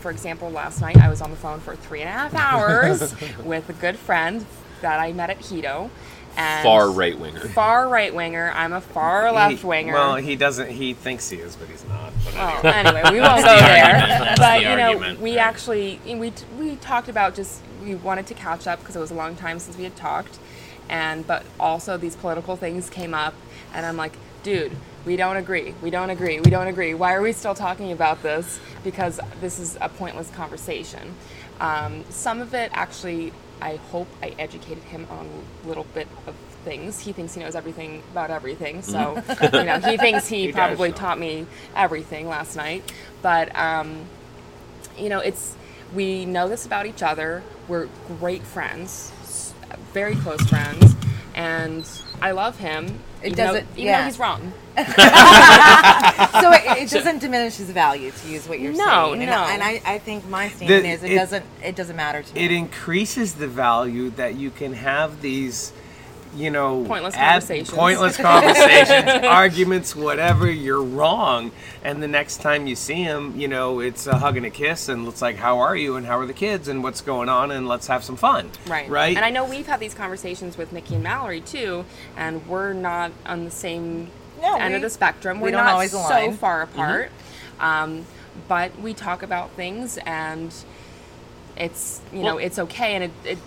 For 0.00 0.10
example, 0.10 0.50
last 0.50 0.80
night 0.80 0.96
I 0.96 1.08
was 1.08 1.20
on 1.20 1.30
the 1.30 1.36
phone 1.36 1.60
for 1.60 1.74
three 1.76 2.00
and 2.00 2.08
a 2.08 2.12
half 2.12 2.34
hours 2.34 3.14
with 3.44 3.68
a 3.68 3.72
good 3.72 3.96
friend 3.96 4.46
that 4.80 5.00
I 5.00 5.12
met 5.12 5.30
at 5.30 5.38
Hedo. 5.40 5.90
And 6.38 6.62
Far 6.62 6.90
right 6.90 7.18
winger. 7.18 7.40
Far 7.40 7.88
right 7.88 8.14
winger. 8.14 8.52
I'm 8.54 8.74
a 8.74 8.80
far 8.82 9.32
left 9.32 9.64
winger. 9.64 9.94
Well, 9.94 10.16
he 10.16 10.36
doesn't. 10.36 10.70
He 10.70 10.92
thinks 10.92 11.30
he 11.30 11.38
is, 11.38 11.56
but 11.56 11.66
he's 11.68 11.82
not. 11.88 12.12
But 12.26 12.34
Well, 12.34 12.66
anyway, 12.74 13.02
we 13.10 13.20
won't 13.22 13.42
go 13.42 13.54
the 13.56 13.62
there. 13.62 13.92
That's 13.94 14.38
But 14.38 14.58
the 14.58 14.70
you 14.70 14.76
know, 14.76 14.88
argument, 14.88 15.20
we 15.20 15.30
right. 15.36 15.38
actually 15.38 15.98
we 16.04 16.32
we 16.58 16.76
talked 16.76 17.08
about 17.08 17.34
just 17.34 17.62
we 17.82 17.94
wanted 17.94 18.26
to 18.26 18.34
catch 18.34 18.66
up 18.66 18.80
because 18.80 18.96
it 18.96 18.98
was 18.98 19.10
a 19.10 19.14
long 19.14 19.34
time 19.34 19.58
since 19.58 19.78
we 19.78 19.84
had 19.84 19.96
talked, 19.96 20.38
and 20.90 21.26
but 21.26 21.42
also 21.58 21.96
these 21.96 22.16
political 22.16 22.54
things 22.54 22.90
came 22.90 23.14
up, 23.14 23.32
and 23.72 23.86
I'm 23.86 23.96
like, 23.96 24.12
dude, 24.42 24.72
we 25.06 25.16
don't 25.16 25.36
agree, 25.38 25.74
we 25.82 25.88
don't 25.88 26.10
agree, 26.10 26.38
we 26.40 26.50
don't 26.50 26.66
agree. 26.66 26.92
Why 26.92 27.14
are 27.14 27.22
we 27.22 27.32
still 27.32 27.54
talking 27.54 27.92
about 27.92 28.22
this? 28.22 28.60
Because 28.84 29.20
this 29.40 29.58
is 29.58 29.78
a 29.80 29.88
pointless 29.88 30.28
conversation. 30.30 31.14
Um, 31.60 32.04
some 32.10 32.42
of 32.42 32.52
it 32.52 32.70
actually, 32.74 33.32
I 33.60 33.76
hope 33.76 34.08
I 34.22 34.34
educated 34.38 34.82
him 34.84 35.06
on 35.10 35.28
a 35.64 35.68
little 35.68 35.84
bit 35.94 36.08
of 36.26 36.34
things. 36.64 37.00
He 37.00 37.12
thinks 37.12 37.34
he 37.34 37.40
knows 37.40 37.54
everything 37.54 38.02
about 38.12 38.30
everything, 38.30 38.82
so 38.82 39.14
you 39.52 39.64
know 39.64 39.78
he 39.80 39.96
thinks 39.96 40.26
he, 40.28 40.42
He 40.46 40.52
probably 40.52 40.92
taught 40.92 41.18
me 41.18 41.46
everything 41.74 42.28
last 42.28 42.56
night. 42.56 42.90
But 43.22 43.54
um, 43.56 44.04
you 44.98 45.08
know, 45.08 45.20
it's 45.20 45.54
we 45.94 46.24
know 46.26 46.48
this 46.48 46.66
about 46.66 46.86
each 46.86 47.02
other. 47.02 47.42
We're 47.68 47.88
great 48.20 48.42
friends, 48.42 49.12
very 49.92 50.16
close 50.16 50.42
friends, 50.42 50.94
and 51.34 51.88
I 52.20 52.32
love 52.32 52.58
him. 52.58 53.00
It 53.22 53.32
even 53.32 53.36
doesn't- 53.36 53.66
even 53.72 53.84
yeah. 53.84 54.00
though 54.00 54.06
he's 54.06 54.18
wrong. 54.18 54.52
so 56.40 56.52
it, 56.52 56.82
it 56.82 56.90
doesn't 56.90 57.18
diminish 57.20 57.56
his 57.56 57.70
value 57.70 58.10
to 58.10 58.28
use 58.28 58.46
what 58.48 58.60
you're 58.60 58.72
No, 58.72 59.10
saying. 59.10 59.22
And, 59.22 59.30
no. 59.30 59.44
and 59.44 59.62
I, 59.62 59.80
I 59.84 59.98
think 59.98 60.28
my 60.28 60.48
statement 60.48 60.82
The- 60.82 60.88
is 60.90 61.02
it, 61.02 61.12
it- 61.12 61.16
doesn't 61.16 61.44
it 61.64 61.76
doesn't 61.76 61.96
matter 61.96 62.22
to 62.22 62.34
me. 62.34 62.40
it 62.44 62.50
increases 62.52 63.34
the 63.34 63.48
value 63.48 64.10
that 64.10 64.34
you 64.34 64.50
can 64.50 64.74
have 64.74 65.20
these, 65.22 65.72
you 66.36 66.50
know, 66.50 66.84
Pointless 66.84 67.14
ab- 67.14 67.40
conversations. 67.40 67.70
pointless 67.70 68.16
conversations, 68.18 69.10
arguments, 69.26 69.96
whatever. 69.96 70.50
You're 70.50 70.82
wrong, 70.82 71.52
and 71.82 72.02
the 72.02 72.08
next 72.08 72.42
time 72.42 72.66
you 72.66 72.76
see 72.76 73.02
him, 73.02 73.38
you 73.40 73.48
know, 73.48 73.80
it's 73.80 74.06
a 74.06 74.18
hug 74.18 74.36
and 74.36 74.44
a 74.44 74.50
kiss, 74.50 74.88
and 74.90 75.08
it's 75.08 75.22
like, 75.22 75.36
how 75.36 75.60
are 75.60 75.74
you, 75.74 75.96
and 75.96 76.04
how 76.04 76.18
are 76.18 76.26
the 76.26 76.34
kids, 76.34 76.68
and 76.68 76.82
what's 76.82 77.00
going 77.00 77.30
on, 77.30 77.50
and 77.50 77.66
let's 77.66 77.86
have 77.86 78.04
some 78.04 78.16
fun. 78.16 78.50
Right. 78.66 78.88
Right. 78.90 79.16
And 79.16 79.24
I 79.24 79.30
know 79.30 79.46
we've 79.46 79.66
had 79.66 79.80
these 79.80 79.94
conversations 79.94 80.58
with 80.58 80.72
Mickey 80.72 80.96
and 80.96 81.04
Mallory 81.04 81.40
too, 81.40 81.86
and 82.18 82.46
we're 82.46 82.74
not 82.74 83.12
on 83.24 83.44
the 83.46 83.50
same 83.50 84.10
No, 84.40 84.56
end 84.56 84.70
we- 84.70 84.76
of 84.76 84.82
the 84.82 84.90
spectrum. 84.90 85.38
we 85.40 85.44
We're 85.44 85.50
don't 85.52 85.64
not 85.64 85.72
always 85.74 85.92
so 85.92 85.98
align. 85.98 86.36
far 86.36 86.62
apart. 86.62 87.10
Um, 87.60 88.04
but 88.48 88.78
we 88.80 88.92
talk 88.94 89.22
about 89.22 89.50
things 89.52 89.98
and 90.04 90.52
it's 91.56 92.00
you 92.12 92.18
know, 92.20 92.36
Well- 92.36 92.38
it's 92.44 92.58
okay 92.58 92.94
and 92.94 93.04
it, 93.04 93.10
it 93.24 93.38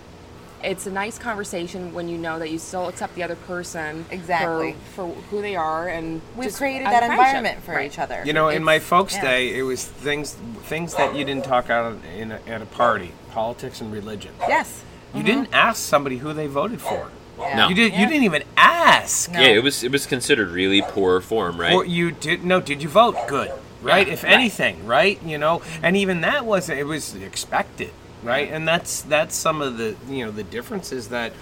it's 0.62 0.86
a 0.86 0.90
nice 0.90 1.18
conversation 1.18 1.94
when 1.94 2.06
you 2.10 2.18
know 2.18 2.38
that 2.38 2.50
you 2.50 2.58
still 2.58 2.86
accept 2.88 3.14
the 3.14 3.22
other 3.22 3.34
person 3.34 4.04
Exactly. 4.10 4.76
for, 4.94 5.08
for 5.08 5.14
who 5.30 5.40
they 5.40 5.56
are 5.56 5.88
and 5.88 6.20
We've 6.36 6.52
created 6.52 6.86
that 6.86 7.02
environment 7.02 7.62
for 7.62 7.76
Right. 7.76 7.86
each 7.90 7.98
other. 7.98 8.22
You 8.26 8.34
know, 8.34 8.50
in 8.50 8.62
my 8.62 8.78
folks' 8.78 9.14
yeah. 9.14 9.22
day, 9.22 9.58
it 9.58 9.62
was 9.62 9.86
things 9.86 10.34
things 10.64 10.94
that 10.96 11.16
you 11.16 11.24
didn't 11.24 11.44
talk 11.46 11.70
out 11.70 11.96
in 12.14 12.32
a, 12.32 12.40
at 12.46 12.60
a 12.60 12.66
party, 12.66 13.12
politics 13.30 13.80
and 13.80 13.90
religion. 13.90 14.34
Yes. 14.40 14.82
You 15.14 15.22
didn't 15.22 15.48
ask 15.54 15.78
somebody 15.82 16.18
who 16.18 16.34
they 16.34 16.46
voted 16.46 16.82
for. 16.82 17.08
Yeah. 17.40 17.56
No. 17.56 17.68
You 17.68 17.74
did. 17.74 17.92
Yeah. 17.92 18.00
You 18.00 18.06
didn't 18.06 18.24
even 18.24 18.44
ask. 18.56 19.30
No. 19.30 19.40
Yeah, 19.40 19.48
it 19.48 19.62
was 19.62 19.82
it 19.82 19.92
was 19.92 20.06
considered 20.06 20.48
really 20.50 20.82
poor 20.82 21.20
form, 21.20 21.60
right? 21.60 21.72
Or 21.72 21.84
you 21.84 22.10
did 22.10 22.44
no? 22.44 22.60
Did 22.60 22.82
you 22.82 22.88
vote? 22.88 23.16
Good, 23.28 23.52
right? 23.82 24.06
Yeah, 24.06 24.12
if 24.12 24.22
right. 24.22 24.32
anything, 24.32 24.86
right? 24.86 25.22
You 25.22 25.38
know, 25.38 25.62
and 25.82 25.96
even 25.96 26.20
that 26.22 26.44
wasn't. 26.44 26.78
It 26.78 26.84
was 26.84 27.14
expected, 27.14 27.92
right? 28.22 28.50
And 28.50 28.66
that's 28.66 29.02
that's 29.02 29.34
some 29.34 29.62
of 29.62 29.78
the 29.78 29.96
you 30.08 30.24
know 30.24 30.30
the 30.30 30.44
differences 30.44 31.08
that. 31.08 31.32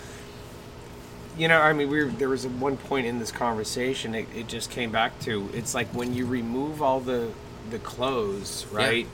You 1.37 1.47
know, 1.47 1.61
I 1.61 1.73
mean, 1.73 1.89
we 1.89 2.03
were, 2.03 2.11
there 2.11 2.29
was 2.29 2.49
one 2.49 2.77
point 2.77 3.07
in 3.07 3.21
this 3.21 3.31
conversation. 3.31 4.13
It, 4.13 4.27
it 4.35 4.49
just 4.49 4.73
came 4.73 4.91
back 4.91 5.21
to 5.21 5.49
it's 5.55 5.73
like 5.73 5.87
when 5.95 6.13
you 6.13 6.27
remove 6.27 6.83
all 6.83 6.99
the 6.99 7.31
the 7.71 7.79
clothes, 7.79 8.67
right? 8.73 9.07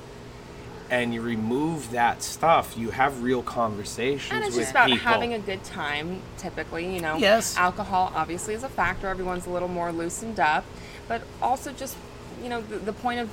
And 0.91 1.15
you 1.15 1.23
remove 1.23 1.91
that 1.93 2.23
stuff, 2.23 2.77
you 2.77 2.91
have 2.91 3.23
real 3.23 3.43
conversations 3.43 4.31
And 4.33 4.45
it's 4.45 4.55
with 4.55 4.65
just 4.65 4.71
about 4.73 4.89
people. 4.91 5.01
having 5.11 5.33
a 5.33 5.39
good 5.39 5.65
time, 5.65 6.21
typically, 6.37 6.95
you 6.95 7.01
know. 7.01 7.17
Yes. 7.17 7.57
Alcohol 7.57 8.13
obviously 8.15 8.55
is 8.55 8.63
a 8.63 8.69
factor. 8.69 9.09
Everyone's 9.09 9.47
a 9.47 9.51
little 9.51 9.69
more 9.69 9.91
loosened 9.93 10.39
up. 10.39 10.65
But 11.09 11.23
also 11.41 11.73
just, 11.73 11.97
you 12.43 12.49
know, 12.49 12.61
the, 12.61 12.77
the 12.79 12.93
point 12.93 13.21
of 13.21 13.31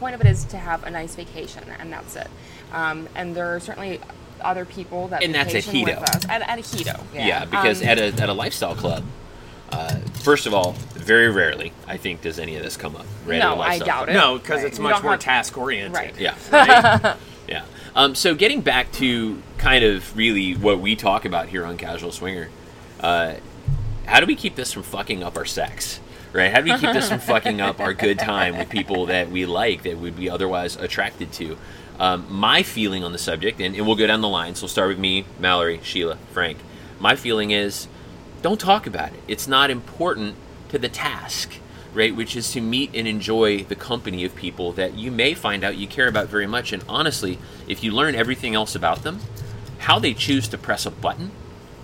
point 0.00 0.14
of 0.14 0.20
it 0.20 0.26
is 0.26 0.44
to 0.46 0.56
have 0.56 0.84
a 0.84 0.90
nice 0.90 1.14
vacation 1.14 1.62
and 1.78 1.92
that's 1.92 2.16
it. 2.16 2.28
Um, 2.72 3.08
and 3.14 3.34
there 3.34 3.54
are 3.54 3.60
certainly 3.60 4.00
other 4.40 4.64
people 4.64 5.08
that 5.08 5.22
And 5.22 5.34
that's 5.34 5.54
at 5.54 5.64
vacation 5.64 5.86
Hedo. 5.96 6.02
us. 6.02 6.24
At, 6.28 6.42
at 6.42 6.58
a 6.58 6.62
Hedo. 6.62 7.00
Yeah, 7.14 7.44
because 7.46 7.80
Um, 7.82 7.88
at 7.88 7.98
a 7.98 8.06
at 8.22 8.28
a 8.28 8.32
lifestyle 8.32 8.74
club, 8.74 9.04
uh, 9.70 9.96
first 10.22 10.46
of 10.46 10.54
all, 10.54 10.72
very 10.94 11.28
rarely, 11.30 11.72
I 11.86 11.96
think, 11.96 12.22
does 12.22 12.38
any 12.38 12.56
of 12.56 12.62
this 12.62 12.76
come 12.76 12.96
up. 12.96 13.06
Right? 13.26 13.38
No, 13.38 13.54
in 13.54 13.58
a 13.58 13.62
I 13.62 13.78
doubt 13.78 14.06
thing. 14.06 14.14
it. 14.16 14.18
No, 14.18 14.38
because 14.38 14.58
Right. 14.62 14.66
it's 14.66 14.78
much 14.78 15.02
more 15.02 15.12
have- 15.12 15.20
task 15.20 15.56
oriented. 15.58 15.94
Right. 15.94 16.14
Yeah. 16.18 16.34
Right? 16.52 17.16
yeah. 17.48 17.64
Um, 17.96 18.14
so 18.14 18.34
getting 18.34 18.60
back 18.60 18.90
to 18.92 19.40
kind 19.58 19.84
of 19.84 20.16
really 20.16 20.54
what 20.54 20.80
we 20.80 20.96
talk 20.96 21.24
about 21.24 21.48
here 21.48 21.64
on 21.64 21.76
Casual 21.76 22.10
Swinger, 22.12 22.48
uh, 23.00 23.34
how 24.06 24.20
do 24.20 24.26
we 24.26 24.34
keep 24.36 24.56
this 24.56 24.72
from 24.72 24.82
fucking 24.82 25.22
up 25.22 25.36
our 25.36 25.44
sex? 25.44 26.00
Right? 26.32 26.52
How 26.52 26.60
do 26.60 26.72
we 26.72 26.78
keep 26.78 26.92
this 26.92 27.08
from 27.08 27.20
fucking 27.20 27.60
up 27.60 27.78
our 27.78 27.94
good 27.94 28.18
time 28.18 28.58
with 28.58 28.68
people 28.68 29.06
that 29.06 29.30
we 29.30 29.46
like 29.46 29.84
that 29.84 29.98
would 29.98 30.16
be 30.16 30.28
otherwise 30.28 30.74
attracted 30.76 31.32
to? 31.34 31.56
Um, 32.00 32.26
my 32.28 32.64
feeling 32.64 33.04
on 33.04 33.12
the 33.12 33.18
subject, 33.18 33.60
and, 33.60 33.76
and 33.76 33.86
we'll 33.86 33.94
go 33.94 34.08
down 34.08 34.20
the 34.20 34.28
line. 34.28 34.56
So 34.56 34.62
we'll 34.64 34.68
start 34.70 34.88
with 34.88 34.98
me, 34.98 35.24
Mallory, 35.38 35.78
Sheila, 35.84 36.16
Frank. 36.32 36.58
My 36.98 37.14
feeling 37.14 37.52
is 37.52 37.86
don't 38.44 38.60
talk 38.60 38.86
about 38.86 39.14
it. 39.14 39.20
It's 39.26 39.48
not 39.48 39.70
important 39.70 40.34
to 40.68 40.78
the 40.78 40.90
task, 40.90 41.54
right? 41.94 42.14
Which 42.14 42.36
is 42.36 42.52
to 42.52 42.60
meet 42.60 42.90
and 42.92 43.08
enjoy 43.08 43.64
the 43.64 43.74
company 43.74 44.22
of 44.22 44.36
people 44.36 44.72
that 44.72 44.92
you 44.92 45.10
may 45.10 45.32
find 45.32 45.64
out 45.64 45.78
you 45.78 45.86
care 45.86 46.08
about 46.08 46.28
very 46.28 46.46
much. 46.46 46.70
And 46.70 46.84
honestly, 46.86 47.38
if 47.66 47.82
you 47.82 47.90
learn 47.90 48.14
everything 48.14 48.54
else 48.54 48.74
about 48.74 49.02
them, 49.02 49.20
how 49.78 49.98
they 49.98 50.12
choose 50.12 50.46
to 50.48 50.58
press 50.58 50.84
a 50.84 50.90
button 50.90 51.30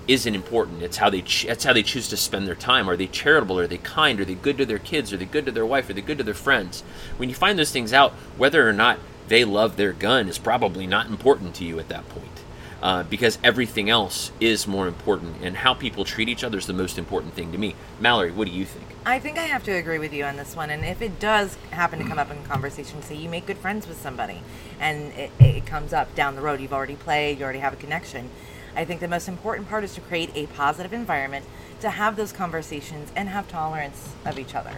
isn't 0.06 0.34
important. 0.34 0.82
It's 0.82 0.98
how 0.98 1.08
they 1.08 1.22
ch- 1.22 1.46
it's 1.46 1.64
how 1.64 1.72
they 1.72 1.82
choose 1.82 2.10
to 2.10 2.16
spend 2.18 2.46
their 2.46 2.54
time. 2.54 2.90
Are 2.90 2.96
they 2.96 3.06
charitable? 3.06 3.58
Are 3.58 3.66
they 3.66 3.78
kind? 3.78 4.20
Are 4.20 4.26
they 4.26 4.34
good 4.34 4.58
to 4.58 4.66
their 4.66 4.78
kids? 4.78 5.14
Are 5.14 5.16
they 5.16 5.24
good 5.24 5.46
to 5.46 5.52
their 5.52 5.64
wife? 5.64 5.88
Are 5.88 5.94
they 5.94 6.02
good 6.02 6.18
to 6.18 6.24
their 6.24 6.34
friends? 6.34 6.82
When 7.16 7.30
you 7.30 7.34
find 7.34 7.58
those 7.58 7.72
things 7.72 7.94
out, 7.94 8.12
whether 8.36 8.68
or 8.68 8.74
not 8.74 8.98
they 9.28 9.46
love 9.46 9.76
their 9.76 9.94
gun 9.94 10.28
is 10.28 10.36
probably 10.36 10.86
not 10.86 11.06
important 11.06 11.54
to 11.54 11.64
you 11.64 11.78
at 11.78 11.88
that 11.88 12.06
point. 12.10 12.39
Uh, 12.82 13.02
because 13.02 13.38
everything 13.44 13.90
else 13.90 14.32
is 14.40 14.66
more 14.66 14.88
important, 14.88 15.36
and 15.42 15.54
how 15.54 15.74
people 15.74 16.02
treat 16.02 16.30
each 16.30 16.42
other 16.42 16.56
is 16.56 16.64
the 16.64 16.72
most 16.72 16.96
important 16.96 17.34
thing 17.34 17.52
to 17.52 17.58
me. 17.58 17.74
Mallory, 18.00 18.30
what 18.30 18.46
do 18.46 18.54
you 18.54 18.64
think? 18.64 18.86
I 19.04 19.18
think 19.18 19.38
I 19.38 19.44
have 19.44 19.64
to 19.64 19.72
agree 19.72 19.98
with 19.98 20.12
you 20.12 20.24
on 20.24 20.36
this 20.36 20.56
one. 20.56 20.70
And 20.70 20.84
if 20.84 21.02
it 21.02 21.18
does 21.20 21.56
happen 21.72 21.98
to 21.98 22.04
come 22.06 22.18
up 22.18 22.30
in 22.30 22.42
conversation, 22.44 23.02
say 23.02 23.16
you 23.16 23.28
make 23.28 23.46
good 23.46 23.58
friends 23.58 23.86
with 23.86 24.00
somebody 24.00 24.42
and 24.78 25.12
it, 25.12 25.30
it 25.38 25.66
comes 25.66 25.92
up 25.92 26.14
down 26.14 26.36
the 26.36 26.42
road, 26.42 26.60
you've 26.60 26.72
already 26.72 26.96
played, 26.96 27.38
you 27.38 27.44
already 27.44 27.58
have 27.58 27.72
a 27.72 27.76
connection. 27.76 28.30
I 28.76 28.84
think 28.84 29.00
the 29.00 29.08
most 29.08 29.26
important 29.28 29.68
part 29.68 29.84
is 29.84 29.94
to 29.94 30.00
create 30.00 30.30
a 30.34 30.46
positive 30.48 30.92
environment 30.92 31.44
to 31.80 31.90
have 31.90 32.16
those 32.16 32.32
conversations 32.32 33.10
and 33.16 33.28
have 33.28 33.48
tolerance 33.48 34.10
of 34.24 34.38
each 34.38 34.54
other. 34.54 34.72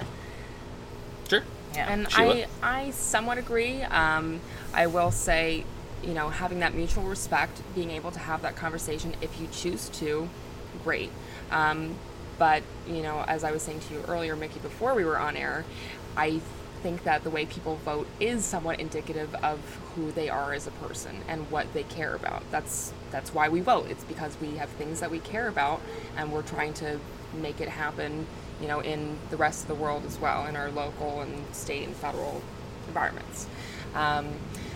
Sure. 1.28 1.42
Yeah. 1.74 1.92
And 1.92 2.10
Sheila? 2.10 2.46
I, 2.62 2.86
I 2.86 2.90
somewhat 2.90 3.38
agree. 3.38 3.82
Um, 3.82 4.40
I 4.72 4.86
will 4.86 5.10
say, 5.10 5.64
you 6.02 6.14
know, 6.14 6.28
having 6.28 6.60
that 6.60 6.74
mutual 6.74 7.04
respect, 7.04 7.60
being 7.74 7.90
able 7.90 8.10
to 8.10 8.18
have 8.18 8.42
that 8.42 8.56
conversation 8.56 9.14
if 9.20 9.40
you 9.40 9.48
choose 9.52 9.88
to, 9.90 10.28
great. 10.84 11.10
Um, 11.50 11.94
but, 12.38 12.62
you 12.88 13.02
know, 13.02 13.24
as 13.28 13.44
I 13.44 13.52
was 13.52 13.62
saying 13.62 13.80
to 13.80 13.94
you 13.94 14.02
earlier, 14.08 14.34
Mickey, 14.36 14.60
before 14.60 14.94
we 14.94 15.04
were 15.04 15.18
on 15.18 15.36
air, 15.36 15.64
I 16.16 16.40
think 16.82 17.04
that 17.04 17.22
the 17.22 17.30
way 17.30 17.46
people 17.46 17.76
vote 17.84 18.08
is 18.18 18.44
somewhat 18.44 18.80
indicative 18.80 19.34
of 19.36 19.60
who 19.94 20.10
they 20.12 20.28
are 20.28 20.52
as 20.52 20.66
a 20.66 20.72
person 20.72 21.16
and 21.28 21.48
what 21.50 21.72
they 21.74 21.84
care 21.84 22.14
about. 22.14 22.42
That's 22.50 22.92
that's 23.12 23.32
why 23.32 23.48
we 23.48 23.60
vote. 23.60 23.86
It's 23.88 24.04
because 24.04 24.36
we 24.40 24.56
have 24.56 24.68
things 24.70 25.00
that 25.00 25.10
we 25.10 25.20
care 25.20 25.46
about 25.46 25.80
and 26.16 26.32
we're 26.32 26.42
trying 26.42 26.74
to 26.74 26.98
make 27.40 27.60
it 27.60 27.68
happen, 27.68 28.26
you 28.60 28.66
know, 28.66 28.80
in 28.80 29.16
the 29.30 29.36
rest 29.36 29.62
of 29.62 29.68
the 29.68 29.74
world 29.74 30.04
as 30.06 30.18
well, 30.18 30.46
in 30.46 30.56
our 30.56 30.70
local 30.70 31.20
and 31.20 31.54
state 31.54 31.86
and 31.86 31.94
federal 31.94 32.42
environments. 32.88 33.46
Um, 33.94 34.28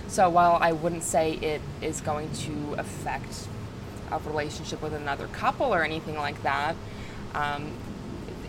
so 0.09 0.29
while 0.31 0.59
I 0.61 0.73
wouldn't 0.73 1.03
say 1.03 1.33
it 1.35 1.61
is 1.83 2.01
going 2.01 2.31
to 2.33 2.75
affect 2.79 3.49
a 4.11 4.19
relationship 4.21 4.83
with 4.83 4.93
another 4.95 5.27
couple 5.29 5.75
or 5.75 5.83
anything 5.85 6.17
like 6.17 6.43
that, 6.43 6.77
um, 7.35 7.71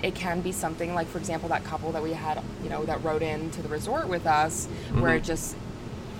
it 0.04 0.14
can 0.14 0.42
be 0.42 0.52
something 0.52 0.94
like, 0.94 1.08
for 1.08 1.18
example, 1.18 1.50
that 1.50 1.64
couple 1.64 1.92
that 1.94 2.04
we 2.04 2.14
had, 2.14 2.42
you 2.64 2.70
know, 2.70 2.86
that 2.86 3.04
rode 3.04 3.24
in 3.24 3.50
to 3.52 3.62
the 3.64 3.70
resort 3.70 4.08
with 4.08 4.28
us, 4.28 4.68
where 4.94 5.16
it 5.16 5.24
just 5.24 5.56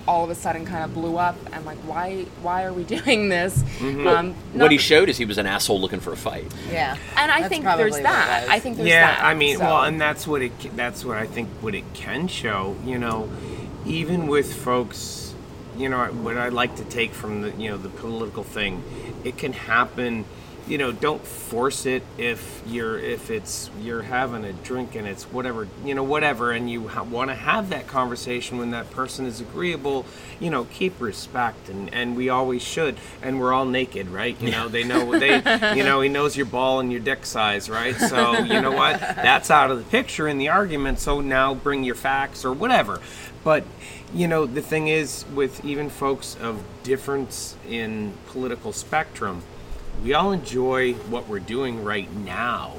all 0.08 0.24
of 0.24 0.30
a 0.30 0.34
sudden 0.34 0.64
kind 0.64 0.82
of 0.84 0.94
blew 0.94 1.18
up 1.18 1.36
and 1.52 1.64
like, 1.66 1.76
why, 1.78 2.22
why 2.42 2.64
are 2.64 2.72
we 2.72 2.82
doing 2.96 3.28
this? 3.28 3.62
Um, 3.80 4.34
what 4.54 4.72
he 4.72 4.78
showed 4.78 5.08
is 5.08 5.18
he 5.18 5.24
was 5.26 5.38
an 5.38 5.46
asshole 5.46 5.80
looking 5.80 6.00
for 6.00 6.12
a 6.12 6.16
fight. 6.16 6.46
yeah. 6.72 6.96
and 7.16 7.30
I 7.30 7.40
That's 7.42 7.50
think 7.50 7.64
there's 7.64 7.98
that. 8.00 8.46
I 8.48 8.58
think 8.58 8.78
there's 8.78 8.88
yeah, 8.88 9.14
that. 9.14 9.24
I 9.24 9.34
mean, 9.34 9.58
So- 9.58 9.64
well, 9.64 9.82
and 9.84 10.00
that's 10.00 10.26
what 10.26 10.42
it. 10.42 10.52
That's 10.76 11.04
what 11.04 11.16
I 11.18 11.26
think. 11.26 11.48
What 11.60 11.74
it 11.74 11.84
can 11.94 12.26
show, 12.26 12.74
you 12.84 12.98
know, 12.98 13.28
even 13.86 14.26
with 14.26 14.52
folks, 14.52 15.17
you 15.78 15.88
know, 15.88 16.06
what 16.06 16.36
I 16.36 16.48
like 16.48 16.76
to 16.76 16.84
take 16.84 17.12
from 17.12 17.42
the, 17.42 17.50
you 17.52 17.70
know, 17.70 17.76
the 17.76 17.88
political 17.88 18.42
thing, 18.42 18.82
it 19.24 19.38
can 19.38 19.52
happen. 19.52 20.24
You 20.66 20.76
know, 20.76 20.92
don't 20.92 21.24
force 21.26 21.86
it 21.86 22.02
if 22.18 22.60
you're 22.66 22.98
if 22.98 23.30
it's 23.30 23.70
you're 23.80 24.02
having 24.02 24.44
a 24.44 24.52
drink 24.52 24.94
and 24.96 25.08
it's 25.08 25.24
whatever 25.24 25.66
you 25.82 25.94
know 25.94 26.02
whatever, 26.02 26.52
and 26.52 26.68
you 26.70 26.88
ha- 26.88 27.04
want 27.04 27.30
to 27.30 27.34
have 27.34 27.70
that 27.70 27.86
conversation 27.86 28.58
when 28.58 28.70
that 28.72 28.90
person 28.90 29.24
is 29.24 29.40
agreeable. 29.40 30.04
You 30.38 30.50
know, 30.50 30.64
keep 30.64 31.00
respect, 31.00 31.70
and 31.70 31.90
and 31.94 32.16
we 32.16 32.28
always 32.28 32.60
should. 32.60 32.98
And 33.22 33.40
we're 33.40 33.54
all 33.54 33.64
naked, 33.64 34.08
right? 34.08 34.38
You 34.42 34.50
know, 34.50 34.68
they 34.68 34.84
know 34.84 35.18
they, 35.18 35.36
you 35.74 35.84
know, 35.84 36.02
he 36.02 36.10
knows 36.10 36.36
your 36.36 36.44
ball 36.44 36.80
and 36.80 36.92
your 36.92 37.00
dick 37.00 37.24
size, 37.24 37.70
right? 37.70 37.96
So 37.96 38.36
you 38.36 38.60
know 38.60 38.72
what? 38.72 39.00
That's 39.00 39.50
out 39.50 39.70
of 39.70 39.78
the 39.78 39.84
picture 39.84 40.28
in 40.28 40.36
the 40.36 40.50
argument. 40.50 41.00
So 41.00 41.22
now 41.22 41.54
bring 41.54 41.82
your 41.82 41.94
facts 41.94 42.44
or 42.44 42.52
whatever. 42.52 43.00
But 43.44 43.64
you 44.14 44.26
know, 44.28 44.46
the 44.46 44.62
thing 44.62 44.88
is, 44.88 45.24
with 45.34 45.64
even 45.64 45.90
folks 45.90 46.36
of 46.40 46.62
difference 46.82 47.56
in 47.68 48.14
political 48.28 48.72
spectrum, 48.72 49.42
we 50.02 50.14
all 50.14 50.32
enjoy 50.32 50.92
what 50.94 51.28
we're 51.28 51.38
doing 51.40 51.82
right 51.84 52.10
now, 52.14 52.72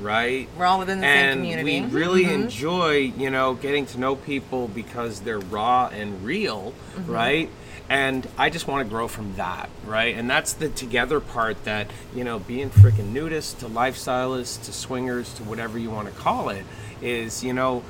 right? 0.00 0.48
We're 0.56 0.64
all 0.64 0.78
within 0.78 1.00
the 1.00 1.06
same 1.06 1.16
and 1.28 1.40
community. 1.40 1.80
we 1.82 1.86
really 1.88 2.24
enjoy, 2.24 3.12
you 3.16 3.30
know, 3.30 3.54
getting 3.54 3.86
to 3.86 4.00
know 4.00 4.16
people 4.16 4.66
because 4.68 5.20
they're 5.20 5.38
raw 5.38 5.88
and 5.92 6.24
real, 6.24 6.72
Mm-hmm. 6.96 7.12
right? 7.12 7.50
And 7.90 8.26
I 8.36 8.50
just 8.50 8.66
want 8.66 8.86
to 8.86 8.90
grow 8.90 9.08
from 9.08 9.36
that, 9.36 9.70
right? 9.86 10.14
And 10.14 10.28
that's 10.28 10.52
the 10.54 10.68
together 10.68 11.20
part 11.20 11.64
that, 11.64 11.90
you 12.14 12.22
know, 12.24 12.38
being 12.38 12.68
freaking 12.70 13.12
nudists 13.14 13.58
to 13.60 13.66
lifestylists 13.66 14.64
to 14.66 14.72
swingers 14.72 15.32
to 15.34 15.42
whatever 15.44 15.78
you 15.78 15.90
want 15.90 16.08
to 16.08 16.14
call 16.14 16.50
it 16.50 16.64
is, 17.00 17.42
you 17.42 17.52
know, 17.54 17.82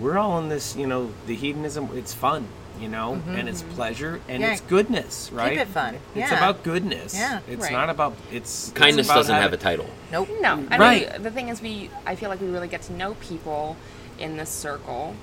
we're 0.00 0.18
all 0.18 0.38
in 0.38 0.48
this, 0.48 0.76
you 0.76 0.86
know, 0.86 1.10
the 1.26 1.34
hedonism, 1.34 1.88
it's 1.94 2.12
fun, 2.14 2.46
you 2.80 2.88
know, 2.88 3.20
and 3.28 3.48
it's 3.48 3.62
pleasure 3.62 4.20
and 4.28 4.34
Mm-hmm. 4.36 4.42
Yeah. 4.42 4.52
it's 4.52 4.60
goodness, 4.62 5.30
right? 5.32 5.52
Keep 5.52 5.60
it 5.60 5.68
fun. 5.68 5.96
Yeah. 6.14 6.22
It's 6.24 6.32
about 6.32 6.62
goodness. 6.62 7.14
Yeah. 7.14 7.40
It's 7.48 7.62
Right. 7.62 7.72
not 7.72 7.90
about, 7.90 8.14
it's. 8.30 8.68
it's 8.68 8.78
Kindness 8.78 9.06
about 9.06 9.16
doesn't 9.16 9.34
have 9.34 9.42
having- 9.44 9.58
a 9.58 9.62
title. 9.62 9.86
Nope. 10.12 10.28
No, 10.40 10.64
I 10.70 10.78
Right. 10.78 11.12
mean 11.12 11.22
the 11.22 11.30
thing 11.30 11.48
is, 11.48 11.60
we 11.60 11.90
I 12.06 12.14
feel 12.14 12.28
like 12.28 12.40
we 12.40 12.48
really 12.48 12.68
get 12.68 12.82
to 12.82 12.92
know 12.92 13.14
people 13.14 13.76
in 14.18 14.36
this 14.36 14.50
circle, 14.50 15.14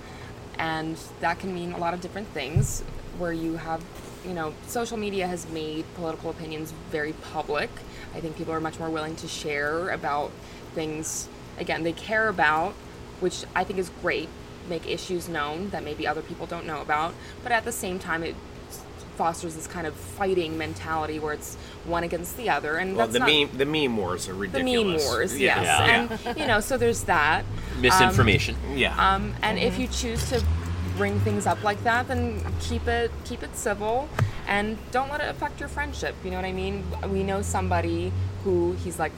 and 0.57 0.97
that 1.21 1.39
can 1.39 1.53
mean 1.53 1.71
a 1.73 1.77
lot 1.77 1.93
of 1.93 2.01
different 2.01 2.27
things. 2.33 2.83
Where 3.17 3.33
you 3.33 3.57
have, 3.57 3.81
you 4.27 4.33
know, 4.33 4.53
social 4.67 4.97
media 4.97 5.25
has 5.27 5.47
made 5.49 5.85
political 5.95 6.29
opinions 6.29 6.71
very 6.91 7.13
public. 7.13 7.69
I 8.15 8.19
think 8.19 8.37
people 8.37 8.53
are 8.53 8.59
much 8.59 8.77
more 8.79 8.89
willing 8.91 9.15
to 9.17 9.27
share 9.27 9.89
about 9.89 10.31
things 10.75 11.27
again 11.59 11.81
they 11.83 11.93
care 11.93 12.27
about, 12.27 12.73
which 13.19 13.43
I 13.55 13.63
think 13.63 13.79
is 13.79 13.89
great. 14.03 14.29
Make 14.69 14.87
issues 14.87 15.29
known 15.29 15.69
that 15.69 15.83
maybe 15.83 16.05
other 16.07 16.21
people 16.21 16.45
don't 16.45 16.65
know 16.65 16.81
about, 16.81 17.13
but 17.43 17.51
at 17.51 17.63
the 17.65 17.71
same 17.71 17.99
time 17.99 18.23
it 18.23 18.35
fosters 19.15 19.55
this 19.55 19.65
kind 19.65 19.87
of 19.87 19.95
fighting 19.95 20.57
mentality 20.59 21.17
where 21.19 21.33
it's 21.33 21.55
one 21.85 22.03
against 22.03 22.37
the 22.37 22.49
other 22.49 22.75
and 22.77 22.95
Well, 22.95 23.07
that's 23.07 23.13
the 23.13 23.19
not, 23.19 23.27
meme, 23.29 23.57
the 23.57 23.65
meme 23.65 23.97
wars 23.97 24.29
are 24.29 24.33
ridiculous. 24.35 24.53
the 24.53 24.59
ridiculous. 24.59 25.03
meme 25.03 25.11
wars, 25.11 25.39
yes. 25.39 25.63
Yeah. 25.63 26.17
And 26.27 26.37
you 26.37 26.45
know, 26.45 26.59
so 26.59 26.77
there's 26.77 27.03
that. 27.05 27.43
Misinformation. 27.79 28.55
Yeah. 28.75 28.93
Um, 29.15 29.33
and 29.41 29.57
if 29.57 29.79
you 29.79 29.87
choose 29.87 30.29
to 30.29 30.43
bring 30.97 31.19
things 31.21 31.47
up 31.47 31.63
like 31.63 31.83
that, 31.83 32.07
then 32.07 32.43
keep 32.59 32.87
it 32.87 33.11
keep 33.25 33.41
it 33.43 33.55
civil 33.55 34.07
and 34.47 34.77
don't 34.91 35.09
let 35.11 35.21
it 35.21 35.29
affect 35.29 35.59
your 35.59 35.69
friendship. 35.69 36.13
You 36.23 36.29
know 36.31 36.37
what 36.37 36.45
I 36.45 36.51
mean? 36.53 36.83
We 37.11 37.23
know 37.23 37.41
somebody 37.41 38.11
who 38.43 38.73
he's 38.83 38.99
like, 38.99 39.11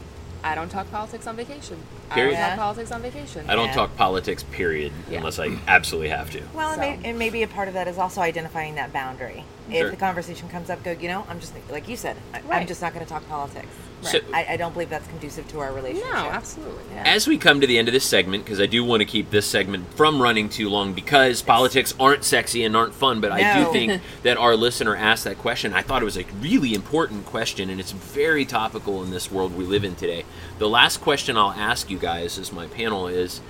I 0.44 0.56
don't 0.56 0.70
talk 0.70 0.90
politics 0.92 1.28
on 1.28 1.36
vacation. 1.36 1.78
Period. 1.78 2.12
I 2.12 2.14
Period. 2.16 2.32
don't 2.32 2.40
Yeah. 2.40 2.50
talk 2.50 2.58
politics 2.58 2.92
on 2.92 3.02
vacation. 3.02 3.50
I 3.50 3.56
don't 3.56 3.68
Yeah. 3.68 3.74
talk 3.74 3.96
politics, 3.98 4.44
period, 4.52 4.92
Yeah. 5.10 5.18
unless 5.18 5.40
I 5.40 5.50
absolutely 5.68 6.10
have 6.10 6.32
to. 6.32 6.42
Well, 6.54 6.76
So- 6.76 6.82
and, 6.82 7.02
may, 7.02 7.10
and 7.10 7.20
maybe 7.20 7.44
a 7.44 7.48
part 7.48 7.68
of 7.68 7.74
that 7.74 7.88
is 7.88 7.98
also 7.98 8.22
identifying 8.22 8.76
that 8.76 8.94
boundary. 8.94 9.44
Sure. 9.72 9.86
If 9.86 9.92
the 9.92 9.98
conversation 9.98 10.50
comes 10.50 10.70
up, 10.70 10.84
go, 10.84 10.92
you 10.92 11.08
know, 11.10 11.26
I'm 11.30 11.40
just, 11.40 11.54
like 11.70 11.88
you 11.88 11.96
said, 11.98 12.16
I, 12.34 12.42
I'm 12.52 12.68
just 12.68 12.82
not 12.82 12.94
going 12.94 13.06
to 13.06 13.10
talk 13.12 13.28
politics. 13.30 13.68
So- 14.02 14.20
I, 14.34 14.46
I 14.52 14.58
don't 14.58 14.72
believe 14.74 14.90
that's 14.90 15.08
conducive 15.08 15.48
to 15.50 15.60
our 15.60 15.72
relationship. 15.74 16.12
No, 16.12 16.30
absolutely. 16.30 16.84
Yeah. 16.94 17.04
As 17.06 17.28
we 17.28 17.38
come 17.38 17.60
to 17.62 17.68
the 17.68 17.78
end 17.78 17.88
of 17.88 17.94
this 17.94 18.06
segment, 18.06 18.46
because 18.46 18.60
I 18.62 18.66
do 18.66 18.84
want 18.84 19.02
to 19.02 19.06
keep 19.06 19.30
this 19.30 19.46
segment 19.46 19.94
from 19.96 20.22
running 20.22 20.50
too 20.50 20.70
long, 20.70 20.94
because 20.94 21.42
politics 21.42 21.94
aren't 22.00 22.24
sexy 22.24 22.64
and 22.64 22.76
aren't 22.76 22.94
fun, 22.94 23.20
but 23.22 23.32
I 23.32 23.64
do 23.64 23.72
think 23.72 24.02
that 24.24 24.38
our 24.38 24.56
listener 24.56 24.96
asked 24.96 25.24
that 25.26 25.38
question. 25.38 25.74
I 25.74 25.82
thought 25.82 26.02
it 26.02 26.06
was 26.06 26.18
a 26.18 26.26
really 26.42 26.74
important 26.74 27.26
question, 27.26 27.70
and 27.70 27.80
it's 27.80 27.92
very 27.92 28.46
topical 28.46 29.04
in 29.04 29.12
this 29.12 29.32
world 29.32 29.56
we 29.58 29.66
live 29.66 29.84
in 29.84 29.96
today. 29.96 30.24
The 30.60 30.70
last 30.70 30.98
question 31.02 31.38
I'll 31.38 31.52
ask 31.52 31.90
you 31.90 31.98
guys 32.00 32.38
as 32.38 32.52
my 32.52 32.68
panel 32.68 33.08
is 33.08 33.42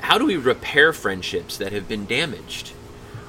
how 0.00 0.18
do 0.18 0.26
we 0.26 0.36
repair 0.36 0.92
friendships 0.92 1.56
that 1.58 1.72
have 1.72 1.88
been 1.88 2.06
damaged 2.06 2.72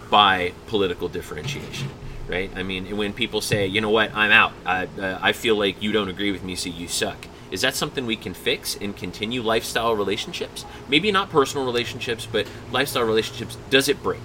by 0.09 0.53
political 0.67 1.07
differentiation? 1.09 1.89
Right? 2.27 2.51
I 2.55 2.63
mean, 2.63 2.97
when 2.97 3.13
people 3.13 3.39
say, 3.39 3.67
you 3.67 3.79
know 3.79 3.89
what, 3.89 4.13
I'm 4.13 4.31
out, 4.31 4.51
I, 4.65 4.87
uh, 4.99 5.19
I 5.21 5.31
feel 5.31 5.55
like 5.55 5.81
you 5.81 5.93
don't 5.93 6.09
agree 6.09 6.31
with 6.31 6.43
me, 6.43 6.55
so 6.55 6.69
you 6.69 6.87
suck. 6.87 7.27
is 7.51 7.61
that 7.61 7.75
something 7.75 8.05
we 8.05 8.15
can 8.15 8.33
fix 8.33 8.75
and 8.79 8.95
continue 8.95 9.41
lifestyle 9.41 9.95
relationships? 9.95 10.65
Maybe 10.89 11.11
not 11.11 11.29
personal 11.29 11.65
relationships, 11.65 12.27
but 12.29 12.47
lifestyle 12.71 13.03
relationships. 13.03 13.57
Does 13.69 13.87
it 13.87 14.03
break? 14.03 14.21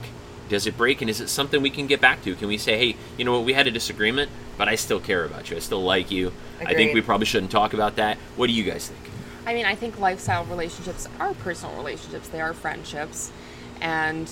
Does 0.49 0.67
it 0.67 0.77
break? 0.77 1.01
And 1.01 1.09
is 1.09 1.21
it 1.21 1.29
something 1.29 1.63
we 1.63 1.71
can 1.71 1.87
get 1.87 2.01
back 2.01 2.23
to? 2.25 2.35
Can 2.35 2.49
we 2.49 2.59
say, 2.59 2.77
hey, 2.77 2.97
you 3.17 3.25
know 3.25 3.33
what, 3.33 3.45
we 3.45 3.53
had 3.53 3.67
a 3.67 3.71
disagreement, 3.71 4.31
but 4.59 4.69
I 4.69 4.75
still 4.75 5.01
care 5.01 5.25
about 5.25 5.51
you. 5.51 5.57
I 5.57 5.61
still 5.61 5.83
like 5.83 6.11
you. 6.11 6.33
I 6.61 6.75
think 6.75 6.95
we 6.95 7.01
probably 7.01 7.27
shouldn't 7.27 7.51
talk 7.51 7.75
about 7.75 7.97
that. 7.97 8.19
What 8.37 8.49
do 8.49 8.53
you 8.53 8.65
guys 8.65 8.89
think? 8.89 9.01
I 9.47 9.55
mean, 9.55 9.67
I 9.67 9.75
think 9.75 9.99
lifestyle 9.99 10.45
relationships 10.45 11.09
are 11.19 11.35
personal 11.35 11.77
relationships. 11.77 12.29
They 12.29 12.41
are 12.41 12.55
friendships, 12.55 13.33
and 13.81 14.31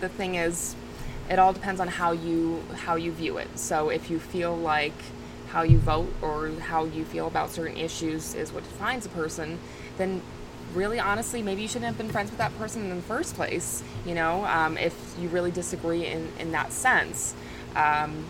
the 0.00 0.08
thing 0.08 0.36
is, 0.36 0.76
it 1.32 1.38
all 1.38 1.52
depends 1.54 1.80
on 1.80 1.88
how 1.88 2.12
you 2.12 2.62
how 2.84 2.94
you 2.94 3.10
view 3.10 3.38
it. 3.38 3.58
So 3.58 3.88
if 3.88 4.10
you 4.10 4.18
feel 4.18 4.54
like 4.54 4.92
how 5.48 5.62
you 5.62 5.78
vote 5.78 6.12
or 6.20 6.50
how 6.60 6.84
you 6.84 7.04
feel 7.06 7.26
about 7.26 7.50
certain 7.50 7.76
issues 7.76 8.34
is 8.34 8.52
what 8.52 8.64
defines 8.64 9.06
a 9.06 9.08
person, 9.08 9.58
then 9.96 10.20
really 10.74 10.98
honestly 11.00 11.42
maybe 11.42 11.62
you 11.62 11.68
shouldn't 11.68 11.86
have 11.86 11.98
been 11.98 12.10
friends 12.10 12.30
with 12.30 12.38
that 12.38 12.56
person 12.58 12.82
in 12.90 12.96
the 12.96 13.02
first 13.02 13.34
place 13.34 13.82
you 14.06 14.14
know 14.14 14.42
um, 14.46 14.78
if 14.78 14.94
you 15.20 15.28
really 15.28 15.50
disagree 15.50 16.06
in, 16.06 16.32
in 16.38 16.50
that 16.52 16.72
sense 16.72 17.34
um, 17.76 18.24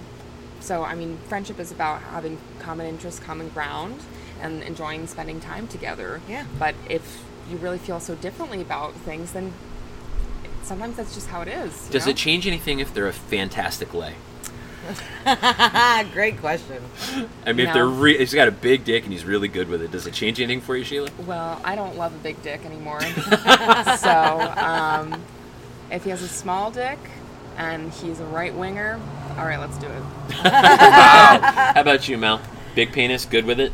so 0.58 0.82
i 0.82 0.92
mean 0.92 1.16
friendship 1.28 1.60
is 1.60 1.70
about 1.70 2.02
having 2.02 2.36
common 2.58 2.84
interests 2.86 3.20
common 3.20 3.48
ground 3.50 4.00
and 4.40 4.60
enjoying 4.64 5.06
spending 5.06 5.38
time 5.38 5.68
together 5.68 6.20
Yeah. 6.28 6.44
but 6.58 6.74
if 6.90 7.22
you 7.48 7.58
really 7.58 7.78
feel 7.78 8.00
so 8.00 8.16
differently 8.16 8.60
about 8.60 8.92
things 8.94 9.30
then 9.32 9.52
sometimes 10.62 10.96
that's 10.96 11.14
just 11.14 11.28
how 11.28 11.42
it 11.42 11.48
is 11.48 11.88
Does 11.88 12.06
know? 12.06 12.10
it 12.10 12.16
change 12.16 12.46
anything 12.46 12.80
if 12.80 12.92
they're 12.94 13.08
a 13.08 13.12
fantastic 13.12 13.92
lay? 13.94 14.14
Great 16.12 16.38
question. 16.38 16.82
I 17.46 17.52
mean, 17.52 17.68
if 17.68 17.74
they're 17.74 17.86
re- 17.86 18.18
he's 18.18 18.34
got 18.34 18.48
a 18.48 18.52
big 18.52 18.84
dick 18.84 19.04
and 19.04 19.12
he's 19.12 19.24
really 19.24 19.48
good 19.48 19.68
with 19.68 19.80
it, 19.80 19.92
does 19.92 20.06
it 20.06 20.14
change 20.14 20.40
anything 20.40 20.60
for 20.60 20.76
you, 20.76 20.84
Sheila? 20.84 21.08
Well, 21.24 21.60
I 21.64 21.76
don't 21.76 21.96
love 21.96 22.14
a 22.14 22.18
big 22.18 22.42
dick 22.42 22.64
anymore. 22.64 23.00
so, 23.98 24.54
um, 24.56 25.22
if 25.90 26.02
he 26.04 26.10
has 26.10 26.22
a 26.22 26.28
small 26.28 26.70
dick 26.70 26.98
and 27.56 27.92
he's 27.92 28.18
a 28.18 28.24
right 28.26 28.52
winger, 28.54 29.00
all 29.38 29.44
right, 29.44 29.60
let's 29.60 29.78
do 29.78 29.86
it. 29.86 30.02
How 30.42 31.80
about 31.80 32.08
you, 32.08 32.18
Mel? 32.18 32.40
Big 32.74 32.92
penis, 32.92 33.24
good 33.24 33.44
with 33.44 33.60
it? 33.60 33.72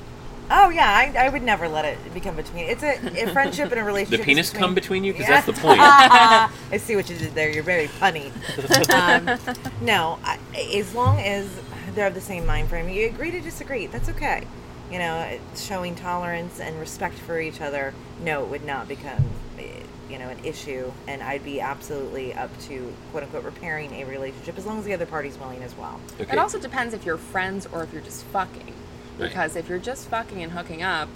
Oh 0.50 0.70
yeah, 0.70 0.88
I, 0.88 1.26
I 1.26 1.28
would 1.28 1.42
never 1.42 1.68
let 1.68 1.84
it 1.84 1.98
become 2.14 2.36
between. 2.36 2.64
It's 2.64 2.82
a, 2.82 2.94
a 3.24 3.26
friendship 3.32 3.70
and 3.70 3.80
a 3.80 3.84
relationship. 3.84 4.20
is 4.20 4.26
penis 4.26 4.50
come 4.50 4.74
between 4.74 5.04
you? 5.04 5.12
Because 5.12 5.28
Yeah. 5.28 5.40
that's 5.40 5.46
the 5.46 5.52
point. 5.66 5.80
I 5.82 6.76
see 6.78 6.96
what 6.96 7.08
you 7.10 7.16
did 7.18 7.34
there. 7.34 7.50
You're 7.50 7.62
very 7.62 7.86
funny. 7.86 8.32
um, 8.94 9.38
no, 9.82 10.18
I, 10.24 10.38
as 10.74 10.94
long 10.94 11.18
as 11.20 11.48
they're 11.94 12.06
of 12.06 12.14
the 12.14 12.20
same 12.20 12.46
mind 12.46 12.68
frame, 12.68 12.88
you 12.88 13.08
agree 13.08 13.30
to 13.30 13.40
disagree. 13.40 13.86
That's 13.86 14.08
okay. 14.08 14.44
You 14.90 14.98
know, 14.98 15.38
showing 15.54 15.94
tolerance 15.94 16.60
and 16.60 16.78
respect 16.80 17.18
for 17.18 17.38
each 17.38 17.60
other. 17.60 17.92
No, 18.22 18.42
it 18.44 18.48
would 18.48 18.64
not 18.64 18.88
become, 18.88 19.22
eh, 19.58 19.64
you 20.08 20.18
know, 20.18 20.30
an 20.30 20.42
issue, 20.44 20.90
and 21.06 21.22
I'd 21.22 21.44
be 21.44 21.60
absolutely 21.60 22.32
up 22.32 22.50
to 22.68 22.94
quote 23.10 23.24
unquote 23.24 23.44
repairing 23.44 23.92
a 23.92 24.04
relationship 24.04 24.56
as 24.56 24.64
long 24.64 24.78
as 24.78 24.86
the 24.86 24.94
other 24.94 25.04
party's 25.04 25.36
willing 25.36 25.62
as 25.62 25.76
well. 25.76 26.00
Okay. 26.18 26.32
It 26.32 26.38
also 26.38 26.58
depends 26.58 26.94
if 26.94 27.04
you're 27.04 27.18
friends 27.18 27.66
or 27.70 27.82
if 27.82 27.92
you're 27.92 28.00
just 28.02 28.24
fucking. 28.26 28.72
Right. 29.18 29.28
Because 29.28 29.56
if 29.56 29.68
you're 29.68 29.78
just 29.78 30.08
fucking 30.08 30.42
and 30.42 30.52
hooking 30.52 30.82
up, 30.82 31.08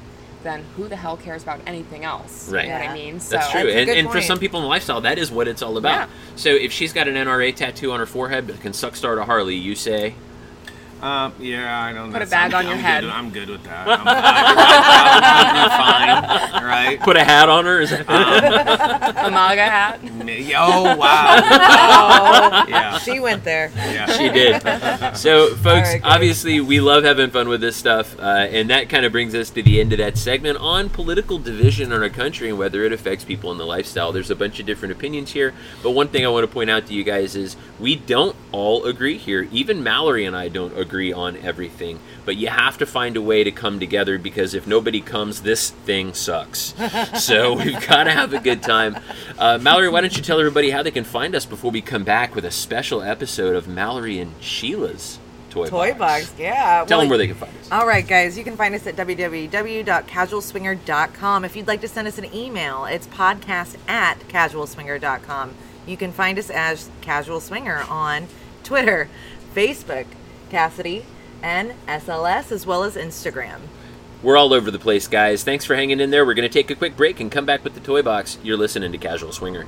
then 0.43 0.65
who 0.77 0.89
the 0.89 0.97
hell 0.97 1.17
cares 1.17 1.43
about 1.43 1.61
anything 1.67 2.05
else? 2.05 2.51
Right. 2.51 2.65
You 2.65 2.71
know 2.71 2.79
what 2.81 2.89
I 2.89 2.95
mean? 2.95 3.15
That's 3.19 3.51
true. 3.51 3.65
That's 3.65 3.91
And, 3.91 3.91
and 3.91 4.11
for 4.11 4.21
some 4.21 4.39
people 4.39 4.61
in 4.61 4.67
lifestyle, 4.67 5.01
that 5.03 5.19
is 5.19 5.31
what 5.31 5.47
it's 5.49 5.63
all 5.63 5.77
about. 5.77 6.09
Yeah. 6.09 6.15
So 6.37 6.51
if 6.51 6.73
she's 6.73 6.93
got 6.93 7.09
an 7.09 7.15
NRA 7.15 7.55
tattoo 7.55 7.93
on 7.93 8.01
her 8.01 8.07
forehead 8.07 8.47
but 8.47 8.61
can 8.61 8.73
suck 8.73 8.97
start 8.97 9.19
a 9.19 9.25
Harley, 9.25 9.55
you 9.55 9.75
say, 9.75 10.15
Um, 11.03 11.33
yeah, 11.41 11.85
I 11.85 11.93
don't. 11.93 12.13
Put 12.13 12.23
a 12.23 12.27
that's- 12.27 12.31
bag 12.31 12.55
I'm, 12.55 12.59
on 12.61 12.65
your 12.67 12.75
I'm 12.75 12.81
head. 12.81 13.01
Good, 13.03 13.11
I'm 13.11 13.31
good 13.31 13.49
with 13.51 13.65
that. 13.65 13.89
I'm, 13.89 14.07
I'm 14.07 16.23
probably 16.23 16.61
fine, 16.61 16.65
right? 16.65 17.01
put 17.01 17.17
a 17.17 17.25
hat 17.25 17.49
on 17.49 17.65
her? 17.65 17.81
Is 17.81 17.91
that 17.91 18.03
a 18.03 19.31
MAGA 19.31 19.65
hat. 19.65 19.99
Oh 20.57 20.97
wow! 20.97 22.65
yeah, 22.69 22.99
She 22.99 23.19
went 23.19 23.43
there. 23.43 23.73
yeah. 23.75 24.07
she 24.07 24.29
did. 24.31 24.63
So, 25.17 25.49
folks, 25.57 25.67
All 25.67 25.73
right, 25.75 26.03
guys. 26.03 26.05
obviously, 26.05 26.61
we 26.61 26.79
love 26.81 27.03
having 27.03 27.31
fun 27.31 27.49
with 27.49 27.61
this 27.61 27.75
stuff, 27.77 28.17
uh, 28.21 28.23
and 28.23 28.71
that 28.71 28.89
kind 28.89 29.05
of 29.05 29.11
brings 29.11 29.35
us 29.35 29.51
to 29.51 29.63
the 29.63 29.81
end 29.81 29.93
of 29.93 29.99
that 29.99 30.17
segment 30.17 30.59
on 30.59 30.89
political 30.89 31.39
division 31.39 31.91
in 31.91 32.01
our 32.01 32.09
country 32.11 32.49
and 32.49 32.59
whether 32.59 32.85
it 32.85 32.93
affects 32.93 33.25
people 33.25 33.51
in 33.51 33.59
the 33.59 33.67
lifestyle. 33.67 34.13
There's 34.13 34.31
a 34.31 34.37
bunch 34.37 34.61
of 34.61 34.67
different 34.67 34.93
opinions 34.93 35.33
here, 35.33 35.53
but 35.83 35.91
one 35.91 36.07
thing 36.09 36.25
I 36.25 36.29
want 36.29 36.45
to 36.45 36.49
point 36.53 36.71
out 36.71 36.87
to 36.87 36.95
you 36.95 37.03
guys 37.03 37.35
is 37.35 37.57
we 37.81 37.97
don't 37.97 38.37
all 38.53 38.85
agree 38.85 39.19
here. 39.19 39.49
Even 39.51 39.83
Mallory 39.83 40.25
and 40.27 40.37
I 40.37 40.47
don't 40.49 40.77
agree 40.79 40.92
on 41.13 41.37
everything, 41.39 41.99
but 42.25 42.37
you 42.37 42.49
have 42.49 42.77
to 42.79 42.87
find 42.87 43.17
a 43.17 43.23
way 43.23 43.45
to 43.45 43.51
come 43.51 43.81
together 43.81 44.19
because 44.19 44.53
if 44.53 44.67
nobody 44.67 45.01
comes, 45.01 45.41
this 45.43 45.71
thing 45.71 46.13
sucks. 46.13 46.75
so 47.23 47.55
we've 47.55 47.87
got 47.89 48.05
to 48.05 48.11
have 48.11 48.35
a 48.35 48.41
good 48.41 48.63
time. 48.63 48.97
Uh, 49.39 49.59
Mallory, 49.63 49.89
why 49.89 50.03
don't 50.03 50.15
you 50.17 50.23
tell 50.23 50.39
everybody 50.39 50.69
how 50.71 50.83
they 50.83 50.91
can 50.91 51.05
find 51.05 51.35
us 51.35 51.47
before 51.47 51.71
we 51.71 51.81
come 51.81 52.05
back 52.05 52.35
with 52.35 52.45
a 52.45 52.51
special 52.51 53.01
episode 53.03 53.57
of 53.57 53.67
Mallory 53.69 54.19
and 54.19 54.35
Sheila's 54.41 55.19
Toy, 55.51 55.69
Toy 55.69 55.93
box, 55.95 56.33
yeah. 56.39 56.85
Tell 56.87 56.97
Well, 56.97 57.01
them 57.01 57.09
where 57.11 57.19
they 57.19 57.27
can 57.27 57.37
find 57.37 57.53
us. 57.59 57.71
All 57.71 57.87
right, 57.87 58.07
guys, 58.07 58.39
you 58.39 58.45
can 58.45 58.57
find 58.57 58.75
us 58.75 58.87
at 58.87 58.97
www.casualswinger.com. 58.97 61.45
If 61.45 61.57
you'd 61.57 61.67
like 61.69 61.81
to 61.83 61.89
send 61.89 62.09
us 62.09 62.17
an 62.19 62.35
email, 62.35 62.85
it's 62.87 63.07
podcast 63.07 63.77
at 63.89 64.19
casualswinger.com. 64.29 65.55
You 65.87 65.97
can 65.97 66.13
find 66.13 66.39
us 66.39 66.49
as 66.49 66.89
Casual 67.01 67.41
Swinger 67.41 67.85
on 67.89 68.29
Twitter, 68.65 69.09
Facebook, 69.55 70.07
Kasidie, 70.53 71.05
and 71.43 71.73
SLS, 71.89 72.53
as 72.53 72.67
well 72.67 72.85
as 72.85 72.95
Instagram. 72.95 73.61
We're 74.23 74.37
all 74.37 74.53
over 74.53 74.71
the 74.71 74.79
place, 74.79 75.09
guys. 75.09 75.43
Thanks 75.43 75.65
for 75.65 75.75
hanging 75.75 75.99
in 75.99 76.11
there. 76.11 76.25
We're 76.25 76.35
going 76.35 76.49
to 76.49 76.53
take 76.53 76.71
a 76.71 76.77
quick 76.77 76.97
break 76.97 77.19
and 77.19 77.33
come 77.33 77.45
back 77.45 77.65
with 77.65 77.75
the 77.75 77.81
toy 77.81 78.03
box. 78.03 78.39
You're 78.45 78.57
listening 78.57 78.93
to 78.93 78.99
Casual 78.99 79.33
Swinger. 79.33 79.67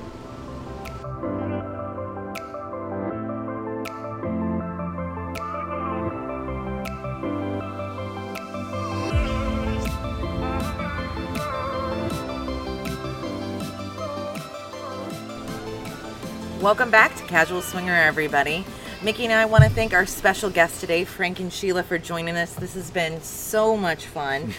Welcome 16.61 16.89
back 16.89 17.15
to 17.17 17.23
Casual 17.25 17.61
Swinger, 17.61 17.93
everybody. 17.93 18.65
Mickey 19.05 19.25
and 19.25 19.33
I 19.33 19.45
want 19.45 19.63
to 19.63 19.69
thank 19.69 19.93
our 19.93 20.07
special 20.07 20.49
guests 20.49 20.79
today, 20.81 21.05
Frank 21.05 21.39
and 21.39 21.53
Sheila, 21.53 21.83
for 21.83 21.99
joining 21.99 22.35
us. 22.37 22.55
This 22.55 22.73
has 22.73 22.89
been 22.89 23.21
so 23.21 23.77
much 23.77 24.07
fun. 24.07 24.51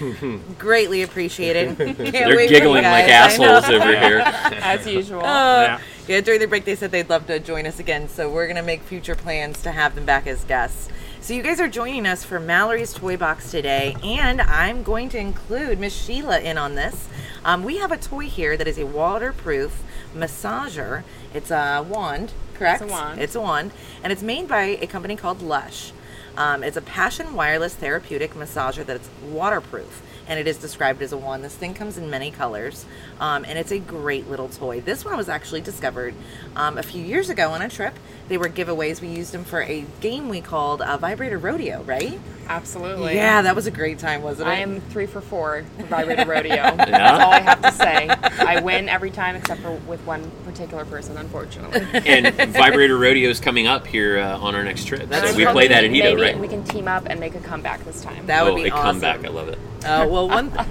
Greatly 0.59 1.03
appreciated. 1.03 1.77
Can't 1.77 1.99
They're 1.99 2.29
wait 2.29 2.47
for 2.49 2.55
you 2.55 2.61
giggling 2.61 2.85
like 2.85 3.09
guys. 3.09 3.41
I 3.41 3.43
know. 3.45 3.57
assholes 3.57 3.75
over 3.83 3.99
here. 3.99 4.23
As 4.25 4.87
usual. 4.87 5.25
Uh, 5.25 5.81
yeah, 6.07 6.21
during 6.21 6.39
the 6.39 6.47
break 6.47 6.65
they 6.65 6.77
said 6.77 6.93
they'd 6.93 7.11
love 7.11 7.27
to 7.27 7.41
join 7.41 7.67
us 7.67 7.81
again, 7.81 8.09
so 8.09 8.31
we're 8.31 8.47
gonna 8.47 8.63
make 8.63 8.83
future 8.83 9.17
plans 9.17 9.61
to 9.63 9.73
have 9.73 9.97
them 9.97 10.05
back 10.05 10.29
as 10.29 10.45
guests. 10.45 10.91
So 11.21 11.35
you 11.35 11.43
guys 11.43 11.59
are 11.59 11.67
joining 11.67 12.07
us 12.07 12.23
for 12.23 12.39
Mallory's 12.39 12.95
Toy 12.95 13.17
Box 13.17 13.51
today, 13.51 13.97
and 14.05 14.41
I'm 14.41 14.85
going 14.85 15.09
to 15.09 15.19
include 15.19 15.81
Miss 15.81 15.93
Sheila 15.93 16.39
in 16.39 16.57
on 16.57 16.77
this. 16.77 17.09
Um, 17.45 17.65
we 17.65 17.79
have 17.79 17.91
a 17.91 17.97
toy 17.99 18.27
here 18.29 18.57
that 18.57 18.69
is 18.69 18.79
a 18.79 18.87
waterproof 18.87 19.83
massager. 20.15 21.03
It's 21.35 21.51
a 21.51 21.85
wand, 21.87 22.33
correct? 22.57 22.83
It's 22.83 22.91
a 22.91 22.93
wand. 22.93 23.21
It's 23.21 23.35
a 23.35 23.41
wand, 23.41 23.71
and 24.03 24.13
it's 24.13 24.23
made 24.23 24.49
by 24.49 24.63
a 24.81 24.87
company 24.87 25.17
called 25.17 25.43
Lush. 25.43 25.93
Um, 26.37 26.63
it's 26.63 26.77
a 26.77 26.83
passion 26.83 27.35
wireless 27.35 27.75
therapeutic 27.75 28.35
massager 28.35 28.85
that's 28.85 29.09
waterproof, 29.27 30.03
and 30.29 30.39
it 30.39 30.47
is 30.47 30.59
described 30.59 31.03
as 31.03 31.13
a 31.13 31.17
wand. 31.17 31.45
This 31.45 31.55
thing 31.55 31.75
comes 31.75 31.97
in 31.99 32.11
many 32.11 32.31
colors, 32.31 32.85
um, 33.21 33.45
and 33.45 33.59
it's 33.59 33.73
a 33.73 33.79
great 33.79 34.29
little 34.29 34.49
toy. 34.49 34.81
This 34.81 35.05
one 35.05 35.17
was 35.17 35.29
actually 35.29 35.61
discovered 35.61 36.15
um, 36.55 36.79
a 36.79 36.83
few 36.83 37.03
years 37.03 37.31
ago 37.31 37.51
on 37.51 37.63
a 37.63 37.69
trip. 37.69 37.95
They 38.29 38.39
were 38.39 38.49
giveaways. 38.49 39.01
We 39.01 39.09
used 39.09 39.33
them 39.33 39.45
for 39.45 39.63
a 39.63 39.85
game 40.01 40.29
we 40.29 40.41
called 40.41 40.83
uh, 40.83 40.97
Vibrator 40.99 41.39
Rodeo, 41.39 41.83
right? 41.83 42.19
Absolutely. 42.49 43.15
Yeah, 43.15 43.43
that 43.43 43.57
was 43.57 43.67
a 43.67 43.71
great 43.71 43.99
time, 43.99 44.23
wasn't 44.23 44.49
it? 44.49 44.53
I 44.53 44.57
am 44.57 44.81
three 44.81 45.07
for 45.07 45.21
four 45.21 45.65
for 45.79 45.83
Vibrator 45.85 46.27
Rodeo. 46.27 46.55
That's 46.77 47.25
all 47.25 47.33
I 47.33 47.41
have 47.41 47.63
to 47.63 47.73
say. 47.73 48.09
I 48.09 48.61
win 48.61 48.89
every 48.89 49.11
time 49.11 49.37
except 49.37 49.61
for 49.63 49.73
with 49.89 50.01
one 50.07 50.31
particular 50.45 50.85
person, 50.85 51.17
unfortunately. 51.17 51.87
And 52.07 52.35
Vibrator 52.53 52.97
Rodeo 52.97 53.31
is 53.31 53.41
coming 53.41 53.67
up 53.67 53.87
here 53.87 54.19
uh, 54.19 54.39
on 54.39 54.55
our 54.55 54.63
next 54.63 54.87
trip. 54.87 55.09
That's 55.09 55.31
So 55.31 55.37
we 55.37 55.47
play 55.47 55.69
that 55.69 55.85
in 55.85 55.93
Hedo, 55.93 56.17
Maybe 56.17 56.23
right? 56.23 56.39
we 56.39 56.49
can 56.49 56.63
team 56.65 56.89
up 56.89 57.07
and 57.07 57.19
make 57.19 57.35
a 57.35 57.41
comeback 57.41 57.85
this 57.85 58.01
time. 58.01 58.27
That 58.27 58.45
would 58.45 58.53
oh, 58.53 58.57
be 58.57 58.69
a 58.69 58.73
awesome. 58.73 59.01
comeback. 59.01 59.25
I 59.25 59.29
love 59.29 59.49
it. 59.49 59.59
Uh, 59.85 60.07
well, 60.09 60.16
one 60.25 60.51
th- 60.51 60.67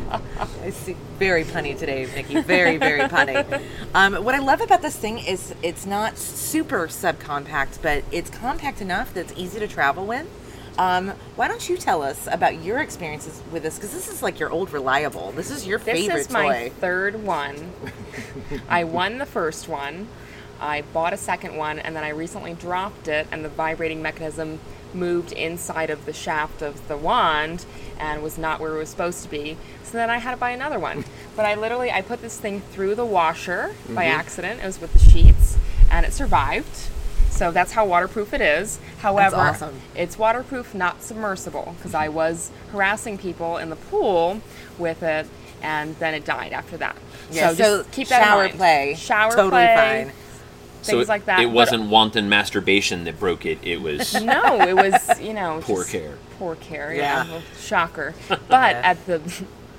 I 0.63 0.69
see 0.71 0.95
very 1.19 1.43
punny 1.43 1.77
today, 1.77 2.07
Mickey. 2.15 2.41
Very, 2.41 2.77
very 2.77 3.01
punny. 3.01 3.61
Um, 3.93 4.15
what 4.23 4.33
I 4.33 4.39
love 4.39 4.61
about 4.61 4.81
this 4.81 4.95
thing 4.95 5.19
is 5.19 5.53
it's 5.61 5.85
not 5.85 6.17
super 6.17 6.87
subcompact, 6.87 7.81
but 7.81 8.03
it's 8.11 8.29
compact 8.29 8.81
enough 8.81 9.13
that 9.13 9.29
it's 9.29 9.39
easy 9.39 9.59
to 9.59 9.67
travel 9.67 10.05
with. 10.05 10.25
Um, 10.77 11.09
why 11.37 11.47
don't 11.47 11.69
you 11.69 11.77
tell 11.77 12.01
us 12.01 12.27
about 12.29 12.61
your 12.61 12.79
experiences 12.79 13.41
with 13.51 13.63
this? 13.63 13.75
Because 13.75 13.93
this 13.93 14.09
is 14.09 14.21
like 14.21 14.39
your 14.39 14.49
old 14.49 14.71
reliable. 14.73 15.31
This 15.31 15.49
is 15.51 15.65
your 15.65 15.77
This 15.79 15.85
favorite 15.99 16.11
toy. 16.11 16.17
This 16.17 16.27
is 16.27 16.33
my 16.33 16.43
toy. 16.49 16.71
third 16.81 17.23
one. 17.23 17.71
I 18.67 18.83
won 18.83 19.17
the 19.19 19.25
first 19.25 19.69
one. 19.69 20.07
I 20.59 20.81
bought 20.81 21.13
a 21.13 21.17
second 21.17 21.55
one, 21.55 21.79
and 21.79 21.95
then 21.95 22.03
I 22.03 22.09
recently 22.09 22.53
dropped 22.53 23.07
it, 23.07 23.27
and 23.31 23.43
the 23.45 23.49
vibrating 23.49 24.01
mechanism 24.01 24.59
moved 24.95 25.31
inside 25.33 25.89
of 25.89 26.05
the 26.05 26.13
shaft 26.13 26.61
of 26.61 26.87
the 26.87 26.97
wand 26.97 27.65
and 27.99 28.23
was 28.23 28.37
not 28.37 28.59
where 28.59 28.75
it 28.75 28.79
was 28.79 28.89
supposed 28.89 29.23
to 29.23 29.29
be. 29.29 29.57
So 29.83 29.97
then 29.97 30.09
I 30.09 30.17
had 30.17 30.31
to 30.31 30.37
buy 30.37 30.51
another 30.51 30.79
one. 30.79 31.05
But 31.35 31.45
I 31.45 31.55
literally 31.55 31.91
I 31.91 32.01
put 32.01 32.21
this 32.21 32.39
thing 32.39 32.61
through 32.61 32.95
the 32.95 33.03
washer 33.03 33.75
by 33.89 34.05
mm-hmm. 34.05 34.19
accident. 34.19 34.61
It 34.63 34.65
was 34.65 34.79
with 34.79 34.93
the 34.93 34.99
sheets 34.99 35.57
and 35.91 36.05
it 36.05 36.13
survived. 36.13 36.87
So 37.35 37.51
that's 37.51 37.73
how 37.73 37.85
waterproof 37.85 38.33
it 38.33 38.39
is. 38.39 38.79
However, 38.99 39.35
awesome. 39.35 39.81
it's 39.93 40.17
waterproof, 40.17 40.73
not 40.73 41.03
submersible, 41.03 41.75
because 41.77 41.93
I 41.93 42.07
was 42.07 42.49
harassing 42.71 43.17
people 43.17 43.57
in 43.57 43.69
the 43.69 43.75
pool 43.75 44.39
with 44.77 45.03
it, 45.03 45.27
and 45.61 45.97
then 45.97 46.13
it 46.13 46.23
died 46.23 46.53
after 46.53 46.77
that. 46.77 46.95
Yeah, 47.29 47.49
so, 47.49 47.55
so 47.55 47.85
keep 47.91 48.07
that 48.07 48.21
in 48.21 48.25
shower 48.25 48.43
mind. 48.43 48.55
play, 48.55 48.95
shower 48.97 49.31
totally 49.31 49.49
play, 49.49 50.05
fine. 50.05 50.13
Things 50.85 50.97
so 50.97 50.99
it, 51.01 51.07
like 51.07 51.25
that. 51.25 51.39
It 51.39 51.47
wasn't 51.51 51.89
wanton 51.89 52.29
masturbation 52.29 53.03
that 53.05 53.19
broke 53.19 53.45
it. 53.45 53.59
It 53.63 53.81
was 53.81 54.13
no, 54.23 54.59
it 54.61 54.75
was 54.75 55.19
you 55.21 55.33
know 55.33 55.59
poor 55.63 55.83
care. 55.83 56.17
Poor 56.39 56.55
care, 56.55 56.93
Yeah. 56.93 57.25
yeah. 57.25 57.41
Shocker. 57.59 58.13
But 58.49 58.75
at 58.75 59.05
the 59.05 59.21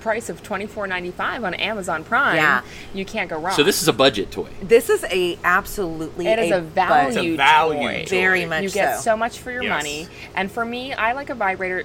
price 0.01 0.29
of 0.29 0.43
twenty 0.43 0.67
four 0.67 0.87
ninety 0.87 1.11
five 1.11 1.43
on 1.45 1.53
Amazon 1.55 2.05
Prime, 2.05 2.37
Yeah. 2.37 2.63
you 2.95 3.05
can't 3.05 3.29
go 3.29 3.39
wrong. 3.39 3.55
So 3.55 3.63
this 3.65 3.83
is 3.83 3.89
a 3.89 3.93
budget 3.93 4.31
toy. 4.31 4.49
This 4.63 4.89
is 4.89 5.05
a 5.11 5.37
absolutely 5.43 6.29
it 6.29 6.39
is 6.39 6.51
a 6.53 6.61
bud- 6.61 6.73
value, 6.75 7.09
It's 7.09 7.17
a 7.17 7.37
value 7.37 7.81
toy. 7.81 8.05
toy. 8.05 8.07
Very 8.09 8.45
much 8.47 8.63
You 8.63 8.71
get 8.71 8.97
so. 8.97 9.03
so 9.03 9.17
much 9.17 9.39
for 9.39 9.51
your 9.51 9.65
Yes. 9.65 9.71
money. 9.71 10.09
And 10.35 10.51
for 10.51 10.65
me, 10.65 10.93
I 10.93 11.13
like 11.13 11.29
a 11.31 11.35
vibrator. 11.35 11.85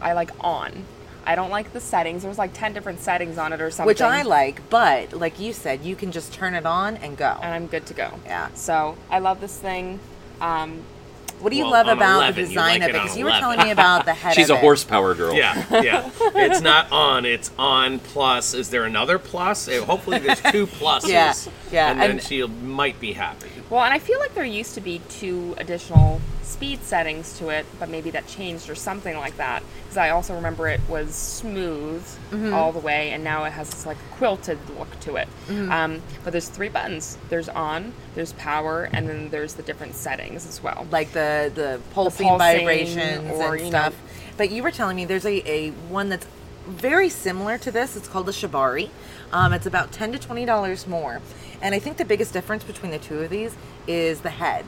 I 0.00 0.14
like 0.14 0.30
on. 0.40 0.84
I 1.26 1.34
don't 1.34 1.50
like 1.50 1.72
the 1.72 1.80
settings. 1.80 2.22
There's 2.22 2.38
like 2.38 2.52
ten 2.54 2.72
different 2.72 3.00
settings 3.00 3.38
on 3.38 3.52
it 3.52 3.60
or 3.60 3.70
something. 3.70 3.86
which 3.86 4.00
I 4.00 4.22
like, 4.22 4.68
but 4.70 5.12
like 5.12 5.38
you 5.40 5.52
said, 5.52 5.84
you 5.84 5.96
can 5.96 6.12
just 6.12 6.32
turn 6.32 6.54
it 6.54 6.66
on 6.66 6.96
and 6.98 7.16
go. 7.16 7.36
and 7.42 7.52
I'm 7.54 7.66
good 7.66 7.86
to 7.86 7.94
go. 7.94 8.12
Yeah. 8.24 8.48
So 8.54 8.96
I 9.10 9.18
love 9.18 9.40
this 9.40 9.56
thing. 9.58 10.00
Um, 10.40 10.82
What 11.40 11.50
do 11.50 11.56
you 11.56 11.64
Well, 11.64 11.72
love 11.72 11.86
about 11.88 12.16
11, 12.16 12.34
the 12.34 12.40
you 12.42 12.46
design 12.48 12.80
like 12.80 12.82
of 12.90 12.94
it 12.94 12.98
it? 12.98 13.02
Because 13.02 13.16
you 13.18 13.24
were 13.24 13.30
11. 13.30 13.40
telling 13.56 13.66
me 13.66 13.70
about 13.72 14.04
the 14.04 14.12
head. 14.14 14.34
She's 14.36 14.50
of 14.50 14.56
a 14.56 14.58
it. 14.58 14.62
horsepower 14.62 15.14
girl. 15.14 15.32
Yeah, 15.34 15.64
yeah. 15.82 16.10
It's 16.34 16.60
not 16.60 16.90
on. 16.92 17.24
It's 17.24 17.50
on 17.58 17.98
plus. 17.98 18.52
Is 18.52 18.68
there 18.70 18.84
another 18.84 19.18
plus? 19.18 19.66
Hopefully, 19.68 20.18
there's 20.18 20.40
two 20.52 20.66
pluses. 20.78 21.08
Yeah, 21.08 21.32
yeah, 21.72 21.90
And 21.92 22.00
then 22.00 22.10
and- 22.12 22.22
she 22.22 22.46
might 22.46 22.98
be 23.00 23.12
happy. 23.14 23.48
well, 23.70 23.82
and 23.84 23.92
I 23.94 23.98
feel 23.98 24.18
like 24.18 24.34
there 24.34 24.44
used 24.44 24.74
to 24.74 24.80
be 24.82 25.00
two 25.08 25.54
additional 25.58 26.20
speed 26.50 26.82
settings 26.82 27.38
to 27.38 27.48
it, 27.48 27.64
but 27.78 27.88
maybe 27.88 28.10
that 28.10 28.26
changed 28.26 28.68
or 28.68 28.74
something 28.74 29.16
like 29.16 29.36
that. 29.36 29.62
Because 29.84 29.96
I 29.96 30.10
also 30.10 30.34
remember 30.34 30.68
it 30.68 30.80
was 30.88 31.14
smooth 31.14 32.04
Mm-hmm. 32.30 32.54
all 32.54 32.70
the 32.72 32.78
way, 32.78 33.10
and 33.10 33.24
now 33.24 33.42
it 33.44 33.50
has 33.50 33.68
this 33.70 33.84
like 33.86 33.96
quilted 34.12 34.58
look 34.78 34.88
to 35.00 35.16
it. 35.16 35.26
Mm-hmm. 35.48 35.70
Um, 35.72 36.02
but 36.22 36.30
there's 36.30 36.48
three 36.48 36.68
buttons. 36.68 37.18
There's 37.28 37.48
on, 37.48 37.92
there's 38.14 38.32
power, 38.34 38.88
and 38.92 39.08
then 39.08 39.30
there's 39.30 39.54
the 39.54 39.62
different 39.64 39.96
settings 39.96 40.46
as 40.46 40.62
well. 40.62 40.86
like 40.92 41.10
the 41.12 41.50
the 41.54 41.80
pulsing, 41.92 42.28
pulsing 42.28 42.38
vibrations 42.58 43.30
or, 43.32 43.54
and 43.54 43.64
you 43.64 43.70
know- 43.70 43.78
stuff. 43.80 43.94
But 44.36 44.50
you 44.50 44.62
were 44.62 44.70
telling 44.70 44.96
me 44.96 45.04
there's 45.04 45.26
a, 45.26 45.42
a 45.50 45.70
one 45.88 46.08
that's 46.08 46.26
very 46.68 47.08
similar 47.08 47.58
to 47.58 47.70
this. 47.72 47.96
It's 47.96 48.06
called 48.08 48.26
the 48.26 48.32
Shibari. 48.32 48.90
Um, 49.32 49.52
it's 49.52 49.66
about 49.66 49.90
ten 49.92 50.12
to 50.12 50.18
twenty 50.18 50.44
dollars 50.44 50.86
more, 50.86 51.20
and 51.60 51.74
I 51.74 51.78
think 51.80 51.96
the 51.96 52.04
biggest 52.04 52.32
difference 52.32 52.62
between 52.64 52.92
the 52.92 52.98
two 52.98 53.18
of 53.20 53.30
these 53.30 53.54
is 53.88 54.20
the 54.20 54.30
head. 54.30 54.64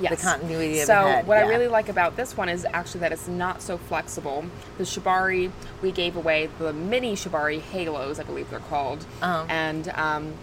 Yes. 0.00 0.20
The 0.22 0.28
continuity 0.30 0.80
of 0.80 0.86
so 0.86 0.92
the 1.04 1.10
head. 1.12 1.26
what 1.26 1.38
yeah. 1.38 1.44
I 1.44 1.48
really 1.48 1.68
like 1.68 1.88
about 1.88 2.16
this 2.16 2.36
one 2.36 2.48
is 2.48 2.66
actually 2.72 3.00
that 3.00 3.12
it's 3.12 3.28
not 3.28 3.62
so 3.62 3.78
flexible. 3.78 4.44
The 4.78 4.84
Shibari, 4.84 5.50
we 5.82 5.90
gave 5.90 6.16
away 6.16 6.50
the 6.58 6.72
mini 6.72 7.14
Shibari 7.14 7.60
Halos, 7.60 8.18
I 8.20 8.24
believe 8.24 8.50
they're 8.50 8.58
called, 8.60 9.06
Oh. 9.22 9.46
and 9.48 9.88
um, 9.90 10.34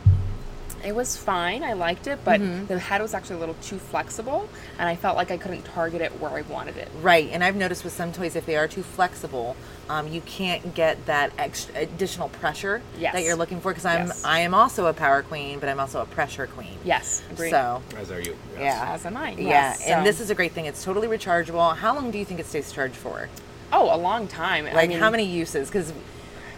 it 0.83 0.93
was 0.93 1.15
fine. 1.17 1.63
I 1.63 1.73
liked 1.73 2.07
it, 2.07 2.19
but 2.25 2.41
Mm-hmm. 2.41 2.65
the 2.67 2.79
head 2.79 3.01
was 3.01 3.13
actually 3.13 3.37
a 3.37 3.39
little 3.39 3.55
too 3.61 3.77
flexible, 3.77 4.49
and 4.77 4.89
I 4.89 4.95
felt 4.95 5.15
like 5.15 5.31
I 5.31 5.37
couldn't 5.37 5.63
target 5.63 6.01
it 6.01 6.11
where 6.19 6.31
I 6.31 6.41
wanted 6.41 6.77
it. 6.77 6.89
Right, 7.01 7.29
and 7.31 7.43
I've 7.43 7.55
noticed 7.55 7.83
with 7.83 7.93
some 7.93 8.11
toys, 8.11 8.35
if 8.35 8.45
they 8.45 8.55
are 8.57 8.67
too 8.67 8.83
flexible, 8.83 9.55
um, 9.89 10.07
you 10.07 10.21
can't 10.21 10.73
get 10.75 11.05
that 11.05 11.31
extra 11.37 11.75
additional 11.75 12.29
pressure 12.29 12.81
Yes. 12.97 13.13
that 13.13 13.23
you're 13.23 13.35
looking 13.35 13.59
for. 13.61 13.71
Because 13.71 13.85
I'm 13.85 14.07
Yes. 14.07 14.23
I 14.25 14.39
am 14.39 14.53
also 14.53 14.85
a 14.87 14.93
power 14.93 15.21
queen, 15.23 15.59
but 15.59 15.69
I'm 15.69 15.79
also 15.79 16.01
a 16.01 16.05
pressure 16.05 16.47
queen. 16.47 16.77
Yes, 16.83 17.23
agreed. 17.31 17.49
So 17.51 17.81
As 17.97 18.11
are 18.11 18.19
you. 18.21 18.35
yes. 18.53 18.61
yeah, 18.61 18.93
As 18.93 19.05
am 19.05 19.17
I. 19.17 19.31
yeah, 19.31 19.47
yes. 19.47 19.81
and 19.87 20.05
this 20.05 20.19
is 20.19 20.29
a 20.29 20.35
great 20.35 20.51
thing. 20.53 20.65
It's 20.65 20.83
totally 20.83 21.07
rechargeable. 21.07 21.75
How 21.77 21.93
long 21.95 22.11
do 22.11 22.17
you 22.17 22.25
think 22.25 22.39
it 22.39 22.45
stays 22.45 22.71
charged 22.71 22.95
for? 22.95 23.29
oh 23.75 23.93
a 23.93 23.97
long 23.97 24.27
time. 24.27 24.67
I 24.67 24.73
Like 24.73 24.89
mean, 24.89 24.99
how 24.99 25.09
many 25.09 25.25
uses? 25.25 25.67
Because 25.67 25.91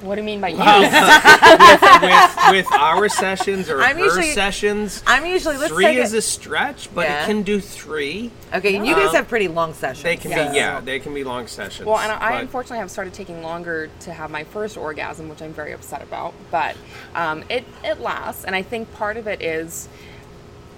What 0.05 0.15
do 0.15 0.21
you 0.21 0.25
mean 0.25 0.39
by 0.41 0.49
use? 0.49 0.59
with, 0.61 2.51
with 2.51 2.71
our 2.73 3.09
sessions 3.09 3.69
or 3.69 3.81
I'm 3.81 3.97
her 3.97 4.03
usually- 4.05 4.31
sessions, 4.31 5.03
I'm 5.07 5.25
usually 5.25 5.57
let's 5.57 5.73
three 5.73 5.97
is 5.97 6.13
it- 6.13 6.17
a 6.19 6.21
stretch, 6.21 6.93
but 6.93 7.07
Yeah. 7.07 7.23
it 7.23 7.25
can 7.25 7.43
do 7.43 7.59
three. 7.59 8.31
okay. 8.53 8.75
And 8.75 8.85
you 8.85 8.95
guys 8.95 9.09
Um, 9.09 9.15
have 9.15 9.27
pretty 9.27 9.47
long 9.47 9.73
sessions. 9.73 10.03
They 10.03 10.17
can 10.17 10.31
Yes. 10.31 10.51
be 10.51 10.57
yeah, 10.57 10.79
they 10.81 10.99
can 10.99 11.13
be 11.13 11.23
long 11.23 11.47
sessions. 11.47 11.87
Well, 11.87 11.97
and 11.97 12.11
I 12.11 12.33
but- 12.33 12.41
unfortunately 12.41 12.79
have 12.79 12.91
started 12.91 13.13
taking 13.13 13.41
longer 13.43 13.89
to 14.01 14.13
have 14.13 14.29
my 14.29 14.43
first 14.43 14.77
orgasm, 14.77 15.27
which 15.29 15.41
I'm 15.41 15.53
very 15.53 15.71
upset 15.73 16.01
about. 16.03 16.33
But 16.51 16.75
um, 17.15 17.43
it 17.49 17.65
it 17.83 17.99
lasts, 18.01 18.43
and 18.45 18.55
I 18.55 18.61
think 18.61 18.93
part 18.93 19.17
of 19.17 19.27
it 19.27 19.41
is 19.41 19.87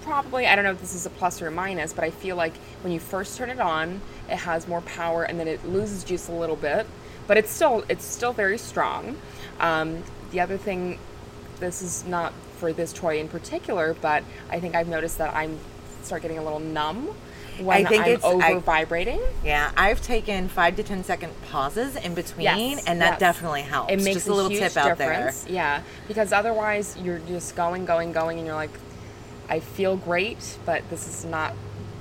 probably 0.02 0.46
I 0.46 0.54
don't 0.56 0.64
know 0.64 0.70
if 0.70 0.80
this 0.80 0.94
is 0.94 1.04
a 1.06 1.10
plus 1.10 1.42
or 1.42 1.48
a 1.48 1.50
minus, 1.50 1.92
but 1.92 2.02
I 2.04 2.10
feel 2.10 2.36
like 2.36 2.54
when 2.82 2.92
you 2.92 3.00
first 3.00 3.36
turn 3.36 3.50
it 3.50 3.60
on, 3.60 4.00
it 4.30 4.36
has 4.38 4.66
more 4.66 4.80
power, 4.80 5.22
and 5.24 5.38
then 5.38 5.48
it 5.48 5.64
loses 5.68 6.02
juice 6.04 6.28
a 6.28 6.32
little 6.32 6.56
bit, 6.56 6.86
but 7.28 7.36
it's 7.36 7.50
still 7.52 7.84
it's 7.88 8.04
still 8.04 8.32
very 8.32 8.58
strong. 8.58 9.16
Um, 9.60 10.02
the 10.32 10.40
other 10.40 10.56
thing, 10.58 10.98
this 11.60 11.80
is 11.82 12.04
not 12.04 12.32
for 12.58 12.72
this 12.72 12.92
toy 12.92 13.20
in 13.20 13.28
particular, 13.28 13.94
but 14.00 14.24
I 14.50 14.58
think 14.58 14.74
I've 14.74 14.88
noticed 14.88 15.18
that 15.18 15.32
I'm 15.34 15.58
start 16.02 16.22
getting 16.22 16.38
a 16.38 16.42
little 16.42 16.58
numb 16.60 17.08
when 17.60 17.84
think 17.86 18.04
I'm 18.04 18.08
it's- 18.12 18.24
over 18.24 18.42
I- 18.42 18.58
vibrating. 18.58 19.20
Yeah, 19.44 19.70
I've 19.76 20.00
taken 20.02 20.48
five 20.48 20.76
to 20.76 20.82
ten 20.82 21.02
second 21.04 21.32
pauses 21.50 21.96
in 21.96 22.14
between, 22.14 22.44
Yes, 22.44 22.84
and 22.86 23.00
that 23.00 23.12
yes. 23.12 23.20
definitely 23.20 23.62
helps. 23.62 23.92
It 23.92 23.96
makes 24.02 24.14
Just 24.18 24.28
a 24.28 24.34
little 24.34 24.50
huge 24.50 24.60
tip 24.62 24.76
out 24.76 24.96
there. 24.98 25.10
difference. 25.12 25.46
Yeah, 25.48 25.82
because 26.06 26.32
otherwise 26.32 26.96
you're 27.02 27.18
just 27.20 27.56
going, 27.56 27.84
going, 27.84 28.12
going, 28.12 28.38
and 28.38 28.46
you're 28.46 28.56
like, 28.56 28.70
I 29.48 29.58
feel 29.60 29.96
great, 29.96 30.58
but 30.66 30.88
this 30.90 31.08
is 31.08 31.24
not 31.24 31.52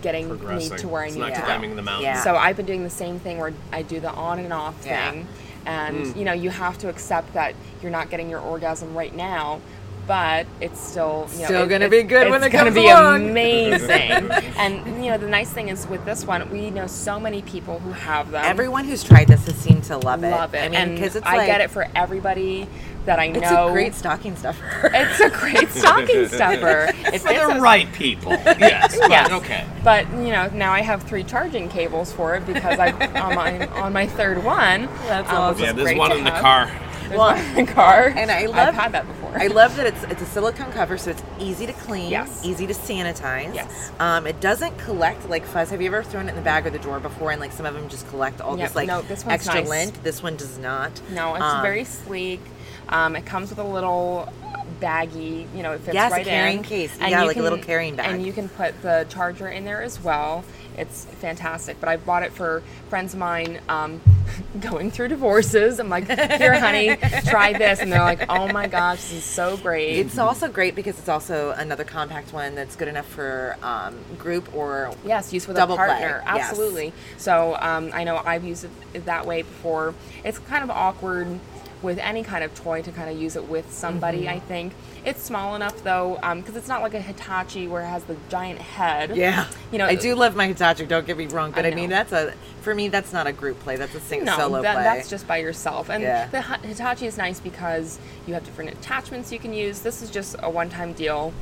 getting 0.01 0.29
me 0.29 0.69
to 0.69 0.87
where 0.87 1.03
I 1.03 1.09
need 1.09 1.19
not 1.19 1.35
to 1.35 1.41
climbing 1.41 1.75
the 1.75 1.81
mountain. 1.81 2.05
Yeah. 2.05 2.23
So 2.23 2.35
I've 2.35 2.57
been 2.57 2.65
doing 2.65 2.83
the 2.83 2.89
same 2.89 3.19
thing 3.19 3.37
where 3.37 3.53
I 3.71 3.81
do 3.81 3.99
the 3.99 4.11
on 4.11 4.39
and 4.39 4.53
off 4.53 4.75
Yeah. 4.85 5.11
thing, 5.11 5.27
and 5.65 5.97
mm. 5.97 6.15
you 6.15 6.25
know 6.25 6.33
you 6.33 6.49
have 6.49 6.77
to 6.79 6.89
accept 6.89 7.33
that 7.33 7.55
you're 7.81 7.91
not 7.91 8.09
getting 8.09 8.29
your 8.29 8.39
orgasm 8.39 8.95
right 8.95 9.13
now. 9.15 9.61
But 10.07 10.47
it's 10.61 10.79
still 10.79 11.27
you 11.33 11.39
know, 11.39 11.45
Still 11.45 11.63
it- 11.63 11.67
gonna 11.69 11.85
it- 11.85 11.91
be 11.91 12.03
good 12.03 12.29
when 12.29 12.41
it's 12.41 12.47
it 12.47 12.51
gonna 12.57 12.71
comes 12.71 12.75
be 12.75 12.87
along. 12.89 13.29
amazing. 13.29 14.31
and 14.57 15.03
you 15.03 15.11
know 15.11 15.17
the 15.17 15.27
nice 15.27 15.49
thing 15.49 15.67
is 15.67 15.85
with 15.87 16.05
this 16.05 16.25
one, 16.25 16.49
we 16.49 16.69
know 16.71 16.87
so 16.87 17.19
many 17.19 17.41
people 17.41 17.79
who 17.79 17.91
have 17.91 18.31
them. 18.31 18.43
Everyone 18.45 18.85
who's 18.85 19.03
tried 19.03 19.27
this 19.27 19.45
has 19.47 19.55
seemed 19.55 19.83
to 19.85 19.97
love 19.97 20.23
it. 20.23 20.31
love 20.31 20.53
it. 20.55 20.59
I 20.59 20.69
mean, 20.69 20.75
and 20.75 20.95
because 20.95 21.17
it's 21.17 21.25
I 21.27 21.37
like 21.37 21.47
get 21.47 21.59
it 21.61 21.69
for 21.71 21.87
everybody 21.93 22.67
that 23.05 23.19
I 23.19 23.27
know. 23.27 23.39
it's 23.39 23.51
a 23.51 23.69
great 23.71 23.95
stocking 23.95 24.35
stuffer. 24.37 24.89
It's 24.93 25.19
a 25.19 25.29
great 25.29 25.69
stocking 25.71 26.27
stuffer. 26.29 26.89
It 27.13 27.19
For 27.21 27.33
the 27.33 27.39
us- 27.41 27.59
right 27.61 27.91
people. 27.93 28.31
Yes. 28.31 28.97
but 29.07 29.31
Okay. 29.33 29.65
But 29.83 30.09
you 30.13 30.31
know, 30.31 30.47
now 30.53 30.71
I 30.71 30.81
have 30.81 31.03
three 31.03 31.23
charging 31.25 31.67
cables 31.67 32.13
for 32.13 32.35
it 32.35 32.45
because 32.45 32.79
I 32.79 32.91
on 33.19 33.35
my 33.35 33.67
on 33.81 33.91
my 33.91 34.07
third 34.07 34.41
one. 34.43 34.85
That's 35.07 35.29
um, 35.29 35.35
awesome. 35.35 35.63
Yeah, 35.65 35.71
there's 35.73 35.97
one 35.97 36.11
to 36.11 36.17
in 36.17 36.23
the 36.23 36.31
car. 36.31 36.71
There's 37.07 37.17
Well, 37.19 37.35
one 37.35 37.45
in 37.57 37.65
the 37.65 37.71
car, 37.71 38.07
and 38.15 38.29
I 38.31 38.41
I've 38.51 38.73
had 38.73 38.91
that 38.93 39.07
before. 39.07 39.31
I 39.39 39.47
love 39.47 39.75
that 39.77 39.85
it's 39.87 40.03
it's 40.03 40.21
a 40.21 40.25
silicone 40.25 40.71
cover, 40.71 40.97
so 40.97 41.11
it's 41.11 41.23
easy 41.39 41.65
to 41.65 41.73
clean, 41.73 42.09
Yes. 42.09 42.41
easy 42.43 42.67
to 42.67 42.73
sanitize. 42.73 43.53
Yes. 43.55 43.91
Um, 43.99 44.27
it 44.27 44.39
doesn't 44.41 44.77
collect 44.79 45.29
like 45.29 45.45
fuzz. 45.45 45.69
Have 45.69 45.81
you 45.81 45.87
ever 45.87 46.03
thrown 46.03 46.27
it 46.27 46.29
in 46.31 46.35
the 46.35 46.41
bag 46.41 46.65
or 46.67 46.69
the 46.69 46.79
drawer 46.79 46.99
before, 46.99 47.31
and 47.31 47.39
like 47.39 47.51
some 47.51 47.65
of 47.65 47.73
them 47.73 47.87
just 47.89 48.07
collect 48.09 48.41
all 48.41 48.57
Yep, 48.57 48.67
this 48.69 48.75
like 48.75 48.87
no, 48.87 49.01
this 49.03 49.25
extra 49.27 49.55
nice. 49.61 49.69
lint? 49.69 50.03
This 50.03 50.21
one 50.23 50.35
does 50.35 50.57
not. 50.57 50.91
no, 51.09 51.35
it's 51.35 51.43
Um, 51.43 51.61
very 51.61 51.83
sleek. 51.83 52.41
Um, 52.89 53.15
it 53.15 53.25
comes 53.25 53.49
with 53.49 53.59
a 53.59 53.63
little 53.63 54.31
baggy, 54.79 55.47
you 55.55 55.63
know, 55.63 55.71
it 55.73 55.81
fits 55.81 55.95
Yes, 55.95 56.11
a 56.11 56.15
right 56.15 56.25
carrying 56.25 56.57
in. 56.59 56.63
case. 56.63 56.95
And 56.99 57.09
Yeah, 57.11 57.23
like 57.23 57.37
a 57.37 57.41
little 57.41 57.57
carrying 57.57 57.95
bag. 57.95 58.11
And 58.13 58.25
you 58.25 58.33
can 58.33 58.47
put 58.49 58.79
the 58.81 59.05
charger 59.09 59.47
in 59.47 59.65
there 59.65 59.81
as 59.81 59.99
well. 60.01 60.43
It's 60.77 61.05
fantastic. 61.05 61.79
But 61.79 61.89
I 61.89 61.97
bought 61.97 62.21
it 62.23 62.31
for 62.31 62.61
friends 62.89 63.13
of 63.13 63.19
mine 63.19 63.59
um, 63.67 63.99
going 64.59 64.91
through 64.91 65.07
divorces. 65.07 65.79
I'm 65.79 65.89
like, 65.89 66.05
here, 66.07 66.59
honey, 66.59 66.95
try 67.27 67.53
this. 67.53 67.79
And 67.79 67.91
they're 67.91 68.01
like, 68.03 68.29
oh 68.29 68.47
my 68.49 68.67
gosh, 68.67 68.97
this 69.01 69.13
is 69.13 69.23
so 69.23 69.57
great. 69.57 69.97
It's 69.97 70.19
also 70.19 70.47
great 70.47 70.75
because 70.75 70.99
it's 70.99 71.09
also 71.09 71.51
another 71.51 71.83
compact 71.83 72.31
one 72.31 72.53
that's 72.53 72.75
good 72.75 72.87
enough 72.89 73.07
for 73.07 73.57
um, 73.63 73.95
group 74.19 74.53
or 74.55 74.93
Yes, 75.03 75.33
use 75.33 75.47
with 75.47 75.57
Double 75.57 75.73
a 75.73 75.77
play, 75.77 75.87
partner. 75.87 76.21
yes. 76.27 76.49
Absolutely. 76.51 76.93
So 77.17 77.57
um, 77.59 77.89
I 77.93 78.03
know 78.03 78.21
I've 78.23 78.43
used 78.43 78.67
it 78.93 79.05
that 79.05 79.25
way 79.25 79.41
before. 79.41 79.95
It's 80.23 80.37
kind 80.37 80.63
of 80.63 80.69
awkward 80.69 81.39
with 81.81 81.99
any 81.99 82.23
kind 82.23 82.43
of 82.43 82.53
toy 82.55 82.81
to 82.81 82.91
kind 82.91 83.09
of 83.09 83.19
use 83.19 83.35
it 83.35 83.47
with 83.47 83.71
somebody. 83.71 84.21
Mm-hmm. 84.21 84.35
I 84.35 84.39
think 84.39 84.73
it's 85.05 85.21
small 85.21 85.55
enough 85.55 85.83
though, 85.83 86.17
because 86.35 86.55
it's 86.55 86.67
not 86.67 86.81
like 86.81 86.93
a 86.93 87.01
Hitachi 87.01 87.67
where 87.67 87.83
it 87.83 87.87
has 87.87 88.03
the 88.05 88.17
giant 88.29 88.59
head. 88.59 89.15
Yeah, 89.15 89.47
You 89.71 89.77
know, 89.77 89.85
I 89.85 89.95
do 89.95 90.15
love 90.15 90.35
my 90.35 90.47
Hitachi. 90.47 90.85
Don't 90.85 91.05
get 91.05 91.17
me 91.17 91.27
wrong, 91.27 91.51
but 91.51 91.65
I 91.65 91.71
I, 91.71 91.75
mean 91.75 91.89
that's 91.89 92.11
a 92.11 92.33
for 92.61 92.73
me 92.73 92.87
that's 92.89 93.13
not 93.13 93.27
a 93.27 93.31
group 93.31 93.59
play. 93.59 93.75
That's 93.75 93.95
a 93.95 93.99
sing 93.99 94.25
No, 94.25 94.35
solo 94.35 94.61
that, 94.61 94.73
play. 94.73 94.83
that's 94.83 95.09
just 95.09 95.27
by 95.27 95.37
yourself. 95.37 95.89
And 95.89 96.01
Yeah. 96.03 96.27
the 96.27 96.41
Hitachi 96.41 97.05
is 97.05 97.17
nice 97.17 97.39
because 97.39 97.99
you 98.25 98.33
have 98.33 98.43
different 98.43 98.71
attachments 98.71 99.31
you 99.31 99.39
can 99.39 99.53
use. 99.53 99.79
This 99.81 100.01
is 100.01 100.09
just 100.09 100.35
a 100.39 100.49
one-time 100.49 100.93
deal. 100.93 101.33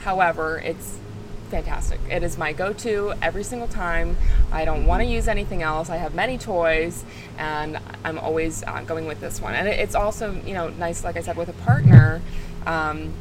However, 0.00 0.58
it's 0.64 0.98
fantastic. 1.52 2.00
It 2.08 2.22
is 2.22 2.38
my 2.38 2.54
go-to 2.54 3.12
every 3.20 3.44
single 3.44 3.68
time. 3.68 4.16
I 4.50 4.64
don't 4.64 4.86
want 4.86 5.02
to 5.02 5.06
use 5.06 5.28
anything 5.28 5.62
else. 5.62 5.90
I 5.90 5.96
have 5.98 6.14
many 6.14 6.38
toys, 6.38 7.04
and 7.36 7.78
I'm 8.04 8.18
always 8.18 8.64
uh, 8.64 8.82
going 8.84 9.06
with 9.06 9.20
this 9.20 9.38
one. 9.38 9.54
And 9.54 9.68
it's 9.68 9.94
also, 9.94 10.32
you 10.46 10.54
know, 10.54 10.70
nice. 10.70 11.04
Like 11.04 11.16
I 11.18 11.20
said, 11.20 11.36
with 11.36 11.50
a 11.50 11.58
partner, 11.64 12.22
um, 12.64 13.12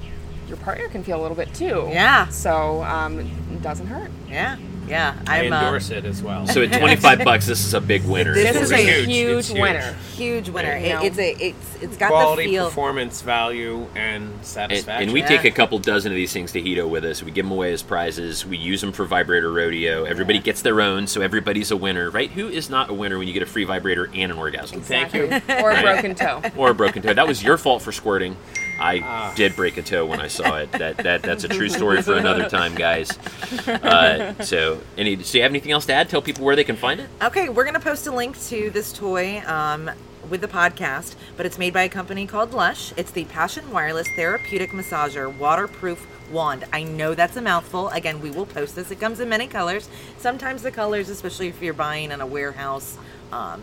your 0.47 0.55
partner 0.57 0.87
can 0.87 1.03
feel 1.03 1.19
a 1.19 1.21
little 1.21 1.35
bit 1.35 1.53
too. 1.53 1.89
Yeah. 1.91 2.29
So 2.29 2.83
um, 2.83 3.19
it 3.19 3.61
doesn't 3.61 3.87
hurt. 3.87 4.11
Yeah, 4.29 4.57
yeah. 4.91 5.15
I 5.25 5.45
I'm 5.45 5.53
uh, 5.53 5.61
endorse 5.61 5.89
it 5.89 6.05
as 6.05 6.21
well. 6.21 6.45
So 6.45 6.61
at 6.61 6.71
25 6.79 7.23
bucks, 7.23 7.47
this 7.47 7.65
is 7.65 7.73
a 7.73 7.81
big 7.81 8.03
winner. 8.05 8.33
This 8.33 8.51
This 8.53 8.55
is 8.63 8.71
is 8.71 8.71
a 8.71 8.77
huge. 8.77 9.05
huge, 9.07 9.47
huge. 9.47 9.59
winner. 9.59 9.93
huge 10.15 10.49
winner. 10.49 10.77
You 10.77 10.97
It, 10.99 11.03
it's 11.05 11.17
a 11.17 11.31
it's 11.47 11.75
it's 11.81 11.97
got 11.97 12.09
Quality, 12.09 12.43
the 12.45 12.51
feel. 12.51 12.65
performance, 12.65 13.21
value, 13.21 13.87
and 13.95 14.11
And, 14.33 14.45
satisfaction. 14.45 15.03
and 15.03 15.13
we 15.13 15.21
Yeah. 15.21 15.27
take 15.27 15.45
a 15.45 15.51
couple 15.51 15.79
dozen 15.79 16.11
of 16.11 16.15
these 16.15 16.31
things 16.33 16.51
to 16.51 16.61
Hedo 16.61 16.87
with 16.87 17.03
us. 17.05 17.23
We 17.23 17.31
give 17.31 17.45
them 17.45 17.51
away 17.53 17.73
as 17.73 17.81
prizes. 17.81 18.45
We 18.45 18.57
use 18.57 18.81
them 18.81 18.91
for 18.91 19.05
vibrator 19.05 19.51
rodeo. 19.51 20.03
Everybody 20.03 20.37
gets 20.39 20.61
their 20.61 20.79
own, 20.81 21.07
so 21.07 21.21
everybody's 21.21 21.71
a 21.71 21.77
winner, 21.77 22.09
right? 22.11 22.29
Who 22.29 22.49
is 22.49 22.69
not 22.69 22.89
a 22.89 22.93
winner 22.93 23.17
when 23.17 23.27
you 23.27 23.33
get 23.33 23.41
a 23.43 23.47
free 23.47 23.63
vibrator 23.63 24.09
and 24.13 24.31
an 24.31 24.37
orgasm? 24.37 24.81
Thank 24.81 25.13
you. 25.13 25.23
or 25.63 25.71
a 25.71 25.81
broken 25.81 26.13
toe. 26.15 26.41
or 26.57 26.69
a 26.71 26.75
broken 26.75 27.01
toe. 27.01 27.13
That 27.13 27.27
was 27.27 27.41
your 27.41 27.57
fault 27.57 27.81
for 27.81 27.91
squirting. 27.91 28.35
I 28.81 29.33
did 29.35 29.55
break 29.55 29.77
a 29.77 29.81
toe 29.81 30.05
when 30.05 30.19
I 30.19 30.27
saw 30.27 30.57
it. 30.57 30.71
That 30.73 30.97
that 30.97 31.21
that's 31.21 31.43
a 31.43 31.47
true 31.47 31.69
story 31.69 32.01
for 32.01 32.15
another 32.15 32.49
time, 32.49 32.75
guys. 32.75 33.17
Uh, 33.67 34.33
so, 34.43 34.81
any 34.97 35.15
do 35.15 35.37
you 35.37 35.43
have 35.43 35.51
anything 35.51 35.71
else 35.71 35.85
to 35.85 35.93
add? 35.93 36.09
Tell 36.09 36.21
people 36.21 36.45
where 36.45 36.55
they 36.55 36.63
can 36.63 36.75
find 36.75 36.99
it. 36.99 37.09
Okay, 37.21 37.49
we're 37.49 37.65
gonna 37.65 37.79
post 37.79 38.07
a 38.07 38.11
link 38.11 38.39
to 38.47 38.69
this 38.71 38.91
toy 38.91 39.41
um, 39.45 39.89
with 40.29 40.41
the 40.41 40.47
podcast, 40.47 41.15
but 41.37 41.45
it's 41.45 41.57
made 41.57 41.73
by 41.73 41.83
a 41.83 41.89
company 41.89 42.25
called 42.25 42.53
Lush. 42.53 42.93
It's 42.97 43.11
the 43.11 43.25
Passion 43.25 43.71
Wireless 43.71 44.07
Therapeutic 44.15 44.71
Massager 44.71 45.33
Waterproof 45.35 46.07
Wand. 46.31 46.65
I 46.71 46.83
know 46.83 47.13
that's 47.13 47.35
a 47.35 47.41
mouthful. 47.41 47.89
Again, 47.89 48.21
we 48.21 48.31
will 48.31 48.45
post 48.45 48.75
this. 48.75 48.89
It 48.91 48.99
comes 48.99 49.19
in 49.19 49.29
many 49.29 49.47
colors. 49.47 49.89
Sometimes 50.17 50.63
the 50.63 50.71
colors, 50.71 51.09
especially 51.09 51.47
if 51.47 51.61
you're 51.61 51.73
buying 51.73 52.11
in 52.11 52.21
a 52.21 52.25
warehouse. 52.25 52.97
Um, 53.31 53.61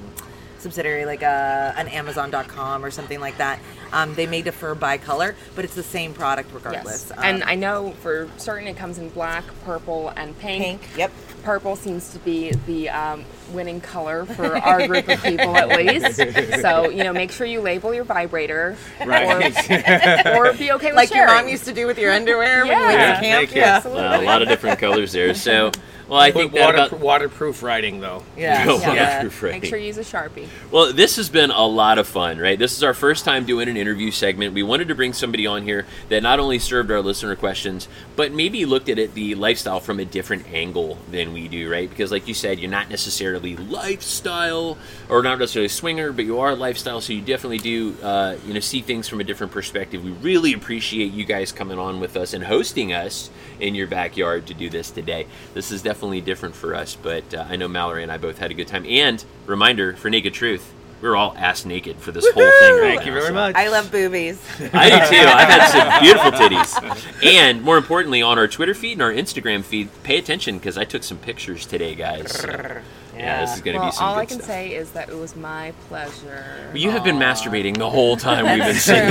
subsidiary 0.60 1.04
like 1.04 1.22
uh, 1.22 1.72
an 1.76 1.88
amazon.com 1.88 2.84
or 2.84 2.90
something 2.90 3.20
like 3.20 3.36
that 3.38 3.58
um, 3.92 4.14
they 4.14 4.26
may 4.26 4.42
differ 4.42 4.74
by 4.74 4.98
color 4.98 5.34
but 5.54 5.64
it's 5.64 5.74
the 5.74 5.82
same 5.82 6.12
product 6.14 6.52
regardless 6.52 7.08
Yes. 7.08 7.12
Um, 7.12 7.24
and 7.24 7.44
I 7.44 7.54
know 7.54 7.92
for 8.00 8.28
certain 8.36 8.66
it 8.68 8.76
comes 8.76 8.98
in 8.98 9.08
black, 9.10 9.44
purple, 9.64 10.10
and 10.16 10.38
pink. 10.38 10.64
pink 10.64 10.96
yep 10.96 11.10
Purple 11.44 11.76
seems 11.76 12.12
to 12.12 12.18
be 12.18 12.50
the 12.66 12.90
um, 12.90 13.24
winning 13.52 13.80
color 13.80 14.26
for 14.26 14.58
our 14.58 14.86
group 14.86 15.08
of 15.08 15.22
people, 15.22 15.56
at 15.56 15.68
least. 15.68 16.20
So, 16.60 16.90
you 16.90 17.04
know, 17.04 17.12
make 17.12 17.30
sure 17.30 17.46
you 17.46 17.60
label 17.60 17.94
your 17.94 18.04
vibrator. 18.04 18.76
Right. 19.02 19.24
Or, 19.24 20.36
or 20.48 20.52
be 20.54 20.72
okay 20.72 20.88
with 20.88 20.96
like 20.96 21.14
your 21.14 21.26
mom 21.26 21.48
used 21.48 21.64
to 21.66 21.72
do 21.72 21.86
with 21.86 21.96
your 21.98 22.12
underwear 22.12 22.66
when 22.66 22.76
you 22.78 22.86
went 22.86 22.98
Yeah. 22.98 23.14
to 23.14 23.20
camp 23.20 23.48
Thank 23.48 23.54
yeah 23.54 23.76
Absolutely. 23.76 24.02
Uh, 24.04 24.20
a 24.20 24.24
lot 24.24 24.42
of 24.42 24.48
different 24.48 24.78
colors 24.80 25.12
there. 25.12 25.32
So, 25.32 25.70
well, 26.08 26.20
I 26.20 26.30
think 26.30 26.52
water, 26.52 26.78
about. 26.78 27.00
waterproof 27.00 27.62
writing, 27.62 28.00
though. 28.00 28.22
yeah, 28.36 28.64
Go 28.64 28.78
yeah. 28.78 29.18
waterproof 29.18 29.42
Make 29.42 29.64
sure 29.66 29.78
you 29.78 29.86
use 29.86 29.98
a 29.98 30.02
Sharpie. 30.02 30.48
Well, 30.70 30.92
this 30.92 31.16
has 31.16 31.28
been 31.28 31.50
a 31.50 31.66
lot 31.66 31.98
of 31.98 32.08
fun, 32.08 32.38
right? 32.38 32.58
This 32.58 32.76
is 32.76 32.82
our 32.82 32.94
first 32.94 33.24
time 33.24 33.44
doing 33.44 33.68
an 33.68 33.76
interview 33.76 34.10
segment. 34.10 34.54
We 34.54 34.62
wanted 34.62 34.88
to 34.88 34.94
bring 34.94 35.12
somebody 35.12 35.46
on 35.46 35.64
here 35.64 35.86
that 36.08 36.22
not 36.22 36.40
only 36.40 36.58
served 36.58 36.90
our 36.90 37.02
listener 37.02 37.36
questions, 37.36 37.88
but 38.16 38.32
maybe 38.32 38.64
looked 38.64 38.88
at 38.88 38.98
it 38.98 39.14
the 39.14 39.34
lifestyle 39.34 39.80
from 39.80 40.00
a 40.00 40.04
different 40.04 40.46
angle 40.52 40.98
than 41.10 41.32
we 41.34 41.46
do, 41.46 41.70
right? 41.70 41.88
Because, 41.88 42.10
like 42.10 42.26
you 42.26 42.34
said, 42.34 42.58
you're 42.58 42.70
not 42.70 42.88
necessarily 42.88 43.56
lifestyle 43.56 44.78
or 45.10 45.22
not 45.22 45.38
necessarily 45.38 45.68
swinger, 45.68 46.12
but 46.12 46.24
you 46.24 46.40
are 46.40 46.54
lifestyle, 46.54 47.00
so 47.02 47.12
you 47.12 47.20
definitely 47.20 47.58
do, 47.58 47.94
uh, 48.02 48.36
you 48.46 48.54
know, 48.54 48.60
see 48.60 48.80
things 48.80 49.08
from 49.08 49.20
a 49.20 49.24
different 49.24 49.52
perspective. 49.52 50.02
We 50.02 50.12
really 50.12 50.54
appreciate 50.54 51.12
you 51.12 51.24
guys 51.26 51.52
coming 51.52 51.78
on 51.78 52.00
with 52.00 52.16
us 52.16 52.32
and 52.32 52.44
hosting 52.44 52.92
us 52.94 53.30
in 53.60 53.74
your 53.74 53.86
backyard 53.88 54.46
to 54.46 54.54
do 54.54 54.70
this 54.70 54.90
today. 54.90 55.26
This 55.52 55.70
is 55.70 55.82
definitely 55.82 55.97
different 55.98 56.54
for 56.54 56.74
us, 56.74 56.96
but 56.96 57.34
uh, 57.34 57.44
I 57.48 57.56
know 57.56 57.68
Mallory 57.68 58.02
and 58.02 58.12
I 58.12 58.18
both 58.18 58.38
had 58.38 58.50
a 58.50 58.54
good 58.54 58.68
time. 58.68 58.84
And 58.86 59.22
reminder 59.46 59.94
for 59.94 60.08
Naked 60.10 60.32
Truth, 60.32 60.72
we 61.02 61.08
were 61.08 61.16
all 61.16 61.34
ass 61.36 61.64
naked 61.64 61.96
for 61.96 62.10
this 62.12 62.24
whole 62.32 62.42
thing. 62.42 62.74
Right 62.80 62.94
Thank 62.96 63.06
you 63.06 63.12
very 63.12 63.26
so- 63.26 63.32
much. 63.34 63.54
I 63.54 63.68
love 63.68 63.90
boobies. 63.90 64.40
I 64.72 64.88
do 64.90 64.96
too. 65.16 65.22
I've 65.28 65.48
had 65.48 65.68
some 65.68 66.02
beautiful 66.02 66.30
titties. 66.32 67.24
And 67.24 67.62
more 67.62 67.76
importantly, 67.78 68.22
on 68.22 68.38
our 68.38 68.48
Twitter 68.48 68.74
feed 68.74 68.92
and 68.94 69.02
our 69.02 69.12
Instagram 69.12 69.62
feed, 69.64 69.88
pay 70.02 70.18
attention 70.18 70.58
because 70.58 70.76
I 70.78 70.84
took 70.84 71.02
some 71.04 71.18
pictures 71.18 71.66
today, 71.66 71.94
guys. 71.94 72.32
So, 72.32 72.80
yeah, 73.18 73.40
this 73.44 73.56
is 73.56 73.60
going 73.62 73.74
to 73.74 73.80
Well, 73.80 73.90
be 73.90 73.96
some 73.96 74.04
all 74.04 74.14
good 74.14 74.20
I 74.20 74.24
can 74.26 74.36
stuff. 74.38 74.46
say 74.48 74.74
is 74.74 74.90
that 74.92 75.08
it 75.08 75.16
was 75.16 75.34
my 75.36 75.72
pleasure. 75.88 76.70
you 76.74 76.90
have 76.90 77.02
been 77.04 77.16
masturbating 77.16 77.76
the 77.76 77.90
whole 77.90 78.16
time 78.16 78.44
we've 78.46 78.58
been 78.58 78.74
That's 78.74 78.82
sitting 78.84 79.08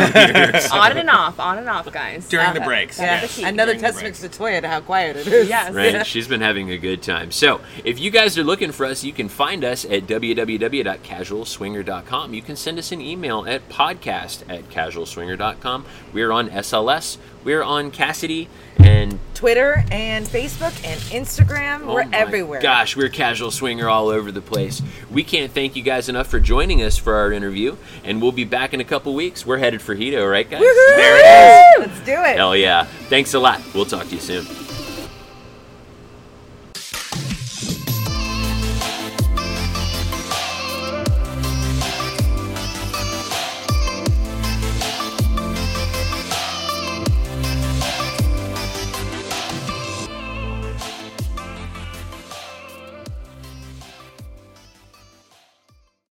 here. 0.54 0.62
so- 0.62 0.76
on 0.78 0.98
and 0.98 1.10
off, 1.10 1.40
on 1.40 1.58
and 1.58 1.70
off, 1.70 1.92
guys. 1.92 2.28
During 2.30 2.54
the 2.54 2.62
breaks. 2.62 3.00
Yeah. 3.00 3.22
the 3.22 3.28
key. 3.28 3.44
Another 3.44 3.74
During 3.74 3.82
the 3.82 3.88
testament 4.02 4.16
to 4.16 4.30
Toya 4.30 4.62
to 4.62 4.68
how 4.68 4.82
quiet 4.82 5.16
it 5.18 5.28
is. 5.28 5.50
Yes. 5.50 5.74
Right, 5.74 6.06
she's 6.08 6.28
been 6.28 6.42
having 6.42 6.70
a 6.72 6.78
good 6.78 7.02
time. 7.02 7.32
So, 7.32 7.62
if 7.84 8.00
you 8.00 8.12
guys 8.12 8.38
are 8.38 8.44
looking 8.44 8.72
for 8.72 8.86
us, 8.86 9.04
you 9.04 9.14
can 9.14 9.30
find 9.30 9.64
us 9.64 9.86
at 9.86 10.06
www.casualswinger.com. 10.08 12.34
You 12.34 12.42
can 12.42 12.56
send 12.56 12.80
us 12.80 12.92
an 12.92 13.02
email 13.02 13.46
at 13.48 13.68
podcast 13.70 14.44
at 14.50 14.70
casualswinger.com. 14.70 15.86
We're 16.14 16.32
on 16.32 16.50
SLS, 16.50 17.18
we're 17.44 17.64
on 17.64 17.92
Kasidie, 17.92 18.48
and 18.80 19.20
Twitter 19.34 19.84
and 19.92 20.26
Facebook 20.26 20.74
and 20.86 21.00
Instagram. 21.12 21.82
Oh 21.84 21.94
we're 21.96 22.10
everywhere. 22.12 22.62
Gosh, 22.62 22.96
we're 22.96 23.10
casual 23.10 23.52
swinger 23.52 23.88
all 23.88 24.08
over 24.10 24.32
the 24.32 24.42
place. 24.42 24.82
We 25.12 25.24
can't 25.24 25.52
thank 25.52 25.76
you 25.76 25.84
guys 25.84 26.10
enough 26.10 26.28
for 26.28 26.40
joining 26.40 26.82
us 26.82 26.98
for 26.98 27.16
our 27.16 27.32
interview, 27.32 27.78
and 28.04 28.22
we'll 28.22 28.32
be 28.32 28.46
back 28.46 28.74
in 28.74 28.82
a 28.82 28.86
couple 28.86 29.14
weeks. 29.14 29.46
We're 29.46 29.58
headed 29.58 29.82
for 29.82 29.96
Hedo, 29.96 30.30
right, 30.30 30.50
guys? 30.50 30.62
There 30.62 31.80
it 31.80 31.82
is. 31.82 31.88
Let's 31.88 32.06
do 32.06 32.12
it. 32.14 32.38
Hell 32.38 32.56
yeah. 32.56 32.86
Thanks 33.10 33.34
a 33.34 33.40
lot. 33.40 33.62
We'll 33.74 33.86
talk 33.86 34.08
to 34.08 34.16
you 34.16 34.22
soon. 34.22 34.67